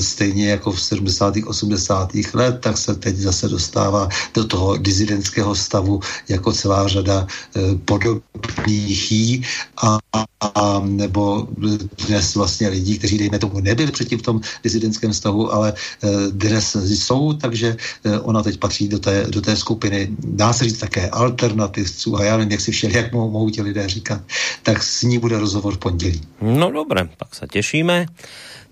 stejně 0.00 0.50
jako 0.50 0.72
v 0.72 0.80
70. 0.80 1.34
80. 1.46 2.10
let, 2.34 2.58
tak 2.60 2.78
se 2.78 2.94
teď 2.94 3.16
zase 3.16 3.48
dostává 3.48 4.08
do 4.34 4.44
toho 4.44 4.76
dizidentského 4.76 5.54
stavu 5.54 6.00
jako 6.28 6.52
celá 6.52 6.88
řada 6.88 7.26
podobných 7.84 9.12
jí 9.12 9.44
a, 9.82 9.98
a 10.40 10.80
nebo 10.84 11.48
dnes 12.06 12.34
vlastně 12.34 12.68
lidí, 12.68 12.98
kteří 12.98 13.18
dejme 13.18 13.38
tomu 13.38 13.60
nebyli 13.60 13.92
předtím 13.92 14.18
v 14.18 14.22
tom 14.22 14.40
dizidentském 14.62 15.12
stavu, 15.12 15.52
ale 15.52 15.72
dnes 16.30 16.76
jsou, 17.08 17.32
takže 17.32 17.76
eh, 18.04 18.20
ona 18.20 18.44
teď 18.44 18.60
patří 18.60 18.88
do 18.88 18.98
té, 19.00 19.24
do 19.32 19.40
té 19.40 19.56
skupiny, 19.56 20.12
dá 20.20 20.52
se 20.52 20.68
říct 20.68 20.78
také 20.84 21.08
alternativců 21.08 22.20
a 22.20 22.24
já 22.24 22.36
nevím, 22.36 22.52
jak 22.52 22.60
si 22.60 22.70
všeli, 22.72 22.92
jak 22.92 23.12
mohou, 23.12 23.30
mohou 23.30 23.48
ti 23.50 23.64
lidé 23.64 23.88
říkat, 23.88 24.20
tak 24.62 24.82
s 24.84 25.02
ní 25.08 25.16
bude 25.16 25.40
rozhovor 25.40 25.74
v 25.74 25.78
pondělí. 25.78 26.20
No 26.44 26.68
dobré, 26.70 27.08
tak 27.16 27.32
se 27.34 27.46
těšíme. 27.48 28.06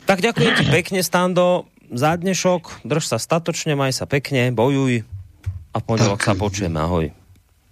Tak 0.04 0.20
děkuji 0.20 0.48
ti 0.58 0.64
pěkně, 0.68 1.02
Stando, 1.02 1.64
za 1.90 2.16
dnešok. 2.16 2.82
Drž 2.84 3.06
sa 3.06 3.18
statočně, 3.18 3.78
maj 3.78 3.94
sa 3.94 4.06
pekne, 4.06 4.50
bojuj 4.50 5.06
a 5.74 5.76
v 5.78 5.82
pondělok 5.82 6.22
sa 6.22 6.34
počujeme. 6.34 6.78
Ahoj. 6.82 7.25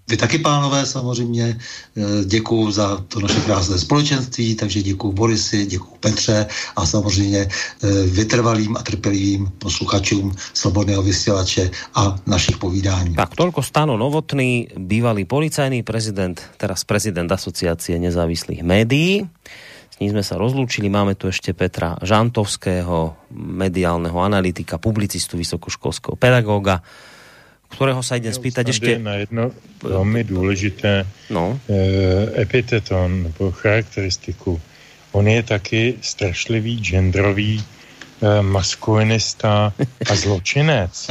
Vy 0.09 0.17
taky, 0.17 0.39
pánové, 0.39 0.87
samozřejmě. 0.87 1.57
Eh, 1.97 2.25
děkuji 2.25 2.71
za 2.71 3.05
to 3.09 3.21
naše 3.21 3.41
krásné 3.41 3.79
společenství, 3.79 4.55
takže 4.55 4.83
děkuji 4.83 5.13
Borisy, 5.13 5.67
děkuji 5.67 5.97
Petře 6.01 6.47
a 6.77 6.87
samozřejmě 6.87 7.49
eh, 7.49 7.89
vytrvalým 8.07 8.77
a 8.77 8.83
trpělivým 8.83 9.53
posluchačům 9.59 10.33
Slobodného 10.55 11.03
vysílače 11.03 11.71
a 11.95 12.17
našich 12.27 12.59
povídání. 12.59 13.15
Tak 13.15 13.35
tolko 13.35 13.63
Stano 13.63 13.97
Novotný, 13.97 14.69
bývalý 14.77 15.25
policajný 15.25 15.83
prezident, 15.83 16.43
teraz 16.57 16.85
prezident 16.85 17.33
Asociácie 17.33 17.99
nezávislých 17.99 18.63
médií. 18.63 19.25
S 19.91 19.99
ním 19.99 20.11
jsme 20.11 20.23
se 20.23 20.35
rozlúčili. 20.35 20.89
Máme 20.89 21.15
tu 21.15 21.27
ještě 21.27 21.53
Petra 21.53 21.97
Žantovského, 22.03 23.17
mediálneho 23.31 24.21
analytika, 24.21 24.79
publicistu, 24.79 25.37
vysokoškolského 25.37 26.17
pedagóga 26.17 26.83
kterého 27.75 28.03
se 28.03 28.17
jdem 28.17 28.33
spýtať 28.33 28.67
ještě... 28.67 28.99
Na 28.99 29.15
jedno 29.15 29.51
velmi 29.83 30.25
důležité 30.25 31.07
no. 31.31 31.61
e, 31.69 32.43
epiteton 32.43 33.23
nebo 33.23 33.51
charakteristiku. 33.51 34.61
On 35.13 35.29
je 35.29 35.43
taky 35.43 35.95
strašlivý 36.01 36.81
genderový 36.81 37.63
e, 37.63 38.43
maskulinista 38.43 39.73
a 40.11 40.15
zločinec. 40.17 41.11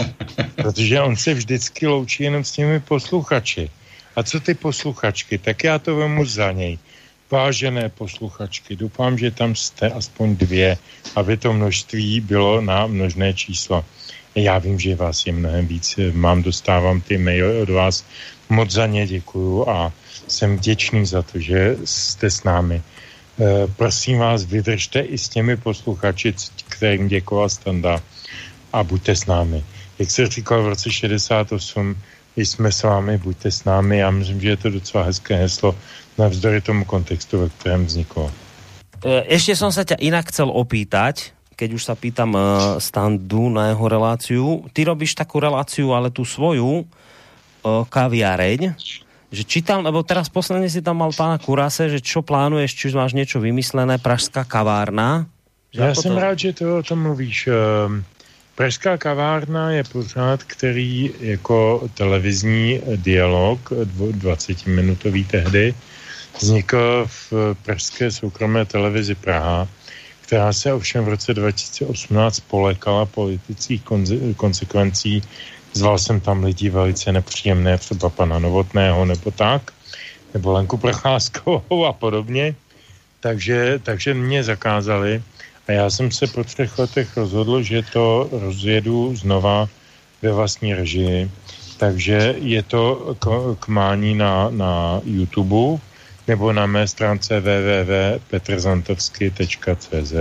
Protože 0.55 1.01
on 1.01 1.15
se 1.15 1.33
vždycky 1.33 1.87
loučí 1.87 2.23
jenom 2.23 2.43
s 2.43 2.51
těmi 2.51 2.79
posluchači. 2.79 3.69
A 4.15 4.23
co 4.23 4.39
ty 4.39 4.53
posluchačky? 4.53 5.37
Tak 5.37 5.63
já 5.63 5.79
to 5.79 5.95
vemu 5.95 6.25
za 6.25 6.51
něj. 6.51 6.77
Vážené 7.31 7.89
posluchačky, 7.89 8.75
doufám, 8.75 9.17
že 9.17 9.31
tam 9.31 9.55
jste 9.55 9.89
aspoň 9.89 10.35
dvě, 10.35 10.77
aby 11.15 11.37
to 11.37 11.53
množství 11.53 12.21
bylo 12.21 12.61
na 12.61 12.87
množné 12.87 13.33
číslo. 13.33 13.85
Já 14.35 14.57
vím, 14.57 14.79
že 14.79 14.95
vás 14.95 15.25
je 15.25 15.33
mnohem 15.33 15.67
víc. 15.67 15.99
Mám, 16.11 16.43
dostávám 16.43 17.01
ty 17.01 17.17
maily 17.17 17.61
od 17.61 17.69
vás. 17.69 18.05
Moc 18.49 18.71
za 18.71 18.85
ně 18.87 19.07
děkuju 19.07 19.69
a 19.69 19.93
jsem 20.27 20.57
vděčný 20.57 21.05
za 21.05 21.21
to, 21.21 21.39
že 21.39 21.77
jste 21.85 22.29
s 22.29 22.43
námi. 22.43 22.81
prosím 23.75 24.17
vás, 24.17 24.45
vydržte 24.45 24.99
i 24.99 25.17
s 25.17 25.29
těmi 25.29 25.57
posluchači, 25.57 26.33
kterým 26.69 27.07
děkoval 27.07 27.49
Standa 27.49 28.01
a 28.73 28.83
buďte 28.83 29.15
s 29.15 29.25
námi. 29.25 29.63
Jak 29.99 30.11
se 30.11 30.27
říkal 30.27 30.63
v 30.63 30.67
roce 30.67 30.91
68, 30.91 31.95
jsme 32.35 32.71
s 32.71 32.83
vámi, 32.83 33.17
buďte 33.17 33.51
s 33.51 33.63
námi. 33.63 33.97
Já 33.97 34.11
myslím, 34.11 34.41
že 34.41 34.49
je 34.49 34.57
to 34.57 34.69
docela 34.69 35.03
hezké 35.03 35.35
heslo 35.35 35.75
navzdory 36.17 36.61
tomu 36.61 36.85
kontextu, 36.85 37.39
ve 37.39 37.49
kterém 37.49 37.85
vzniklo. 37.85 38.31
Ešte 39.03 39.59
som 39.59 39.67
sa 39.67 39.83
ťa 39.83 39.99
inak 39.99 40.31
chcel 40.31 40.47
opýtať, 40.47 41.35
keď 41.53 41.69
už 41.77 41.83
sa 41.85 41.95
pýtam 41.95 42.33
uh, 42.35 42.43
standu 42.81 43.49
na 43.49 43.73
jeho 43.73 43.85
reláciu. 43.85 44.45
Ty 44.73 44.93
robíš 44.93 45.13
takú 45.15 45.39
reláciu, 45.39 45.93
ale 45.93 46.09
tú 46.09 46.25
svoju 46.25 46.83
uh, 46.83 46.85
kaviareň, 47.87 48.73
že 49.33 49.43
čítal, 49.45 49.81
lebo 49.81 50.05
teraz 50.05 50.29
posledne 50.29 50.69
si 50.69 50.85
tam 50.85 51.01
mal 51.01 51.09
pána 51.09 51.41
Kurase, 51.41 51.89
že 51.89 52.03
čo 52.03 52.21
plánuješ, 52.21 52.71
či 52.77 52.83
už 52.93 52.95
máš 52.97 53.17
niečo 53.17 53.41
vymyslené, 53.41 53.97
Pražská 53.97 54.45
kavárna. 54.45 55.25
Já 55.73 55.95
jsem 55.95 56.13
to... 56.13 56.19
rád, 56.19 56.39
že 56.39 56.53
to 56.53 56.77
o 56.77 56.83
tom 56.83 57.01
mluvíš. 57.01 57.49
Ehm, 57.49 58.05
Pražská 58.55 58.97
kavárna 58.97 59.71
je 59.71 59.83
pořád, 59.83 60.43
který 60.43 61.11
jako 61.19 61.89
televizní 61.93 62.81
dialog, 62.95 63.71
20-minutový 63.97 65.25
tehdy, 65.25 65.73
vznikl 66.37 67.07
v 67.09 67.55
pražské 67.65 68.11
soukromé 68.11 68.65
televizi 68.65 69.15
Praha, 69.15 69.67
která 70.23 70.53
se 70.53 70.73
ovšem 70.73 71.05
v 71.05 71.07
roce 71.19 71.33
2018 71.33 72.39
polekala 72.39 73.05
politických 73.05 73.83
konze- 73.83 74.33
konsekvencí. 74.35 75.21
Zval 75.73 75.99
jsem 75.99 76.19
tam 76.19 76.43
lidi 76.43 76.69
velice 76.69 77.11
nepříjemné, 77.11 77.77
třeba 77.77 78.09
pana 78.09 78.39
Novotného 78.39 79.05
nebo 79.05 79.31
tak, 79.31 79.71
nebo 80.33 80.51
Lenku 80.51 80.77
Procházkovou 80.77 81.85
a 81.85 81.93
podobně. 81.93 82.55
Takže, 83.19 83.79
takže 83.83 84.13
mě 84.13 84.43
zakázali 84.43 85.23
a 85.67 85.71
já 85.71 85.89
jsem 85.89 86.11
se 86.11 86.27
po 86.27 86.43
třech 86.43 86.79
letech 86.79 87.17
rozhodl, 87.17 87.61
že 87.61 87.81
to 87.93 88.29
rozjedu 88.31 89.15
znova 89.15 89.67
ve 90.21 90.31
vlastní 90.31 90.73
režii. 90.73 91.31
Takže 91.77 92.35
je 92.39 92.63
to 92.63 93.15
k, 93.19 93.25
k 93.59 93.67
mání 93.67 94.15
na, 94.15 94.49
na 94.49 95.01
YouTube, 95.05 95.79
nebo 96.27 96.53
na 96.53 96.65
mé 96.65 96.87
stránce 96.87 97.39
www.petrzantovsky.cz 97.39 100.13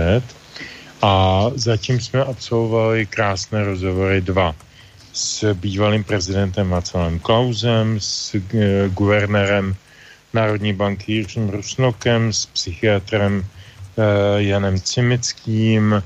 a 1.01 1.45
zatím 1.55 1.99
jsme 1.99 2.23
absolvovali 2.23 3.05
krásné 3.05 3.63
rozhovory 3.63 4.21
dva. 4.21 4.55
S 5.13 5.53
bývalým 5.53 6.03
prezidentem 6.03 6.69
Václavem 6.69 7.19
Klausem, 7.19 7.99
s 7.99 8.35
uh, 8.35 8.41
guvernérem 8.87 9.75
Národní 10.33 10.73
banky 10.73 11.13
Jiřím 11.13 11.49
Rusnokem, 11.49 12.33
s 12.33 12.45
psychiatrem 12.45 13.39
uh, 13.39 13.45
Janem 14.37 14.81
Cimickým, 14.81 16.03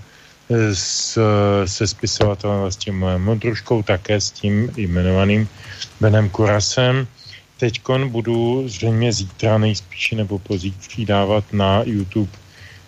s, 0.74 1.20
se 1.66 1.88
spisovatelem 1.88 2.72
moje 2.92 3.18
modruškou, 3.18 3.84
také 3.84 4.22
s 4.22 4.32
tím 4.32 4.72
jmenovaným 4.78 5.50
Benem 6.00 6.30
Kurasem 6.30 7.08
teď 7.58 7.82
budu 8.08 8.70
zřejmě 8.70 9.14
zítra 9.14 9.58
nejspíše 9.58 10.16
nebo 10.16 10.40
pozítří 10.40 11.06
dávat 11.06 11.44
na 11.54 11.82
YouTube 11.86 12.32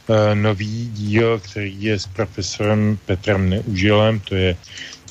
uh, 0.08 0.16
nový 0.34 0.90
díl, 0.94 1.40
který 1.40 1.84
je 1.84 2.00
s 2.00 2.08
profesorem 2.08 3.00
Petrem 3.06 3.50
Neužilem, 3.50 4.20
to 4.20 4.36
je 4.36 4.56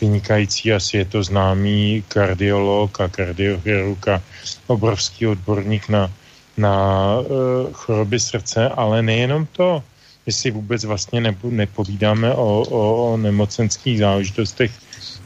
vynikající 0.00 0.72
a 0.72 0.80
světoznámý 0.80 2.04
kardiolog 2.08 3.00
a 3.00 3.08
kardiochirurg 3.08 4.08
a 4.08 4.22
obrovský 4.66 5.26
odborník 5.26 5.88
na, 5.88 6.12
na 6.56 6.76
uh, 7.20 7.26
choroby 7.72 8.20
srdce, 8.20 8.68
ale 8.68 9.02
nejenom 9.02 9.46
to, 9.52 9.82
si 10.32 10.50
vůbec 10.50 10.84
vlastně 10.84 11.20
nepo, 11.20 11.50
nepovídáme 11.50 12.34
o, 12.34 12.60
o, 12.60 13.12
o 13.12 13.16
nemocenských 13.16 13.98
záležitostech 13.98 14.70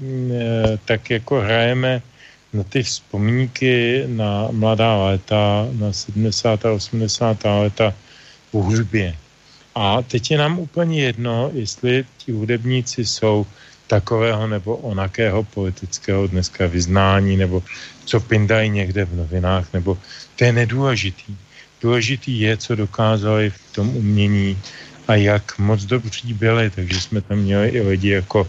tak 0.84 1.10
jako 1.10 1.40
hrajeme 1.40 2.02
na 2.52 2.62
ty 2.62 2.82
vzpomínky 2.82 4.04
na 4.06 4.48
mladá 4.50 4.96
léta, 4.96 5.66
na 5.72 5.92
70. 5.92 6.66
a 6.66 6.72
80. 6.72 7.44
léta 7.44 7.94
v 8.52 8.56
hudbě. 8.56 9.14
A 9.74 10.02
teď 10.02 10.30
je 10.30 10.38
nám 10.38 10.58
úplně 10.58 11.02
jedno, 11.02 11.50
jestli 11.54 12.04
ti 12.18 12.32
hudebníci 12.32 13.04
jsou 13.04 13.46
takového 13.86 14.46
nebo 14.46 14.76
onakého 14.76 15.44
politického 15.44 16.26
dneska 16.26 16.66
vyznání, 16.66 17.36
nebo 17.36 17.62
co 18.04 18.20
pindají 18.20 18.70
někde 18.70 19.04
v 19.04 19.16
novinách, 19.16 19.72
nebo 19.72 19.98
to 20.36 20.44
je 20.44 20.52
nedůležitý. 20.52 21.36
Důležitý 21.80 22.40
je, 22.40 22.56
co 22.56 22.74
dokázali 22.74 23.50
v 23.50 23.72
tom 23.72 23.96
umění 23.96 24.58
a 25.08 25.14
jak 25.14 25.58
moc 25.58 25.84
dobří 25.84 26.32
byli, 26.32 26.70
takže 26.70 27.00
jsme 27.00 27.20
tam 27.20 27.38
měli 27.38 27.68
i 27.68 27.80
lidi 27.80 28.10
jako 28.10 28.40
uh, 28.40 28.48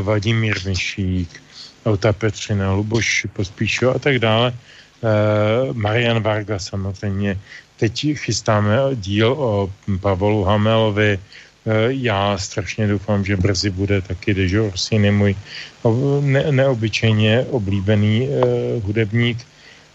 Vladimír 0.00 0.56
Myšík, 0.66 1.42
Auta 1.86 2.12
Petřina, 2.12 2.72
Luboš 2.72 3.26
Pospíšil 3.32 3.90
a 3.90 3.98
tak 3.98 4.18
dále. 4.18 4.54
Uh, 5.00 5.76
Marian 5.76 6.22
Varga 6.22 6.58
samozřejmě, 6.58 7.38
Teď 7.76 8.06
chystáme 8.14 8.76
díl 8.94 9.32
o 9.32 9.72
Pavolu 10.00 10.44
Hamelovi. 10.44 11.12
E, 11.12 11.18
já 11.88 12.38
strašně 12.38 12.86
doufám, 12.86 13.24
že 13.24 13.36
brzy 13.36 13.70
bude 13.70 14.00
taky 14.02 14.34
Dežo 14.34 14.66
Orsini, 14.66 15.10
můj 15.10 15.36
ne, 16.20 16.52
neobyčejně 16.52 17.46
oblíbený 17.50 18.28
uh, 18.28 18.84
hudebník. 18.84 19.38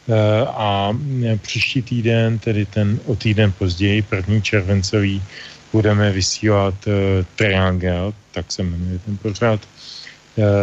Uh, 0.08 0.16
a 0.48 0.98
příští 1.41 1.82
týden, 1.82 2.40
tedy 2.40 2.66
ten 2.66 2.99
o 3.06 3.16
týden 3.16 3.52
později, 3.52 4.02
první 4.02 4.41
červencový, 4.41 5.24
budeme 5.74 6.12
vysílat 6.12 6.74
Triangel, 7.36 8.14
tak 8.32 8.51
se 8.51 8.64
jmenuje 8.64 9.00
ten 9.00 9.18
pořád, 9.18 9.60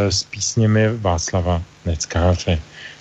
s 0.09 0.23
písněmi 0.23 0.89
Václava 0.97 1.63
Neckáře 1.87 2.59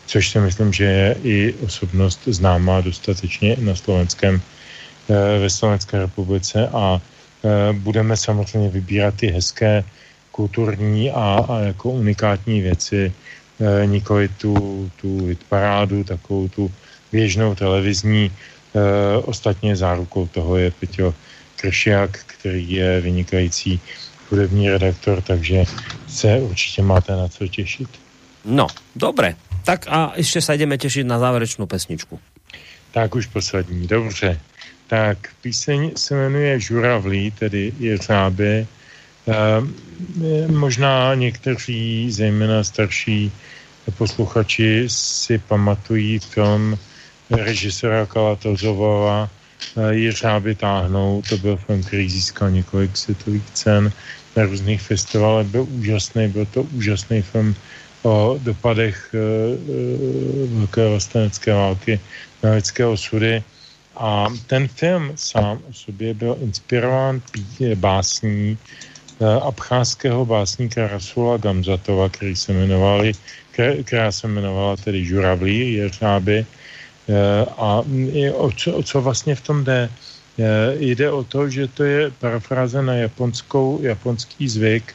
což 0.07 0.29
si 0.29 0.39
myslím, 0.39 0.73
že 0.73 0.83
je 0.83 1.15
i 1.23 1.53
osobnost 1.53 2.21
známá 2.25 2.81
dostatečně 2.81 3.55
na 3.59 3.75
slovenském, 3.75 4.41
eh, 4.41 5.39
ve 5.39 5.49
Slovenské 5.49 5.99
republice 5.99 6.67
a 6.67 6.97
eh, 6.97 7.73
budeme 7.73 8.17
samozřejmě 8.17 8.69
vybírat 8.69 9.15
ty 9.15 9.27
hezké 9.27 9.83
kulturní 10.31 11.11
a, 11.11 11.45
a 11.49 11.59
jako 11.59 11.91
unikátní 11.91 12.61
věci, 12.61 13.11
eh, 13.59 13.85
nikoli 13.85 14.27
tu, 14.27 14.55
tu 15.01 15.25
hitparádu, 15.25 16.03
takovou 16.03 16.47
tu 16.47 16.71
běžnou 17.11 17.55
televizní. 17.55 18.31
Ostatně 19.25 19.73
zárukou 19.75 20.27
toho 20.27 20.57
je 20.57 20.71
Peťo 20.71 21.13
Kršiak, 21.55 22.19
který 22.27 22.71
je 22.71 23.01
vynikající 23.01 23.79
hudební 24.29 24.69
redaktor, 24.69 25.21
takže 25.21 25.65
se 26.07 26.37
určitě 26.37 26.81
máte 26.81 27.15
na 27.15 27.27
co 27.27 27.47
těšit. 27.47 27.89
No, 28.45 28.67
dobré. 28.95 29.46
Tak 29.67 29.85
a 29.87 30.13
ještě 30.15 30.41
se 30.41 30.57
jdeme 30.57 30.77
těšit 30.77 31.07
na 31.07 31.19
závěrečnou 31.19 31.65
pesničku. 31.65 32.19
Tak 32.91 33.15
už 33.15 33.25
poslední, 33.25 33.87
dobře. 33.87 34.39
tak 34.87 35.17
píseň 35.41 35.91
se 35.95 36.15
jmenuje 36.15 36.59
Žuravlí, 36.59 37.31
tedy 37.31 37.73
Jeřáby. 37.79 38.67
Možná 40.47 41.15
někteří, 41.15 42.11
zejména 42.11 42.63
starší 42.63 43.31
posluchači, 43.97 44.83
si 44.87 45.37
pamatují 45.37 46.19
film 46.19 46.77
režisera 47.29 48.05
Kalatozovova 48.05 49.29
Jeřáby 49.89 50.55
táhnou. 50.55 51.21
To 51.29 51.37
byl 51.37 51.57
film, 51.57 51.83
který 51.83 52.09
získal 52.09 52.51
několik 52.51 52.97
světových 52.97 53.51
cen 53.53 53.91
na 54.35 54.43
různých 54.43 54.81
festivalech. 54.81 55.47
Byl 55.47 55.67
úžasný, 55.69 56.27
byl 56.27 56.45
to 56.45 56.63
úžasný 56.63 57.21
film 57.21 57.55
o 58.07 58.39
dopadech 58.39 59.11
e, 59.11 59.17
e, 59.17 60.47
velké 60.47 60.89
vlastenecké 60.89 61.53
války 61.53 61.99
na 62.43 62.51
lidské 62.55 62.85
osudy. 62.85 63.43
A 63.97 64.27
ten 64.47 64.67
film 64.67 65.11
sám 65.15 65.59
o 65.69 65.73
sobě 65.73 66.13
byl 66.13 66.37
inspirován 66.39 67.21
básní 67.75 68.55
e, 68.55 69.25
abcházského 69.41 70.25
básníka 70.25 70.87
Rasula 70.87 71.37
Gamzatova, 71.37 72.09
který 72.09 72.35
se 72.35 72.53
jmenovali, 72.53 73.11
která 73.83 74.11
se 74.11 74.27
jmenovala 74.27 74.77
tedy 74.77 75.05
Žuravlí, 75.05 75.73
Jeřáby. 75.73 76.45
A 77.57 77.81
o 78.33 78.51
co, 78.51 78.73
o 78.73 78.83
co 78.83 79.01
vlastně 79.01 79.35
v 79.35 79.41
tom 79.41 79.63
jde? 79.63 79.89
Jde 80.79 81.11
o 81.11 81.23
to, 81.23 81.49
že 81.49 81.67
to 81.67 81.83
je 81.83 82.11
parafráze 82.19 82.81
na 82.81 82.93
japonskou, 82.93 83.79
japonský 83.81 84.49
zvyk 84.49 84.93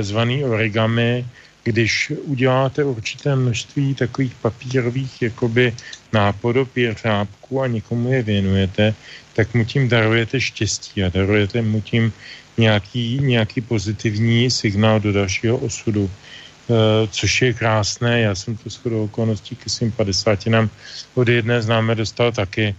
zvaný 0.00 0.44
origami, 0.44 1.24
když 1.64 2.12
uděláte 2.24 2.84
určité 2.84 3.36
množství 3.36 3.94
takových 3.94 4.34
papírových 4.34 5.22
jakoby 5.22 5.74
nápodob 6.12 6.76
jeřábků 6.76 7.60
a 7.60 7.66
někomu 7.66 8.12
je 8.12 8.22
věnujete, 8.22 8.94
tak 9.32 9.54
mu 9.54 9.64
tím 9.64 9.88
darujete 9.88 10.40
štěstí 10.40 11.02
a 11.04 11.08
darujete 11.08 11.62
mu 11.62 11.80
tím 11.80 12.12
nějaký, 12.58 13.18
nějaký 13.22 13.60
pozitivní 13.60 14.50
signál 14.50 15.00
do 15.00 15.12
dalšího 15.12 15.56
osudu. 15.56 16.10
E, 16.10 17.06
což 17.08 17.42
je 17.42 17.52
krásné, 17.52 18.20
já 18.20 18.34
jsem 18.34 18.56
to 18.56 18.70
shodou 18.70 19.04
okolností 19.04 19.56
ke 19.56 19.70
svým 19.70 19.92
padesátinám 19.92 20.70
od 21.14 21.28
jedné 21.28 21.62
známé 21.62 21.94
dostal 21.94 22.32
taky. 22.32 22.74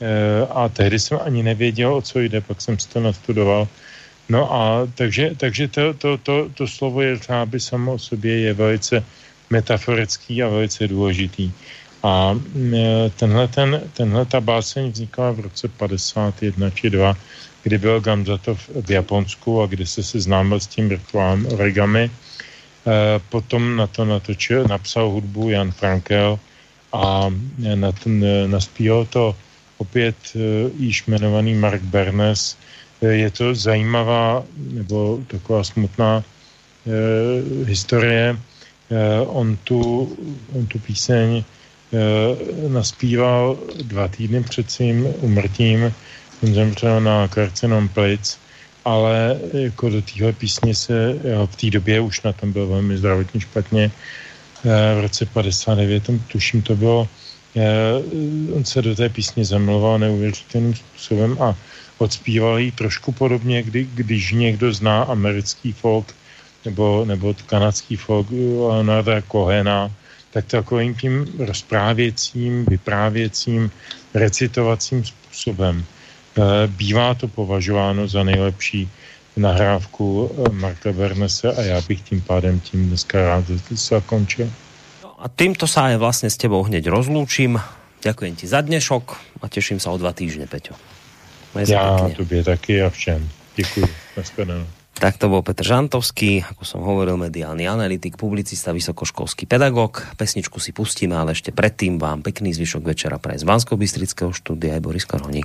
E, 0.00 0.46
a 0.50 0.68
tehdy 0.68 0.98
jsem 0.98 1.18
ani 1.24 1.42
nevěděl, 1.42 1.94
o 1.94 2.02
co 2.02 2.20
jde, 2.20 2.40
pak 2.40 2.60
jsem 2.60 2.78
si 2.78 2.88
to 2.88 3.00
nastudoval 3.00 3.68
No 4.28 4.52
a 4.52 4.86
takže, 4.94 5.34
takže 5.36 5.68
to, 5.68 5.94
to, 5.94 6.18
to, 6.18 6.50
to 6.54 6.66
slovo 6.66 7.02
je 7.02 7.18
by 7.44 7.60
samo 7.60 7.94
o 7.94 7.98
sobě 7.98 8.40
je 8.40 8.52
velice 8.54 9.04
metaforický 9.50 10.42
a 10.42 10.48
velice 10.48 10.88
důležitý. 10.88 11.52
A 12.02 12.38
e, 12.74 13.10
tenhle, 13.10 13.48
ten, 13.48 13.82
tenhle 13.92 14.24
ta 14.26 14.40
báseň 14.40 14.90
vznikla 14.90 15.30
v 15.30 15.40
roce 15.40 15.68
51 15.68 16.70
či 16.70 16.90
2, 16.90 17.16
kdy 17.62 17.78
byl 17.78 18.00
Gamzatov 18.00 18.68
v 18.68 18.90
Japonsku 18.90 19.62
a 19.62 19.66
kdy 19.66 19.86
se 19.86 20.02
seznámil 20.02 20.60
s 20.60 20.66
tím 20.66 20.88
virtuálním 20.88 21.46
origami. 21.52 22.04
E, 22.06 22.10
potom 23.28 23.76
na 23.76 23.86
to 23.86 24.04
natočil, 24.04 24.66
napsal 24.68 25.10
hudbu 25.10 25.50
Jan 25.50 25.70
Frankel 25.70 26.38
a 26.92 27.30
na 27.74 27.92
ten, 27.92 28.24
naspíval 28.50 29.04
to 29.04 29.36
opět 29.78 30.16
e, 30.34 30.38
již 30.78 31.06
jmenovaný 31.06 31.54
Mark 31.54 31.82
Bernes, 31.82 32.56
je 33.00 33.30
to 33.30 33.54
zajímavá 33.54 34.44
nebo 34.56 35.20
taková 35.26 35.64
smutná 35.64 36.24
eh, 36.24 37.64
historie. 37.64 38.36
Eh, 38.90 39.20
on, 39.26 39.56
tu, 39.64 40.16
on 40.54 40.66
tu 40.66 40.78
píseň 40.78 41.42
eh, 41.42 42.68
naspíval 42.68 43.58
dva 43.82 44.08
týdny 44.08 44.42
před 44.42 44.70
svým 44.70 45.06
umrtím. 45.20 45.92
On 46.42 46.54
zemřel 46.54 47.00
na 47.00 47.28
karcinom 47.28 47.88
plic, 47.88 48.38
ale 48.84 49.40
jako 49.52 49.88
do 49.88 50.02
téhle 50.02 50.32
písně 50.32 50.74
se 50.74 51.18
v 51.46 51.56
té 51.56 51.70
době 51.70 52.00
už 52.00 52.22
na 52.22 52.32
tom 52.32 52.52
byl 52.52 52.66
velmi 52.66 52.98
zdravotně 52.98 53.40
špatně. 53.40 53.90
Eh, 54.66 54.94
v 54.94 55.00
roce 55.00 55.26
59, 55.26 56.02
tam, 56.02 56.18
tuším, 56.18 56.62
to 56.62 56.76
bylo, 56.76 57.08
eh, 57.56 58.52
on 58.54 58.64
se 58.64 58.82
do 58.82 58.94
té 58.94 59.08
písně 59.08 59.44
zamloval 59.44 59.98
neuvěřitelným 59.98 60.74
způsobem 60.74 61.36
a 61.40 61.54
odspívali 61.98 62.70
trošku 62.70 63.12
podobně, 63.12 63.62
kdy, 63.62 63.88
když 63.94 64.32
někdo 64.32 64.72
zná 64.72 65.02
americký 65.02 65.72
folk 65.72 66.14
nebo, 66.64 67.04
nebo 67.04 67.34
kanadský 67.46 67.96
folk 67.96 68.26
Leonarda 68.30 69.20
Kohena, 69.22 69.90
tak 70.30 70.44
takovým 70.46 70.94
tím 70.94 71.26
rozprávěcím, 71.38 72.64
vyprávěcím, 72.64 73.70
recitovacím 74.14 75.04
způsobem. 75.04 75.84
Eh, 76.36 76.42
bývá 76.66 77.14
to 77.14 77.28
považováno 77.28 78.08
za 78.08 78.24
nejlepší 78.24 78.90
nahrávku 79.36 80.28
eh, 80.28 80.52
Marka 80.52 80.92
Bernese 80.92 81.52
a 81.52 81.60
já 81.62 81.80
bych 81.80 82.00
tím 82.00 82.20
pádem 82.20 82.60
tím 82.60 82.88
dneska 82.88 83.18
rád 83.26 83.44
zakončil. 83.70 84.50
No 85.02 85.16
a 85.16 85.32
týmto 85.32 85.64
sa 85.64 85.88
aj 85.88 85.96
vlastne 85.96 86.28
s 86.28 86.36
tebou 86.36 86.60
hneď 86.68 86.92
rozlúčim. 86.92 87.56
Ďakujem 88.04 88.34
ti 88.36 88.44
za 88.44 88.60
dnešok 88.60 89.04
a 89.40 89.48
teším 89.48 89.80
sa 89.80 89.88
o 89.88 89.96
dva 89.96 90.12
týždne, 90.12 90.44
Peťo. 90.44 90.76
Maj 91.56 91.64
Já 91.64 91.96
pekne. 91.96 92.14
tobě 92.14 92.44
taky 92.44 92.82
a 92.82 92.90
všem. 92.90 93.28
Děkuji. 93.56 93.86
Naschledanou. 94.16 94.66
Tak 94.96 95.20
to 95.20 95.28
bol 95.28 95.44
Petr 95.44 95.60
Žantovský, 95.60 96.40
ako 96.56 96.64
som 96.64 96.80
hovoril, 96.80 97.20
mediálny 97.20 97.68
analytik, 97.68 98.16
publicista, 98.16 98.72
vysokoškolský 98.72 99.44
pedagóg. 99.44 100.00
Pesničku 100.16 100.56
si 100.56 100.72
pustíme, 100.72 101.12
ale 101.12 101.36
ešte 101.36 101.52
predtým 101.52 102.00
vám 102.00 102.24
pekný 102.24 102.56
zvyšok 102.56 102.80
večera 102.80 103.20
pre 103.20 103.36
z 103.36 103.44
Bansko-Bystrického 103.44 104.32
štúdia 104.32 104.76
aj 104.76 104.80
Boris 104.80 105.04
Karoni. 105.04 105.44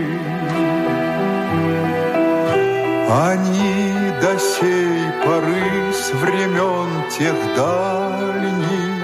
Они 3.13 3.93
до 4.21 4.39
сей 4.39 5.11
поры 5.25 5.91
с 5.91 6.13
времен 6.13 7.09
тех 7.09 7.35
дальних 7.57 9.03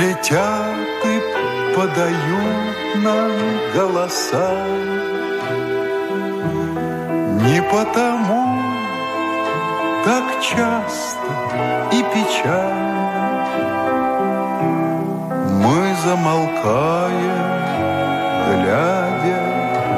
Летят 0.00 0.76
и 1.04 1.74
подают 1.74 3.02
нам 3.02 3.32
голоса 3.74 4.64
Не 7.40 7.60
потому 7.62 8.62
так 10.04 10.40
часто 10.40 11.18
и 11.90 12.02
печально 12.14 12.92
Мы 15.48 15.94
замолкаем, 16.04 17.42
глядя 18.46 19.52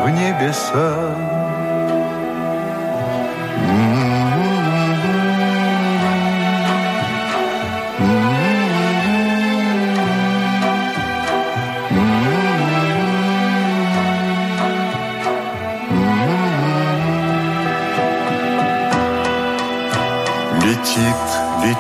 в 0.05 0.09
небеса. 0.09 1.24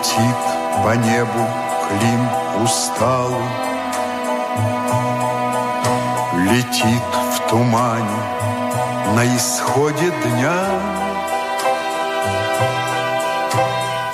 Летит 0.04 0.36
по 0.84 0.94
небу 0.96 1.48
Клим 1.88 2.28
усталый, 2.62 3.40
Летит 6.34 7.02
в 7.32 7.48
тумане 7.48 8.20
на 9.14 9.24
исходе 9.34 10.12
дня. 10.22 10.64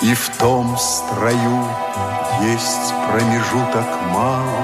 И 0.01 0.13
в 0.13 0.29
том 0.37 0.77
строю 0.77 1.67
есть 2.41 2.93
промежуток 3.09 3.87
мало 4.13 4.61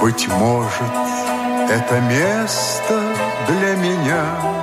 Быть 0.00 0.28
может, 0.28 0.94
это 1.68 2.00
место 2.00 3.02
для 3.48 3.74
меня 3.76 4.61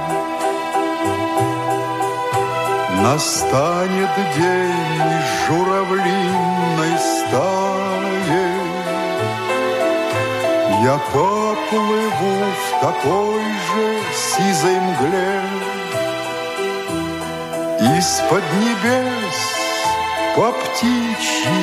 Настанет 3.01 4.09
день 4.35 5.21
журавлиной 5.47 6.97
стаи 6.97 8.49
Я 10.83 10.99
поплыву 11.13 12.35
в 12.55 12.81
такой 12.81 13.43
же 13.67 13.85
сизой 14.13 14.79
мгле 14.79 15.41
Из-под 17.97 18.43
небес 18.59 19.37
по 20.35 20.51
птичьи 20.51 21.61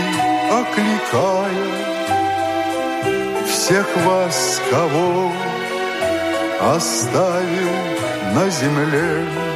окликая 0.51 1.97
Всех 3.47 3.87
вас, 4.05 4.61
кого 4.71 5.31
оставил 6.61 7.73
на 8.35 8.49
земле. 8.49 9.56